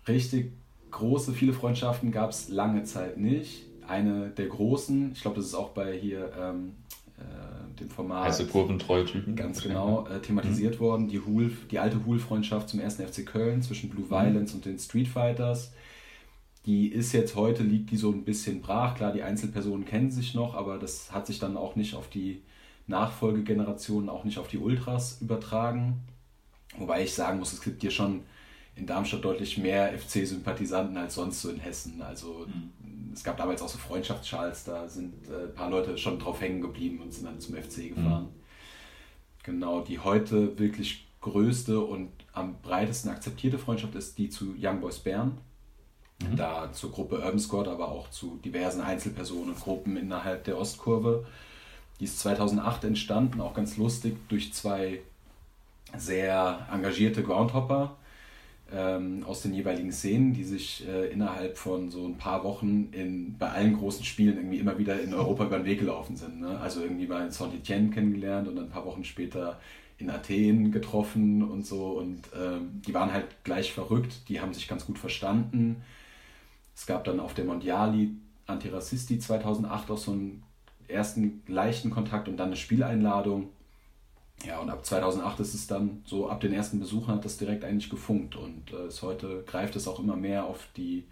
Richtig 0.09 0.53
große, 0.97 1.33
viele 1.33 1.53
Freundschaften 1.53 2.11
gab 2.11 2.31
es 2.31 2.49
lange 2.49 2.85
Zeit 2.85 3.19
nicht. 3.19 3.67
Eine 3.87 4.31
der 4.31 4.47
großen, 4.47 5.13
ich 5.13 5.23
glaube, 5.23 5.37
das 5.37 5.47
ist 5.47 5.55
auch 5.55 5.71
bei 5.71 5.97
hier 5.97 6.33
ähm, 6.39 6.73
äh, 7.19 7.79
dem 7.79 7.89
Format. 7.89 8.27
Heiße 8.27 8.47
kurventreue 8.47 9.05
Typen. 9.05 9.37
Ganz 9.37 9.63
genau, 9.63 10.07
äh, 10.09 10.21
thematisiert 10.21 10.77
mhm. 10.77 10.81
worden. 10.81 11.09
Die, 11.09 11.21
Hul, 11.21 11.53
die 11.71 11.79
alte 11.79 12.05
Hul-Freundschaft 12.05 12.69
zum 12.69 12.81
ersten 12.81 13.07
FC 13.07 13.25
Köln 13.25 13.63
zwischen 13.63 13.91
Blue 13.91 14.11
Violence 14.11 14.53
mhm. 14.53 14.57
und 14.57 14.65
den 14.65 14.79
Street 14.79 15.09
Fighters 15.09 15.73
die 16.67 16.89
ist 16.89 17.13
jetzt 17.13 17.37
heute, 17.37 17.63
liegt 17.63 17.93
die 17.93 17.97
so 17.97 18.11
ein 18.11 18.25
bisschen 18.25 18.61
brach. 18.61 18.97
Klar, 18.97 19.13
die 19.13 19.23
Einzelpersonen 19.23 19.87
kennen 19.87 20.11
sich 20.11 20.35
noch, 20.35 20.55
aber 20.55 20.79
das 20.79 21.13
hat 21.13 21.27
sich 21.27 21.39
dann 21.39 21.57
auch 21.57 21.77
nicht 21.77 21.95
auf 21.95 22.09
die 22.09 22.43
Nachfolgegenerationen, 22.89 24.09
auch 24.09 24.25
nicht 24.25 24.39
auf 24.39 24.49
die 24.49 24.59
Ultras 24.59 25.19
übertragen. 25.21 26.01
Wobei 26.77 27.05
ich 27.05 27.15
sagen 27.15 27.39
muss, 27.39 27.53
es 27.53 27.61
gibt 27.61 27.83
hier 27.83 27.93
schon 27.93 28.25
in 28.77 28.87
Darmstadt 28.87 29.25
deutlich 29.25 29.57
mehr 29.59 29.99
FC-Sympathisanten 29.99 30.97
als 30.97 31.15
sonst 31.15 31.41
so 31.41 31.49
in 31.49 31.59
Hessen. 31.59 32.03
Also 32.03 32.47
mhm. 32.47 33.11
es 33.13 33.25
gab 33.25 33.39
damals 33.39 33.63
auch 33.63 33.69
so 33.69 33.79
Freundschaftsschals, 33.79 34.65
da 34.65 34.87
sind 34.87 35.15
äh, 35.29 35.45
ein 35.45 35.55
paar 35.55 35.71
Leute 35.71 35.97
schon 35.97 36.19
drauf 36.19 36.41
hängen 36.41 36.61
geblieben 36.61 37.01
und 37.01 37.13
sind 37.13 37.25
dann 37.27 37.41
zum 37.41 37.57
FC 37.57 37.95
gefahren. 37.95 38.25
Mhm. 38.25 38.43
Genau, 39.43 39.81
die 39.81 39.99
heute 39.99 40.59
wirklich 40.59 41.07
größte 41.23 41.81
und 41.81 42.11
am 42.33 42.61
breitesten 42.61 43.11
akzeptierte 43.11 43.59
Freundschaft 43.59 43.95
ist 43.95 44.19
die 44.19 44.29
zu 44.29 44.55
Young 44.61 44.81
Boys 44.81 44.99
Bern. 44.99 45.39
Mhm. 46.23 46.37
Da 46.37 46.71
zur 46.73 46.93
Gruppe 46.93 47.17
Urban 47.17 47.39
Squad, 47.39 47.69
aber 47.69 47.89
auch 47.89 48.11
zu 48.11 48.39
diversen 48.45 48.83
Einzelpersonen 48.83 49.55
und 49.55 49.61
Gruppen 49.61 49.97
innerhalb 49.97 50.45
der 50.45 50.59
Ostkurve. 50.59 51.27
Die 51.99 52.05
ist 52.05 52.19
2008 52.21 52.85
entstanden, 52.85 53.41
auch 53.41 53.55
ganz 53.55 53.79
lustig, 53.79 54.17
durch 54.29 54.53
zwei 54.53 55.01
sehr 55.97 56.67
engagierte 56.71 57.23
Groundhopper 57.23 57.97
ähm, 58.73 59.25
aus 59.27 59.43
den 59.43 59.55
jeweiligen 59.55 59.93
Szenen, 59.93 60.33
die 60.33 60.45
sich 60.45 60.87
äh, 60.89 61.07
innerhalb 61.13 61.57
von 61.57 61.91
so 61.91 62.07
ein 62.07 62.19
paar 62.19 62.45
Wochen 62.45 62.89
in, 62.93 63.37
bei 63.39 63.49
allen 63.49 63.77
großen 63.77 64.05
Spielen 64.05 64.37
irgendwie 64.37 64.59
immer 64.59 64.79
wieder 64.79 65.01
in 65.01 65.15
Europa 65.15 65.45
über 65.45 65.59
den 65.59 65.67
Weg 65.67 65.81
gelaufen 65.81 66.17
sind. 66.17 66.41
Ne? 66.41 66.59
Also 66.59 66.81
irgendwie 66.81 67.07
mal 67.07 67.25
in 67.25 67.31
Saint-Etienne 67.31 67.91
kennengelernt 67.91 68.49
und 68.49 68.59
ein 68.59 68.69
paar 68.69 68.85
Wochen 68.85 69.05
später 69.05 69.61
in 69.99 70.11
Athen 70.11 70.73
getroffen 70.73 71.43
und 71.43 71.65
so. 71.65 71.93
Und 71.93 72.23
ähm, 72.39 72.83
die 72.87 72.93
waren 72.93 73.13
halt 73.13 73.27
gleich 73.45 73.73
verrückt, 73.73 74.29
die 74.29 74.41
haben 74.41 74.53
sich 74.53 74.69
ganz 74.69 74.85
gut 74.85 74.99
verstanden 74.99 75.83
es 76.77 76.85
gab 76.87 77.05
dann 77.05 77.19
auf 77.21 77.35
der 77.35 77.47
Mondiali 77.47 78.11
Antirassisti 78.47 79.19
2008 79.19 79.91
auch 79.91 79.99
so 79.99 80.13
einen 80.13 80.43
ersten 80.89 81.43
leichten 81.49 81.91
Kontakt 81.91 82.29
und 82.29 82.37
dann 82.37 82.49
eine 82.49 82.57
Spieleinladung. 82.57 83.49
Ja, 84.45 84.61
und 84.61 84.71
ab 84.71 84.85
2008 84.85 85.41
ist 85.41 85.55
es 85.55 85.67
dann 85.67 86.03
so, 86.05 86.29
ab 86.29 86.41
den 86.41 86.53
ersten 86.53 86.79
Besuchen 86.79 87.15
hat 87.15 87.25
das 87.25 87.37
direkt 87.37 87.65
eigentlich 87.65 87.91
gefunkt 87.91 88.37
und 88.37 88.73
äh, 88.73 88.89
ist 88.89 89.03
heute 89.03 89.43
greift 89.47 89.77
es 89.77 89.89
auch 89.89 89.99
immer 89.99 90.17
mehr 90.17 90.45
auf 90.45 90.69
die 90.77 91.05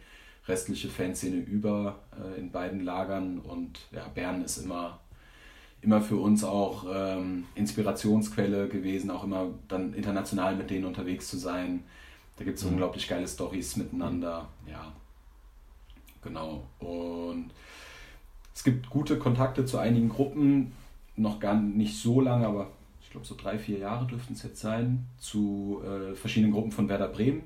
restliche 0.46 0.88
Fanszene 0.88 1.36
über 1.36 2.00
äh, 2.12 2.38
in 2.38 2.50
beiden 2.50 2.84
Lagern 2.84 3.38
und 3.38 3.80
ja, 3.92 4.06
Bern 4.14 4.42
ist 4.42 4.58
immer, 4.58 5.00
immer 5.80 6.02
für 6.02 6.16
uns 6.16 6.44
auch 6.44 6.84
ähm, 6.92 7.46
Inspirationsquelle 7.54 8.68
gewesen, 8.68 9.10
auch 9.10 9.24
immer 9.24 9.48
dann 9.68 9.94
international 9.94 10.54
mit 10.54 10.70
denen 10.70 10.84
unterwegs 10.84 11.28
zu 11.28 11.38
sein. 11.38 11.84
Da 12.36 12.44
gibt 12.44 12.58
es 12.58 12.64
mhm. 12.64 12.72
unglaublich 12.72 13.08
geile 13.08 13.26
Stories 13.26 13.76
miteinander. 13.76 14.48
Ja, 14.70 14.92
Genau. 16.24 16.64
Und 16.80 17.50
es 18.54 18.64
gibt 18.64 18.90
gute 18.90 19.18
Kontakte 19.18 19.64
zu 19.66 19.78
einigen 19.78 20.08
Gruppen, 20.08 20.72
noch 21.16 21.38
gar 21.38 21.54
nicht 21.54 22.00
so 22.00 22.20
lange, 22.20 22.46
aber 22.46 22.68
glaube 23.14 23.26
so 23.28 23.36
drei, 23.36 23.58
vier 23.58 23.78
Jahre 23.78 24.06
dürften 24.06 24.32
es 24.32 24.42
jetzt 24.42 24.60
sein, 24.60 25.06
zu 25.18 25.80
äh, 25.84 26.16
verschiedenen 26.16 26.52
Gruppen 26.52 26.72
von 26.72 26.88
Werder 26.88 27.06
Bremen 27.06 27.42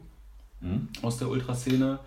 mhm. 0.61 0.89
aus 1.03 1.19
der 1.19 1.29
Ultraszene. 1.29 1.99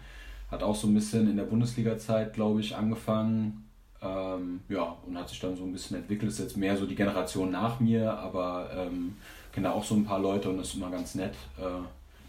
Hat 0.50 0.64
auch 0.64 0.76
so 0.76 0.88
ein 0.88 0.96
bisschen 0.96 1.30
in 1.30 1.38
der 1.38 1.44
Bundesliga-Zeit, 1.44 2.34
glaube 2.34 2.60
ich, 2.60 2.76
angefangen. 2.76 3.70
Ähm, 4.02 4.62
ja, 4.68 4.96
und 5.06 5.16
hat 5.16 5.30
sich 5.30 5.40
dann 5.40 5.56
so 5.56 5.64
ein 5.64 5.72
bisschen 5.72 5.98
entwickelt. 5.98 6.32
Ist 6.32 6.40
jetzt 6.40 6.58
mehr 6.58 6.76
so 6.76 6.88
die 6.88 6.96
Generation 6.96 7.52
nach 7.52 7.80
mir, 7.80 8.18
aber 8.18 8.72
ähm, 8.76 9.16
kenne 9.54 9.72
auch 9.72 9.84
so 9.84 9.94
ein 9.94 10.06
paar 10.06 10.20
Leute 10.20 10.50
und 10.50 10.60
es 10.60 10.70
ist 10.70 10.76
immer 10.78 10.90
ganz 10.90 11.14
nett, 11.14 11.36
äh, 11.60 11.84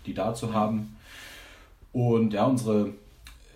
die 0.05 0.13
da 0.13 0.35
zu 0.35 0.53
haben. 0.53 0.97
Und 1.95 2.35
ja, 2.35 2.45
unsere 2.45 2.93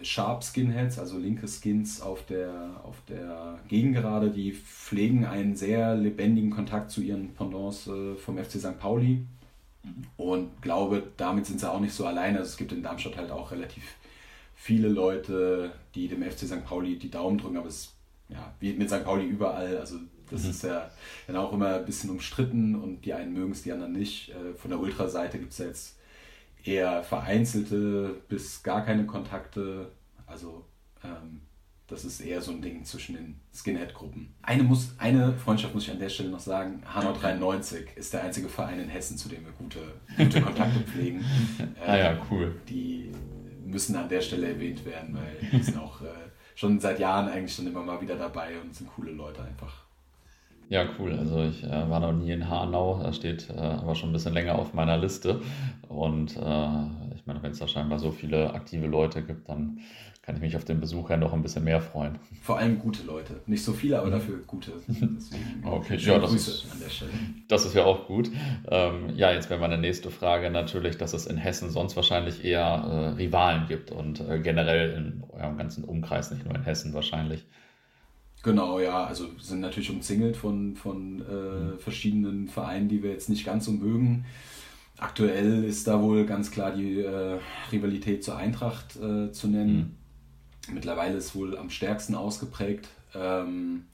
Sharp 0.03 0.45
Skinheads, 0.45 0.99
also 0.99 1.19
linke 1.19 1.47
Skins 1.49 2.01
auf 2.01 2.25
der, 2.27 2.81
auf 2.85 2.97
der 3.09 3.59
Gegengerade, 3.69 4.31
die 4.31 4.53
pflegen 4.53 5.25
einen 5.25 5.57
sehr 5.57 5.95
lebendigen 5.95 6.51
Kontakt 6.51 6.91
zu 6.91 7.01
ihren 7.01 7.35
Pendants 7.35 7.87
äh, 7.87 8.15
vom 8.15 8.39
FC 8.39 8.53
St. 8.53 8.79
Pauli. 8.79 9.25
Und 10.17 10.61
glaube, 10.63 11.03
damit 11.17 11.47
sind 11.47 11.61
sie 11.61 11.71
auch 11.71 11.81
nicht 11.81 11.95
so 11.95 12.07
alleine. 12.07 12.39
Also 12.39 12.51
es 12.51 12.57
gibt 12.57 12.73
in 12.73 12.83
Darmstadt 12.83 13.17
halt 13.17 13.31
auch 13.31 13.53
relativ 13.53 13.85
viele 14.55 14.89
Leute, 14.89 15.71
die 15.95 16.09
dem 16.09 16.23
FC 16.23 16.41
St. 16.41 16.65
Pauli 16.65 16.99
die 16.99 17.11
Daumen 17.11 17.39
drücken, 17.39 17.57
aber 17.57 17.69
es 17.69 17.93
ja, 18.29 18.53
wie 18.61 18.73
mit 18.73 18.91
St. 18.91 19.05
Pauli 19.05 19.27
überall. 19.27 19.79
Also 19.79 19.99
das 20.31 20.45
mhm. 20.45 20.51
ist 20.51 20.65
ja 20.65 20.91
dann 21.27 21.37
auch 21.37 21.53
immer 21.53 21.77
ein 21.77 21.85
bisschen 21.85 22.11
umstritten 22.11 22.75
und 22.75 23.05
die 23.05 23.15
einen 23.15 23.33
mögen 23.33 23.53
es, 23.53 23.63
die 23.63 23.73
anderen 23.73 23.93
nicht. 23.93 24.31
Äh, 24.31 24.55
von 24.57 24.71
der 24.71 24.81
Ultraseite 24.81 25.39
gibt 25.39 25.53
es 25.53 25.59
ja 25.59 25.67
jetzt 25.67 25.97
eher 26.65 27.03
vereinzelte 27.05 28.17
bis 28.29 28.63
gar 28.63 28.85
keine 28.85 29.07
Kontakte. 29.07 29.91
Also 30.27 30.65
ähm, 31.05 31.41
das 31.89 32.05
ist 32.05 32.21
eher 32.21 32.41
so 32.41 32.51
ein 32.51 32.61
Ding 32.61 32.85
zwischen 32.85 33.15
den 33.15 33.41
Skinhead-Gruppen. 33.55 34.35
Eine, 34.43 34.65
muss, 34.65 34.95
eine 34.99 35.35
Freundschaft 35.35 35.73
muss 35.73 35.85
ich 35.85 35.93
an 35.93 36.01
der 36.01 36.09
Stelle 36.09 36.31
noch 36.31 36.41
sagen. 36.41 36.83
Hanau 36.85 37.13
93 37.13 37.97
ist 37.97 38.13
der 38.13 38.25
einzige 38.25 38.49
Verein 38.49 38.81
in 38.81 38.89
Hessen, 38.89 39.17
zu 39.17 39.29
dem 39.29 39.45
wir 39.45 39.53
gute, 39.53 39.79
gute 40.17 40.41
Kontakte 40.41 40.81
pflegen. 40.81 41.25
Äh, 41.81 41.87
ah 41.89 41.97
ja, 41.97 42.13
ähm, 42.13 42.19
cool. 42.31 42.61
Die 42.69 43.13
müssen 43.65 43.95
an 43.95 44.09
der 44.09 44.21
Stelle 44.21 44.49
erwähnt 44.49 44.85
werden, 44.85 45.15
weil 45.15 45.37
die 45.53 45.63
sind 45.63 45.79
auch 45.79 46.01
äh, 46.01 46.07
schon 46.57 46.81
seit 46.81 46.99
Jahren 46.99 47.29
eigentlich 47.29 47.55
schon 47.55 47.69
immer 47.69 47.83
mal 47.83 48.01
wieder 48.01 48.17
dabei 48.17 48.61
und 48.61 48.75
sind 48.75 48.91
coole 48.91 49.13
Leute 49.13 49.45
einfach. 49.45 49.87
Ja, 50.69 50.85
cool. 50.99 51.13
Also 51.13 51.45
ich 51.45 51.63
äh, 51.63 51.89
war 51.89 52.01
noch 52.01 52.13
nie 52.13 52.33
in 52.33 52.51
Hanau, 52.51 53.01
das 53.01 53.17
steht 53.17 53.49
äh, 53.51 53.61
aber 53.61 53.95
schon 53.95 54.11
ein 54.11 54.13
bisschen 54.13 54.35
länger 54.35 54.57
auf 54.57 54.75
meiner 54.75 54.97
Liste. 54.97 55.41
Und 55.89 56.37
äh, 56.37 57.15
ich 57.15 57.25
meine, 57.27 57.41
wenn 57.43 57.53
es 57.53 57.61
da 57.61 57.69
scheinbar 57.69 58.01
so 58.01 58.11
viele 58.11 58.53
aktive 58.53 58.89
Leute 58.89 59.23
gibt, 59.23 59.49
dann 59.49 59.79
kann 60.27 60.35
ich 60.35 60.43
mich 60.43 60.57
auf 60.57 60.65
den 60.65 60.81
Besuch 60.81 61.09
ja 61.09 61.17
noch 61.17 61.33
ein 61.33 61.41
bisschen 61.41 61.63
mehr 61.63 61.81
freuen. 61.81 62.19
Vor 62.43 62.59
allem 62.59 62.81
gute 62.81 63.05
Leute. 63.05 63.41
Nicht 63.47 63.63
so 63.63 63.73
viele, 63.73 63.99
aber 63.99 64.09
mhm. 64.09 64.13
dafür 64.13 64.39
gute. 64.45 64.73
Deswegen 64.89 65.63
okay, 65.65 65.97
ja, 65.99 66.19
das 66.19 66.33
ist, 66.33 66.67
das 67.47 67.65
ist 67.65 67.75
ja 67.77 67.85
auch 67.85 68.09
gut. 68.09 68.33
Ähm, 68.69 69.11
ja, 69.15 69.31
jetzt 69.31 69.51
wäre 69.51 69.61
meine 69.61 69.79
nächste 69.79 70.11
Frage 70.11 70.51
natürlich, 70.51 70.99
dass 70.99 71.13
es 71.13 71.27
in 71.27 71.37
Hessen 71.37 71.71
sonst 71.71 71.95
wahrscheinlich 71.95 72.45
eher 72.45 72.61
äh, 72.61 73.09
Rivalen 73.15 73.69
gibt 73.69 73.93
und 73.93 74.19
äh, 74.19 74.41
generell 74.41 74.95
in 74.95 75.23
eurem 75.31 75.57
ganzen 75.59 75.85
Umkreis, 75.85 76.33
nicht 76.33 76.45
nur 76.45 76.57
in 76.57 76.65
Hessen 76.65 76.93
wahrscheinlich. 76.93 77.47
Genau, 78.43 78.81
ja, 78.81 79.05
also 79.05 79.27
sind 79.39 79.61
natürlich 79.61 79.91
umzingelt 79.91 80.37
von, 80.37 80.75
von 80.75 81.21
äh, 81.21 81.33
mhm. 81.33 81.79
verschiedenen 81.79 82.49
Vereinen, 82.49 82.89
die 82.89 83.01
wir 83.01 83.13
jetzt 83.13 83.29
nicht 83.29 83.47
ganz 83.47 83.67
so 83.67 83.71
mögen. 83.71 84.25
Aktuell 84.99 85.63
ist 85.63 85.87
da 85.87 86.03
wohl 86.03 86.27
ganz 86.27 86.51
klar 86.51 86.73
die 86.73 87.01
äh, 87.01 87.39
Rivalität 87.71 88.25
zur 88.25 88.37
Eintracht 88.37 88.97
äh, 88.97 89.31
zu 89.31 89.47
nennen. 89.47 89.77
Mhm. 89.77 89.96
Mittlerweile 90.73 91.17
ist 91.17 91.35
wohl 91.35 91.57
am 91.57 91.71
stärksten 91.71 92.15
ausgeprägt 92.15 92.89
Ähm, 93.15 93.87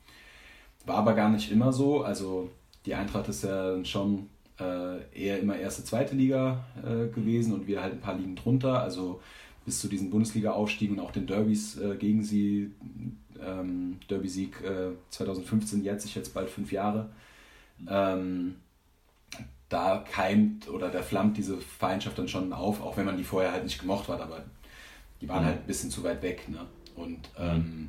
war 0.84 0.96
aber 0.96 1.14
gar 1.14 1.28
nicht 1.28 1.50
immer 1.52 1.72
so. 1.72 2.02
Also 2.02 2.50
die 2.86 2.94
Eintracht 2.94 3.28
ist 3.28 3.44
ja 3.44 3.84
schon 3.84 4.28
äh, 4.58 4.98
eher 5.14 5.38
immer 5.38 5.56
erste, 5.56 5.84
zweite 5.84 6.16
Liga 6.16 6.64
äh, 6.82 7.08
gewesen 7.08 7.52
und 7.52 7.66
wir 7.66 7.82
halt 7.82 7.94
ein 7.94 8.00
paar 8.00 8.16
Ligen 8.16 8.36
drunter. 8.36 8.82
Also 8.82 9.20
bis 9.64 9.80
zu 9.80 9.88
diesen 9.88 10.10
Bundesliga-Aufstiegen 10.10 10.98
und 10.98 11.04
auch 11.04 11.12
den 11.12 11.26
Derbys 11.26 11.78
äh, 11.78 11.96
gegen 11.96 12.24
sie. 12.24 12.72
Ähm, 13.44 13.98
Derby-Sieg 14.08 14.56
2015 15.10 15.82
jährt 15.82 16.00
sich 16.00 16.14
jetzt 16.14 16.32
bald 16.32 16.48
fünf 16.48 16.70
Jahre. 16.70 17.10
Ähm, 17.88 18.56
da 19.68 20.04
keimt 20.08 20.68
oder 20.68 20.90
da 20.90 21.02
flammt 21.02 21.36
diese 21.38 21.56
Feindschaft 21.56 22.18
dann 22.18 22.28
schon 22.28 22.52
auf, 22.52 22.80
auch 22.82 22.96
wenn 22.96 23.06
man 23.06 23.16
die 23.16 23.24
vorher 23.24 23.52
halt 23.52 23.64
nicht 23.64 23.80
gemocht 23.80 24.08
hat, 24.08 24.20
aber 24.20 24.44
die 25.22 25.28
waren 25.28 25.44
mhm. 25.44 25.46
halt 25.46 25.60
ein 25.60 25.66
bisschen 25.66 25.90
zu 25.90 26.02
weit 26.02 26.20
weg. 26.22 26.48
Ne? 26.48 26.66
Und 26.96 27.30
ähm, 27.38 27.56
mhm. 27.56 27.88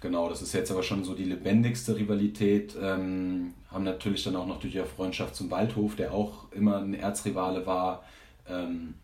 genau, 0.00 0.28
das 0.28 0.42
ist 0.42 0.52
jetzt 0.52 0.70
aber 0.70 0.82
schon 0.82 1.04
so 1.04 1.14
die 1.14 1.24
lebendigste 1.24 1.96
Rivalität. 1.96 2.76
Ähm, 2.80 3.54
haben 3.70 3.84
natürlich 3.84 4.24
dann 4.24 4.36
auch 4.36 4.46
noch 4.46 4.60
durch 4.60 4.74
ihre 4.74 4.86
Freundschaft 4.86 5.36
zum 5.36 5.50
Waldhof, 5.50 5.96
der 5.96 6.12
auch 6.12 6.50
immer 6.52 6.78
ein 6.78 6.94
Erzrivale 6.94 7.64
war, 7.64 8.04
ähm, 8.48 8.94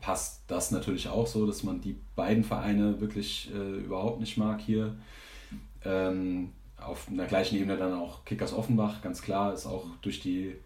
passt 0.00 0.42
das 0.48 0.70
natürlich 0.70 1.08
auch 1.08 1.26
so, 1.26 1.46
dass 1.46 1.62
man 1.62 1.80
die 1.80 1.96
beiden 2.16 2.44
Vereine 2.44 3.00
wirklich 3.00 3.50
äh, 3.54 3.78
überhaupt 3.78 4.20
nicht 4.20 4.36
mag 4.36 4.60
hier. 4.60 4.96
Ähm, 5.84 6.50
auf 6.78 7.08
einer 7.08 7.26
gleichen 7.26 7.56
Ebene 7.56 7.76
dann 7.76 7.94
auch 7.94 8.24
Kickers 8.24 8.52
Offenbach, 8.52 9.02
ganz 9.02 9.22
klar, 9.22 9.52
ist 9.52 9.66
auch 9.66 9.84
durch 10.00 10.20
die 10.20 10.56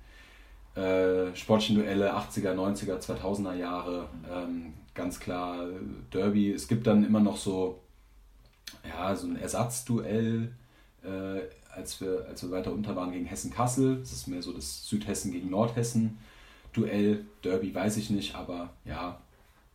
äh, 0.75 1.35
sportlichen 1.35 1.77
Duelle 1.77 2.15
80er, 2.15 2.55
90er, 2.55 2.99
2000er 2.99 3.55
Jahre 3.55 4.09
ähm, 4.31 4.75
ganz 4.97 5.21
klar 5.21 5.69
Derby. 6.13 6.53
Es 6.53 6.67
gibt 6.67 6.87
dann 6.87 7.05
immer 7.05 7.21
noch 7.21 7.37
so, 7.37 7.81
ja, 8.89 9.15
so 9.15 9.29
ein 9.29 9.37
Ersatzduell, 9.37 10.53
äh, 11.05 11.41
als, 11.73 12.01
wir, 12.01 12.27
als 12.29 12.43
wir 12.43 12.51
weiter 12.51 12.73
unter 12.73 12.97
waren 12.97 13.13
gegen 13.13 13.27
Hessen-Kassel. 13.27 13.99
Das 13.99 14.13
ist 14.13 14.27
mehr 14.27 14.43
so 14.43 14.53
das 14.53 14.89
Südhessen 14.89 15.31
gegen 15.31 15.51
Nordhessen. 15.51 16.19
Duell, 16.73 17.25
Derby 17.45 17.75
weiß 17.75 17.97
ich 17.99 18.11
nicht, 18.11 18.35
aber 18.35 18.71
ja, 18.85 19.21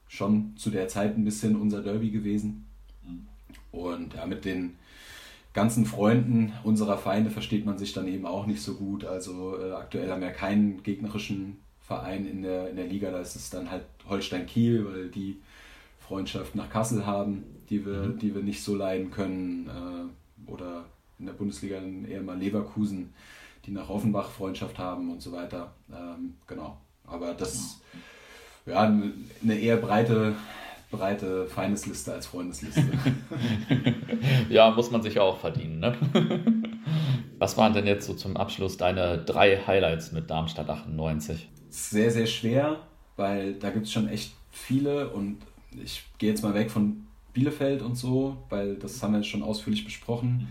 schon 0.08 0.58
zu 0.58 0.70
der 0.70 0.88
Zeit 0.88 1.16
ein 1.18 1.24
bisschen 1.24 1.56
unser 1.56 1.82
Derby 1.82 2.12
gewesen. 2.12 2.66
Und 3.72 4.16
ja, 4.16 4.26
mit 4.26 4.44
den 4.44 4.76
ganzen 5.54 5.86
Freunden 5.86 6.54
unserer 6.64 6.98
Feinde 6.98 7.30
versteht 7.30 7.66
man 7.66 7.78
sich 7.78 7.94
dann 7.94 8.08
eben 8.08 8.26
auch 8.26 8.46
nicht 8.46 8.62
so 8.62 8.76
gut. 8.76 9.06
Also 9.06 9.58
äh, 9.60 9.72
aktuell 9.72 10.12
haben 10.12 10.22
wir 10.22 10.32
keinen 10.32 10.84
gegnerischen 10.84 11.58
Verein 11.82 12.26
in 12.26 12.42
der, 12.42 12.70
in 12.70 12.76
der 12.76 12.88
Liga, 12.88 13.12
da 13.12 13.20
ist 13.20 13.36
es 13.36 13.50
dann 13.50 13.70
halt 13.70 13.84
Holstein 14.08 14.46
Kiel, 14.46 14.86
weil 14.86 15.10
die 15.10 15.38
Freundschaft 16.00 16.56
nach 16.56 16.70
Kassel 16.70 17.06
haben, 17.06 17.44
die 17.70 17.86
wir, 17.86 18.04
mhm. 18.04 18.20
die 18.20 18.34
wir 18.34 18.42
nicht 18.42 18.64
so 18.64 18.76
leiden 18.76 19.12
können. 19.12 19.68
Äh, 19.68 20.52
oder 20.52 20.86
in 21.20 21.26
der 21.28 21.34
Bundesliga 21.34 21.80
dann 21.80 22.06
eher 22.06 22.22
mal 22.22 22.38
Leverkusen, 22.38 23.14
die 23.66 23.72
nach 23.72 23.90
Offenbach 23.90 24.30
Freundschaft 24.30 24.80
haben 24.80 25.12
und 25.12 25.22
so 25.22 25.32
weiter. 25.32 25.72
Ähm, 25.92 26.36
genau. 26.48 26.78
Aber 27.06 27.34
das 27.34 27.80
ja 28.66 28.82
eine 28.82 29.60
eher 29.60 29.78
breite 29.78 30.36
breite 30.92 31.48
Feindesliste 31.48 32.14
als 32.14 32.28
Freundesliste. 32.28 32.84
ja, 34.50 34.70
muss 34.72 34.92
man 34.92 35.02
sich 35.02 35.16
ja 35.16 35.22
auch 35.22 35.40
verdienen. 35.40 35.80
Ne? 35.80 35.96
Was 37.40 37.58
waren 37.58 37.74
denn 37.74 37.88
jetzt 37.88 38.06
so 38.06 38.14
zum 38.14 38.38
Abschluss 38.38 38.78
deine 38.78 39.18
drei 39.20 39.58
Highlights 39.66 40.12
mit 40.12 40.30
Darmstadt 40.30 40.70
98? 40.70 41.50
Sehr, 41.72 42.12
sehr 42.12 42.28
schwer, 42.28 42.80
weil 43.16 43.54
da 43.54 43.70
gibt 43.70 43.86
es 43.86 43.92
schon 43.92 44.08
echt 44.08 44.34
viele 44.52 45.10
und 45.10 45.38
ich 45.84 46.04
gehe 46.18 46.30
jetzt 46.30 46.44
mal 46.44 46.54
weg 46.54 46.70
von 46.70 47.08
Bielefeld 47.34 47.82
und 47.82 47.96
so, 47.96 48.38
weil 48.50 48.76
das 48.76 49.02
haben 49.02 49.14
wir 49.14 49.24
schon 49.24 49.42
ausführlich 49.42 49.86
besprochen. 49.86 50.48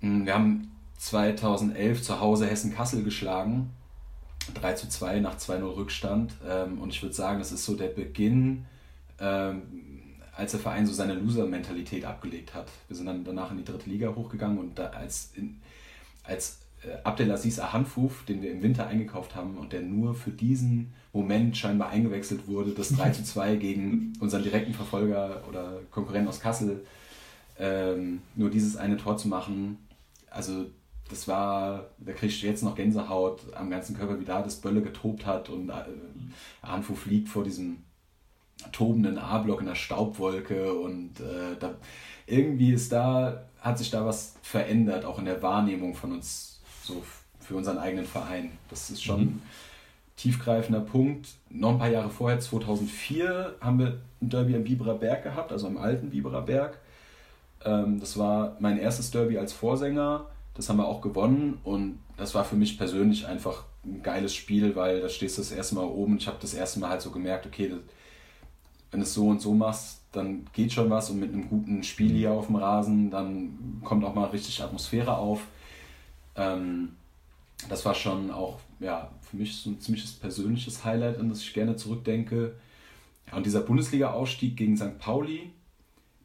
Mhm. 0.00 0.24
Wir 0.24 0.34
haben 0.34 0.70
2011 0.96 2.02
zu 2.02 2.18
Hause 2.18 2.46
Hessen-Kassel 2.46 3.04
geschlagen. 3.04 3.70
3 4.54 4.72
zu 4.72 4.88
2 4.88 5.20
nach 5.20 5.36
2-0 5.36 5.76
Rückstand. 5.76 6.32
Ähm, 6.48 6.80
und 6.80 6.90
ich 6.90 7.02
würde 7.02 7.14
sagen, 7.14 7.38
das 7.38 7.52
ist 7.52 7.64
so 7.64 7.76
der 7.76 7.88
Beginn 7.88 8.64
ähm, 9.20 9.62
als 10.34 10.52
der 10.52 10.60
Verein 10.60 10.86
so 10.86 10.94
seine 10.94 11.14
Loser-Mentalität 11.14 12.04
abgelegt 12.06 12.54
hat. 12.54 12.68
Wir 12.88 12.96
sind 12.96 13.06
dann 13.06 13.22
danach 13.22 13.50
in 13.50 13.58
die 13.58 13.64
dritte 13.64 13.90
Liga 13.90 14.14
hochgegangen 14.14 14.58
und 14.58 14.78
da 14.78 14.86
als, 14.86 15.32
in, 15.34 15.60
als 16.24 16.61
Abdelaziz 17.04 17.58
Ahanfouf, 17.58 18.24
den 18.24 18.42
wir 18.42 18.50
im 18.50 18.62
Winter 18.62 18.86
eingekauft 18.86 19.36
haben 19.36 19.56
und 19.56 19.72
der 19.72 19.82
nur 19.82 20.14
für 20.14 20.30
diesen 20.30 20.92
Moment 21.12 21.56
scheinbar 21.56 21.90
eingewechselt 21.90 22.48
wurde, 22.48 22.72
das 22.72 22.90
3 22.90 23.10
zu 23.10 23.24
2 23.24 23.56
gegen 23.56 24.14
unseren 24.20 24.42
direkten 24.42 24.74
Verfolger 24.74 25.42
oder 25.48 25.80
Konkurrenten 25.90 26.28
aus 26.28 26.40
Kassel, 26.40 26.84
ähm, 27.58 28.22
nur 28.34 28.50
dieses 28.50 28.76
eine 28.76 28.96
Tor 28.96 29.16
zu 29.16 29.28
machen, 29.28 29.78
also 30.30 30.66
das 31.08 31.28
war, 31.28 31.90
da 31.98 32.12
kriegst 32.12 32.42
du 32.42 32.46
jetzt 32.46 32.62
noch 32.62 32.74
Gänsehaut 32.74 33.40
am 33.54 33.68
ganzen 33.68 33.96
Körper, 33.96 34.18
wie 34.18 34.24
da 34.24 34.42
das 34.42 34.56
Bölle 34.56 34.82
getobt 34.82 35.26
hat 35.26 35.50
und 35.50 35.68
äh, 35.68 35.74
Ahanfouf 36.62 37.06
liegt 37.06 37.28
vor 37.28 37.44
diesem 37.44 37.78
tobenden 38.72 39.18
A-Block 39.18 39.60
in 39.60 39.66
der 39.66 39.74
Staubwolke 39.74 40.72
und 40.72 41.20
äh, 41.20 41.56
da, 41.58 41.74
irgendwie 42.26 42.72
ist 42.72 42.92
da, 42.92 43.44
hat 43.60 43.78
sich 43.78 43.90
da 43.90 44.06
was 44.06 44.36
verändert, 44.42 45.04
auch 45.04 45.18
in 45.18 45.24
der 45.24 45.42
Wahrnehmung 45.42 45.94
von 45.94 46.12
uns, 46.12 46.51
so 46.82 47.02
für 47.40 47.56
unseren 47.56 47.78
eigenen 47.78 48.06
Verein. 48.06 48.52
Das 48.70 48.90
ist 48.90 49.02
schon 49.02 49.20
mhm. 49.20 49.26
ein 49.26 49.42
tiefgreifender 50.16 50.80
Punkt. 50.80 51.28
Noch 51.50 51.70
ein 51.70 51.78
paar 51.78 51.90
Jahre 51.90 52.10
vorher, 52.10 52.40
2004, 52.40 53.56
haben 53.60 53.78
wir 53.78 54.00
ein 54.20 54.28
Derby 54.28 54.54
am 54.54 54.64
Biberer 54.64 54.94
Berg 54.94 55.22
gehabt, 55.22 55.52
also 55.52 55.66
am 55.66 55.78
alten 55.78 56.10
Biberer 56.10 56.42
Berg. 56.42 56.78
Ähm, 57.64 58.00
das 58.00 58.18
war 58.18 58.56
mein 58.60 58.78
erstes 58.78 59.10
Derby 59.10 59.38
als 59.38 59.52
Vorsänger. 59.52 60.26
Das 60.54 60.68
haben 60.68 60.76
wir 60.76 60.86
auch 60.86 61.00
gewonnen 61.00 61.58
und 61.64 61.98
das 62.16 62.34
war 62.34 62.44
für 62.44 62.56
mich 62.56 62.76
persönlich 62.76 63.26
einfach 63.26 63.64
ein 63.84 64.02
geiles 64.02 64.34
Spiel, 64.34 64.76
weil 64.76 65.00
da 65.00 65.08
stehst 65.08 65.38
du 65.38 65.42
das 65.42 65.50
erste 65.50 65.74
Mal 65.74 65.84
oben 65.84 66.18
ich 66.18 66.26
habe 66.26 66.36
das 66.40 66.54
erste 66.54 66.78
Mal 66.78 66.90
halt 66.90 67.00
so 67.00 67.10
gemerkt, 67.10 67.46
okay, 67.46 67.72
wenn 68.90 69.00
du 69.00 69.06
es 69.06 69.14
so 69.14 69.28
und 69.28 69.40
so 69.40 69.54
machst, 69.54 70.02
dann 70.12 70.46
geht 70.52 70.72
schon 70.72 70.90
was 70.90 71.08
und 71.08 71.18
mit 71.18 71.32
einem 71.32 71.48
guten 71.48 71.82
Spiel 71.82 72.12
hier 72.12 72.32
auf 72.32 72.46
dem 72.46 72.56
Rasen, 72.56 73.10
dann 73.10 73.80
kommt 73.82 74.04
auch 74.04 74.14
mal 74.14 74.26
richtig 74.26 74.62
Atmosphäre 74.62 75.16
auf. 75.16 75.40
Ähm, 76.36 76.96
das 77.68 77.84
war 77.84 77.94
schon 77.94 78.30
auch 78.30 78.58
ja, 78.80 79.10
für 79.20 79.36
mich 79.36 79.56
so 79.56 79.70
ein 79.70 79.80
ziemliches 79.80 80.12
persönliches 80.12 80.84
Highlight, 80.84 81.18
an 81.18 81.28
das 81.28 81.42
ich 81.42 81.54
gerne 81.54 81.76
zurückdenke. 81.76 82.54
Und 83.30 83.46
dieser 83.46 83.60
Bundesliga-Ausstieg 83.60 84.56
gegen 84.56 84.76
St. 84.76 84.98
Pauli, 84.98 85.50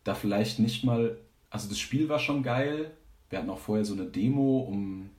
da 0.03 0.15
vielleicht 0.15 0.59
nicht 0.59 0.83
mal, 0.83 1.17
also 1.49 1.69
das 1.69 1.79
Spiel 1.79 2.09
war 2.09 2.19
schon 2.19 2.43
geil. 2.43 2.91
Wir 3.29 3.39
hatten 3.39 3.49
auch 3.49 3.59
vorher 3.59 3.85
so 3.85 3.93
eine 3.93 4.05
Demo, 4.05 4.59
um 4.59 5.09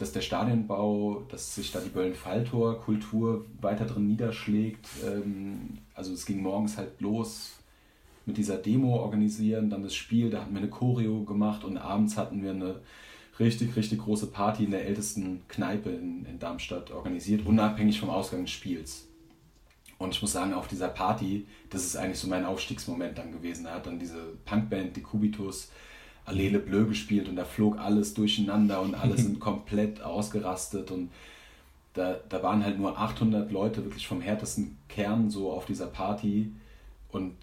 dass 0.00 0.12
der 0.12 0.22
Stadionbau, 0.22 1.26
dass 1.28 1.54
sich 1.54 1.72
da 1.72 1.80
die 1.80 1.90
Böllen-Falltor-Kultur 1.90 3.44
weiter 3.60 3.84
drin 3.84 4.06
niederschlägt. 4.06 4.88
Ähm, 5.06 5.78
also 5.94 6.14
es 6.14 6.24
ging 6.24 6.40
morgens 6.40 6.78
halt 6.78 7.00
los 7.00 7.58
mit 8.24 8.38
dieser 8.38 8.56
Demo 8.56 8.96
organisieren, 8.96 9.70
dann 9.70 9.82
das 9.82 9.94
Spiel, 9.94 10.30
da 10.30 10.40
hatten 10.40 10.54
wir 10.54 10.60
eine 10.60 10.70
Choreo 10.70 11.24
gemacht 11.24 11.64
und 11.64 11.76
abends 11.76 12.16
hatten 12.16 12.42
wir 12.42 12.52
eine 12.52 12.80
richtig, 13.40 13.74
richtig 13.76 14.00
große 14.00 14.28
Party 14.28 14.64
in 14.64 14.70
der 14.70 14.86
ältesten 14.86 15.42
Kneipe 15.48 15.90
in, 15.90 16.24
in 16.26 16.38
Darmstadt 16.38 16.90
organisiert, 16.90 17.46
unabhängig 17.46 17.98
vom 17.98 18.10
Ausgang 18.10 18.42
des 18.42 18.50
Spiels. 18.50 19.06
Und 19.98 20.14
ich 20.14 20.22
muss 20.22 20.32
sagen, 20.32 20.54
auf 20.54 20.68
dieser 20.68 20.88
Party, 20.88 21.46
das 21.68 21.84
ist 21.84 21.96
eigentlich 21.96 22.18
so 22.18 22.28
mein 22.28 22.46
Aufstiegsmoment 22.46 23.18
dann 23.18 23.32
gewesen. 23.32 23.64
Da 23.64 23.74
hat 23.74 23.86
dann 23.86 23.98
diese 23.98 24.22
Punkband, 24.46 24.96
die 24.96 25.02
Kubitus, 25.02 25.70
Allele 26.24 26.58
Bleu 26.58 26.84
gespielt 26.84 27.28
und 27.28 27.36
da 27.36 27.44
flog 27.44 27.78
alles 27.78 28.14
durcheinander 28.14 28.80
und 28.80 28.94
alle 28.94 29.16
sind 29.18 29.40
komplett 29.40 30.00
ausgerastet 30.00 30.90
und 30.90 31.10
da, 31.94 32.20
da 32.28 32.42
waren 32.42 32.64
halt 32.64 32.78
nur 32.78 32.96
800 32.98 33.50
Leute 33.50 33.84
wirklich 33.84 34.06
vom 34.06 34.20
härtesten 34.20 34.78
Kern 34.88 35.28
so 35.28 35.50
auf 35.50 35.66
dieser 35.66 35.86
Party 35.86 36.52
und 37.08 37.34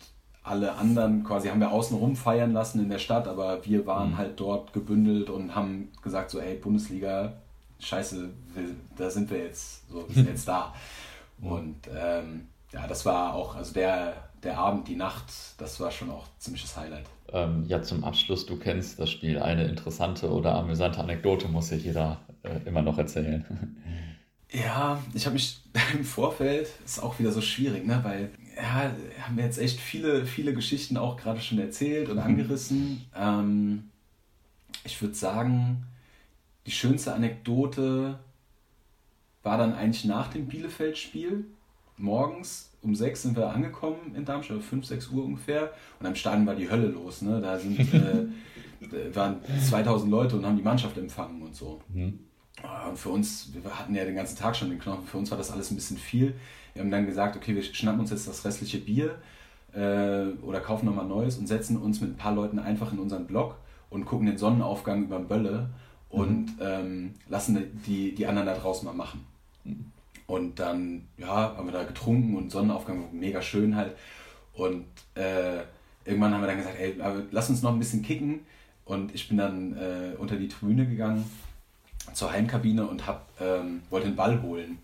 alle 0.48 0.76
anderen 0.76 1.24
quasi 1.24 1.50
haben 1.50 1.60
wir 1.60 1.72
außenrum 1.72 2.16
feiern 2.16 2.54
lassen 2.54 2.82
in 2.82 2.90
der 2.90 3.00
Stadt, 3.00 3.28
aber 3.28 3.66
wir 3.66 3.86
waren 3.86 4.12
mhm. 4.12 4.18
halt 4.18 4.40
dort 4.40 4.74
gebündelt 4.74 5.30
und 5.30 5.56
haben 5.56 5.90
gesagt 6.02 6.32
so, 6.32 6.40
ey, 6.40 6.56
Bundesliga, 6.56 7.34
scheiße, 7.80 8.30
da 8.96 9.10
sind 9.10 9.30
wir 9.30 9.40
jetzt, 9.40 9.90
so, 9.90 10.08
wir 10.08 10.16
sind 10.16 10.28
jetzt 10.30 10.48
da. 10.48 10.74
Und 11.42 11.76
ähm, 11.96 12.48
ja, 12.72 12.88
das 12.88 13.06
war 13.06 13.34
auch, 13.34 13.56
also 13.56 13.74
der, 13.74 14.14
der 14.44 14.58
Abend, 14.58 14.88
die 14.88 14.96
Nacht, 14.96 15.26
das 15.58 15.80
war 15.80 15.92
schon 15.92 16.10
auch 16.10 16.26
ziemliches 16.40 16.76
Highlight. 16.76 17.06
Ähm, 17.34 17.66
ja, 17.68 17.82
zum 17.82 18.04
Abschluss, 18.04 18.46
du 18.46 18.58
kennst 18.58 19.00
das 19.00 19.10
Spiel. 19.10 19.40
Eine 19.40 19.66
interessante 19.66 20.32
oder 20.32 20.56
amüsante 20.56 21.00
Anekdote 21.00 21.48
muss 21.48 21.70
sich 21.70 21.84
jeder 21.84 22.20
äh, 22.44 22.68
immer 22.68 22.82
noch 22.82 22.98
erzählen. 22.98 23.46
Ja, 24.52 25.02
ich 25.14 25.26
habe 25.26 25.34
mich 25.34 25.60
im 25.94 26.06
Vorfeld, 26.06 26.70
ist 26.86 27.04
auch 27.04 27.20
wieder 27.20 27.32
so 27.32 27.42
schwierig, 27.42 27.86
ne? 27.86 28.00
weil 28.04 28.32
ja, 28.58 28.92
haben 29.22 29.38
wir 29.38 29.44
jetzt 29.44 29.60
echt 29.60 29.80
viele, 29.80 30.26
viele 30.26 30.54
Geschichten 30.54 30.98
auch 30.98 31.18
gerade 31.18 31.40
schon 31.40 31.60
erzählt 31.60 32.10
und 32.10 32.18
mhm. 32.18 32.24
angerissen. 32.24 33.06
Ähm, 33.16 33.90
ich 34.84 35.02
würde 35.02 35.16
sagen, 35.16 35.84
die 36.66 36.72
schönste 36.72 37.14
Anekdote 37.14 38.20
war 39.44 39.58
dann 39.58 39.74
eigentlich 39.74 40.06
nach 40.06 40.28
dem 40.28 40.48
Bielefeld-Spiel. 40.48 41.46
Morgens 41.98 42.72
um 42.82 42.96
sechs 42.96 43.24
sind 43.24 43.36
wir 43.36 43.50
angekommen 43.50 44.14
in 44.16 44.24
Darmstadt, 44.24 44.62
fünf, 44.62 44.86
sechs 44.86 45.10
Uhr 45.10 45.24
ungefähr. 45.26 45.74
Und 46.00 46.06
am 46.06 46.16
Stadion 46.16 46.46
war 46.46 46.56
die 46.56 46.70
Hölle 46.70 46.88
los. 46.88 47.22
Ne? 47.22 47.42
Da 47.42 47.58
sind, 47.58 47.80
äh, 47.94 49.16
waren 49.16 49.38
2000 49.62 50.12
Leute 50.12 50.38
und 50.38 50.46
haben 50.46 50.58
die 50.58 50.64
Mannschaft 50.64 50.98
empfangen 50.98 51.42
und 51.42 51.56
so. 51.56 51.82
Mhm. 51.90 52.20
Ah, 52.64 52.88
und 52.90 52.98
für 52.98 53.10
uns, 53.10 53.52
wir 53.54 53.64
hatten 53.78 53.94
ja 53.94 54.04
den 54.04 54.16
ganzen 54.16 54.38
Tag 54.38 54.56
schon 54.56 54.70
den 54.70 54.80
Knochen, 54.80 55.06
für 55.06 55.18
uns 55.18 55.30
war 55.30 55.38
das 55.38 55.52
alles 55.52 55.72
ein 55.72 55.76
bisschen 55.76 55.98
viel. 55.98 56.36
Wir 56.74 56.82
haben 56.82 56.92
dann 56.92 57.06
gesagt, 57.06 57.36
okay, 57.36 57.56
wir 57.56 57.62
schnappen 57.62 58.00
uns 58.00 58.10
jetzt 58.10 58.28
das 58.28 58.44
restliche 58.46 58.80
Bier 58.80 59.16
äh, 59.74 60.28
oder 60.42 60.60
kaufen 60.60 60.86
nochmal 60.86 61.06
Neues 61.06 61.38
und 61.38 61.48
setzen 61.48 61.78
uns 61.78 62.02
mit 62.02 62.12
ein 62.12 62.18
paar 62.18 62.34
Leuten 62.34 62.60
einfach 62.60 62.92
in 62.92 63.00
unseren 63.00 63.28
Block 63.28 63.58
und 63.90 64.06
gucken 64.06 64.26
den 64.26 64.38
Sonnenaufgang 64.38 65.04
über 65.04 65.18
den 65.18 65.28
Bölle 65.28 65.70
und 66.10 66.58
mhm. 66.58 66.62
ähm, 66.62 67.14
lassen 67.28 67.82
die, 67.86 68.16
die 68.16 68.26
anderen 68.26 68.48
da 68.48 68.56
draußen 68.56 68.86
mal 68.86 68.94
machen. 68.94 69.26
Mhm. 69.64 69.92
Und 70.26 70.60
dann, 70.60 71.08
ja, 71.18 71.56
haben 71.56 71.68
wir 71.68 71.72
da 71.72 71.84
getrunken 71.84 72.36
und 72.36 72.52
Sonnenaufgang 72.52 73.18
mega 73.18 73.42
schön 73.42 73.76
halt. 73.76 73.96
Und 74.54 74.86
äh, 75.16 75.60
irgendwann 76.04 76.34
haben 76.34 76.42
wir 76.42 76.48
dann 76.48 76.58
gesagt, 76.58 76.78
ey, 76.80 76.96
lass 77.32 77.50
uns 77.50 77.62
noch 77.62 77.72
ein 77.72 77.80
bisschen 77.80 78.02
kicken. 78.02 78.42
Und 78.84 79.16
ich 79.16 79.28
bin 79.28 79.38
dann 79.38 79.78
äh, 79.78 80.16
unter 80.18 80.36
die 80.36 80.48
Tribüne 80.48 80.86
gegangen 80.86 81.24
zur 82.14 82.32
Heimkabine 82.32 82.86
und 82.86 83.08
hab, 83.08 83.30
ähm, 83.40 83.82
wollte 83.90 84.08
den 84.08 84.16
Ball 84.16 84.42
holen. 84.42 84.80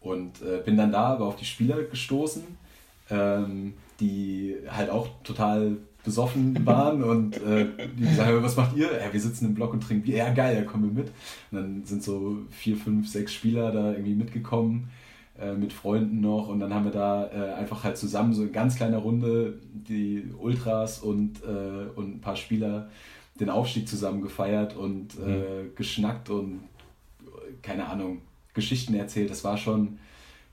Und 0.00 0.42
äh, 0.42 0.62
bin 0.64 0.76
dann 0.76 0.92
da 0.92 1.14
aber 1.14 1.26
auf 1.26 1.36
die 1.36 1.46
Spieler 1.46 1.82
gestoßen, 1.82 2.42
ähm, 3.10 3.74
die 4.00 4.56
halt 4.68 4.90
auch 4.90 5.08
total 5.22 5.78
besoffen 6.04 6.66
waren 6.66 7.02
und 7.02 7.36
äh, 7.38 7.66
die 7.96 8.02
gesagt 8.02 8.28
haben, 8.28 8.42
was 8.42 8.56
macht 8.56 8.76
ihr? 8.76 8.90
Ja, 8.92 9.12
wir 9.12 9.20
sitzen 9.20 9.46
im 9.46 9.54
Block 9.54 9.72
und 9.72 9.82
trinken 9.82 10.04
Bier. 10.04 10.18
Ja, 10.18 10.32
geil, 10.32 10.56
ja, 10.56 10.62
kommen 10.62 10.94
wir 10.94 11.02
mit. 11.02 11.12
Und 11.50 11.58
dann 11.58 11.84
sind 11.84 12.02
so 12.02 12.38
vier, 12.50 12.76
fünf, 12.76 13.08
sechs 13.08 13.32
Spieler 13.32 13.72
da 13.72 13.92
irgendwie 13.92 14.14
mitgekommen, 14.14 14.90
äh, 15.40 15.54
mit 15.54 15.72
Freunden 15.72 16.20
noch. 16.20 16.48
Und 16.48 16.60
dann 16.60 16.74
haben 16.74 16.84
wir 16.84 16.92
da 16.92 17.26
äh, 17.26 17.54
einfach 17.54 17.82
halt 17.82 17.96
zusammen 17.96 18.34
so 18.34 18.42
in 18.42 18.52
ganz 18.52 18.76
kleiner 18.76 18.98
Runde 18.98 19.54
die 19.72 20.30
Ultras 20.38 20.98
und, 20.98 21.42
äh, 21.42 21.88
und 21.96 22.16
ein 22.16 22.20
paar 22.20 22.36
Spieler 22.36 22.90
den 23.34 23.50
Aufstieg 23.50 23.88
zusammen 23.88 24.22
gefeiert 24.22 24.76
und 24.76 25.18
äh, 25.18 25.62
mhm. 25.64 25.74
geschnackt 25.74 26.30
und 26.30 26.60
keine 27.62 27.86
Ahnung, 27.86 28.22
Geschichten 28.52 28.94
erzählt. 28.94 29.30
Das 29.30 29.42
war 29.44 29.56
schon 29.56 29.98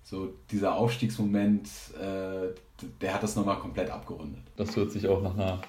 so 0.03 0.33
dieser 0.49 0.75
Aufstiegsmoment, 0.75 1.69
äh, 1.99 2.53
der 2.99 3.13
hat 3.13 3.21
das 3.21 3.35
nochmal 3.35 3.59
komplett 3.59 3.91
abgerundet. 3.91 4.41
Das 4.55 4.75
hört 4.75 4.91
sich 4.91 5.07
auch 5.07 5.21
nach 5.21 5.35
einer 5.35 5.61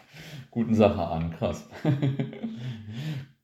guten 0.51 0.75
Sache 0.75 1.07
an, 1.07 1.33
krass. 1.37 1.69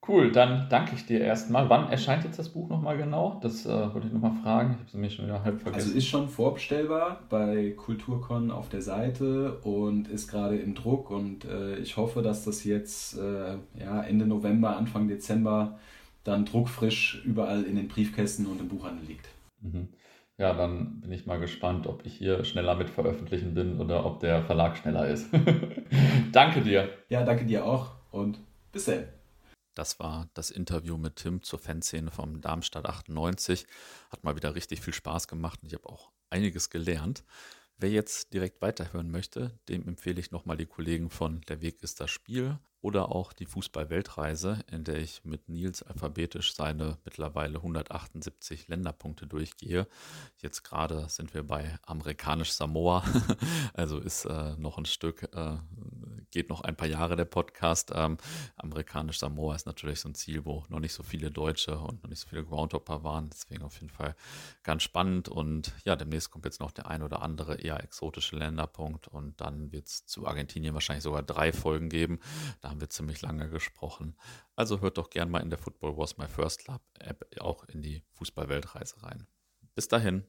Cool, 0.09 0.33
dann 0.33 0.67
danke 0.71 0.95
ich 0.95 1.07
dir 1.07 1.21
erstmal. 1.21 1.69
Wann 1.69 1.91
erscheint 1.91 2.25
jetzt 2.25 2.39
das 2.39 2.49
Buch 2.49 2.69
nochmal 2.69 2.97
genau? 2.97 3.39
Das 3.43 3.67
äh, 3.67 3.69
wollte 3.69 4.07
ich 4.07 4.13
nochmal 4.13 4.35
fragen. 4.43 4.71
Ich 4.71 4.79
habe 4.79 4.87
es 4.87 4.95
mir 4.95 5.11
schon 5.11 5.27
wieder 5.27 5.45
halb 5.45 5.61
vergessen. 5.61 5.87
Also 5.87 5.97
ist 5.97 6.07
schon 6.07 6.29
vorbestellbar 6.29 7.21
bei 7.29 7.75
Kulturcon 7.77 8.51
auf 8.51 8.69
der 8.69 8.83
Seite 8.83 9.59
und 9.63 10.09
ist 10.09 10.29
gerade 10.29 10.57
im 10.57 10.75
Druck 10.75 11.11
und 11.11 11.45
äh, 11.45 11.77
ich 11.77 11.97
hoffe, 11.97 12.23
dass 12.23 12.45
das 12.45 12.65
jetzt 12.65 13.19
äh, 13.19 13.57
ja, 13.79 14.03
Ende 14.03 14.27
November, 14.27 14.77
Anfang 14.77 15.09
Dezember 15.09 15.79
dann 16.25 16.45
druckfrisch 16.45 17.23
überall 17.25 17.63
in 17.63 17.77
den 17.77 17.89
Briefkästen 17.89 18.47
und 18.47 18.61
im 18.61 18.69
Buchhandel 18.69 19.07
liegt. 19.07 19.29
Mhm. 19.61 19.89
Ja, 20.39 20.55
dann 20.55 21.01
bin 21.01 21.11
ich 21.11 21.27
mal 21.27 21.41
gespannt, 21.41 21.89
ob 21.89 22.07
ich 22.07 22.15
hier 22.15 22.45
schneller 22.45 22.77
mit 22.77 22.91
veröffentlichen 22.91 23.55
bin 23.55 23.81
oder 23.81 24.07
ob 24.07 24.21
der 24.21 24.43
Verlag 24.45 24.77
schneller 24.77 25.09
ist. 25.09 25.29
danke 26.33 26.61
dir. 26.61 26.89
Ja, 27.09 27.25
danke 27.25 27.45
dir 27.45 27.65
auch 27.65 27.91
und 28.13 28.39
bis 28.71 28.85
dann. 28.85 29.18
Das 29.79 30.01
war 30.01 30.29
das 30.35 30.51
Interview 30.51 30.97
mit 30.97 31.15
Tim 31.15 31.41
zur 31.41 31.61
Fanszene 31.61 32.11
vom 32.11 32.41
Darmstadt 32.41 32.87
98. 32.87 33.65
Hat 34.11 34.25
mal 34.25 34.35
wieder 34.35 34.57
richtig 34.57 34.81
viel 34.81 34.93
Spaß 34.93 35.29
gemacht 35.29 35.61
und 35.63 35.69
ich 35.69 35.75
habe 35.75 35.89
auch 35.89 36.11
einiges 36.31 36.69
gelernt. 36.69 37.23
Wer 37.77 37.91
jetzt 37.91 38.35
direkt 38.35 38.61
weiterhören 38.61 39.09
möchte, 39.09 39.57
dem 39.69 39.87
empfehle 39.87 40.19
ich 40.19 40.33
nochmal 40.33 40.57
die 40.57 40.67
Kollegen 40.67 41.11
von 41.11 41.43
Der 41.43 41.61
Weg 41.61 41.81
ist 41.85 42.01
das 42.01 42.11
Spiel 42.11 42.59
oder 42.81 43.13
auch 43.13 43.33
die 43.33 43.47
Fußball-Weltreise, 43.47 44.65
in 44.69 44.83
der 44.83 44.97
ich 44.97 45.25
mit 45.25 45.49
Nils 45.49 45.85
alphabetisch 45.85 46.55
seine 46.55 46.99
mittlerweile 47.05 47.59
178 47.59 48.67
Länderpunkte 48.67 49.29
durchgehe. 49.29 49.87
Jetzt 50.39 50.65
gerade 50.65 51.09
sind 51.09 51.35
wir 51.35 51.45
bei 51.45 51.79
amerikanisch 51.83 52.51
Samoa, 52.51 53.05
also 53.75 53.99
ist 53.99 54.25
äh, 54.25 54.57
noch 54.57 54.77
ein 54.77 54.87
Stück, 54.87 55.23
äh, 55.33 55.57
geht 56.31 56.49
noch 56.49 56.61
ein 56.61 56.77
paar 56.77 56.89
Jahre 56.89 57.17
der 57.17 57.25
Podcast. 57.25 57.93
Ähm, 57.95 58.19
amerikanisch 58.57 59.19
Samoa 59.19 59.55
ist 59.55 59.67
natürlich 59.67 60.01
so 60.01 60.09
ein 60.09 60.15
Ziel, 60.15 60.45
wo 60.45 60.65
noch 60.69 60.81
nicht 60.81 60.93
so 60.93 61.03
viele 61.03 61.31
Deutsche 61.31 61.79
und 61.79 62.03
noch 62.03 62.11
nicht 62.11 62.21
so 62.21 62.29
viele 62.29 62.45
Groundhopper 62.45 63.05
waren. 63.05 63.31
Deswegen 63.31 63.63
auf 63.63 63.81
jeden 63.81 63.93
Fall 63.93 64.15
ganz 64.63 64.83
spannend. 64.83 65.29
Und 65.29 65.73
ja, 65.85 65.97
demnächst 65.97 66.31
kommt 66.31 66.45
jetzt 66.45 66.61
noch 66.61 66.71
der 66.71 66.89
ein 66.89 67.03
oder 67.03 67.23
andere 67.23 67.57
eher 67.57 67.83
exotische 67.83 68.37
Länderpunkt 68.37 69.09
und 69.09 69.41
dann 69.41 69.73
wird 69.73 69.87
es 69.87 70.07
zu 70.07 70.27
Argentinien 70.27 70.75
wahrscheinlich 70.75 71.05
sogar 71.05 71.23
drei 71.23 71.53
Folgen 71.53 71.89
geben. 71.89 72.21
Da 72.61 72.71
haben 72.71 72.81
wir 72.81 72.91
ziemlich 72.91 73.23
lange 73.23 73.49
gesprochen. 73.49 74.17
Also 74.57 74.81
hört 74.81 74.99
doch 74.99 75.11
gern 75.11 75.31
mal 75.31 75.41
in 75.41 75.51
der 75.51 75.59
Football 75.59 75.97
Was 75.97 76.19
My 76.19 76.27
First 76.27 76.65
Club 76.65 76.83
App 76.99 77.25
auch 77.41 77.65
in 77.65 77.83
die 77.83 78.03
Fußballweltreise 78.13 79.03
rein. 79.03 79.27
Bis 79.75 79.89
dahin. 79.89 80.25